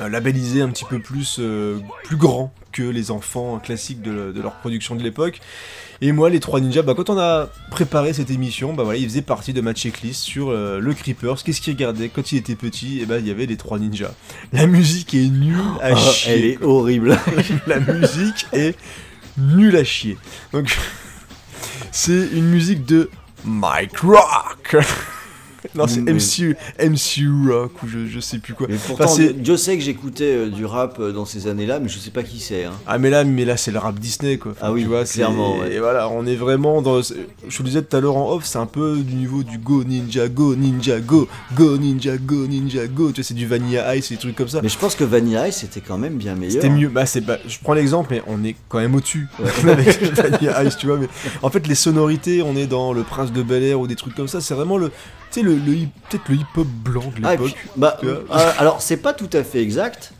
euh, 0.00 0.08
labellisée 0.08 0.62
un 0.62 0.68
petit 0.70 0.84
peu 0.84 0.98
plus 0.98 1.36
euh, 1.38 1.78
plus 2.04 2.16
grand 2.16 2.52
que 2.72 2.82
les 2.82 3.10
enfants 3.10 3.58
classiques 3.58 4.00
de, 4.02 4.32
de 4.32 4.40
leur 4.42 4.54
production 4.54 4.94
de 4.94 5.02
l'époque. 5.02 5.40
Et 6.02 6.12
moi, 6.12 6.30
les 6.30 6.40
trois 6.40 6.60
ninjas, 6.60 6.82
bah, 6.82 6.94
quand 6.96 7.10
on 7.10 7.18
a 7.18 7.48
préparé 7.70 8.12
cette 8.14 8.30
émission, 8.30 8.72
bah 8.72 8.84
voilà, 8.84 8.98
il 8.98 9.04
faisait 9.06 9.20
partie 9.22 9.52
de 9.52 9.60
ma 9.60 9.74
checklist 9.74 10.22
sur 10.22 10.48
euh, 10.48 10.78
le 10.80 10.94
Creepers. 10.94 11.42
Qu'est-ce 11.44 11.60
qu'il 11.60 11.74
regardait 11.74 12.08
quand 12.08 12.32
il 12.32 12.38
était 12.38 12.54
petit 12.54 13.00
Et 13.00 13.06
bah, 13.06 13.18
il 13.18 13.26
y 13.26 13.30
avait 13.30 13.44
les 13.46 13.56
trois 13.56 13.78
ninjas. 13.78 14.14
La 14.52 14.66
musique 14.66 15.12
est 15.14 15.28
nulle 15.28 15.58
à 15.82 15.90
Oh, 15.92 15.96
chier. 15.96 16.32
elle 16.32 16.44
est 16.44 16.54
quoi. 16.56 16.68
horrible. 16.68 17.18
La 17.66 17.80
musique 17.80 18.46
est 18.52 18.76
nulle 19.36 19.76
à 19.76 19.84
chier. 19.84 20.16
Donc, 20.52 20.74
c'est 21.92 22.28
une 22.32 22.46
musique 22.46 22.86
de 22.86 23.10
Mike 23.44 23.98
Rock. 23.98 24.76
Non, 25.74 25.86
c'est 25.86 26.00
Mais- 26.00 26.12
MCU, 26.14 26.56
MCU 26.78 27.50
Rock 27.50 27.82
ou 27.82 27.88
je, 27.88 28.06
je 28.06 28.20
sais 28.20 28.38
plus 28.38 28.54
quoi. 28.54 28.66
Mais 28.68 28.76
pourtant, 28.76 29.04
Enfin, 29.04 29.22
Dieu 29.36 29.56
sait 29.56 29.76
que 29.76 29.82
j'écoutais 29.84 30.24
euh, 30.36 30.48
du 30.48 30.64
rap 30.64 30.98
euh, 31.00 31.12
dans 31.12 31.24
ces 31.24 31.46
années-là, 31.48 31.80
mais 31.80 31.88
je 31.88 31.98
sais 31.98 32.10
pas 32.10 32.22
qui 32.22 32.40
c'est. 32.40 32.64
hein. 32.64 32.72
Ah 32.86 32.98
mais 32.98 33.10
là, 33.10 33.24
mais 33.24 33.44
là 33.44 33.56
c'est 33.56 33.70
le 33.70 33.78
rap 33.78 33.98
Disney 33.98 34.38
quoi. 34.38 34.52
Enfin, 34.52 34.66
Ah 34.68 34.72
oui, 34.72 34.82
tu 34.82 34.88
vois, 34.88 35.04
clairement, 35.04 35.58
ouais. 35.58 35.72
Et 35.74 35.78
voilà, 35.78 36.08
on 36.08 36.26
est 36.26 36.34
vraiment 36.36 36.82
dans. 36.82 37.02
Je 37.02 37.12
te 37.12 37.62
le 37.62 37.64
disais 37.64 37.82
tout 37.82 37.96
à 37.96 38.00
l'heure 38.00 38.16
en 38.16 38.32
off, 38.32 38.44
c'est 38.44 38.58
un 38.58 38.66
peu 38.66 38.98
du 38.98 39.14
niveau 39.14 39.42
du 39.42 39.58
Go 39.58 39.84
Ninja 39.84 40.28
Go 40.28 40.54
Ninja 40.56 41.00
Go 41.00 41.28
Go 41.54 41.76
Ninja 41.78 42.16
Go 42.16 42.46
Ninja 42.46 42.86
Go. 42.86 43.08
Tu 43.12 43.16
vois, 43.20 43.24
c'est 43.24 43.34
du 43.34 43.46
Vanilla 43.46 43.94
Ice, 43.96 44.10
et 44.10 44.14
des 44.14 44.20
trucs 44.20 44.36
comme 44.36 44.48
ça. 44.48 44.60
Mais 44.62 44.68
je 44.68 44.78
pense 44.78 44.94
que 44.94 45.04
Vanilla 45.04 45.48
Ice 45.48 45.58
c'était 45.58 45.80
quand 45.80 45.98
même 45.98 46.16
bien 46.16 46.34
meilleur. 46.34 46.54
C'était 46.54 46.70
mieux. 46.70 46.88
Bah, 46.88 47.06
c'est, 47.06 47.20
bah, 47.20 47.38
je 47.46 47.58
prends 47.62 47.74
l'exemple, 47.74 48.08
mais 48.12 48.22
on 48.26 48.42
est 48.44 48.56
quand 48.68 48.78
même 48.78 48.94
au-dessus 48.94 49.28
avec 49.64 50.02
Vanilla 50.14 50.64
Ice, 50.64 50.76
tu 50.76 50.86
vois. 50.86 50.96
Mais 50.98 51.08
en 51.42 51.50
fait, 51.50 51.66
les 51.66 51.74
sonorités, 51.74 52.42
on 52.42 52.56
est 52.56 52.66
dans 52.66 52.92
le 52.92 53.02
Prince 53.02 53.32
de 53.32 53.42
Bel 53.42 53.62
Air 53.62 53.80
ou 53.80 53.86
des 53.86 53.96
trucs 53.96 54.14
comme 54.14 54.28
ça. 54.28 54.40
C'est 54.40 54.54
vraiment 54.54 54.78
le, 54.78 54.90
sais, 55.34 55.42
le, 55.42 55.54
peut-être 55.54 56.28
le 56.28 56.34
hip-hop 56.36 56.66
blanc 56.84 57.04
de 57.16 57.22
Ah, 57.24 57.32
l'époque. 57.32 57.52
puis, 57.54 57.68
bah, 57.76 57.98
euh, 58.04 58.22
alors 58.58 58.80
c'est 58.82 58.96
pas 58.98 59.12
tout 59.12 59.30
à 59.32 59.42
fait 59.44 59.62
exact. 59.62 60.12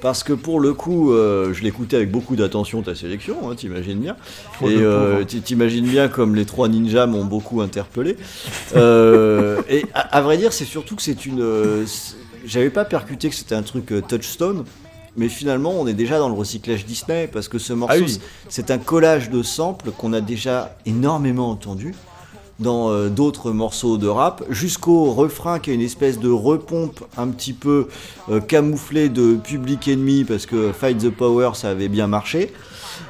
Parce 0.00 0.22
que 0.22 0.32
pour 0.32 0.60
le 0.60 0.74
coup, 0.74 1.12
euh, 1.12 1.52
je 1.52 1.64
l'écoutais 1.64 1.96
avec 1.96 2.12
beaucoup 2.12 2.36
d'attention 2.36 2.82
ta 2.82 2.94
sélection, 2.94 3.50
hein, 3.50 3.56
t'imagines 3.56 3.98
bien. 3.98 4.14
Et 4.62 4.66
euh, 4.76 5.24
t'imagines 5.24 5.86
bien 5.88 6.06
comme 6.06 6.36
les 6.36 6.44
trois 6.44 6.68
ninjas 6.68 7.06
m'ont 7.06 7.24
beaucoup 7.24 7.62
interpellé. 7.62 8.16
Euh, 8.76 9.60
et 9.68 9.84
à, 9.94 10.00
à 10.16 10.20
vrai 10.20 10.36
dire, 10.38 10.52
c'est 10.52 10.64
surtout 10.64 10.94
que 10.94 11.02
c'est 11.02 11.26
une. 11.26 11.44
J'avais 12.46 12.70
pas 12.70 12.84
percuté 12.84 13.28
que 13.28 13.34
c'était 13.34 13.56
un 13.56 13.62
truc 13.62 13.92
touchstone. 14.08 14.64
Mais 15.16 15.28
finalement, 15.28 15.72
on 15.72 15.88
est 15.88 15.94
déjà 15.94 16.20
dans 16.20 16.28
le 16.28 16.34
recyclage 16.36 16.86
Disney 16.86 17.26
parce 17.26 17.48
que 17.48 17.58
ce 17.58 17.72
morceau, 17.72 17.96
Ah 17.98 18.00
oui. 18.04 18.08
c'est- 18.12 18.20
c'est 18.48 18.70
un 18.70 18.78
collage 18.78 19.30
de 19.30 19.42
samples 19.42 19.90
qu'on 19.90 20.12
a 20.12 20.20
déjà 20.20 20.76
énormément 20.86 21.50
entendu 21.50 21.92
dans 22.58 22.90
euh, 22.90 23.08
d'autres 23.08 23.52
morceaux 23.52 23.98
de 23.98 24.08
rap, 24.08 24.44
jusqu'au 24.50 25.12
refrain 25.12 25.58
qui 25.60 25.70
est 25.70 25.74
une 25.74 25.80
espèce 25.80 26.18
de 26.18 26.28
repompe 26.30 27.04
un 27.16 27.28
petit 27.28 27.52
peu 27.52 27.88
euh, 28.30 28.40
camouflée 28.40 29.08
de 29.08 29.36
Public 29.36 29.88
Enemy 29.88 30.24
parce 30.24 30.46
que 30.46 30.72
Fight 30.72 30.98
the 30.98 31.10
Power 31.10 31.50
ça 31.54 31.70
avait 31.70 31.88
bien 31.88 32.06
marché. 32.06 32.52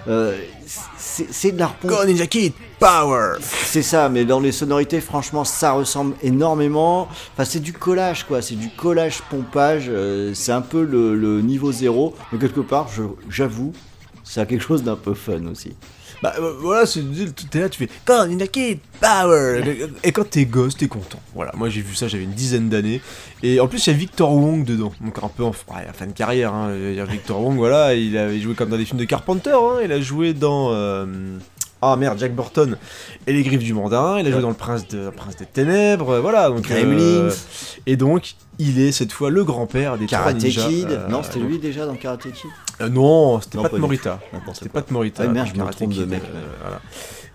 Euh, 0.06 0.36
c'est 0.66 1.52
de 1.52 1.58
la 1.58 1.68
repompe. 1.68 1.90
Go 1.90 2.04
Ninja 2.04 2.26
Kid 2.26 2.52
Power. 2.78 3.36
C'est 3.40 3.82
ça, 3.82 4.08
mais 4.08 4.24
dans 4.24 4.38
les 4.38 4.52
sonorités, 4.52 5.00
franchement, 5.00 5.44
ça 5.44 5.72
ressemble 5.72 6.14
énormément. 6.22 7.08
Enfin, 7.32 7.44
c'est 7.44 7.58
du 7.60 7.72
collage, 7.72 8.24
quoi. 8.24 8.40
C'est 8.40 8.54
du 8.54 8.68
collage 8.70 9.22
pompage. 9.30 9.86
euh, 9.88 10.32
c'est 10.34 10.52
un 10.52 10.60
peu 10.60 10.84
le, 10.84 11.16
le 11.16 11.40
niveau 11.42 11.72
zéro, 11.72 12.14
mais 12.30 12.38
quelque 12.38 12.60
part, 12.60 12.88
j'avoue, 13.28 13.72
ça 14.22 14.42
a 14.42 14.46
quelque 14.46 14.62
chose 14.62 14.82
d'un 14.82 14.96
peu 14.96 15.14
fun 15.14 15.46
aussi. 15.50 15.74
Bah 16.22 16.34
euh, 16.38 16.54
voilà, 16.58 16.84
c'est- 16.86 17.00
t'es 17.50 17.60
là, 17.60 17.68
tu 17.68 17.78
fais 17.78 17.88
Kid 18.52 18.78
Power. 19.00 19.62
Et 20.02 20.10
quand 20.12 20.28
t'es 20.28 20.44
gosse, 20.46 20.76
t'es 20.76 20.88
content. 20.88 21.20
Voilà, 21.34 21.52
moi 21.56 21.68
j'ai 21.68 21.80
vu 21.80 21.94
ça, 21.94 22.08
j'avais 22.08 22.24
une 22.24 22.32
dizaine 22.32 22.68
d'années. 22.68 23.00
Et 23.42 23.60
en 23.60 23.68
plus, 23.68 23.86
il 23.86 23.90
y 23.90 23.94
a 23.94 23.96
Victor 23.96 24.32
Wong 24.34 24.64
dedans. 24.64 24.92
Donc 25.00 25.18
un 25.22 25.28
peu 25.28 25.44
en 25.44 25.50
ouais, 25.50 25.86
fin 25.92 26.06
de 26.06 26.12
carrière. 26.12 26.52
Hein. 26.54 26.72
Victor 27.08 27.40
Wong, 27.40 27.56
voilà, 27.56 27.94
il 27.94 28.16
avait 28.18 28.40
joué 28.40 28.54
comme 28.54 28.70
dans 28.70 28.76
des 28.76 28.84
films 28.84 28.98
de 28.98 29.04
Carpenter. 29.04 29.52
Hein. 29.54 29.78
Il 29.84 29.92
a 29.92 30.00
joué 30.00 30.32
dans. 30.34 30.70
euh, 30.72 31.06
Ah 31.80 31.94
merde, 31.96 32.18
Jack 32.18 32.34
Burton 32.34 32.76
et 33.26 33.32
les 33.32 33.42
griffes 33.42 33.62
du 33.62 33.72
mandarin. 33.74 34.18
Il 34.20 34.26
a 34.26 34.30
joué 34.32 34.40
dans 34.42 34.48
le 34.48 34.54
Prince, 34.54 34.88
de... 34.88 34.98
le 35.06 35.10
Prince 35.12 35.36
des 35.36 35.46
Ténèbres. 35.46 36.10
euh, 36.10 36.20
Voilà. 36.20 36.48
Donc, 36.48 36.62
Gremlins. 36.62 37.28
Et 37.86 37.96
donc, 37.96 38.34
il 38.58 38.80
est 38.80 38.90
cette 38.92 39.12
fois 39.12 39.30
le 39.30 39.44
grand-père 39.44 39.96
des 39.96 40.06
trois 40.06 40.18
Karate 40.18 40.42
ninjas. 40.42 40.66
Kid. 40.68 40.88
Euh, 40.90 41.08
non, 41.08 41.22
c'était 41.22 41.38
donc- 41.38 41.48
lui 41.48 41.58
déjà 41.58 41.86
dans 41.86 41.94
Karate 41.94 42.22
Kid 42.22 42.50
Euh, 42.80 42.88
non, 42.88 43.40
c'était 43.40 43.58
de 43.62 43.68
du 43.68 43.78
Morita. 43.80 44.20
C'était 44.54 44.68
de 44.80 44.92
Morita. 44.92 45.22
Ah, 45.24 45.28
merde, 45.28 45.46
je 45.48 45.52
me 45.52 45.58
Karate 45.58 45.80
de 45.82 45.86
Kid, 45.86 46.08
mec, 46.08 46.22
euh, 46.24 46.34
là. 46.34 46.40
voilà. 46.62 46.80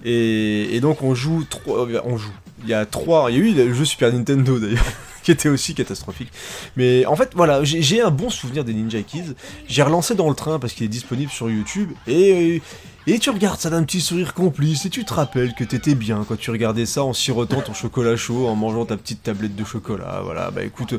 Et, 0.06 0.76
et 0.76 0.80
donc 0.82 1.02
on 1.02 1.16
joue 1.16 1.46
trois, 1.50 1.88
euh, 1.88 2.02
on 2.04 2.18
joue. 2.18 2.32
Il 2.64 2.70
y 2.70 2.74
a 2.74 2.86
trois, 2.86 3.32
il 3.32 3.38
y 3.38 3.42
a 3.42 3.44
eu 3.44 3.54
le 3.54 3.74
jeu 3.74 3.86
Super 3.86 4.12
Nintendo 4.12 4.60
d'ailleurs, 4.60 4.84
qui 5.24 5.32
était 5.32 5.48
aussi 5.50 5.74
catastrophique. 5.74 6.30
Mais 6.76 7.06
en 7.06 7.16
fait, 7.16 7.32
voilà, 7.36 7.64
j'ai 7.64 8.02
un 8.02 8.10
bon 8.12 8.30
souvenir 8.30 8.64
des 8.66 8.74
Ninja 8.74 9.02
Kids. 9.02 9.34
J'ai 9.68 9.82
relancé 9.84 10.16
dans 10.16 10.28
le 10.30 10.36
train 10.36 10.60
parce 10.60 10.74
qu'il 10.74 10.86
est 10.86 10.90
disponible 10.90 11.32
sur 11.32 11.50
YouTube 11.50 11.92
et 12.08 12.62
et 13.06 13.20
tu 13.20 13.30
regardes 13.30 13.60
ça 13.60 13.70
d'un 13.70 13.84
petit 13.84 14.00
sourire 14.00 14.34
complice 14.34 14.86
et 14.86 14.90
tu 14.90 15.04
te 15.04 15.14
rappelles 15.14 15.54
que 15.54 15.64
t'étais 15.64 15.96
bien 15.96 16.26
quand 16.28 16.38
tu 16.38 16.52
regardais 16.52 16.86
ça 16.86 17.04
en 17.04 17.14
sirotant 17.14 17.62
ton 17.62 17.74
chocolat 17.74 18.16
chaud, 18.16 18.48
en 18.48 18.56
mangeant 18.56 18.86
ta 18.86 18.96
petite 18.96 19.24
tablette 19.24 19.56
de 19.56 19.64
chocolat. 19.66 20.22
Voilà, 20.24 20.52
bah 20.52 20.64
écoute, 20.64 20.96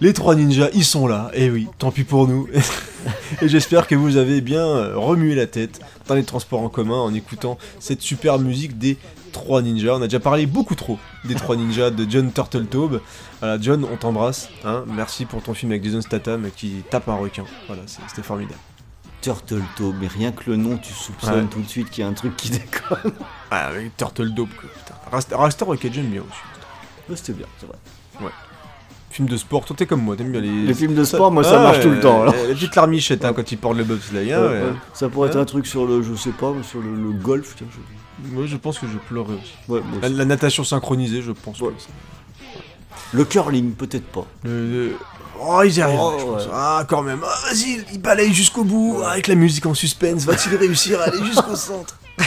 les 0.00 0.12
trois 0.12 0.34
ninjas, 0.34 0.70
ils 0.72 0.84
sont 0.84 1.06
là. 1.06 1.30
Et 1.34 1.50
oui, 1.50 1.68
tant 1.78 1.90
pis 1.90 2.04
pour 2.04 2.26
nous. 2.28 2.48
Et 3.42 3.48
j'espère 3.48 3.86
que 3.86 3.94
vous 3.94 4.16
avez 4.16 4.40
bien 4.40 4.64
euh, 4.64 4.96
remué 4.96 5.34
la 5.34 5.46
tête 5.46 5.80
dans 6.06 6.14
les 6.14 6.24
transports 6.24 6.60
en 6.60 6.68
commun 6.68 6.98
en 6.98 7.12
écoutant 7.12 7.58
cette 7.78 8.00
super 8.00 8.38
musique 8.38 8.78
des 8.78 8.96
trois 9.32 9.60
ninjas. 9.60 9.96
On 9.96 10.02
a 10.02 10.06
déjà 10.06 10.20
parlé 10.20 10.46
beaucoup 10.46 10.74
trop 10.74 10.98
des 11.24 11.34
trois 11.34 11.56
ninjas 11.56 11.90
de 11.90 12.06
John 12.08 12.32
Turtletaube. 12.32 13.02
Voilà, 13.40 13.58
John, 13.60 13.86
on 13.90 13.96
t'embrasse. 13.96 14.48
Hein. 14.64 14.84
Merci 14.86 15.26
pour 15.26 15.42
ton 15.42 15.52
film 15.52 15.72
avec 15.72 15.84
Jason 15.84 16.00
Statham 16.00 16.48
qui 16.56 16.82
tape 16.90 17.08
un 17.08 17.16
requin. 17.16 17.44
Voilà, 17.66 17.82
c'était 17.86 18.22
formidable. 18.22 18.60
Turtletaube, 19.24 19.94
mais 20.00 20.06
rien 20.06 20.32
que 20.32 20.50
le 20.50 20.56
nom, 20.56 20.76
tu 20.76 20.92
soupçonnes 20.92 21.44
Ouais. 21.44 21.46
tout 21.50 21.60
de 21.60 21.68
suite 21.68 21.90
qu'il 21.90 22.02
y 22.02 22.06
a 22.06 22.10
un 22.10 22.12
truc 22.12 22.36
qui 22.36 22.50
déconne. 22.50 23.12
Ah, 23.50 23.66
avec 23.68 23.96
Turtletaube, 23.96 24.48
quoi. 24.60 24.68
Putain. 24.68 24.94
Rasta, 25.10 25.36
Rasta 25.36 25.64
Rocket, 25.64 25.92
j'aime 25.94 26.06
bien 26.10 26.20
aussi. 26.22 26.40
Ouais, 27.08 27.16
C'était 27.16 27.32
bien, 27.32 27.46
c'est 27.58 27.66
vrai. 27.66 27.76
Film 29.10 29.28
de 29.28 29.36
sport, 29.36 29.64
toi 29.64 29.76
t'es 29.78 29.86
comme 29.86 30.02
moi, 30.02 30.16
t'aimes 30.16 30.32
bien 30.32 30.40
les... 30.40 30.64
Les 30.66 30.74
films 30.74 30.94
de 30.96 31.04
sport, 31.04 31.30
moi, 31.30 31.44
ça 31.44 31.60
marche 31.60 31.78
tout 31.80 31.88
le 31.90 32.00
temps, 32.00 32.22
alors. 32.22 32.34
La 32.34 32.52
petite 32.54 32.74
larmichette, 32.74 33.24
hein, 33.24 33.32
quand 33.32 33.50
il 33.52 33.58
porte 33.58 33.76
le 33.76 33.84
bobsleigh. 33.84 34.32
hein, 34.32 34.40
Ouais, 34.40 34.48
ouais. 34.48 34.62
ouais. 34.62 34.72
Ça 34.92 35.08
pourrait 35.08 35.28
être 35.28 35.36
un 35.38 35.44
truc 35.44 35.66
sur 35.68 35.86
le, 35.86 36.02
je 36.02 36.14
sais 36.16 36.32
pas, 36.32 36.52
sur 36.64 36.80
le, 36.80 36.94
le 36.94 37.12
golf. 37.12 37.54
Tiens, 37.56 37.68
je... 37.70 38.28
Moi, 38.34 38.46
je 38.46 38.56
pense 38.56 38.78
que 38.80 38.86
je 38.88 38.98
pleurais 38.98 39.34
aussi. 39.34 39.54
ouais, 39.68 39.80
La, 40.02 40.08
aussi. 40.08 40.16
la 40.16 40.24
natation 40.24 40.64
synchronisée, 40.64 41.22
je 41.22 41.30
pense. 41.30 41.60
Ouais. 41.60 41.68
que 41.76 41.80
ça- 41.80 41.88
Le 43.12 43.24
curling, 43.24 43.72
peut-être 43.74 44.06
pas. 44.06 44.26
Le- 44.42 44.50
le- 44.88 44.96
Oh, 45.40 45.62
ils 45.64 45.76
y 45.76 45.82
arrivent, 45.82 45.98
Oh, 46.00 46.14
je 46.18 46.24
pense. 46.24 46.46
ouais. 46.46 46.52
Ah, 46.52 46.84
quand 46.88 47.02
même. 47.02 47.20
Ah, 47.24 47.34
vas-y, 47.48 47.84
il 47.92 48.00
balaye 48.00 48.32
jusqu'au 48.32 48.64
bout. 48.64 49.02
Avec 49.06 49.26
la 49.28 49.34
musique 49.34 49.66
en 49.66 49.74
suspense, 49.74 50.24
va-t-il 50.24 50.56
réussir 50.56 51.00
à 51.00 51.04
aller 51.04 51.24
jusqu'au 51.24 51.56
centre 51.56 51.98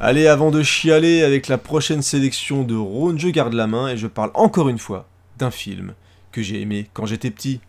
Allez, 0.00 0.26
avant 0.26 0.50
de 0.50 0.62
chialer 0.62 1.22
avec 1.22 1.48
la 1.48 1.56
prochaine 1.58 2.02
sélection 2.02 2.62
de 2.62 2.76
Rhône, 2.76 3.18
je 3.18 3.28
garde 3.28 3.54
la 3.54 3.66
main 3.66 3.88
et 3.88 3.96
je 3.96 4.06
parle 4.06 4.30
encore 4.34 4.68
une 4.68 4.78
fois 4.78 5.06
d'un 5.38 5.50
film 5.50 5.94
que 6.32 6.42
j'ai 6.42 6.60
aimé 6.60 6.88
quand 6.92 7.06
j'étais 7.06 7.30
petit. 7.30 7.60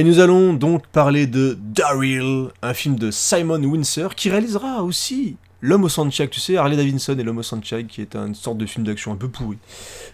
Et 0.00 0.02
nous 0.02 0.18
allons 0.18 0.54
donc 0.54 0.86
parler 0.86 1.26
de 1.26 1.58
Daryl, 1.60 2.48
un 2.62 2.72
film 2.72 2.96
de 2.96 3.10
Simon 3.10 3.62
Windsor 3.62 4.14
qui 4.14 4.30
réalisera 4.30 4.82
aussi 4.82 5.36
L'homme 5.60 5.84
au 5.84 5.88
tu 5.90 6.40
sais, 6.40 6.56
Harley 6.56 6.74
Davidson 6.74 7.18
et 7.18 7.22
L'homme 7.22 7.36
au 7.36 7.82
qui 7.82 8.00
est 8.00 8.16
une 8.16 8.34
sorte 8.34 8.56
de 8.56 8.64
film 8.64 8.86
d'action 8.86 9.12
un 9.12 9.16
peu 9.16 9.28
pourri, 9.28 9.58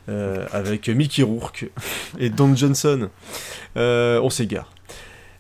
euh, 0.09 0.45
avec 0.51 0.89
Mickey 0.89 1.23
Rourke 1.23 1.71
et 2.19 2.31
Don 2.31 2.57
Johnson. 2.57 3.11
Euh, 3.77 4.19
on 4.25 4.29
s'égare. 4.29 4.73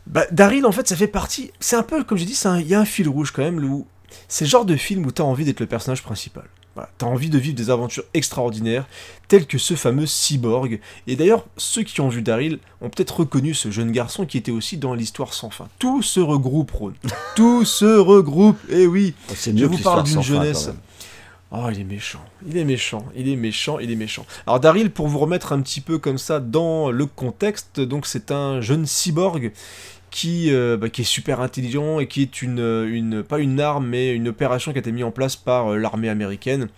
Bah, 0.07 0.27
Daryl, 0.31 0.65
en 0.65 0.71
fait, 0.71 0.87
ça 0.87 0.95
fait 0.95 1.09
partie. 1.09 1.51
C'est 1.59 1.75
un 1.75 1.83
peu, 1.83 2.05
comme 2.05 2.17
j'ai 2.17 2.25
dit, 2.25 2.41
il 2.61 2.69
y 2.69 2.75
a 2.77 2.79
un 2.79 2.85
fil 2.85 3.09
rouge 3.09 3.33
quand 3.33 3.43
même. 3.43 3.59
Où... 3.65 3.85
C'est 4.29 4.45
le 4.45 4.51
genre 4.51 4.65
de 4.65 4.77
film 4.77 5.05
où 5.07 5.11
t'as 5.11 5.25
envie 5.25 5.45
d'être 5.45 5.59
le 5.59 5.67
personnage 5.67 6.05
principal. 6.05 6.45
Voilà, 6.77 6.91
t'as 6.99 7.07
envie 7.07 7.31
de 7.31 7.39
vivre 7.39 7.57
des 7.57 7.71
aventures 7.71 8.05
extraordinaires, 8.13 8.87
telles 9.29 9.47
que 9.47 9.57
ce 9.57 9.73
fameux 9.73 10.05
cyborg. 10.05 10.79
Et 11.07 11.17
d'ailleurs, 11.17 11.47
ceux 11.57 11.83
qui 11.83 12.03
ont 12.03 12.11
vu 12.11 12.21
Daryl 12.21 12.59
ont 12.83 12.91
peut-être 12.91 13.21
reconnu 13.21 13.55
ce 13.55 13.71
jeune 13.71 13.93
garçon 13.93 14.27
qui 14.27 14.37
était 14.37 14.53
aussi 14.53 14.77
dans 14.77 14.93
l'histoire 14.93 15.33
sans 15.33 15.49
fin. 15.49 15.69
Tout 15.79 16.03
se 16.03 16.21
regroupe, 16.21 16.71
Ron. 16.73 16.93
Tout 17.35 17.65
se 17.65 17.97
regroupe. 17.97 18.59
Et 18.69 18.87
oui. 18.87 19.15
Oh, 19.31 19.35
Je 19.35 19.65
vous 19.65 19.79
parle 19.79 20.05
d'une 20.05 20.17
fin, 20.17 20.21
jeunesse. 20.21 20.69
Oh, 21.51 21.69
il 21.73 21.81
est 21.81 21.85
méchant, 21.85 22.25
il 22.47 22.59
est 22.59 22.65
méchant, 22.65 23.07
il 23.15 23.29
est 23.29 23.37
méchant, 23.37 23.79
il 23.79 23.91
est 23.91 23.97
méchant. 23.97 24.27
Alors 24.47 24.61
Daryl, 24.61 24.91
pour 24.91 25.09
vous 25.09 25.19
remettre 25.19 25.53
un 25.53 25.63
petit 25.63 25.81
peu 25.81 25.97
comme 25.97 26.19
ça 26.19 26.41
dans 26.41 26.91
le 26.91 27.07
contexte, 27.07 27.81
donc 27.81 28.05
c'est 28.07 28.33
un 28.33 28.61
jeune 28.61 28.85
cyborg 28.85 29.53
qui, 30.11 30.53
euh, 30.53 30.77
bah, 30.77 30.89
qui 30.89 31.03
est 31.03 31.05
super 31.05 31.41
intelligent 31.41 32.01
et 32.01 32.07
qui 32.07 32.23
est 32.23 32.43
une, 32.43 32.59
une, 32.91 33.23
pas 33.23 33.39
une 33.39 33.61
arme, 33.61 33.87
mais 33.87 34.13
une 34.15 34.29
opération 34.29 34.73
qui 34.73 34.79
a 34.79 34.81
été 34.81 34.93
mise 34.93 35.05
en 35.05 35.11
place 35.11 35.37
par 35.37 35.73
euh, 35.73 35.77
l'armée 35.79 36.09
américaine 36.09 36.69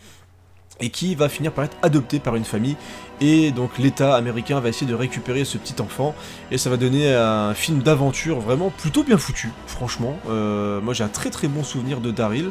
et 0.81 0.91
qui 0.91 1.17
va 1.17 1.29
finir 1.29 1.51
par 1.51 1.65
être 1.65 1.77
adopté 1.83 2.21
par 2.21 2.37
une 2.37 2.45
famille. 2.45 2.77
Et 3.21 3.51
donc 3.51 3.79
l'État 3.79 4.15
américain 4.15 4.61
va 4.61 4.69
essayer 4.69 4.87
de 4.87 4.95
récupérer 4.95 5.45
ce 5.45 5.59
petit 5.59 5.75
enfant 5.83 6.15
et 6.53 6.59
ça 6.59 6.71
va 6.71 6.77
donner 6.77 7.13
un 7.13 7.53
film 7.53 7.83
d'aventure 7.83 8.39
vraiment 8.39 8.71
plutôt 8.71 9.03
bien 9.03 9.19
foutu 9.19 9.51
franchement. 9.67 10.17
Euh, 10.31 10.81
moi 10.81 10.95
j'ai 10.95 11.03
un 11.03 11.09
très 11.09 11.31
très 11.31 11.49
bon 11.49 11.65
souvenir 11.65 12.01
de 12.01 12.13
Daryl 12.13 12.51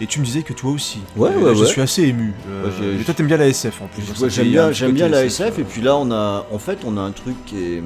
et 0.00 0.06
tu 0.08 0.18
me 0.18 0.24
disais 0.24 0.42
que 0.42 0.52
toi 0.52 0.72
aussi. 0.72 0.98
Ouais, 1.16 1.28
ouais, 1.36 1.54
je 1.54 1.60
ouais. 1.60 1.66
suis 1.66 1.80
assez 1.80 2.02
ému. 2.02 2.32
Euh, 2.48 2.64
Ouais, 2.66 2.72
j'ai- 2.80 3.00
et 3.00 3.04
toi 3.04 3.14
t'aimes 3.14 3.28
bien 3.28 3.36
la 3.36 3.46
SF 3.46 3.80
en 3.80 3.86
plus 3.86 4.20
Ouais, 4.20 4.28
j'aime 4.28 4.48
bien, 4.48 4.72
j'aime 4.72 4.90
bien 4.92 5.08
la 5.08 5.24
SF, 5.24 5.46
SF, 5.50 5.58
et 5.60 5.64
puis 5.64 5.80
là 5.80 5.94
on 5.96 6.10
a, 6.10 6.46
en 6.50 6.58
fait, 6.58 6.80
on 6.84 6.96
a 6.96 7.00
un 7.00 7.12
truc 7.12 7.36
qui 7.46 7.58
est, 7.62 7.82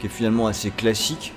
qui 0.00 0.06
est 0.06 0.10
finalement 0.10 0.48
assez 0.48 0.70
classique 0.72 1.34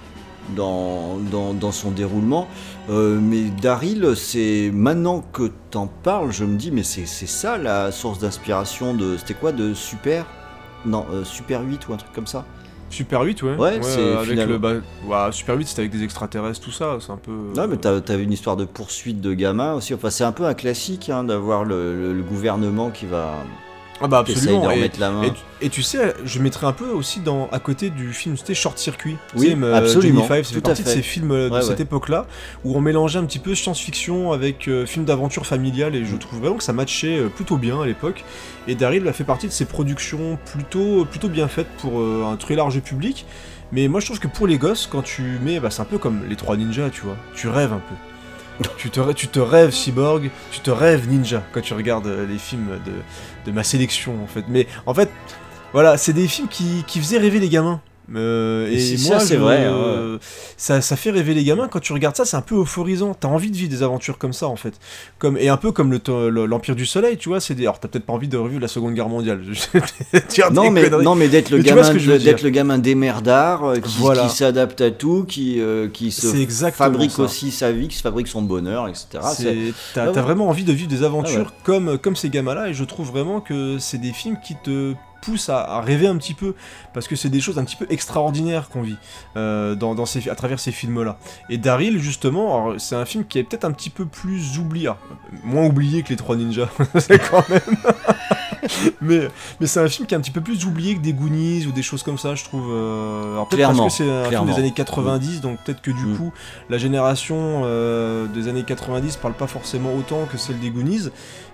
dans, 0.55 1.17
dans, 1.31 1.53
dans 1.53 1.71
son 1.71 1.91
déroulement. 1.91 2.47
Euh, 2.89 3.19
mais 3.21 3.43
Daryl, 3.61 4.13
c'est 4.15 4.71
maintenant 4.73 5.23
que 5.33 5.51
t'en 5.71 5.87
parles, 5.87 6.31
je 6.31 6.43
me 6.45 6.57
dis, 6.57 6.71
mais 6.71 6.83
c'est 6.83 7.05
c'est 7.05 7.27
ça 7.27 7.57
la 7.57 7.91
source 7.91 8.19
d'inspiration 8.19 8.93
de, 8.93 9.17
c'était 9.17 9.33
quoi, 9.33 9.51
de 9.51 9.73
Super? 9.73 10.25
Non, 10.85 11.05
euh, 11.11 11.23
Super 11.23 11.61
8 11.63 11.87
ou 11.87 11.93
un 11.93 11.97
truc 11.97 12.11
comme 12.13 12.27
ça. 12.27 12.45
Super 12.89 13.21
8 13.21 13.41
ouais, 13.41 13.55
Ouais, 13.57 13.79
c'est 13.81 13.99
euh, 13.99 14.17
avec 14.17 14.29
finalement- 14.31 14.51
le 14.53 14.59
bah, 14.59 15.25
ouais, 15.27 15.31
Super 15.31 15.55
8 15.57 15.65
c'était 15.67 15.79
avec 15.81 15.91
des 15.91 16.03
extraterrestres 16.03 16.59
tout 16.59 16.69
ça 16.71 16.97
c'est 16.99 17.11
un 17.11 17.17
peu 17.17 17.31
Non, 17.55 17.67
mais 17.67 17.77
t'as- 17.77 18.01
t'avais 18.01 18.21
une 18.21 18.31
histoire 18.33 18.55
de 18.55 18.65
poursuite 18.65 19.19
de 19.19 19.33
gamins 19.33 19.73
aussi. 19.73 19.95
Enfin, 19.95 20.11
c'est 20.11 20.23
un 20.25 20.31
peu 20.31 20.45
un 20.45 20.53
classique 20.53 21.09
hein, 21.09 21.23
d'avoir 21.23 21.63
le, 21.63 21.95
le- 21.99 22.13
le 22.13 22.21
gouvernement 22.21 22.91
qui 22.91 23.07
va 23.07 23.33
ah 24.03 24.07
bah 24.07 24.19
absolument 24.19 24.69
et- 24.69 24.91
la 24.99 25.11
main. 25.11 25.23
Et 25.23 25.31
tu, 25.31 25.39
et 25.61 25.69
tu 25.69 25.81
sais, 25.81 26.13
je 26.25 26.39
mettrais 26.39 26.67
un 26.67 26.73
peu 26.73 26.89
aussi 26.89 27.21
dans, 27.21 27.47
à 27.51 27.59
côté 27.59 27.89
du 27.89 28.11
film, 28.13 28.35
c'était 28.35 28.53
Short 28.53 28.77
Circuit. 28.77 29.15
Tu 29.31 29.37
Oui, 29.39 29.47
sais, 29.47 29.57
euh, 29.63 29.75
absolument, 29.75 30.23
Five, 30.23 30.43
fait 30.43 30.61
tout 30.61 30.69
à 30.69 30.73
de 30.73 30.83
ces 30.83 31.01
films 31.01 31.31
euh, 31.31 31.49
de 31.49 31.55
Ouais, 31.55 31.61
cette 31.61 31.79
époque-là, 31.79 32.27
où 32.65 32.75
on 32.75 32.81
mélangeait 32.81 33.19
un 33.19 33.25
petit 33.25 33.39
peu 33.39 33.55
science-fiction 33.55 34.33
avec 34.33 34.67
euh, 34.67 34.85
film 34.85 35.05
d'aventure 35.05 35.45
familiale, 35.45 35.95
et 35.95 36.05
je 36.05 36.15
trouve 36.17 36.39
vraiment 36.39 36.57
que 36.57 36.63
ça 36.63 36.73
matchait 36.73 37.17
euh, 37.17 37.29
plutôt 37.29 37.57
bien 37.57 37.81
à 37.81 37.85
l'époque. 37.85 38.25
Et 38.67 38.75
Daryl 38.75 39.07
a 39.07 39.13
fait 39.13 39.23
partie 39.23 39.47
de 39.47 39.53
ces 39.53 39.65
productions 39.65 40.37
plutôt, 40.51 41.05
plutôt 41.05 41.29
bien 41.29 41.47
faites 41.47 41.69
pour 41.77 41.99
euh, 41.99 42.25
un 42.29 42.35
très 42.35 42.55
large 42.55 42.79
public. 42.81 43.25
Mais 43.71 43.87
moi 43.87 43.99
je 44.01 44.05
trouve 44.05 44.19
que 44.19 44.27
pour 44.27 44.45
les 44.47 44.57
gosses, 44.57 44.87
quand 44.91 45.01
tu 45.01 45.23
mets, 45.41 45.59
bah, 45.59 45.69
c'est 45.71 45.81
un 45.81 45.85
peu 45.85 45.97
comme 45.97 46.21
les 46.29 46.35
trois 46.35 46.57
ninjas, 46.57 46.89
tu 46.91 47.01
vois, 47.01 47.15
tu 47.33 47.47
rêves 47.47 47.73
un 47.73 47.81
peu. 47.89 47.95
tu, 48.77 48.89
te, 48.89 49.39
rêves 49.39 49.71
cyborg, 49.71 50.29
tu 50.51 50.59
te 50.59 50.71
rêves 50.71 51.07
ninja 51.09 51.43
quand 51.51 51.61
tu 51.61 51.73
regardes 51.73 52.07
euh, 52.07 52.25
les 52.27 52.37
films 52.37 52.79
de, 53.45 53.51
ma 53.51 53.63
sélection 53.63 54.23
en 54.23 54.27
fait. 54.27 54.45
Mais 54.47 54.67
en 54.85 54.93
fait, 54.93 55.09
voilà, 55.71 55.97
c'est 55.97 56.13
des 56.13 56.27
films 56.27 56.47
qui 56.47 56.99
faisaient 56.99 57.17
rêver 57.17 57.39
les 57.39 57.49
gamins. 57.49 57.81
Euh, 58.13 58.67
Et 58.69 58.73
et 58.75 58.97
si, 58.97 59.07
moi, 59.09 59.19
ça, 59.19 59.25
c'est 59.25 59.37
vrai, 59.37 59.65
hein, 59.65 60.19
ça, 60.57 60.81
ça 60.81 60.95
fait 60.97 61.09
rêver 61.11 61.33
les 61.33 61.43
gamins. 61.45 61.67
Quand 61.69 61.79
tu 61.79 61.93
regardes 61.93 62.15
ça, 62.17 62.25
c'est 62.25 62.35
un 62.35 62.41
peu 62.41 62.59
euphorisant. 62.59 63.13
T'as 63.13 63.29
envie 63.29 63.49
de 63.49 63.55
vivre 63.55 63.69
des 63.69 63.81
aventures 63.81 64.17
comme 64.17 64.33
ça, 64.33 64.47
en 64.47 64.57
fait. 64.57 64.73
Comme, 65.19 65.37
et 65.37 65.47
un 65.49 65.55
peu 65.57 65.71
comme 65.71 65.91
le- 65.91 66.45
l'Empire 66.45 66.75
du 66.75 66.85
Soleil, 66.85 67.17
tu 67.17 67.29
vois. 67.29 67.39
C'est 67.39 67.55
des... 67.55 67.63
Alors, 67.63 67.79
t'as 67.79 67.87
peut-être 67.87 68.05
pas 68.05 68.13
envie 68.13 68.27
de 68.27 68.35
revivre 68.37 68.59
la 68.61 68.67
Seconde 68.67 68.93
Guerre 68.93 69.09
mondiale. 69.09 69.41
Non 70.51 70.63
des 70.65 70.69
mais, 70.69 70.89
non 70.89 71.15
mais 71.15 71.27
d'être 71.29 71.49
le 71.49 71.57
Mais 71.57 71.63
gamin 71.63 71.93
d'être 71.93 72.41
le 72.41 72.49
gamin 72.49 72.77
démerdard 72.77 73.63
euh, 73.63 73.75
qui, 73.79 73.97
Voilà. 73.99 74.23
qui 74.27 74.35
s'adapte 74.35 74.81
à 74.81 74.91
tout 74.91 75.23
qui 75.25 75.59
euh, 75.61 75.87
qui 75.87 76.11
se 76.11 76.27
fabrique 76.71 77.11
ça. 77.11 77.21
aussi 77.23 77.51
sa 77.51 77.71
vie 77.71 77.87
qui 77.87 77.95
se 77.97 78.01
fabrique 78.01 78.27
son 78.27 78.41
bonheur 78.41 78.87
etc 78.87 79.05
T'as 79.93 80.05
Ah 80.07 80.11
ouais. 80.11 80.21
vraiment 80.21 80.49
envie 80.49 80.63
de 80.63 80.73
vivre 80.73 80.89
des 80.89 81.03
aventures 81.03 81.47
Ah 81.53 81.61
comme, 81.63 81.97
comme 81.97 82.15
ces 82.15 82.29
gamins-là, 82.29 82.69
et 82.69 82.73
je 82.73 82.83
trouve 82.83 83.07
vraiment 83.09 83.39
que 83.41 83.77
c'est 83.79 83.97
des 83.99 84.11
films 84.11 84.37
qui 84.43 84.55
te 84.63 84.93
poussent 85.23 85.49
à, 85.49 85.61
à 85.63 85.81
rêver 85.81 86.07
un 86.07 86.17
petit 86.17 86.33
peu, 86.33 86.53
parce 86.93 87.07
que 87.07 87.15
c'est 87.15 87.29
des 87.29 87.39
choses 87.41 87.57
un 87.59 87.63
petit 87.63 87.75
peu 87.77 87.85
extraordinaires 87.89 88.69
qu'on 88.69 88.81
vit 88.81 88.97
euh, 89.37 89.75
dans, 89.75 89.95
dans 89.95 90.05
ces, 90.05 90.29
à 90.29 90.35
travers 90.35 90.59
ces 90.59 90.71
films-là. 90.71 91.17
Et 91.49 91.57
Daryl, 91.57 91.99
justement, 91.99 92.77
c'est 92.77 92.95
un 92.95 93.05
film 93.05 93.25
qui 93.25 93.39
est 93.39 93.43
peut-être 93.43 93.65
un 93.65 93.71
petit 93.71 93.89
peu 93.89 94.05
plus 94.05 94.57
oublié, 94.59 94.87
alors, 94.87 94.97
moins 95.43 95.65
oublié 95.65 96.03
que 96.03 96.09
Les 96.09 96.17
Trois 96.17 96.35
Ninjas, 96.35 96.67
c'est 96.99 97.19
quand 97.19 97.47
même. 97.49 97.61
mais 99.01 99.27
mais 99.59 99.67
c'est 99.67 99.79
un 99.81 99.87
film 99.89 100.07
qui 100.07 100.13
est 100.13 100.17
un 100.17 100.21
petit 100.21 100.31
peu 100.31 100.41
plus 100.41 100.65
oublié 100.65 100.95
que 100.95 101.01
des 101.01 101.13
Goonies 101.13 101.65
ou 101.67 101.71
des 101.71 101.83
choses 101.83 102.03
comme 102.03 102.17
ça, 102.17 102.35
je 102.35 102.43
trouve. 102.43 102.69
euh, 102.71 103.33
alors 103.33 103.47
peut-être 103.47 103.67
parce 103.75 103.97
que 103.97 104.03
c'est 104.03 104.09
un 104.09 104.29
film 104.29 104.45
des 104.45 104.59
années 104.59 104.71
90, 104.73 105.41
donc 105.41 105.59
peut-être 105.63 105.81
que 105.81 105.91
du 105.91 106.05
Mm. 106.05 106.17
coup, 106.17 106.33
la 106.69 106.77
génération 106.77 107.61
euh, 107.65 108.27
des 108.27 108.47
années 108.47 108.63
90 108.63 109.17
parle 109.17 109.33
pas 109.33 109.47
forcément 109.47 109.93
autant 109.95 110.25
que 110.31 110.37
celle 110.37 110.59
des 110.59 110.69
Goonies, 110.69 111.09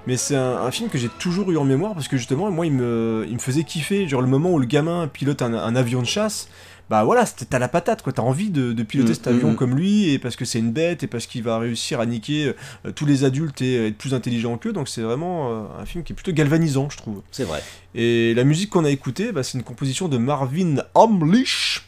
mais 0.07 0.17
c'est 0.17 0.35
un, 0.35 0.57
un 0.57 0.71
film 0.71 0.89
que 0.89 0.97
j'ai 0.97 1.09
toujours 1.09 1.51
eu 1.51 1.57
en 1.57 1.65
mémoire 1.65 1.93
parce 1.93 2.07
que 2.07 2.17
justement, 2.17 2.49
moi, 2.51 2.65
il 2.65 2.73
me, 2.73 3.26
il 3.27 3.34
me 3.35 3.39
faisait 3.39 3.63
kiffer. 3.63 4.07
Genre 4.07 4.21
le 4.21 4.27
moment 4.27 4.51
où 4.51 4.59
le 4.59 4.65
gamin 4.65 5.07
pilote 5.07 5.41
un, 5.41 5.53
un 5.53 5.76
avion 5.76 6.01
de 6.01 6.07
chasse, 6.07 6.49
bah 6.89 7.03
voilà, 7.03 7.23
t'as 7.26 7.59
la 7.59 7.67
patate, 7.67 8.01
quoi. 8.01 8.11
T'as 8.13 8.23
envie 8.23 8.49
de, 8.49 8.73
de 8.73 8.84
piloter 8.84 9.11
Mm, 9.11 9.15
cet 9.15 9.27
avion 9.27 9.49
mm, 9.49 9.53
mm. 9.53 9.55
comme 9.57 9.76
lui, 9.76 10.09
et 10.09 10.17
parce 10.17 10.35
que 10.35 10.43
c'est 10.43 10.57
une 10.57 10.71
bête, 10.71 11.03
et 11.03 11.07
parce 11.07 11.27
qu'il 11.27 11.43
va 11.43 11.59
réussir 11.59 11.99
à 11.99 12.07
niquer 12.07 12.53
euh, 12.85 12.91
tous 12.91 13.05
les 13.05 13.23
adultes 13.23 13.61
et 13.61 13.88
être 13.88 13.97
plus 13.97 14.15
intelligent 14.15 14.57
qu'eux. 14.57 14.73
Donc 14.73 14.89
c'est 14.89 15.01
vraiment 15.01 15.51
euh, 15.51 15.81
un 15.81 15.85
film 15.85 16.03
qui 16.03 16.13
est 16.13 16.15
plutôt 16.15 16.31
galvanisant, 16.31 16.89
je 16.89 16.97
trouve. 16.97 17.21
c'est 17.31 17.43
vrai 17.43 17.61
Et 17.93 18.34
la 18.34 18.43
musique 18.43 18.71
qu'on 18.71 18.85
a 18.85 18.89
écoutée, 18.89 19.31
bah, 19.31 19.43
c'est 19.43 19.57
une 19.57 19.63
composition 19.63 20.07
de 20.07 20.17
Marvin 20.17 20.77
Hamlish. 20.95 21.85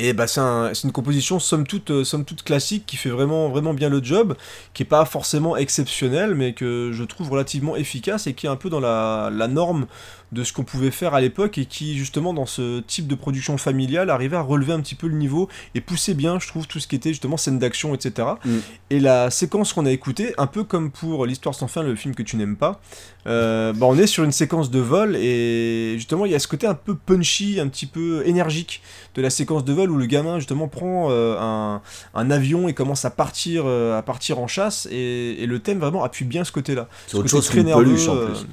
Et 0.00 0.12
bah, 0.12 0.28
c'est 0.28 0.38
un- 0.40 0.72
c'est 0.74 0.84
une 0.84 0.92
composition 0.92 1.40
somme 1.40 1.66
toute, 1.66 1.90
euh, 1.90 2.04
somme 2.04 2.24
toute 2.24 2.44
classique 2.44 2.84
qui 2.86 2.96
fait 2.96 3.08
vraiment, 3.10 3.48
vraiment 3.48 3.74
bien 3.74 3.88
le 3.88 4.00
job, 4.02 4.36
qui 4.72 4.84
est 4.84 4.86
pas 4.86 5.04
forcément 5.04 5.56
exceptionnelle, 5.56 6.36
mais 6.36 6.52
que 6.52 6.90
je 6.92 7.02
trouve 7.02 7.30
relativement 7.30 7.74
efficace 7.74 8.28
et 8.28 8.32
qui 8.34 8.46
est 8.46 8.48
un 8.48 8.54
peu 8.56 8.70
dans 8.70 8.78
la 8.78 9.48
norme 9.48 9.86
de 10.32 10.44
ce 10.44 10.52
qu'on 10.52 10.64
pouvait 10.64 10.90
faire 10.90 11.14
à 11.14 11.20
l'époque 11.20 11.58
et 11.58 11.64
qui 11.64 11.96
justement 11.96 12.34
dans 12.34 12.46
ce 12.46 12.80
type 12.80 13.06
de 13.06 13.14
production 13.14 13.56
familiale 13.56 14.10
arrivait 14.10 14.36
à 14.36 14.42
relever 14.42 14.72
un 14.72 14.80
petit 14.80 14.94
peu 14.94 15.06
le 15.06 15.14
niveau 15.14 15.48
et 15.74 15.80
pousser 15.80 16.14
bien, 16.14 16.38
je 16.38 16.48
trouve, 16.48 16.66
tout 16.66 16.80
ce 16.80 16.86
qui 16.86 16.96
était 16.96 17.10
justement 17.10 17.36
scène 17.36 17.58
d'action, 17.58 17.94
etc. 17.94 18.28
Mm. 18.44 18.56
Et 18.90 19.00
la 19.00 19.30
séquence 19.30 19.72
qu'on 19.72 19.86
a 19.86 19.90
écoutée, 19.90 20.34
un 20.38 20.46
peu 20.46 20.64
comme 20.64 20.90
pour 20.90 21.24
l'histoire 21.26 21.54
sans 21.54 21.68
fin, 21.68 21.82
le 21.82 21.94
film 21.96 22.14
que 22.14 22.22
tu 22.22 22.36
n'aimes 22.36 22.56
pas, 22.56 22.80
euh, 23.26 23.72
bah, 23.72 23.86
on 23.88 23.98
est 23.98 24.06
sur 24.06 24.24
une 24.24 24.32
séquence 24.32 24.70
de 24.70 24.78
vol 24.78 25.16
et 25.16 25.94
justement 25.96 26.24
il 26.24 26.32
y 26.32 26.34
a 26.34 26.38
ce 26.38 26.48
côté 26.48 26.66
un 26.66 26.74
peu 26.74 26.94
punchy, 26.94 27.58
un 27.60 27.68
petit 27.68 27.86
peu 27.86 28.22
énergique 28.26 28.82
de 29.14 29.22
la 29.22 29.30
séquence 29.30 29.64
de 29.64 29.72
vol 29.72 29.90
où 29.90 29.96
le 29.96 30.06
gamin 30.06 30.38
justement 30.38 30.68
prend 30.68 31.08
euh, 31.10 31.36
un, 31.38 31.82
un 32.14 32.30
avion 32.30 32.68
et 32.68 32.74
commence 32.74 33.04
à 33.04 33.10
partir, 33.10 33.64
euh, 33.66 33.98
à 33.98 34.02
partir 34.02 34.38
en 34.38 34.46
chasse 34.46 34.88
et, 34.90 35.42
et 35.42 35.46
le 35.46 35.58
thème 35.58 35.78
vraiment 35.78 36.04
appuie 36.04 36.24
bien 36.24 36.44
ce 36.44 36.52
côté-là. 36.52 36.88
c'est 37.06 37.12
Ce 37.12 37.16
autre 37.16 37.24
côté 37.24 37.36
chose 37.36 37.46
très 37.46 37.64
peluche 37.64 38.08
en 38.08 38.14
nerveux, 38.14 38.32
plus 38.32 38.46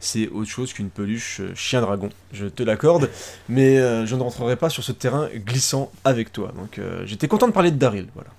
c'est 0.00 0.28
autre 0.28 0.50
chose 0.50 0.72
qu'une 0.72 0.90
peluche 0.90 1.40
euh, 1.40 1.54
chien 1.54 1.80
dragon, 1.80 2.10
je 2.32 2.46
te 2.46 2.62
l'accorde, 2.62 3.10
mais 3.48 3.78
euh, 3.78 4.06
je 4.06 4.14
ne 4.14 4.22
rentrerai 4.22 4.56
pas 4.56 4.70
sur 4.70 4.84
ce 4.84 4.92
terrain 4.92 5.28
glissant 5.34 5.90
avec 6.04 6.32
toi. 6.32 6.52
Donc 6.56 6.78
euh, 6.78 7.02
j'étais 7.04 7.28
content 7.28 7.48
de 7.48 7.52
parler 7.52 7.70
de 7.70 7.76
Daryl, 7.76 8.08
voilà. 8.14 8.30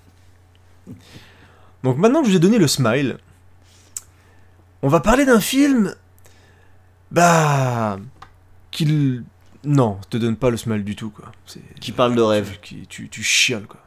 Donc 1.84 1.98
maintenant 1.98 2.22
que 2.22 2.28
je 2.28 2.32
vous 2.32 2.38
ai 2.38 2.40
donné 2.40 2.58
le 2.58 2.68
smile, 2.68 3.18
on 4.82 4.88
va 4.88 5.02
parler 5.02 5.26
d'un 5.26 5.42
film, 5.42 5.94
bah, 7.12 8.00
qu'il, 8.72 9.24
non, 9.64 10.00
te 10.10 10.18
donne 10.18 10.38
pas 10.38 10.50
le 10.50 10.58
smile 10.58 10.84
du 10.84 10.96
tout 10.96 11.10
quoi. 11.10 11.32
Qui 11.82 11.92
parle 11.92 12.16
de 12.16 12.22
rêve 12.22 12.60
qui, 12.62 12.88
tu, 12.88 13.10
tu 13.10 13.22
chiales 13.24 13.68
quoi. 13.68 13.82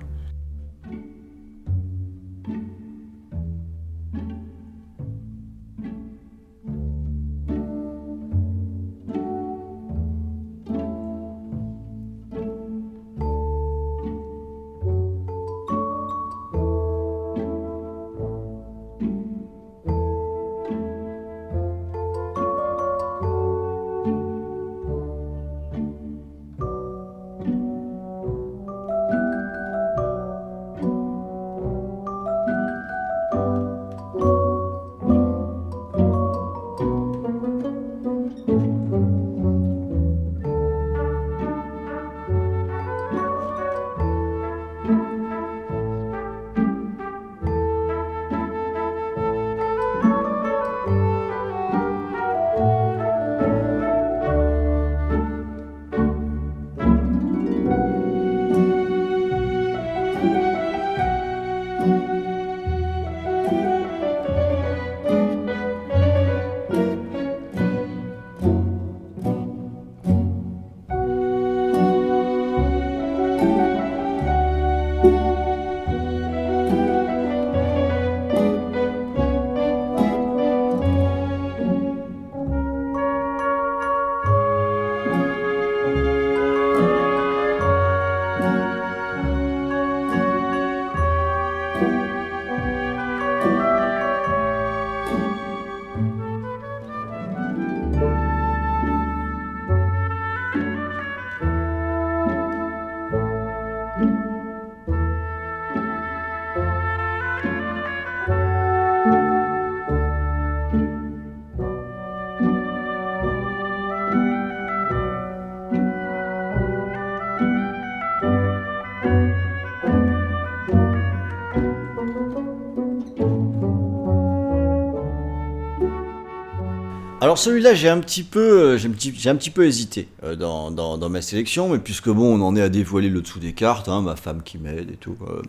Alors 127.32 127.38
celui-là, 127.38 127.72
j'ai 127.72 127.88
un 127.88 127.98
petit 127.98 128.24
peu, 128.24 128.60
euh, 128.60 128.76
j'ai 128.76 128.88
un 128.88 128.92
petit, 128.92 129.10
j'ai 129.16 129.30
un 129.30 129.36
petit 129.36 129.48
peu 129.48 129.64
hésité 129.64 130.06
euh, 130.22 130.36
dans, 130.36 130.70
dans, 130.70 130.98
dans 130.98 131.08
ma 131.08 131.22
sélection, 131.22 131.70
mais 131.70 131.78
puisque 131.78 132.10
bon, 132.10 132.38
on 132.38 132.44
en 132.44 132.54
est 132.56 132.60
à 132.60 132.68
dévoiler 132.68 133.08
le 133.08 133.22
dessous 133.22 133.38
des 133.38 133.54
cartes, 133.54 133.88
hein, 133.88 134.02
ma 134.02 134.16
femme 134.16 134.42
qui 134.42 134.58
m'aide 134.58 134.90
et 134.90 134.96
tout. 134.96 135.16
euh. 135.26 135.40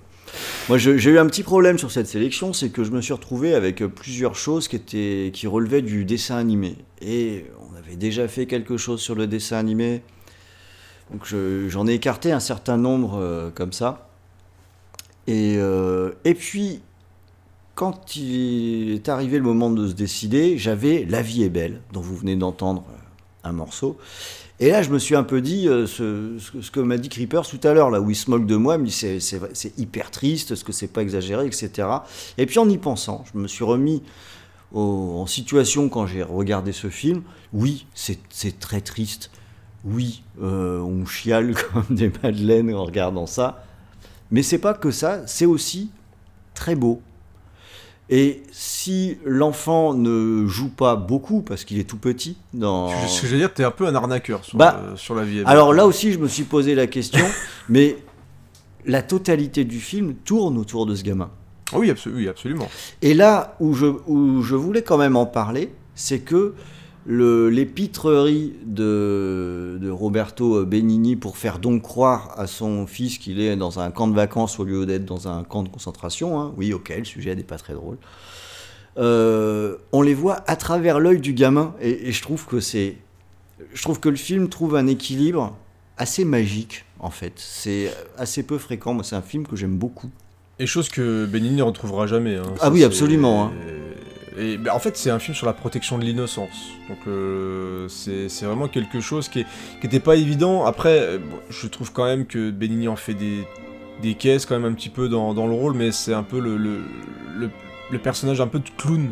Moi, 0.69 0.77
j'ai 0.77 0.93
eu 0.93 1.19
un 1.19 1.25
petit 1.25 1.43
problème 1.43 1.77
sur 1.77 1.91
cette 1.91 2.07
sélection, 2.07 2.53
c'est 2.53 2.69
que 2.69 2.85
je 2.85 2.91
me 2.91 3.01
suis 3.01 3.11
retrouvé 3.11 3.53
avec 3.53 3.85
plusieurs 3.85 4.35
choses 4.35 4.69
qui 4.69 4.77
étaient, 4.77 5.31
qui 5.33 5.45
relevaient 5.45 5.81
du 5.81 6.05
dessin 6.05 6.37
animé, 6.37 6.77
et 7.01 7.47
on 7.69 7.75
avait 7.75 7.97
déjà 7.97 8.29
fait 8.29 8.45
quelque 8.45 8.77
chose 8.77 9.01
sur 9.01 9.15
le 9.15 9.27
dessin 9.27 9.57
animé, 9.57 10.03
donc 11.11 11.25
je- 11.25 11.67
j'en 11.67 11.85
ai 11.85 11.95
écarté 11.95 12.31
un 12.31 12.39
certain 12.39 12.77
nombre 12.77 13.51
comme 13.55 13.73
ça. 13.73 14.07
Et, 15.27 15.57
et 16.23 16.33
puis, 16.33 16.79
quand 17.75 18.15
il 18.15 18.93
est 18.93 19.09
arrivé 19.09 19.37
le 19.37 19.43
moment 19.43 19.69
de 19.69 19.87
se 19.87 19.93
décider, 19.93 20.57
j'avais 20.57 21.05
La 21.09 21.21
vie 21.21 21.43
est 21.43 21.49
belle, 21.49 21.81
dont 21.91 22.01
vous 22.01 22.15
venez 22.15 22.35
d'entendre 22.35 22.83
euh, 22.89 23.49
un 23.49 23.51
morceau. 23.51 23.97
Et 24.59 24.69
là, 24.69 24.83
je 24.83 24.91
me 24.91 24.99
suis 24.99 25.15
un 25.15 25.23
peu 25.23 25.41
dit, 25.41 25.67
euh, 25.67 25.87
ce, 25.87 26.37
que- 26.71 26.79
m'a 26.79 26.97
dit 26.97 27.09
Creepers 27.09 27.47
tout 27.47 27.59
à 27.63 27.73
l'heure, 27.73 27.89
là 27.89 27.99
où 27.99 28.09
il 28.11 28.15
se 28.15 28.29
moque 28.29 28.45
de 28.45 28.55
moi, 28.55 28.77
c'est, 28.89 29.19
c'est, 29.19 29.37
vrai- 29.37 29.49
c'est 29.53 29.77
hyper 29.79 30.11
triste, 30.11 30.51
est-ce 30.51 30.63
que 30.63 30.71
c'est 30.71 30.87
pas 30.87 31.01
exagéré, 31.01 31.45
etc. 31.47 31.87
Et 32.37 32.45
puis 32.45 32.59
en 32.59 32.69
y 32.69 32.77
pensant, 32.77 33.25
je 33.33 33.39
me 33.39 33.47
suis 33.47 33.63
remis 33.63 34.03
en 34.73 35.25
situation 35.27 35.89
quand 35.89 36.07
j'ai 36.07 36.23
regardé 36.23 36.71
ce 36.71 36.89
film. 36.89 37.21
Oui, 37.53 37.85
c'est 37.93 38.59
très 38.59 38.81
triste. 38.81 39.29
Oui, 39.85 40.23
euh, 40.41 40.79
on 40.79 41.05
chiale 41.05 41.53
comme 41.73 41.95
des 41.95 42.11
madeleines 42.23 42.73
en 42.73 42.85
regardant 42.85 43.25
ça. 43.27 43.65
Mais 44.31 44.41
c'est 44.43 44.57
pas 44.59 44.73
que 44.73 44.89
ça, 44.91 45.27
c'est 45.27 45.45
aussi 45.45 45.91
très 46.55 46.75
beau. 46.75 47.01
Et 48.15 48.43
si 48.51 49.17
l'enfant 49.25 49.95
ne 49.95 50.45
joue 50.45 50.69
pas 50.69 50.95
beaucoup, 50.95 51.41
parce 51.41 51.63
qu'il 51.63 51.79
est 51.79 51.83
tout 51.89 51.97
petit, 51.97 52.37
dans... 52.53 52.89
Ce 53.07 53.21
que 53.21 53.25
je 53.27 53.31
veux 53.31 53.39
dire, 53.39 53.51
t'es 53.51 53.63
un 53.63 53.71
peu 53.71 53.87
un 53.87 53.95
arnaqueur 53.95 54.45
sur, 54.45 54.55
Bah, 54.55 54.83
euh, 54.83 54.95
sur 54.95 55.15
la 55.15 55.23
vie. 55.23 55.41
Alors 55.47 55.73
là 55.73 55.87
aussi, 55.87 56.13
je 56.13 56.19
me 56.19 56.27
suis 56.27 56.43
posé 56.43 56.75
la 56.75 56.85
question, 56.85 57.25
mais 57.69 57.97
la 58.85 59.01
totalité 59.01 59.65
du 59.65 59.79
film 59.79 60.13
tourne 60.13 60.59
autour 60.59 60.85
de 60.85 60.93
ce 60.93 61.01
gamin. 61.01 61.31
Oui, 61.73 61.89
absolu- 61.89 62.13
oui, 62.13 62.27
absolument. 62.27 62.69
Et 63.01 63.15
là 63.15 63.55
où 63.59 63.73
je, 63.73 63.87
où 64.05 64.43
je 64.43 64.53
voulais 64.53 64.83
quand 64.83 64.99
même 64.99 65.15
en 65.15 65.25
parler, 65.25 65.73
c'est 65.95 66.19
que 66.19 66.53
l'épitrerie 67.05 68.53
de, 68.65 69.77
de 69.81 69.89
Roberto 69.89 70.65
Benigni 70.65 71.15
pour 71.15 71.37
faire 71.37 71.59
donc 71.59 71.81
croire 71.81 72.33
à 72.37 72.47
son 72.47 72.87
fils 72.87 73.17
qu'il 73.17 73.39
est 73.41 73.55
dans 73.55 73.79
un 73.79 73.91
camp 73.91 74.07
de 74.07 74.15
vacances 74.15 74.59
au 74.59 74.63
lieu 74.63 74.85
d'être 74.85 75.05
dans 75.05 75.27
un 75.27 75.43
camp 75.43 75.63
de 75.63 75.69
concentration, 75.69 76.39
hein. 76.39 76.53
oui 76.57 76.73
ok, 76.73 76.93
le 76.97 77.03
sujet 77.05 77.35
n'est 77.35 77.43
pas 77.43 77.57
très 77.57 77.73
drôle, 77.73 77.97
Euh, 78.97 79.77
on 79.91 80.03
les 80.03 80.13
voit 80.13 80.43
à 80.45 80.55
travers 80.55 80.99
l'œil 80.99 81.19
du 81.19 81.33
gamin 81.33 81.73
et, 81.81 82.09
et 82.09 82.11
je 82.11 82.21
trouve 82.21 82.45
que 82.45 82.59
c'est... 82.59 82.97
Je 83.73 83.81
trouve 83.81 83.99
que 83.99 84.09
le 84.09 84.15
film 84.15 84.49
trouve 84.49 84.75
un 84.75 84.85
équilibre 84.85 85.55
assez 85.97 86.25
magique 86.25 86.85
en 86.99 87.09
fait. 87.09 87.33
C'est 87.37 87.91
assez 88.17 88.43
peu 88.43 88.57
fréquent, 88.59 88.93
moi 88.93 89.03
c'est 89.03 89.15
un 89.15 89.21
film 89.23 89.47
que 89.47 89.55
j'aime 89.55 89.77
beaucoup. 89.77 90.09
Et 90.59 90.67
chose 90.67 90.89
que 90.89 91.25
Benigni 91.25 91.55
ne 91.55 91.63
retrouvera 91.63 92.05
jamais. 92.05 92.35
hein. 92.35 92.43
Ah 92.59 92.65
Ça, 92.65 92.71
oui, 92.71 92.83
absolument, 92.83 93.45
hein. 93.45 93.51
Et 94.37 94.57
bah, 94.57 94.73
en 94.75 94.79
fait, 94.79 94.97
c'est 94.97 95.09
un 95.11 95.19
film 95.19 95.35
sur 95.35 95.45
la 95.45 95.53
protection 95.53 95.97
de 95.97 96.03
l'innocence. 96.05 96.69
Donc, 96.89 96.97
euh, 97.07 97.87
c'est 97.87 98.27
vraiment 98.45 98.67
quelque 98.67 98.99
chose 98.99 99.29
qui 99.29 99.45
n'était 99.83 99.99
pas 99.99 100.15
évident. 100.15 100.65
Après, 100.65 100.99
euh, 100.99 101.17
bon, 101.19 101.37
je 101.49 101.67
trouve 101.67 101.91
quand 101.91 102.05
même 102.05 102.25
que 102.25 102.49
Benigni 102.51 102.87
en 102.87 102.95
fait 102.95 103.13
des, 103.13 103.43
des 104.01 104.15
caisses 104.15 104.45
quand 104.45 104.57
même 104.59 104.71
un 104.71 104.75
petit 104.75 104.89
peu 104.89 105.07
dans, 105.09 105.33
dans 105.33 105.45
le 105.47 105.53
rôle, 105.53 105.73
mais 105.75 105.91
c'est 105.91 106.13
un 106.13 106.23
peu 106.23 106.39
le, 106.39 106.57
le, 106.57 106.79
le- 107.37 107.49
le 107.91 107.99
personnage 107.99 108.41
un 108.41 108.47
peu 108.47 108.57
de 108.59 108.69
clown 108.77 109.11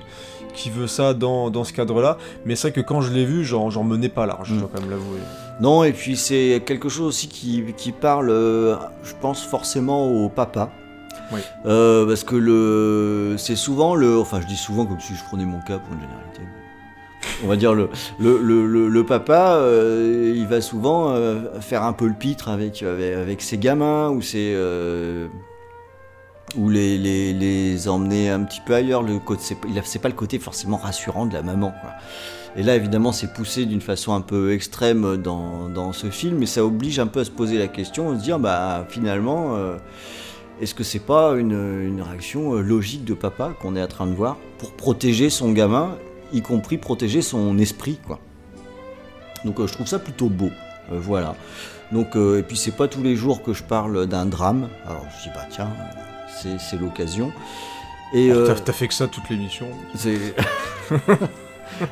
qui 0.56 0.70
veut 0.72 0.88
ça 0.88 1.14
dans, 1.14 1.50
dans 1.52 1.64
ce 1.64 1.72
cadre-là. 1.72 2.18
Mais 2.46 2.56
c'est 2.56 2.70
vrai 2.70 2.82
que 2.82 2.86
quand 2.88 3.02
je 3.02 3.14
l'ai 3.14 3.26
vu, 3.26 3.44
j'en 3.46 3.84
menais 3.84 4.10
pas 4.10 4.26
large, 4.26 4.50
je 4.50 4.56
Mm. 4.56 4.60
dois 4.60 4.70
quand 4.74 4.82
même 4.82 4.90
l'avouer. 4.90 5.20
Non, 5.60 5.84
et 5.84 5.94
puis 5.94 6.18
c'est 6.18 6.64
quelque 6.66 6.90
chose 6.90 7.06
aussi 7.08 7.28
qui, 7.28 7.64
qui 7.78 7.92
parle, 7.92 8.30
euh, 8.32 8.76
je 9.04 9.14
pense 9.22 9.44
forcément 9.46 10.10
au 10.10 10.30
papa. 10.30 10.72
Euh, 11.66 12.06
parce 12.06 12.24
que 12.24 12.36
le, 12.36 13.36
c'est 13.38 13.56
souvent 13.56 13.96
le, 13.96 14.18
enfin 14.18 14.42
je 14.42 14.48
dis 14.48 14.58
souvent 14.58 14.86
comme 14.86 15.00
si 15.00 15.16
je 15.16 15.24
prenais 15.24 15.46
mon 15.46 15.60
cas 15.60 15.78
pour 15.78 15.94
une 15.94 16.02
généralité. 16.02 16.42
On 17.44 17.48
va 17.48 17.56
dire 17.56 17.74
le, 17.74 17.90
le, 18.20 18.38
le, 18.42 18.88
le- 18.88 19.06
papa, 19.06 19.56
euh, 19.56 20.34
il 20.36 20.48
va 20.48 20.60
souvent 20.60 21.12
euh, 21.12 21.60
faire 21.60 21.84
un 21.84 21.94
peu 21.94 22.08
le 22.08 22.14
pitre 22.14 22.50
avec, 22.50 22.84
avec, 22.84 23.42
ses 23.42 23.58
gamins 23.58 24.10
ou 24.10 24.22
ses, 24.22 24.56
ou 26.58 26.70
les, 26.70 26.98
les, 26.98 27.34
les 27.34 27.88
emmener 27.88 28.30
un 28.30 28.44
petit 28.44 28.62
peu 28.66 28.74
ailleurs. 28.74 29.04
Le 29.04 29.20
côté, 29.20 29.42
c'est, 29.44 29.58
c'est 29.84 30.00
pas 30.00 30.10
le 30.10 30.16
côté 30.16 30.40
forcément 30.40 30.78
rassurant 30.78 31.26
de 31.26 31.34
la 31.34 31.44
maman. 31.44 31.74
Et 32.56 32.64
là, 32.64 32.76
évidemment, 32.76 33.12
c'est 33.12 33.34
poussé 33.34 33.66
d'une 33.66 33.82
façon 33.82 34.14
un 34.14 34.22
peu 34.22 34.52
extrême 34.52 35.18
dans, 35.18 35.70
dans 35.70 35.94
ce 35.94 36.10
film, 36.10 36.38
mais 36.40 36.46
ça 36.48 36.66
oblige 36.66 37.00
un 37.00 37.08
peu 37.08 37.22
à 37.22 37.26
se 37.26 37.32
poser 37.32 37.58
la 37.58 37.68
question, 37.68 38.12
à 38.12 38.18
se 38.18 38.24
dire, 38.24 38.40
bah 38.40 38.86
finalement, 38.90 39.56
est-ce 40.62 40.74
que 40.76 40.84
c'est 40.84 41.00
pas 41.00 41.34
une, 41.34 41.52
une 41.88 42.02
réaction 42.02 42.54
euh, 42.56 42.62
logique 42.62 43.04
de 43.04 43.14
papa 43.14 43.54
qu'on 43.60 43.76
est 43.76 43.82
en 43.82 43.88
train 43.88 44.08
de 44.08 44.14
voir 44.14 44.38
pour 44.60 44.72
protéger 44.74 45.30
son 45.30 45.52
gamin, 45.52 45.98
y 46.34 46.42
compris 46.42 46.78
protéger 46.78 47.22
son 47.22 47.58
esprit, 47.58 48.00
quoi? 48.06 48.20
Donc 49.44 49.60
euh, 49.60 49.68
je 49.68 49.74
trouve 49.74 49.88
ça 49.88 50.00
plutôt 50.00 50.30
beau, 50.30 50.52
euh, 50.92 51.00
voilà. 51.02 51.36
Donc 51.92 52.16
euh, 52.16 52.40
et 52.40 52.44
puis 52.44 52.56
c'est 52.58 52.72
pas 52.76 52.88
tous 52.88 53.02
les 53.04 53.16
jours 53.16 53.42
que 53.44 53.54
je 53.54 53.64
parle 53.64 54.06
d'un 54.08 54.26
drame. 54.26 54.70
Alors 54.86 55.06
je 55.18 55.24
dis 55.30 55.36
bah 55.36 55.46
tiens, 55.50 55.70
c'est, 56.42 56.60
c'est 56.60 56.78
l'occasion. 56.80 57.32
Et 58.14 58.30
euh, 58.32 58.46
T'as 58.46 58.56
t'as 58.56 58.74
fait 58.74 58.88
que 58.88 58.94
ça 58.94 59.08
toute 59.08 59.30
l'émission. 59.30 59.68
c'est. 59.96 60.18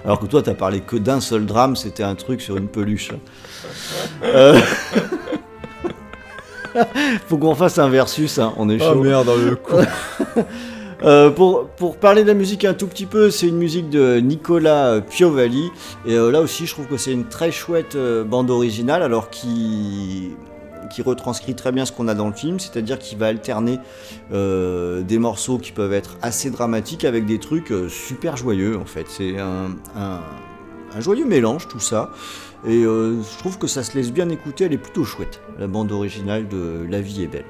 Alors 0.05 0.19
que 0.19 0.25
toi, 0.25 0.43
t'as 0.43 0.53
parlé 0.53 0.81
que 0.81 0.97
d'un 0.97 1.21
seul 1.21 1.45
drame, 1.45 1.75
c'était 1.75 2.03
un 2.03 2.13
truc 2.13 2.41
sur 2.41 2.57
une 2.57 2.67
peluche. 2.67 3.11
Euh, 4.23 4.59
Faut 7.27 7.37
qu'on 7.37 7.55
fasse 7.55 7.77
un 7.77 7.89
versus, 7.89 8.39
hein, 8.39 8.53
on 8.57 8.69
est 8.69 8.77
Oh 8.81 8.93
chaud. 8.93 9.03
merde, 9.03 9.29
le 9.45 9.55
coup. 9.55 9.75
Euh, 11.01 11.29
pour, 11.29 11.67
pour 11.69 11.95
parler 11.95 12.23
de 12.23 12.27
la 12.27 12.33
musique 12.33 12.65
un 12.65 12.73
tout 12.73 12.85
petit 12.85 13.05
peu, 13.05 13.31
c'est 13.31 13.47
une 13.47 13.55
musique 13.55 13.89
de 13.89 14.19
Nicolas 14.19 14.99
Piovali. 14.99 15.71
Et 16.05 16.15
euh, 16.15 16.29
là 16.29 16.41
aussi, 16.41 16.65
je 16.65 16.73
trouve 16.73 16.87
que 16.87 16.97
c'est 16.97 17.13
une 17.13 17.23
très 17.23 17.53
chouette 17.53 17.95
euh, 17.95 18.25
bande 18.25 18.49
originale, 18.51 19.01
alors 19.01 19.29
qui, 19.29 20.31
qui 20.93 21.01
retranscrit 21.01 21.55
très 21.55 21.71
bien 21.71 21.85
ce 21.85 21.93
qu'on 21.93 22.09
a 22.09 22.15
dans 22.15 22.27
le 22.27 22.33
film, 22.33 22.59
c'est-à-dire 22.59 22.99
qu'il 22.99 23.17
va 23.17 23.27
alterner 23.27 23.79
des 24.29 25.17
morceaux 25.19 25.57
qui 25.57 25.71
peuvent 25.71 25.93
être 25.93 26.17
assez 26.21 26.49
dramatiques 26.49 27.05
avec 27.05 27.25
des 27.25 27.39
trucs 27.39 27.71
super 27.87 28.35
joyeux, 28.35 28.77
en 28.77 28.83
fait. 28.85 29.05
C'est 29.07 29.39
un, 29.39 29.67
un- 29.97 30.19
un 30.93 30.99
joyeux 31.01 31.25
mélange, 31.25 31.67
tout 31.69 31.79
ça. 31.79 32.09
Et 32.67 32.83
euh, 32.83 33.21
je 33.21 33.37
trouve 33.39 33.57
que 33.57 33.67
ça 33.67 33.83
se 33.83 33.95
laisse 33.97 34.11
bien 34.11 34.27
écouter, 34.29 34.65
elle 34.65 34.73
est 34.73 34.77
plutôt 34.77 35.05
chouette, 35.05 35.39
la 35.57 35.67
bande 35.67 35.91
originale 35.91 36.47
de 36.47 36.85
La 36.89 36.99
vie 36.99 37.23
est 37.23 37.27
belle. 37.27 37.45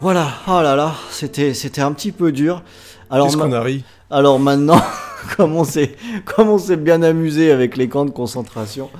Voilà, 0.00 0.28
oh 0.46 0.60
là 0.62 0.76
là, 0.76 0.94
c'était, 1.10 1.54
c'était 1.54 1.80
un 1.80 1.92
petit 1.92 2.12
peu 2.12 2.30
dur. 2.32 2.62
Alors, 3.08 3.26
Qu'est-ce 3.28 3.38
ma- 3.38 3.44
qu'on 3.46 3.52
a 3.52 3.62
ri? 3.62 3.82
Alors 4.10 4.38
maintenant, 4.38 4.80
comme 5.36 5.56
on 5.56 5.64
s'est, 5.64 5.96
comme 6.26 6.48
on 6.50 6.58
s'est 6.58 6.76
bien 6.76 7.02
amusé 7.02 7.50
avec 7.50 7.76
les 7.78 7.88
camps 7.88 8.04
de 8.04 8.10
concentration, 8.10 8.90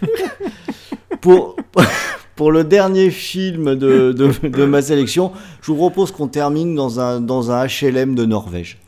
pour, 1.20 1.56
pour 2.36 2.52
le 2.52 2.62
dernier 2.62 3.10
film 3.10 3.74
de, 3.74 4.12
de, 4.12 4.48
de 4.48 4.64
ma 4.64 4.80
sélection, 4.82 5.32
je 5.60 5.72
vous 5.72 5.76
propose 5.76 6.12
qu'on 6.12 6.28
termine 6.28 6.74
dans 6.76 7.00
un, 7.00 7.20
dans 7.20 7.50
un 7.50 7.66
HLM 7.66 8.14
de 8.14 8.24
Norvège. 8.24 8.78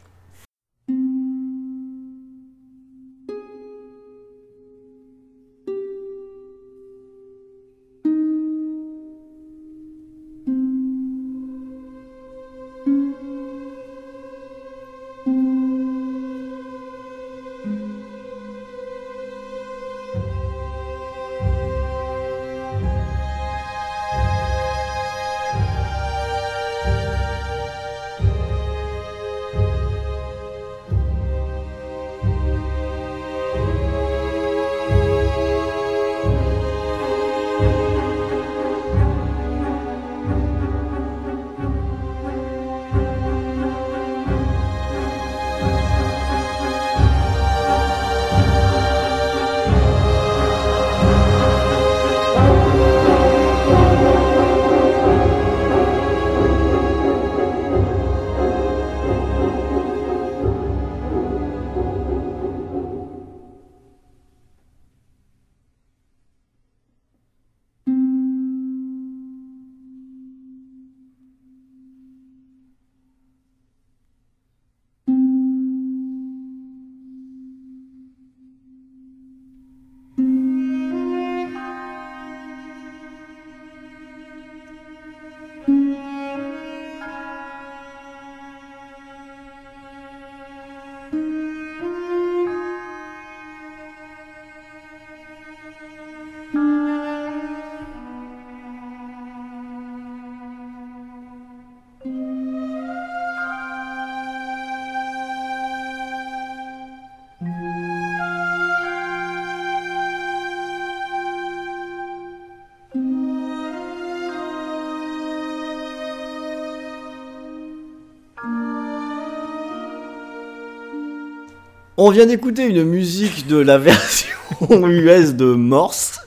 On 121.97 122.11
vient 122.11 122.27
d'écouter 122.27 122.67
une 122.67 122.85
musique 122.85 123.47
de 123.47 123.57
la 123.57 123.79
version 123.79 124.29
US 124.71 125.35
de 125.35 125.47
Morse, 125.47 126.21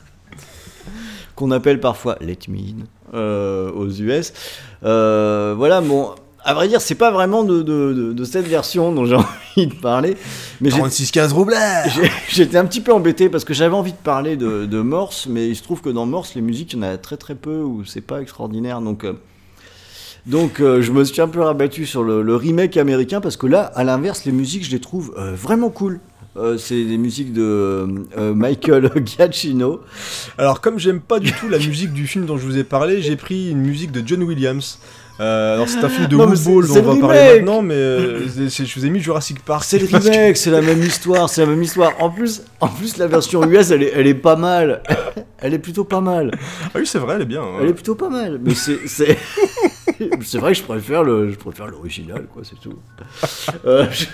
qu'on 1.35 1.51
appelle 1.51 1.79
parfois 1.79 2.17
Let 2.21 2.39
Me 2.47 2.57
In 2.59 2.85
euh, 3.13 3.71
aux 3.71 3.89
US. 3.89 4.33
Euh, 4.83 5.53
voilà, 5.57 5.81
bon, 5.81 6.09
à 6.43 6.53
vrai 6.53 6.67
dire, 6.67 6.81
c'est 6.81 6.95
pas 6.95 7.11
vraiment 7.11 7.43
de, 7.43 7.61
de- 7.61 7.93
de- 7.93 8.13
de 8.13 8.23
cette 8.23 8.47
version 8.47 8.91
dont 8.91 9.05
j'ai 9.05 9.15
envie 9.57 9.67
de 9.67 9.73
parler, 9.75 10.17
mais 10.61 10.69
j'ai- 10.71 10.79
36-15 10.81 11.33
roublard 11.33 11.87
j'ai- 11.89 12.11
j'étais 12.29 12.57
un 12.57 12.65
petit 12.65 12.81
peu 12.81 12.93
embêté 12.93 13.29
parce 13.29 13.43
que 13.45 13.53
j'avais 13.53 13.75
envie 13.75 13.91
de 13.91 13.97
parler 13.97 14.37
de, 14.37 14.65
de 14.65 14.81
Morse, 14.81 15.27
mais 15.29 15.47
il 15.47 15.55
se 15.55 15.63
trouve 15.63 15.81
que 15.81 15.89
dans 15.89 16.05
Morse, 16.07 16.33
les 16.35 16.41
musiques, 16.41 16.73
il 16.73 16.77
y 16.77 16.79
en 16.79 16.83
a 16.83 16.97
très 16.97 17.17
très 17.17 17.35
peu 17.35 17.59
ou 17.61 17.85
c'est 17.85 18.01
pas 18.01 18.21
extraordinaire, 18.21 18.81
donc. 18.81 19.03
euh, 19.03 19.13
donc 20.30 20.60
euh, 20.61 20.81
je 20.81 20.91
me 20.91 21.03
suis 21.03 21.22
un 21.22 21.27
peu 21.27 21.41
rabattu 21.41 21.85
sur 21.85 22.03
le, 22.03 22.22
le 22.22 22.35
remake 22.35 22.77
américain 22.77 23.19
parce 23.22 23.35
que 23.38 23.47
là, 23.47 23.61
à 23.76 23.84
l'inverse, 23.84 24.26
les 24.26 24.31
musiques, 24.31 24.64
je 24.65 24.72
les 24.72 24.80
trouve 24.80 25.14
euh, 25.18 25.34
vraiment 25.35 25.69
cool. 25.69 25.99
Euh, 26.38 26.57
c'est 26.57 26.85
des 26.85 26.97
musiques 26.97 27.34
de 27.34 27.41
euh, 28.18 28.34
Michael 28.35 28.91
Giacchino. 29.06 29.81
Alors, 30.38 30.61
comme 30.61 30.77
j'aime 30.80 31.01
pas 31.01 31.19
du 31.19 31.31
tout 31.34 31.49
la 31.49 31.57
musique 31.57 31.91
du 31.91 32.06
film 32.07 32.26
dont 32.26 32.38
je 32.38 32.45
vous 32.45 32.57
ai 32.57 32.64
parlé, 32.64 33.01
j'ai 33.01 33.15
pris 33.18 33.49
une 33.49 33.60
musique 33.61 33.91
de 33.91 34.01
John 34.07 34.22
Williams. 34.23 34.80
Euh, 35.19 35.56
alors, 35.56 35.68
c'est 35.68 35.84
un 35.84 35.89
film 35.89 36.07
de 36.07 36.15
Non, 36.15 36.27
Woo 36.27 36.61
Ball 36.61 36.68
dont 36.68 36.76
on 36.77 36.81
va 36.84 36.93
le 36.93 36.99
parler 37.01 37.39
maintenant, 37.41 37.61
mais 37.61 37.76
je 38.27 38.80
vous 38.80 38.85
ai 38.85 38.89
mis 38.89 38.99
Jurassic 39.01 39.43
Park. 39.43 39.65
C'est 39.65 39.80
le 39.80 39.88
que- 39.88 39.97
remake, 39.97 40.38
c'est 40.38 40.51
la 40.51 40.61
même 40.61 40.81
histoire, 40.81 41.30
c'est 41.30 41.41
la 41.41 41.47
même 41.47 41.61
histoire. 41.64 41.91
En 41.99 42.10
plus, 42.10 42.43
en 42.61 42.69
plus 42.69 42.95
la 42.97 43.07
version 43.07 43.43
US, 43.43 43.72
elle 43.72 43.84
est, 43.84 43.91
elle 43.95 44.07
est 44.07 44.14
pas 44.14 44.35
mal. 44.38 44.84
Elle 45.41 45.53
est 45.53 45.60
plutôt 45.60 45.85
pas 45.85 46.01
mal. 46.01 46.31
Ah 46.65 46.72
oui, 46.76 46.81
c'est 46.85 46.99
vrai, 46.99 47.15
elle 47.15 47.22
est 47.22 47.26
bien. 47.26 47.41
hein. 47.41 47.60
Elle 47.61 47.69
est 47.69 47.73
plutôt 47.73 47.95
pas 47.95 48.10
mal, 48.10 48.41
mais 48.43 48.53
c'est 48.56 48.77
c'est 50.23 50.38
vrai 50.38 50.53
que 50.53 50.57
je 50.59 50.63
préfère 50.63 51.03
le 51.03 51.31
je 51.31 51.35
préfère 51.35 51.67
l'original 51.67 52.26
quoi, 52.34 52.43
c'est 52.43 52.59
tout. 52.59 52.77
Euh, 53.65 53.85
je- 53.91 54.05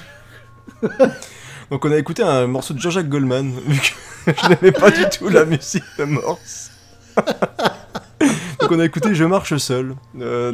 Donc, 1.72 1.84
on 1.84 1.92
a 1.92 1.98
écouté 1.98 2.22
un 2.22 2.46
morceau 2.48 2.74
de 2.76 2.80
Jean-Jacques 2.80 3.10
Goldman, 3.10 3.52
vu 3.68 3.80
que 3.80 4.32
je 4.44 4.50
n'aimais 4.50 4.72
pas 4.72 4.92
du 4.92 5.04
tout 5.10 5.30
la 5.30 5.46
musique 5.46 5.84
de 5.98 6.04
Morse. 6.04 6.72
Donc, 8.60 8.72
on 8.72 8.80
a 8.80 8.86
écouté 8.86 9.16
Je 9.16 9.24
marche 9.24 9.56
seul. 9.58 9.96
euh, 10.22 10.54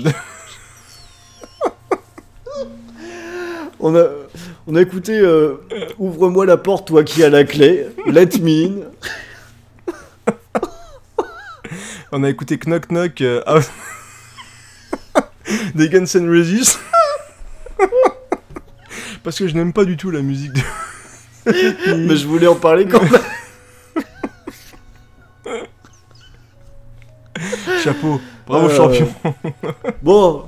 on 3.80 3.96
a 3.96 4.04
on 4.68 4.76
a 4.76 4.82
écouté 4.82 5.20
euh, 5.20 5.56
Ouvre-moi 5.98 6.46
la 6.46 6.58
porte 6.58 6.88
toi 6.88 7.04
qui 7.04 7.24
as 7.24 7.30
la 7.30 7.44
clé, 7.44 7.88
Let 8.06 8.40
Me 8.42 8.68
In. 8.68 8.72
On 12.14 12.24
a 12.24 12.30
écouté 12.30 12.58
Knock 12.58 12.90
Knock 12.92 13.22
euh, 13.22 13.42
des 15.76 15.90
Guns 15.90 16.06
N' 16.16 16.30
Roses. 16.30 16.78
Parce 19.24 19.38
que 19.38 19.48
je 19.48 19.54
n'aime 19.56 19.74
pas 19.74 19.86
du 19.86 19.98
tout 19.98 20.12
la 20.12 20.22
musique 20.22 20.54
de... 20.54 20.62
mais 22.08 22.16
je 22.16 22.28
voulais 22.28 22.48
en 22.48 22.56
parler 22.56 22.88
quand 22.88 23.02
même. 23.02 23.22
Chapeau. 27.84 28.22
Bravo 28.48 28.68
Euh, 28.68 28.76
champion. 28.76 29.08
Bon, 30.02 30.46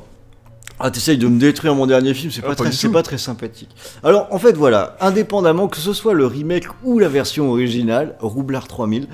ah, 0.79 0.91
t'essayes 0.91 1.17
de 1.17 1.27
me 1.27 1.39
détruire 1.39 1.75
mon 1.75 1.85
dernier 1.87 2.13
film, 2.13 2.31
c'est 2.31 2.41
Ah, 2.43 2.49
pas, 2.49 2.55
pas 2.55 2.69
très, 2.69 2.89
pas 2.89 3.17
sympathique. 3.17 3.69
Alors, 4.03 4.27
en 4.31 4.39
fait, 4.39 4.53
voilà, 4.53 4.97
indépendamment 4.99 5.67
que 5.67 5.77
ce 5.77 5.93
soit 5.93 6.13
le 6.13 6.25
remake 6.25 6.65
ou 6.83 6.99
la 6.99 7.07
version 7.07 7.49
originale, 7.51 8.15
Roublard 8.19 8.67
3000, 8.67 9.07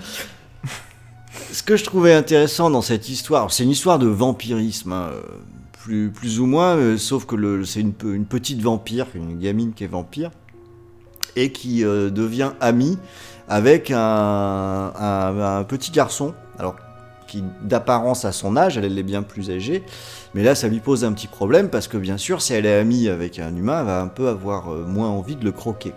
ce 1.51 1.63
que 1.63 1.77
je 1.77 1.83
trouvais 1.83 2.13
intéressant 2.13 2.69
dans 2.69 2.81
cette 2.81 3.09
histoire, 3.09 3.51
c'est 3.51 3.63
une 3.63 3.71
histoire 3.71 3.99
de 3.99 4.07
vampirisme, 4.07 4.93
hein, 4.93 5.09
euh, 5.11 5.21
plus, 5.83 6.39
ou 6.39 6.45
moins, 6.45 6.75
euh, 6.75 6.97
sauf 6.97 7.25
que 7.25 7.63
c'est 7.63 7.79
une, 7.79 7.93
pe- 7.93 8.13
une 8.13 8.25
petite 8.25 8.61
vampire, 8.61 9.07
une 9.15 9.39
gamine 9.39 9.73
qui 9.73 9.83
est 9.83 9.87
vampire, 9.87 10.31
et 11.35 11.51
qui 11.51 11.83
euh, 11.85 12.09
devient 12.09 12.51
amie 12.59 12.97
avec 13.47 13.91
un, 13.91 15.65
petit 15.67 15.91
garçon, 15.91 16.33
alors 16.57 16.75
qui 17.27 17.43
d'apparence 17.61 18.25
à 18.25 18.31
son 18.31 18.57
âge, 18.57 18.77
elle, 18.77 18.97
est 18.97 19.03
bien 19.03 19.21
plus 19.21 19.51
âgée, 19.51 19.83
mais 20.33 20.43
là 20.43 20.55
ça 20.55 20.67
lui 20.67 20.79
pose 20.79 21.05
un 21.05 21.13
petit 21.13 21.27
problème 21.27 21.69
parce 21.69 21.87
que 21.87 21.97
bien 21.97 22.17
sûr 22.17 22.41
si 22.41 22.53
elle 22.53 22.65
est 22.65 22.79
amie 22.79 23.07
avec 23.07 23.37
un 23.37 23.55
humain, 23.55 23.81
elle 23.81 23.85
va 23.85 24.01
un 24.01 24.07
peu 24.07 24.29
avoir 24.29 24.73
euh, 24.73 24.83
moins 24.85 25.09
envie 25.09 25.35
de 25.35 25.45
le 25.45 25.51
croquer. 25.51 25.93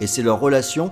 Et 0.00 0.06
c'est 0.06 0.22
leur 0.22 0.40
relation 0.40 0.90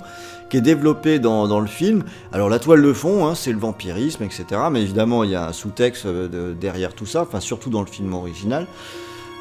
qui 0.53 0.59
est 0.59 0.61
développée 0.61 1.19
dans, 1.19 1.49
dans 1.49 1.61
le 1.61 1.67
film. 1.67 2.05
Alors 2.31 2.51
la 2.51 2.59
toile 2.59 2.83
de 2.83 2.93
fond, 2.93 3.27
hein, 3.27 3.35
c'est 3.35 3.53
le 3.53 3.59
vampirisme, 3.59 4.23
etc. 4.23 4.45
Mais 4.71 4.83
évidemment 4.83 5.25
il 5.25 5.31
y 5.31 5.35
a 5.35 5.49
un 5.49 5.53
sous-texte 5.55 6.05
euh, 6.05 6.29
de- 6.29 6.53
derrière 6.53 6.93
tout 6.93 7.07
ça, 7.07 7.23
enfin 7.23 7.41
surtout 7.41 7.71
dans 7.71 7.81
le 7.81 7.87
film 7.87 8.13
original. 8.13 8.67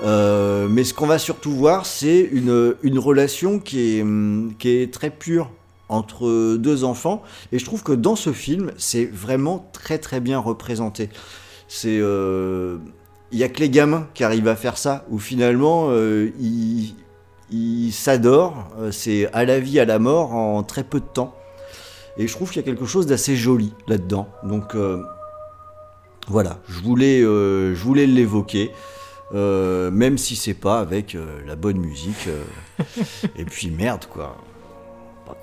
Euh, 0.06 0.70
mais 0.70 0.86
ce 0.86 0.94
qu'on 0.94 1.08
va 1.08 1.20
surtout 1.20 1.52
voir, 1.52 1.86
c'est 1.86 2.22
une, 2.32 2.76
une 2.82 2.98
relation 2.98 3.60
qui 3.60 3.98
est, 3.98 4.02
hum, 4.04 4.54
qui 4.58 4.70
est 4.70 4.94
très 4.94 5.10
pure 5.10 5.52
entre 5.90 6.56
deux 6.56 6.86
enfants. 6.86 7.24
Et 7.52 7.60
je 7.60 7.66
trouve 7.66 7.84
que 7.84 7.92
dans 7.92 8.16
ce 8.16 8.32
film, 8.32 8.72
c'est 8.78 9.04
vraiment 9.06 9.70
très 9.74 9.98
très 9.98 10.22
bien 10.22 10.40
représenté. 10.40 11.10
C'est, 11.68 12.00
euh, 12.00 12.78
il 13.34 13.38
y 13.40 13.44
a 13.44 13.50
que 13.50 13.60
les 13.60 13.70
gamins 13.70 14.08
qui 14.14 14.24
arrivent 14.24 14.48
à 14.48 14.56
faire 14.56 14.78
ça, 14.78 15.04
où 15.10 15.20
finalement 15.20 15.88
euh, 15.90 16.30
ils 17.52 17.92
s'adorent. 17.92 18.68
euh, 18.80 18.92
C'est 18.92 19.32
à 19.34 19.46
la 19.46 19.60
vie, 19.60 19.80
à 19.80 19.86
la 19.86 20.00
mort 20.00 20.34
en 20.34 20.64
très 20.64 20.84
peu 20.84 21.00
de 21.00 21.06
temps. 21.06 21.36
Et 22.18 22.28
je 22.28 22.34
trouve 22.34 22.50
qu'il 22.52 22.62
y 22.62 22.66
a 22.66 22.68
quelque 22.70 22.86
chose 22.86 23.06
d'assez 23.08 23.36
joli 23.36 23.74
là-dedans. 23.88 24.28
Donc 24.44 24.76
euh, 24.76 25.02
voilà, 26.28 26.58
je 26.68 26.80
voulais, 26.80 27.22
euh, 27.22 27.74
je 27.76 27.84
voulais 27.84 28.06
l'évoquer. 28.06 28.72
euh, 29.34 29.92
même 29.92 30.18
si 30.18 30.36
c'est 30.36 30.54
pas 30.54 30.80
avec 30.82 31.16
la 31.48 31.56
bonne 31.56 31.78
musique. 31.78 32.28
et 33.38 33.46
puis 33.46 33.70
merde 33.72 34.06
quoi. 34.10 34.36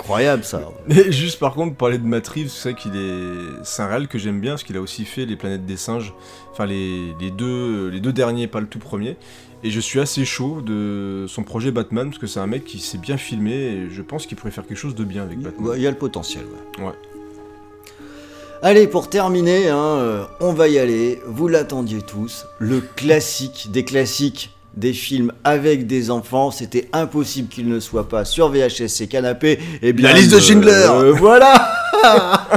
Incroyable 0.00 0.44
ça. 0.44 0.62
Mais 0.86 1.10
juste 1.12 1.38
par 1.38 1.54
contre, 1.54 1.74
parler 1.76 1.98
de 1.98 2.06
Matt 2.06 2.26
Reeves, 2.28 2.48
c'est 2.50 2.70
vrai 2.72 2.80
qu'il 2.80 2.96
est. 2.96 3.64
C'est 3.64 3.82
un 3.82 3.88
réel 3.88 4.08
que 4.08 4.18
j'aime 4.18 4.40
bien 4.40 4.52
parce 4.52 4.62
qu'il 4.62 4.76
a 4.76 4.80
aussi 4.80 5.04
fait 5.04 5.26
Les 5.26 5.36
Planètes 5.36 5.66
des 5.66 5.76
Singes. 5.76 6.14
Enfin, 6.52 6.66
les, 6.66 7.14
les 7.20 7.30
deux, 7.30 7.88
les 7.88 8.00
deux 8.00 8.12
derniers, 8.12 8.46
pas 8.46 8.60
le 8.60 8.66
tout 8.66 8.78
premier. 8.78 9.16
Et 9.64 9.70
je 9.70 9.80
suis 9.80 9.98
assez 9.98 10.24
chaud 10.24 10.60
de 10.64 11.26
son 11.28 11.42
projet 11.42 11.72
Batman 11.72 12.08
parce 12.10 12.18
que 12.18 12.28
c'est 12.28 12.38
un 12.38 12.46
mec 12.46 12.64
qui 12.64 12.78
s'est 12.78 12.98
bien 12.98 13.16
filmé 13.16 13.52
et 13.52 13.90
je 13.90 14.02
pense 14.02 14.26
qu'il 14.26 14.36
pourrait 14.36 14.52
faire 14.52 14.66
quelque 14.66 14.78
chose 14.78 14.94
de 14.94 15.02
bien 15.04 15.24
avec 15.24 15.40
Batman. 15.40 15.72
Il 15.76 15.82
y 15.82 15.86
a 15.86 15.90
le 15.90 15.96
potentiel. 15.96 16.44
ouais. 16.78 16.84
Ouais. 16.84 16.92
Allez, 18.62 18.88
pour 18.88 19.08
terminer, 19.08 19.68
hein, 19.68 19.76
euh, 19.76 20.24
on 20.40 20.52
va 20.52 20.66
y 20.68 20.78
aller. 20.78 21.20
Vous 21.26 21.46
l'attendiez 21.46 22.02
tous. 22.02 22.44
Le 22.58 22.80
classique 22.80 23.68
des 23.70 23.84
classiques 23.84 24.52
des 24.78 24.92
films 24.92 25.32
avec 25.44 25.86
des 25.86 26.10
enfants. 26.10 26.50
C'était 26.50 26.88
impossible 26.92 27.48
qu'il 27.48 27.68
ne 27.68 27.80
soit 27.80 28.08
pas 28.08 28.24
sur 28.24 28.48
VHS 28.50 29.00
et 29.02 29.06
canapé. 29.08 29.58
Et 29.82 29.92
bien, 29.92 30.10
La 30.12 30.18
liste 30.18 30.30
de 30.30 30.36
euh, 30.36 30.40
Schindler. 30.40 30.86
euh, 30.88 31.12
Voilà 31.12 31.68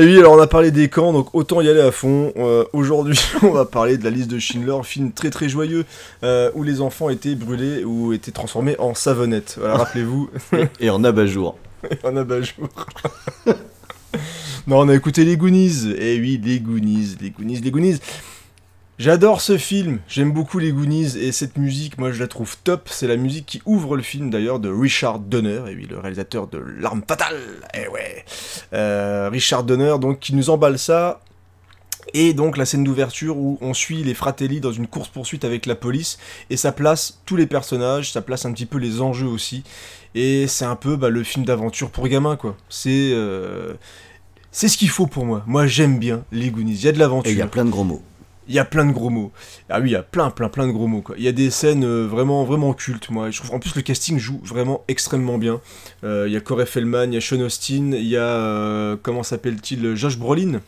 Et 0.00 0.06
oui, 0.06 0.18
alors 0.18 0.32
on 0.32 0.38
a 0.38 0.46
parlé 0.46 0.70
des 0.70 0.88
camps, 0.88 1.12
donc 1.12 1.34
autant 1.34 1.60
y 1.60 1.68
aller 1.68 1.82
à 1.82 1.92
fond. 1.92 2.32
Euh, 2.38 2.64
Aujourd'hui, 2.72 3.20
on 3.42 3.50
va 3.50 3.66
parler 3.66 3.98
de 3.98 4.04
la 4.04 4.08
liste 4.08 4.30
de 4.30 4.38
Schindler, 4.38 4.78
film 4.82 5.12
très 5.12 5.28
très 5.28 5.50
joyeux 5.50 5.84
euh, 6.22 6.50
où 6.54 6.62
les 6.62 6.80
enfants 6.80 7.10
étaient 7.10 7.34
brûlés 7.34 7.84
ou 7.84 8.14
étaient 8.14 8.30
transformés 8.30 8.76
en 8.78 8.94
savonnettes. 8.94 9.56
Voilà, 9.58 9.76
rappelez-vous, 9.76 10.30
Et 10.80 10.88
en 10.88 11.04
abat-jour. 11.04 11.58
en 12.02 12.16
abat-jour. 12.16 12.68
non, 14.66 14.78
on 14.78 14.88
a 14.88 14.94
écouté 14.94 15.26
les 15.26 15.36
Goonies. 15.36 15.92
Et 15.98 16.18
oui, 16.18 16.40
les 16.42 16.60
Goonies, 16.60 17.16
les 17.20 17.28
Goonies, 17.28 17.60
les 17.60 17.70
Goonies. 17.70 17.98
J'adore 19.00 19.40
ce 19.40 19.56
film, 19.56 20.00
j'aime 20.08 20.30
beaucoup 20.30 20.58
les 20.58 20.72
Goonies 20.72 21.16
et 21.16 21.32
cette 21.32 21.56
musique, 21.56 21.96
moi 21.96 22.12
je 22.12 22.20
la 22.20 22.28
trouve 22.28 22.58
top. 22.62 22.86
C'est 22.92 23.06
la 23.06 23.16
musique 23.16 23.46
qui 23.46 23.62
ouvre 23.64 23.96
le 23.96 24.02
film 24.02 24.28
d'ailleurs 24.28 24.60
de 24.60 24.68
Richard 24.68 25.20
Donner, 25.20 25.62
et 25.70 25.74
oui, 25.74 25.86
le 25.88 25.98
réalisateur 25.98 26.48
de 26.48 26.58
L'arme 26.58 27.00
fatale. 27.08 27.40
Eh 27.72 27.88
ouais, 27.88 28.26
Euh, 28.74 29.30
Richard 29.32 29.64
Donner, 29.64 29.94
donc 29.98 30.18
qui 30.18 30.34
nous 30.34 30.50
emballe 30.50 30.78
ça. 30.78 31.22
Et 32.12 32.34
donc 32.34 32.58
la 32.58 32.66
scène 32.66 32.84
d'ouverture 32.84 33.38
où 33.38 33.56
on 33.62 33.72
suit 33.72 34.04
les 34.04 34.12
Fratelli 34.12 34.60
dans 34.60 34.72
une 34.72 34.86
course 34.86 35.08
poursuite 35.08 35.46
avec 35.46 35.64
la 35.64 35.76
police 35.76 36.18
et 36.50 36.58
ça 36.58 36.70
place 36.70 37.22
tous 37.24 37.36
les 37.36 37.46
personnages, 37.46 38.12
ça 38.12 38.20
place 38.20 38.44
un 38.44 38.52
petit 38.52 38.66
peu 38.66 38.76
les 38.76 39.00
enjeux 39.00 39.28
aussi. 39.28 39.64
Et 40.14 40.46
c'est 40.46 40.66
un 40.66 40.76
peu 40.76 40.96
bah, 40.96 41.08
le 41.08 41.24
film 41.24 41.46
d'aventure 41.46 41.88
pour 41.88 42.06
gamins 42.06 42.36
quoi. 42.36 42.54
C'est 42.68 43.12
euh, 43.14 43.72
c'est 44.52 44.68
ce 44.68 44.76
qu'il 44.76 44.90
faut 44.90 45.06
pour 45.06 45.24
moi. 45.24 45.42
Moi 45.46 45.66
j'aime 45.66 45.98
bien 45.98 46.22
les 46.32 46.50
Goonies. 46.50 46.74
Il 46.74 46.84
y 46.84 46.88
a 46.88 46.92
de 46.92 46.98
l'aventure. 46.98 47.32
Il 47.32 47.38
y 47.38 47.42
a 47.42 47.46
plein 47.46 47.64
de 47.64 47.70
gros 47.70 47.84
mots. 47.84 48.02
Il 48.50 48.54
y 48.54 48.58
a 48.58 48.64
plein 48.64 48.84
de 48.84 48.90
gros 48.90 49.10
mots. 49.10 49.30
Ah 49.68 49.78
oui, 49.78 49.90
il 49.90 49.92
y 49.92 49.96
a 49.96 50.02
plein, 50.02 50.28
plein, 50.30 50.48
plein 50.48 50.66
de 50.66 50.72
gros 50.72 50.88
mots. 50.88 51.02
Quoi. 51.02 51.14
Il 51.16 51.22
y 51.22 51.28
a 51.28 51.32
des 51.32 51.50
scènes 51.50 51.84
euh, 51.84 52.04
vraiment, 52.04 52.42
vraiment 52.42 52.74
cultes. 52.74 53.08
Moi, 53.08 53.30
je 53.30 53.38
trouve. 53.38 53.54
En 53.54 53.60
plus, 53.60 53.76
le 53.76 53.82
casting 53.82 54.18
joue 54.18 54.40
vraiment 54.42 54.82
extrêmement 54.88 55.38
bien. 55.38 55.60
Euh, 56.02 56.24
Il 56.26 56.32
y 56.32 56.36
a 56.36 56.40
Corey 56.40 56.66
Feldman, 56.66 57.12
il 57.12 57.14
y 57.14 57.16
a 57.16 57.20
Sean 57.20 57.40
Austin, 57.42 57.92
il 57.92 58.08
y 58.08 58.16
a 58.16 58.22
euh, 58.22 58.96
comment 59.00 59.22
s'appelle-t-il, 59.22 59.94
Josh 59.94 60.18
Brolin. 60.18 60.60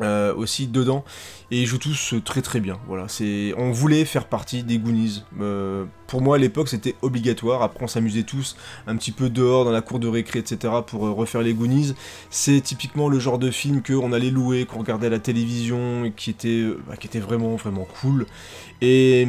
Euh, 0.00 0.34
aussi 0.34 0.66
dedans 0.66 1.04
et 1.50 1.60
ils 1.62 1.66
jouent 1.66 1.78
tous 1.78 2.12
euh, 2.14 2.20
très 2.20 2.42
très 2.42 2.60
bien 2.60 2.78
voilà 2.86 3.08
c'est 3.08 3.54
on 3.56 3.70
voulait 3.70 4.04
faire 4.04 4.26
partie 4.26 4.62
des 4.62 4.78
Goonies 4.78 5.22
Euh, 5.40 5.84
pour 6.06 6.20
moi 6.20 6.36
à 6.36 6.38
l'époque 6.38 6.68
c'était 6.68 6.94
obligatoire 7.02 7.62
après 7.62 7.84
on 7.84 7.88
s'amusait 7.88 8.24
tous 8.24 8.56
un 8.86 8.96
petit 8.96 9.12
peu 9.12 9.30
dehors 9.30 9.64
dans 9.64 9.70
la 9.70 9.80
cour 9.80 9.98
de 9.98 10.08
récré 10.08 10.40
etc 10.40 10.72
pour 10.86 11.06
euh, 11.06 11.10
refaire 11.12 11.40
les 11.42 11.54
Goonies 11.54 11.94
c'est 12.30 12.60
typiquement 12.60 13.08
le 13.08 13.18
genre 13.18 13.38
de 13.38 13.50
film 13.50 13.82
qu'on 13.82 14.12
allait 14.12 14.30
louer 14.30 14.66
qu'on 14.66 14.80
regardait 14.80 15.06
à 15.06 15.10
la 15.10 15.18
télévision 15.18 16.04
et 16.04 16.12
qui 16.12 16.30
était 16.30 16.64
bah, 16.88 16.96
qui 16.96 17.06
était 17.06 17.20
vraiment 17.20 17.56
vraiment 17.56 17.86
cool 18.00 18.26
et 18.82 19.28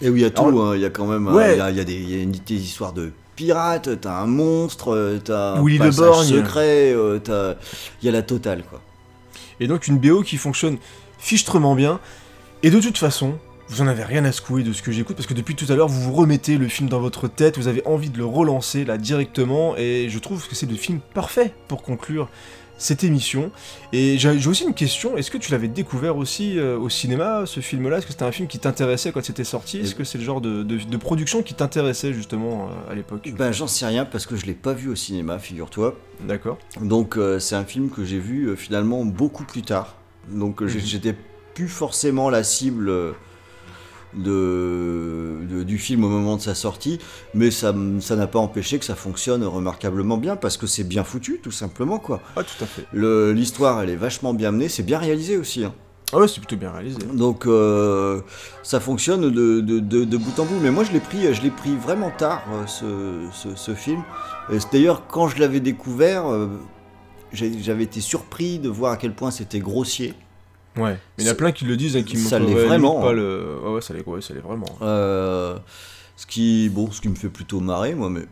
Et 0.00 0.08
oui, 0.10 0.20
il 0.20 0.22
y 0.22 0.24
a 0.24 0.30
tout. 0.30 0.44
Hein. 0.60 0.76
Il 0.76 0.80
y 0.80 0.84
a 0.84 0.90
quand 0.90 1.06
même. 1.06 1.26
Ouais. 1.26 1.54
Il 1.54 1.58
y 1.58 1.60
a- 1.60 1.70
il 1.72 1.76
y, 1.76 1.80
a 1.80 1.84
des, 1.84 2.00
y 2.00 2.14
a 2.20 2.22
une, 2.22 2.30
des 2.30 2.54
histoires 2.62 2.92
de 2.92 3.10
pirates, 3.34 4.00
t'as 4.00 4.20
un 4.22 4.26
monstre, 4.26 5.18
t'as 5.24 5.54
un 5.56 5.62
Willy 5.64 5.78
le 5.78 5.84
passage 5.86 6.06
Borgne. 6.06 6.28
secret, 6.28 6.94
t'as- 7.24 7.56
il 8.00 8.06
y 8.06 8.08
a 8.08 8.12
la 8.12 8.22
totale 8.22 8.62
quoi. 8.70 8.80
Et 9.60 9.66
donc 9.66 9.86
une 9.86 9.98
BO 9.98 10.22
qui 10.22 10.36
fonctionne 10.36 10.78
fichtrement 11.18 11.74
bien. 11.74 12.00
Et 12.62 12.70
de 12.70 12.80
toute 12.80 12.98
façon, 12.98 13.38
vous 13.68 13.82
en 13.82 13.86
avez 13.86 14.02
rien 14.02 14.24
à 14.24 14.32
secouer 14.32 14.62
de 14.62 14.72
ce 14.72 14.82
que 14.82 14.92
j'écoute, 14.92 15.16
parce 15.16 15.26
que 15.26 15.34
depuis 15.34 15.54
tout 15.54 15.66
à 15.70 15.76
l'heure, 15.76 15.88
vous 15.88 16.00
vous 16.00 16.14
remettez 16.14 16.56
le 16.56 16.68
film 16.68 16.88
dans 16.88 17.00
votre 17.00 17.28
tête, 17.28 17.58
vous 17.58 17.68
avez 17.68 17.86
envie 17.86 18.08
de 18.08 18.18
le 18.18 18.24
relancer 18.24 18.84
là 18.84 18.96
directement, 18.96 19.76
et 19.76 20.08
je 20.08 20.18
trouve 20.18 20.46
que 20.48 20.54
c'est 20.54 20.68
le 20.68 20.76
film 20.76 21.00
parfait 21.12 21.52
pour 21.68 21.82
conclure 21.82 22.28
cette 22.78 23.04
émission. 23.04 23.50
Et 23.92 24.16
j'ai 24.18 24.30
aussi 24.46 24.64
une 24.64 24.72
question, 24.74 25.16
est-ce 25.16 25.30
que 25.30 25.36
tu 25.38 25.52
l'avais 25.52 25.68
découvert 25.68 26.16
aussi 26.16 26.58
euh, 26.58 26.78
au 26.78 26.88
cinéma, 26.88 27.42
ce 27.44 27.60
film-là? 27.60 27.98
Est-ce 27.98 28.06
que 28.06 28.12
c'était 28.12 28.24
un 28.24 28.32
film 28.32 28.48
qui 28.48 28.58
t'intéressait 28.58 29.12
quand 29.12 29.22
c'était 29.22 29.44
sorti? 29.44 29.78
Est-ce 29.80 29.94
que 29.94 30.04
c'est 30.04 30.18
le 30.18 30.24
genre 30.24 30.40
de, 30.40 30.62
de- 30.62 30.78
de 30.78 30.96
production 30.96 31.42
qui 31.42 31.54
t'intéressait 31.54 32.12
justement 32.12 32.68
euh, 32.88 32.92
à 32.92 32.94
l'époque? 32.94 33.28
Ben 33.36 33.52
j'en 33.52 33.66
sais 33.66 33.84
rien 33.86 34.04
parce 34.04 34.24
que 34.26 34.36
je 34.36 34.46
l'ai 34.46 34.54
pas 34.54 34.72
vu 34.72 34.88
au 34.88 34.94
cinéma, 34.94 35.38
figure-toi. 35.38 35.96
D'accord. 36.20 36.58
Donc 36.80 37.16
euh, 37.16 37.38
c'est 37.38 37.56
un 37.56 37.64
film 37.64 37.90
que 37.90 38.04
j'ai 38.04 38.18
vu 38.20 38.56
finalement 38.56 39.04
beaucoup 39.04 39.44
plus 39.44 39.62
tard. 39.62 39.96
Donc 40.30 40.60
Mhm. 40.60 40.68
j'étais 40.68 41.14
plus 41.54 41.68
forcément 41.68 42.30
la 42.30 42.44
cible 42.44 42.92
de, 44.14 45.38
de- 45.50 45.62
du 45.62 45.78
film 45.78 46.04
au 46.04 46.08
moment 46.08 46.36
de 46.36 46.40
sa 46.42 46.54
sortie, 46.54 46.98
mais 47.34 47.50
ça 47.50 47.74
ça 48.00 48.16
n'a 48.16 48.26
pas 48.26 48.38
empêché 48.38 48.78
que 48.78 48.84
ça 48.84 48.94
fonctionne 48.94 49.44
remarquablement 49.44 50.16
bien 50.16 50.36
parce 50.36 50.56
que 50.56 50.66
c'est 50.66 50.84
bien 50.84 51.04
foutu 51.04 51.40
tout 51.42 51.50
simplement 51.50 51.98
quoi. 51.98 52.20
Ah 52.36 52.42
tout 52.42 52.64
à 52.64 52.66
fait. 52.66 52.84
L'histoire 52.92 53.80
elle 53.82 53.90
est 53.90 53.96
vachement 53.96 54.34
bien 54.34 54.50
menée, 54.52 54.68
c'est 54.68 54.82
bien 54.82 54.98
réalisé 54.98 55.36
aussi. 55.36 55.64
hein. 55.64 55.74
Ah 56.14 56.16
ouais, 56.20 56.26
c'est 56.28 56.38
plutôt 56.40 56.56
bien 56.56 56.72
réalisé. 56.72 56.96
Donc 57.12 57.44
euh, 57.46 58.22
ça 58.62 58.80
fonctionne 58.80 59.20
de, 59.30 59.60
de- 59.60 59.78
de- 59.80 60.04
de 60.04 60.16
bout 60.16 60.38
en 60.40 60.46
bout. 60.46 60.58
Mais 60.62 60.70
moi 60.70 60.82
je 60.84 60.92
l'ai 60.92 61.00
pris, 61.00 61.34
je 61.34 61.42
l'ai 61.42 61.50
pris 61.50 61.76
vraiment 61.76 62.10
tard 62.10 62.42
euh, 62.50 62.66
ce, 62.66 63.28
ce- 63.50 63.54
ce 63.56 63.74
film. 63.74 64.02
D'ailleurs 64.72 65.06
quand 65.06 65.28
je 65.28 65.38
l'avais 65.38 65.60
découvert, 65.60 66.26
euh, 66.32 66.48
j'avais 67.32 67.82
été 67.84 68.00
surpris 68.00 68.58
de 68.58 68.70
voir 68.70 68.92
à 68.92 68.96
quel 68.96 69.12
point 69.14 69.30
c'était 69.30 69.58
grossier. 69.60 70.14
Ouais. 70.76 70.96
Mais 71.16 71.24
il 71.24 71.26
y 71.26 71.28
en 71.28 71.32
a 71.32 71.34
plein 71.34 71.52
qui 71.52 71.64
le 71.64 71.76
disent 71.76 71.96
et 71.96 72.04
qui 72.04 72.16
me 72.16 72.22
ça 72.22 72.38
l'est 72.38 72.54
vraiment, 72.54 73.00
pas 73.00 73.10
hein. 73.10 73.12
le. 73.12 73.58
Ouais, 73.64 73.74
ouais, 73.74 73.80
ça 73.80 73.94
l'est 73.94 74.06
ouais, 74.06 74.20
vraiment. 74.42 74.66
Euh, 74.82 75.58
ce 76.16 76.26
qui 76.26 76.68
bon, 76.68 76.90
ce 76.90 77.00
qui 77.00 77.08
me 77.08 77.14
fait 77.14 77.28
plutôt 77.28 77.60
marrer 77.60 77.94
moi. 77.94 78.10
Mais 78.10 78.22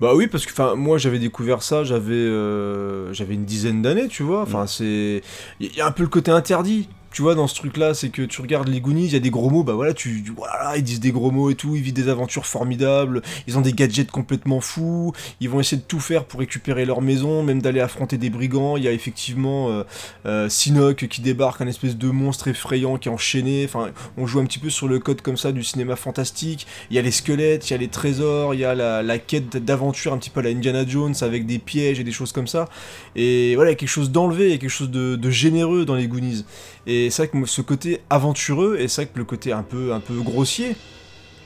Bah 0.00 0.14
oui, 0.14 0.26
parce 0.26 0.46
que 0.46 0.52
enfin 0.52 0.74
moi 0.74 0.98
j'avais 0.98 1.18
découvert 1.18 1.62
ça, 1.62 1.84
j'avais 1.84 2.14
euh, 2.14 3.12
j'avais 3.12 3.34
une 3.34 3.44
dizaine 3.44 3.82
d'années, 3.82 4.08
tu 4.08 4.22
vois. 4.22 4.42
Enfin 4.42 4.66
c'est 4.66 5.22
il 5.60 5.74
y 5.74 5.80
a 5.80 5.86
un 5.86 5.92
peu 5.92 6.02
le 6.02 6.08
côté 6.08 6.30
interdit. 6.30 6.88
Tu 7.12 7.22
vois, 7.22 7.34
dans 7.34 7.46
ce 7.46 7.54
truc-là, 7.54 7.94
c'est 7.94 8.08
que 8.08 8.22
tu 8.22 8.40
regardes 8.40 8.68
les 8.68 8.80
Goonies, 8.80 9.06
il 9.06 9.12
y 9.12 9.16
a 9.16 9.20
des 9.20 9.30
gros 9.30 9.50
mots, 9.50 9.64
bah 9.64 9.74
voilà, 9.74 9.92
tu, 9.92 10.24
ils 10.76 10.82
disent 10.82 11.00
des 11.00 11.12
gros 11.12 11.30
mots 11.30 11.50
et 11.50 11.54
tout, 11.54 11.76
ils 11.76 11.82
vivent 11.82 11.92
des 11.92 12.08
aventures 12.08 12.46
formidables, 12.46 13.22
ils 13.46 13.58
ont 13.58 13.60
des 13.60 13.72
gadgets 13.72 14.10
complètement 14.10 14.60
fous, 14.60 15.12
ils 15.40 15.50
vont 15.50 15.60
essayer 15.60 15.76
de 15.76 15.86
tout 15.86 16.00
faire 16.00 16.24
pour 16.24 16.40
récupérer 16.40 16.84
leur 16.86 17.02
maison, 17.02 17.42
même 17.42 17.60
d'aller 17.60 17.80
affronter 17.80 18.16
des 18.16 18.30
brigands. 18.30 18.76
Il 18.76 18.84
y 18.84 18.88
a 18.88 18.92
effectivement 18.92 19.70
euh, 19.70 19.84
euh, 20.26 20.48
Sinoc 20.48 21.06
qui 21.08 21.20
débarque, 21.20 21.60
un 21.60 21.66
espèce 21.66 21.96
de 21.96 22.08
monstre 22.08 22.48
effrayant 22.48 22.96
qui 22.96 23.08
est 23.08 23.12
enchaîné. 23.12 23.64
Enfin, 23.64 23.90
on 24.16 24.26
joue 24.26 24.40
un 24.40 24.44
petit 24.44 24.58
peu 24.58 24.70
sur 24.70 24.88
le 24.88 24.98
code 24.98 25.20
comme 25.20 25.36
ça 25.36 25.52
du 25.52 25.62
cinéma 25.62 25.96
fantastique. 25.96 26.66
Il 26.90 26.96
y 26.96 26.98
a 26.98 27.02
les 27.02 27.10
squelettes, 27.10 27.68
il 27.68 27.72
y 27.72 27.76
a 27.76 27.78
les 27.78 27.88
trésors, 27.88 28.54
il 28.54 28.60
y 28.60 28.64
a 28.64 28.74
la, 28.74 29.18
quête 29.18 29.56
d'aventure 29.58 30.12
un 30.12 30.18
petit 30.18 30.30
peu 30.30 30.40
à 30.40 30.44
la 30.44 30.50
Indiana 30.50 30.84
Jones 30.86 31.14
avec 31.20 31.46
des 31.46 31.58
pièges 31.58 32.00
et 32.00 32.04
des 32.04 32.12
choses 32.12 32.32
comme 32.32 32.46
ça. 32.46 32.68
Et 33.16 33.54
voilà, 33.54 33.70
il 33.70 33.74
y 33.74 33.76
a 33.76 33.78
quelque 33.78 33.88
chose 33.88 34.10
d'enlevé, 34.10 34.46
il 34.46 34.52
y 34.52 34.54
a 34.54 34.58
quelque 34.58 34.70
chose 34.70 34.90
de 34.90 35.30
généreux 35.30 35.84
dans 35.84 35.94
les 35.94 36.08
Goonies. 36.08 36.44
Et 36.86 37.10
c'est 37.10 37.26
vrai 37.26 37.40
que 37.40 37.46
ce 37.48 37.62
côté 37.62 38.00
aventureux, 38.10 38.76
et 38.78 38.88
c'est 38.88 39.02
vrai 39.02 39.10
que 39.12 39.18
le 39.18 39.24
côté 39.24 39.52
un 39.52 39.62
peu, 39.62 39.92
un 39.92 40.00
peu 40.00 40.14
grossier, 40.20 40.74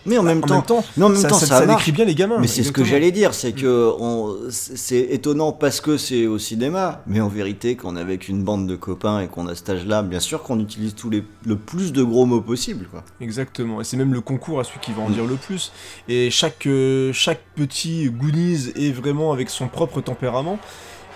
mais 0.09 0.19
en 0.19 0.23
même 0.23 0.39
en 0.39 0.47
temps, 0.47 0.55
même 0.55 0.63
temps, 0.63 0.85
mais 0.97 1.05
en 1.05 1.09
même 1.09 1.21
ça, 1.21 1.29
temps, 1.29 1.35
ça- 1.35 1.47
ça 1.47 1.59
ça 1.59 1.67
marche. 1.67 1.79
décrit 1.81 1.91
bien 1.93 2.05
les 2.05 2.15
gamins. 2.15 2.39
Mais 2.39 2.47
c'est 2.47 2.63
ce 2.63 2.71
que 2.71 2.85
j'allais 2.85 3.11
dire, 3.11 3.35
c'est 3.35 3.51
que 3.53 3.91
on- 3.99 4.37
c'est 4.51 5.01
étonnant 5.01 5.51
parce 5.51 5.81
que 5.81 5.97
c'est 5.97 6.29
au 6.29 6.39
cinéma, 6.39 7.03
mais 7.09 7.21
en 7.21 7.27
vérité, 7.29 7.75
qu'on 7.75 7.97
est 7.97 8.01
avec 8.01 8.29
une 8.29 8.45
bande 8.45 8.69
de 8.69 8.77
copains 8.77 9.21
et 9.21 9.27
qu'on 9.27 9.49
a 9.49 9.57
cet 9.57 9.69
âge-là, 9.69 10.03
bien 10.05 10.21
sûr 10.21 10.45
qu'on 10.45 10.61
utilise 10.61 10.95
tous 10.95 11.11
les, 11.11 11.25
le 11.45 11.57
plus 11.57 11.93
de 11.93 12.05
gros 12.05 12.25
mots 12.25 12.41
possible. 12.41 12.87
Quoi. 12.89 13.03
Exactement, 13.21 13.81
et 13.81 13.85
c'est 13.85 13.97
même 13.97 14.13
le 14.15 14.21
concours 14.21 14.61
à 14.61 14.65
celui 14.65 14.79
qui 14.79 14.93
va 14.93 15.03
en 15.03 15.09
Mm. 15.09 15.15
dire 15.15 15.27
le 15.27 15.35
plus. 15.35 15.73
Et 16.09 16.31
chaque, 16.31 16.67
euh, 16.69 17.13
chaque 17.13 17.43
petit 17.57 18.09
Goonies 18.09 18.71
est 18.77 18.93
vraiment 18.93 19.33
avec 19.33 19.51
son 19.51 19.67
propre 19.67 20.01
tempérament. 20.01 20.61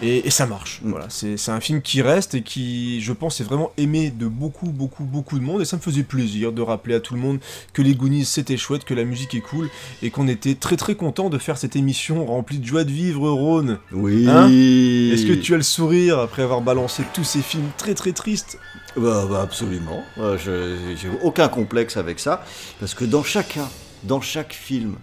Et, 0.02 0.27
et 0.27 0.31
ça 0.31 0.47
marche. 0.47 0.81
Mm. 0.82 0.90
Voilà, 0.90 1.06
c'est 1.09 1.48
un 1.48 1.60
film 1.60 1.82
qui 1.82 2.02
reste 2.02 2.35
et 2.35 2.43
qui, 2.43 3.01
je 3.01 3.12
pense, 3.12 3.40
est 3.40 3.44
vraiment 3.44 3.72
aimé 3.77 4.10
de 4.10 4.27
beaucoup, 4.27 4.70
beaucoup, 4.70 5.05
beaucoup 5.05 5.39
de 5.39 5.44
monde. 5.44 5.62
Et 5.62 5.64
ça 5.64 5.77
me 5.77 5.82
faisait 5.82 6.02
plaisir 6.02 6.52
de 6.52 6.62
rappeler 6.62 6.94
à 6.94 7.01
tout 7.01 7.14
le 7.14 7.20
monde 7.20 7.39
que 7.72 7.82
les 7.82 7.94
Goonies 7.94 8.24
c'était 8.24 8.56
chouette, 8.56 8.85
que 8.85 8.94
la 8.94 9.05
musique 9.05 9.35
est 9.35 9.40
cool 9.40 9.68
et 10.02 10.10
qu'on 10.10 10.28
était 10.28 10.55
très 10.55 10.77
très 10.77 10.94
content 10.94 11.31
de 11.31 11.39
faire 11.39 11.59
cette 11.59 11.77
émission 11.77 12.24
remplie 12.27 12.59
de 12.59 12.66
joie 12.66 12.85
de 12.85 12.90
vivre, 12.90 13.31
Rhône. 13.31 13.78
Oui. 13.93 14.27
Hein 14.28 14.48
Est-ce 14.48 15.27
que 15.27 15.35
tu 15.35 15.55
as 15.55 15.59
le 15.59 15.62
sourire 15.62 16.18
après 16.18 16.43
avoir 16.43 16.60
balancé 16.60 17.02
tous 17.12 17.24
ces 17.24 17.43
films 17.43 17.68
très 17.77 17.94
très 17.94 18.12
tristes? 18.12 18.59
Bah, 18.97 19.27
bah, 19.28 19.43
absolument. 19.43 20.02
Euh, 20.18 20.36
J'ai 20.39 21.09
aucun 21.22 21.48
complexe 21.48 21.97
avec 21.97 22.18
ça. 22.18 22.44
Parce 22.78 22.94
que 22.94 23.05
dans 23.05 23.22
chacun, 23.22 23.68
dans 24.05 24.20
chaque 24.20 24.52
film, 24.52 24.97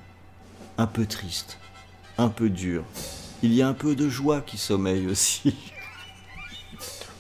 un 0.78 0.88
peu 0.88 1.06
triste, 1.06 1.58
un 2.18 2.30
peu 2.30 2.50
dur, 2.50 2.84
il 3.44 3.54
y 3.54 3.62
a 3.62 3.68
un 3.68 3.74
peu 3.74 3.96
de 3.96 4.10
joie 4.10 4.42
qui 4.42 4.58
sommeille 4.58 5.08
aussi. 5.08 5.56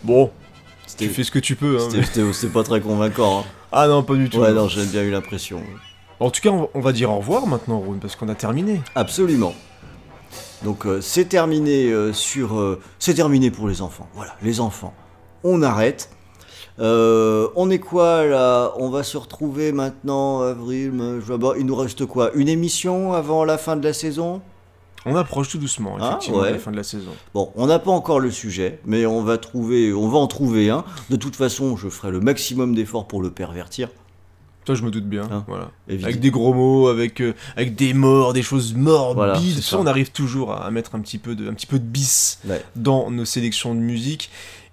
Bon, 0.03 0.31
tu 0.97 1.09
fais 1.09 1.23
ce 1.23 1.31
que 1.31 1.39
tu 1.39 1.55
peux. 1.55 1.77
hein, 1.79 1.89
c'était- 1.91 2.47
pas 2.47 2.63
très 2.63 2.81
convaincant. 2.81 3.39
hein. 3.39 3.43
Ah 3.71 3.87
non, 3.87 4.03
pas 4.03 4.15
du 4.15 4.29
tout. 4.29 4.39
Ouais, 4.39 4.53
non, 4.53 4.67
j'ai 4.67 4.85
bien 4.85 5.03
eu 5.03 5.11
l'impression. 5.11 5.61
En 6.19 6.29
tout 6.31 6.41
cas, 6.41 6.49
on 6.73 6.79
va- 6.79 6.93
dire 6.93 7.11
au 7.11 7.17
revoir 7.17 7.45
maintenant, 7.47 7.79
Rune, 7.79 7.99
parce 7.99 8.15
qu'on 8.15 8.29
a 8.29 8.35
terminé. 8.35 8.81
Absolument. 8.95 9.53
Donc 10.63 10.85
euh, 10.87 11.01
c'est 11.01 11.25
terminé 11.25 11.91
euh, 11.91 12.13
sur, 12.13 12.57
euh, 12.59 12.81
c'est 12.97 13.13
terminé 13.13 13.51
pour 13.51 13.67
les 13.67 13.81
enfants. 13.81 14.07
Voilà, 14.15 14.35
les 14.41 14.59
enfants. 14.59 14.93
On 15.43 15.61
arrête. 15.61 16.09
On 16.79 17.69
est 17.69 17.79
quoi 17.79 18.25
là? 18.25 18.73
On 18.77 18.89
va 18.89 19.03
se 19.03 19.17
retrouver 19.17 19.71
maintenant, 19.71 20.41
avril. 20.41 20.93
il 21.59 21.65
nous 21.65 21.75
reste 21.75 22.05
quoi? 22.05 22.31
Une 22.35 22.49
émission 22.49 23.13
avant 23.13 23.43
la 23.45 23.57
fin 23.57 23.75
de 23.75 23.83
la 23.83 23.93
saison? 23.93 24.41
On 25.07 25.15
approche 25.15 25.49
tout 25.49 25.57
doucement, 25.57 25.97
Ah, 25.99 26.07
effectivement, 26.09 26.39
ouais. 26.39 26.49
à 26.49 26.51
la 26.51 26.59
fin 26.59 26.71
de 26.71 26.75
la 26.77 26.83
saison. 26.83 27.11
Bon, 27.33 27.51
on 27.55 27.67
n'a 27.67 27.79
pas 27.79 27.91
encore 27.91 28.19
le 28.19 28.31
sujet, 28.31 28.79
mais 28.85 29.05
on 29.05 29.23
va 29.23 29.37
trouver, 29.37 29.93
on 29.93 30.07
va 30.09 30.17
en 30.17 30.27
trouver 30.27 30.69
un. 30.69 30.83
De 31.09 31.15
toute 31.15 31.35
façon, 31.35 31.77
je 31.77 31.89
ferai 31.89 32.11
le 32.11 32.19
maximum 32.19 32.75
d'efforts 32.75 33.07
pour 33.07 33.21
le 33.21 33.31
pervertir. 33.31 33.89
Toi, 34.65 34.75
je 34.75 34.83
me 34.83 34.91
doute 34.91 35.05
bien. 35.05 35.23
Hein, 35.31 35.45
voilà. 35.47 35.71
évidemment. 35.87 36.07
Avec 36.09 36.19
des 36.19 36.29
gros 36.29 36.53
mots, 36.53 36.87
avec, 36.89 37.21
euh, 37.21 37.33
avec 37.55 37.75
des 37.75 37.93
morts, 37.93 38.33
des 38.33 38.41
choses 38.43 38.73
morbides. 38.73 39.15
Voilà, 39.15 39.35
Ça, 39.39 39.61
ça. 39.61 39.79
on 39.79 39.85
arrive 39.87 40.11
toujours 40.11 40.51
à, 40.51 40.65
à 40.65 40.71
mettre 40.71 40.93
un 40.95 40.99
petit 40.99 41.17
peu 41.19 41.35
de, 41.35 41.49
un 41.49 41.53
petit 41.53 41.67
peu 41.67 41.79
de 41.79 41.85
bis 41.85 42.39
Ouais. 42.45 42.61
dans 42.75 43.09
nos 43.09 43.23
sélections 43.23 43.73
de 43.73 43.79
musique. 43.79 44.29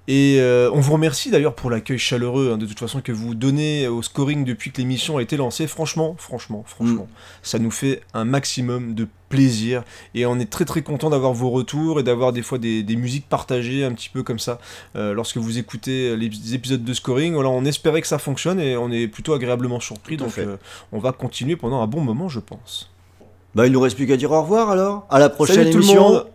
Et 0.06 0.36
euh, 0.39 0.70
on 0.74 0.81
vous 0.81 0.93
remercie 0.93 1.31
d'ailleurs 1.31 1.55
pour 1.55 1.70
l'accueil 1.70 1.98
chaleureux, 1.98 2.51
hein, 2.52 2.59
de 2.59 2.66
toute 2.66 2.78
façon, 2.78 3.01
que 3.01 3.10
vous 3.10 3.35
donnez 3.35 3.89
au 3.89 4.02
scoring 4.02 4.44
depuis 4.44 4.70
que 4.70 4.76
l'émission 4.76 5.16
a 5.16 5.22
été 5.22 5.39
lancée. 5.39 5.66
Franchement, 5.66 6.14
franchement, 6.18 6.62
franchement, 6.66 7.09
ça 7.43 7.59
nous 7.59 7.70
fait 7.70 8.02
un 8.12 8.26
maximum 8.26 8.94
de 8.94 9.09
plaisir. 9.31 9.82
Et 10.14 10.26
on 10.26 10.39
est 10.39 10.51
très 10.51 10.66
très 10.66 10.82
content 10.82 11.09
d'avoir 11.09 11.32
vos 11.32 11.48
retours 11.48 12.01
et 12.01 12.02
d'avoir 12.02 12.35
des 12.35 12.43
fois 12.43 12.59
des, 12.59 12.82
des 12.82 12.97
musiques 12.97 13.28
partagées 13.31 13.82
un 13.82 13.93
petit 13.93 14.10
peu 14.10 14.22
comme 14.22 14.39
ça. 14.39 14.59
euh, 14.94 15.14
lorsque 15.14 15.39
vous 15.39 15.56
écoutez 15.59 16.14
les 16.16 16.55
épisodes 16.55 16.85
de 16.85 16.93
scoring, 16.93 17.32
voilà, 17.32 17.48
on 17.48 17.64
espérait 17.64 18.02
que 18.02 18.06
ça 18.06 18.18
fonctionne 18.18 18.60
et 18.60 18.76
on 18.76 18.90
est 18.93 19.09
plutôt 19.09 19.32
agréablement 19.32 19.81
surpris. 19.81 20.18
Tout 20.18 20.24
Donc 20.24 20.36
euh, 20.39 20.59
on 20.93 20.98
va 20.98 21.12
continuer 21.12 21.56
pendant 21.56 21.81
un 21.81 21.86
bon 21.86 22.02
moment, 22.02 22.28
je 22.28 22.40
pense. 22.40 22.90
Bah, 23.55 23.66
il 23.66 23.72
nous 23.72 23.81
reste 23.81 23.97
plus 23.97 24.06
qu'à 24.06 24.16
dire 24.18 24.32
au 24.32 24.43
revoir 24.43 24.68
alors. 24.70 25.06
À 25.09 25.18
la 25.18 25.31
prochaine 25.31 25.56
Salut 25.56 25.70
tout 25.70 25.78
le 25.78 25.85
émission. 25.85 26.09
monde 26.10 26.26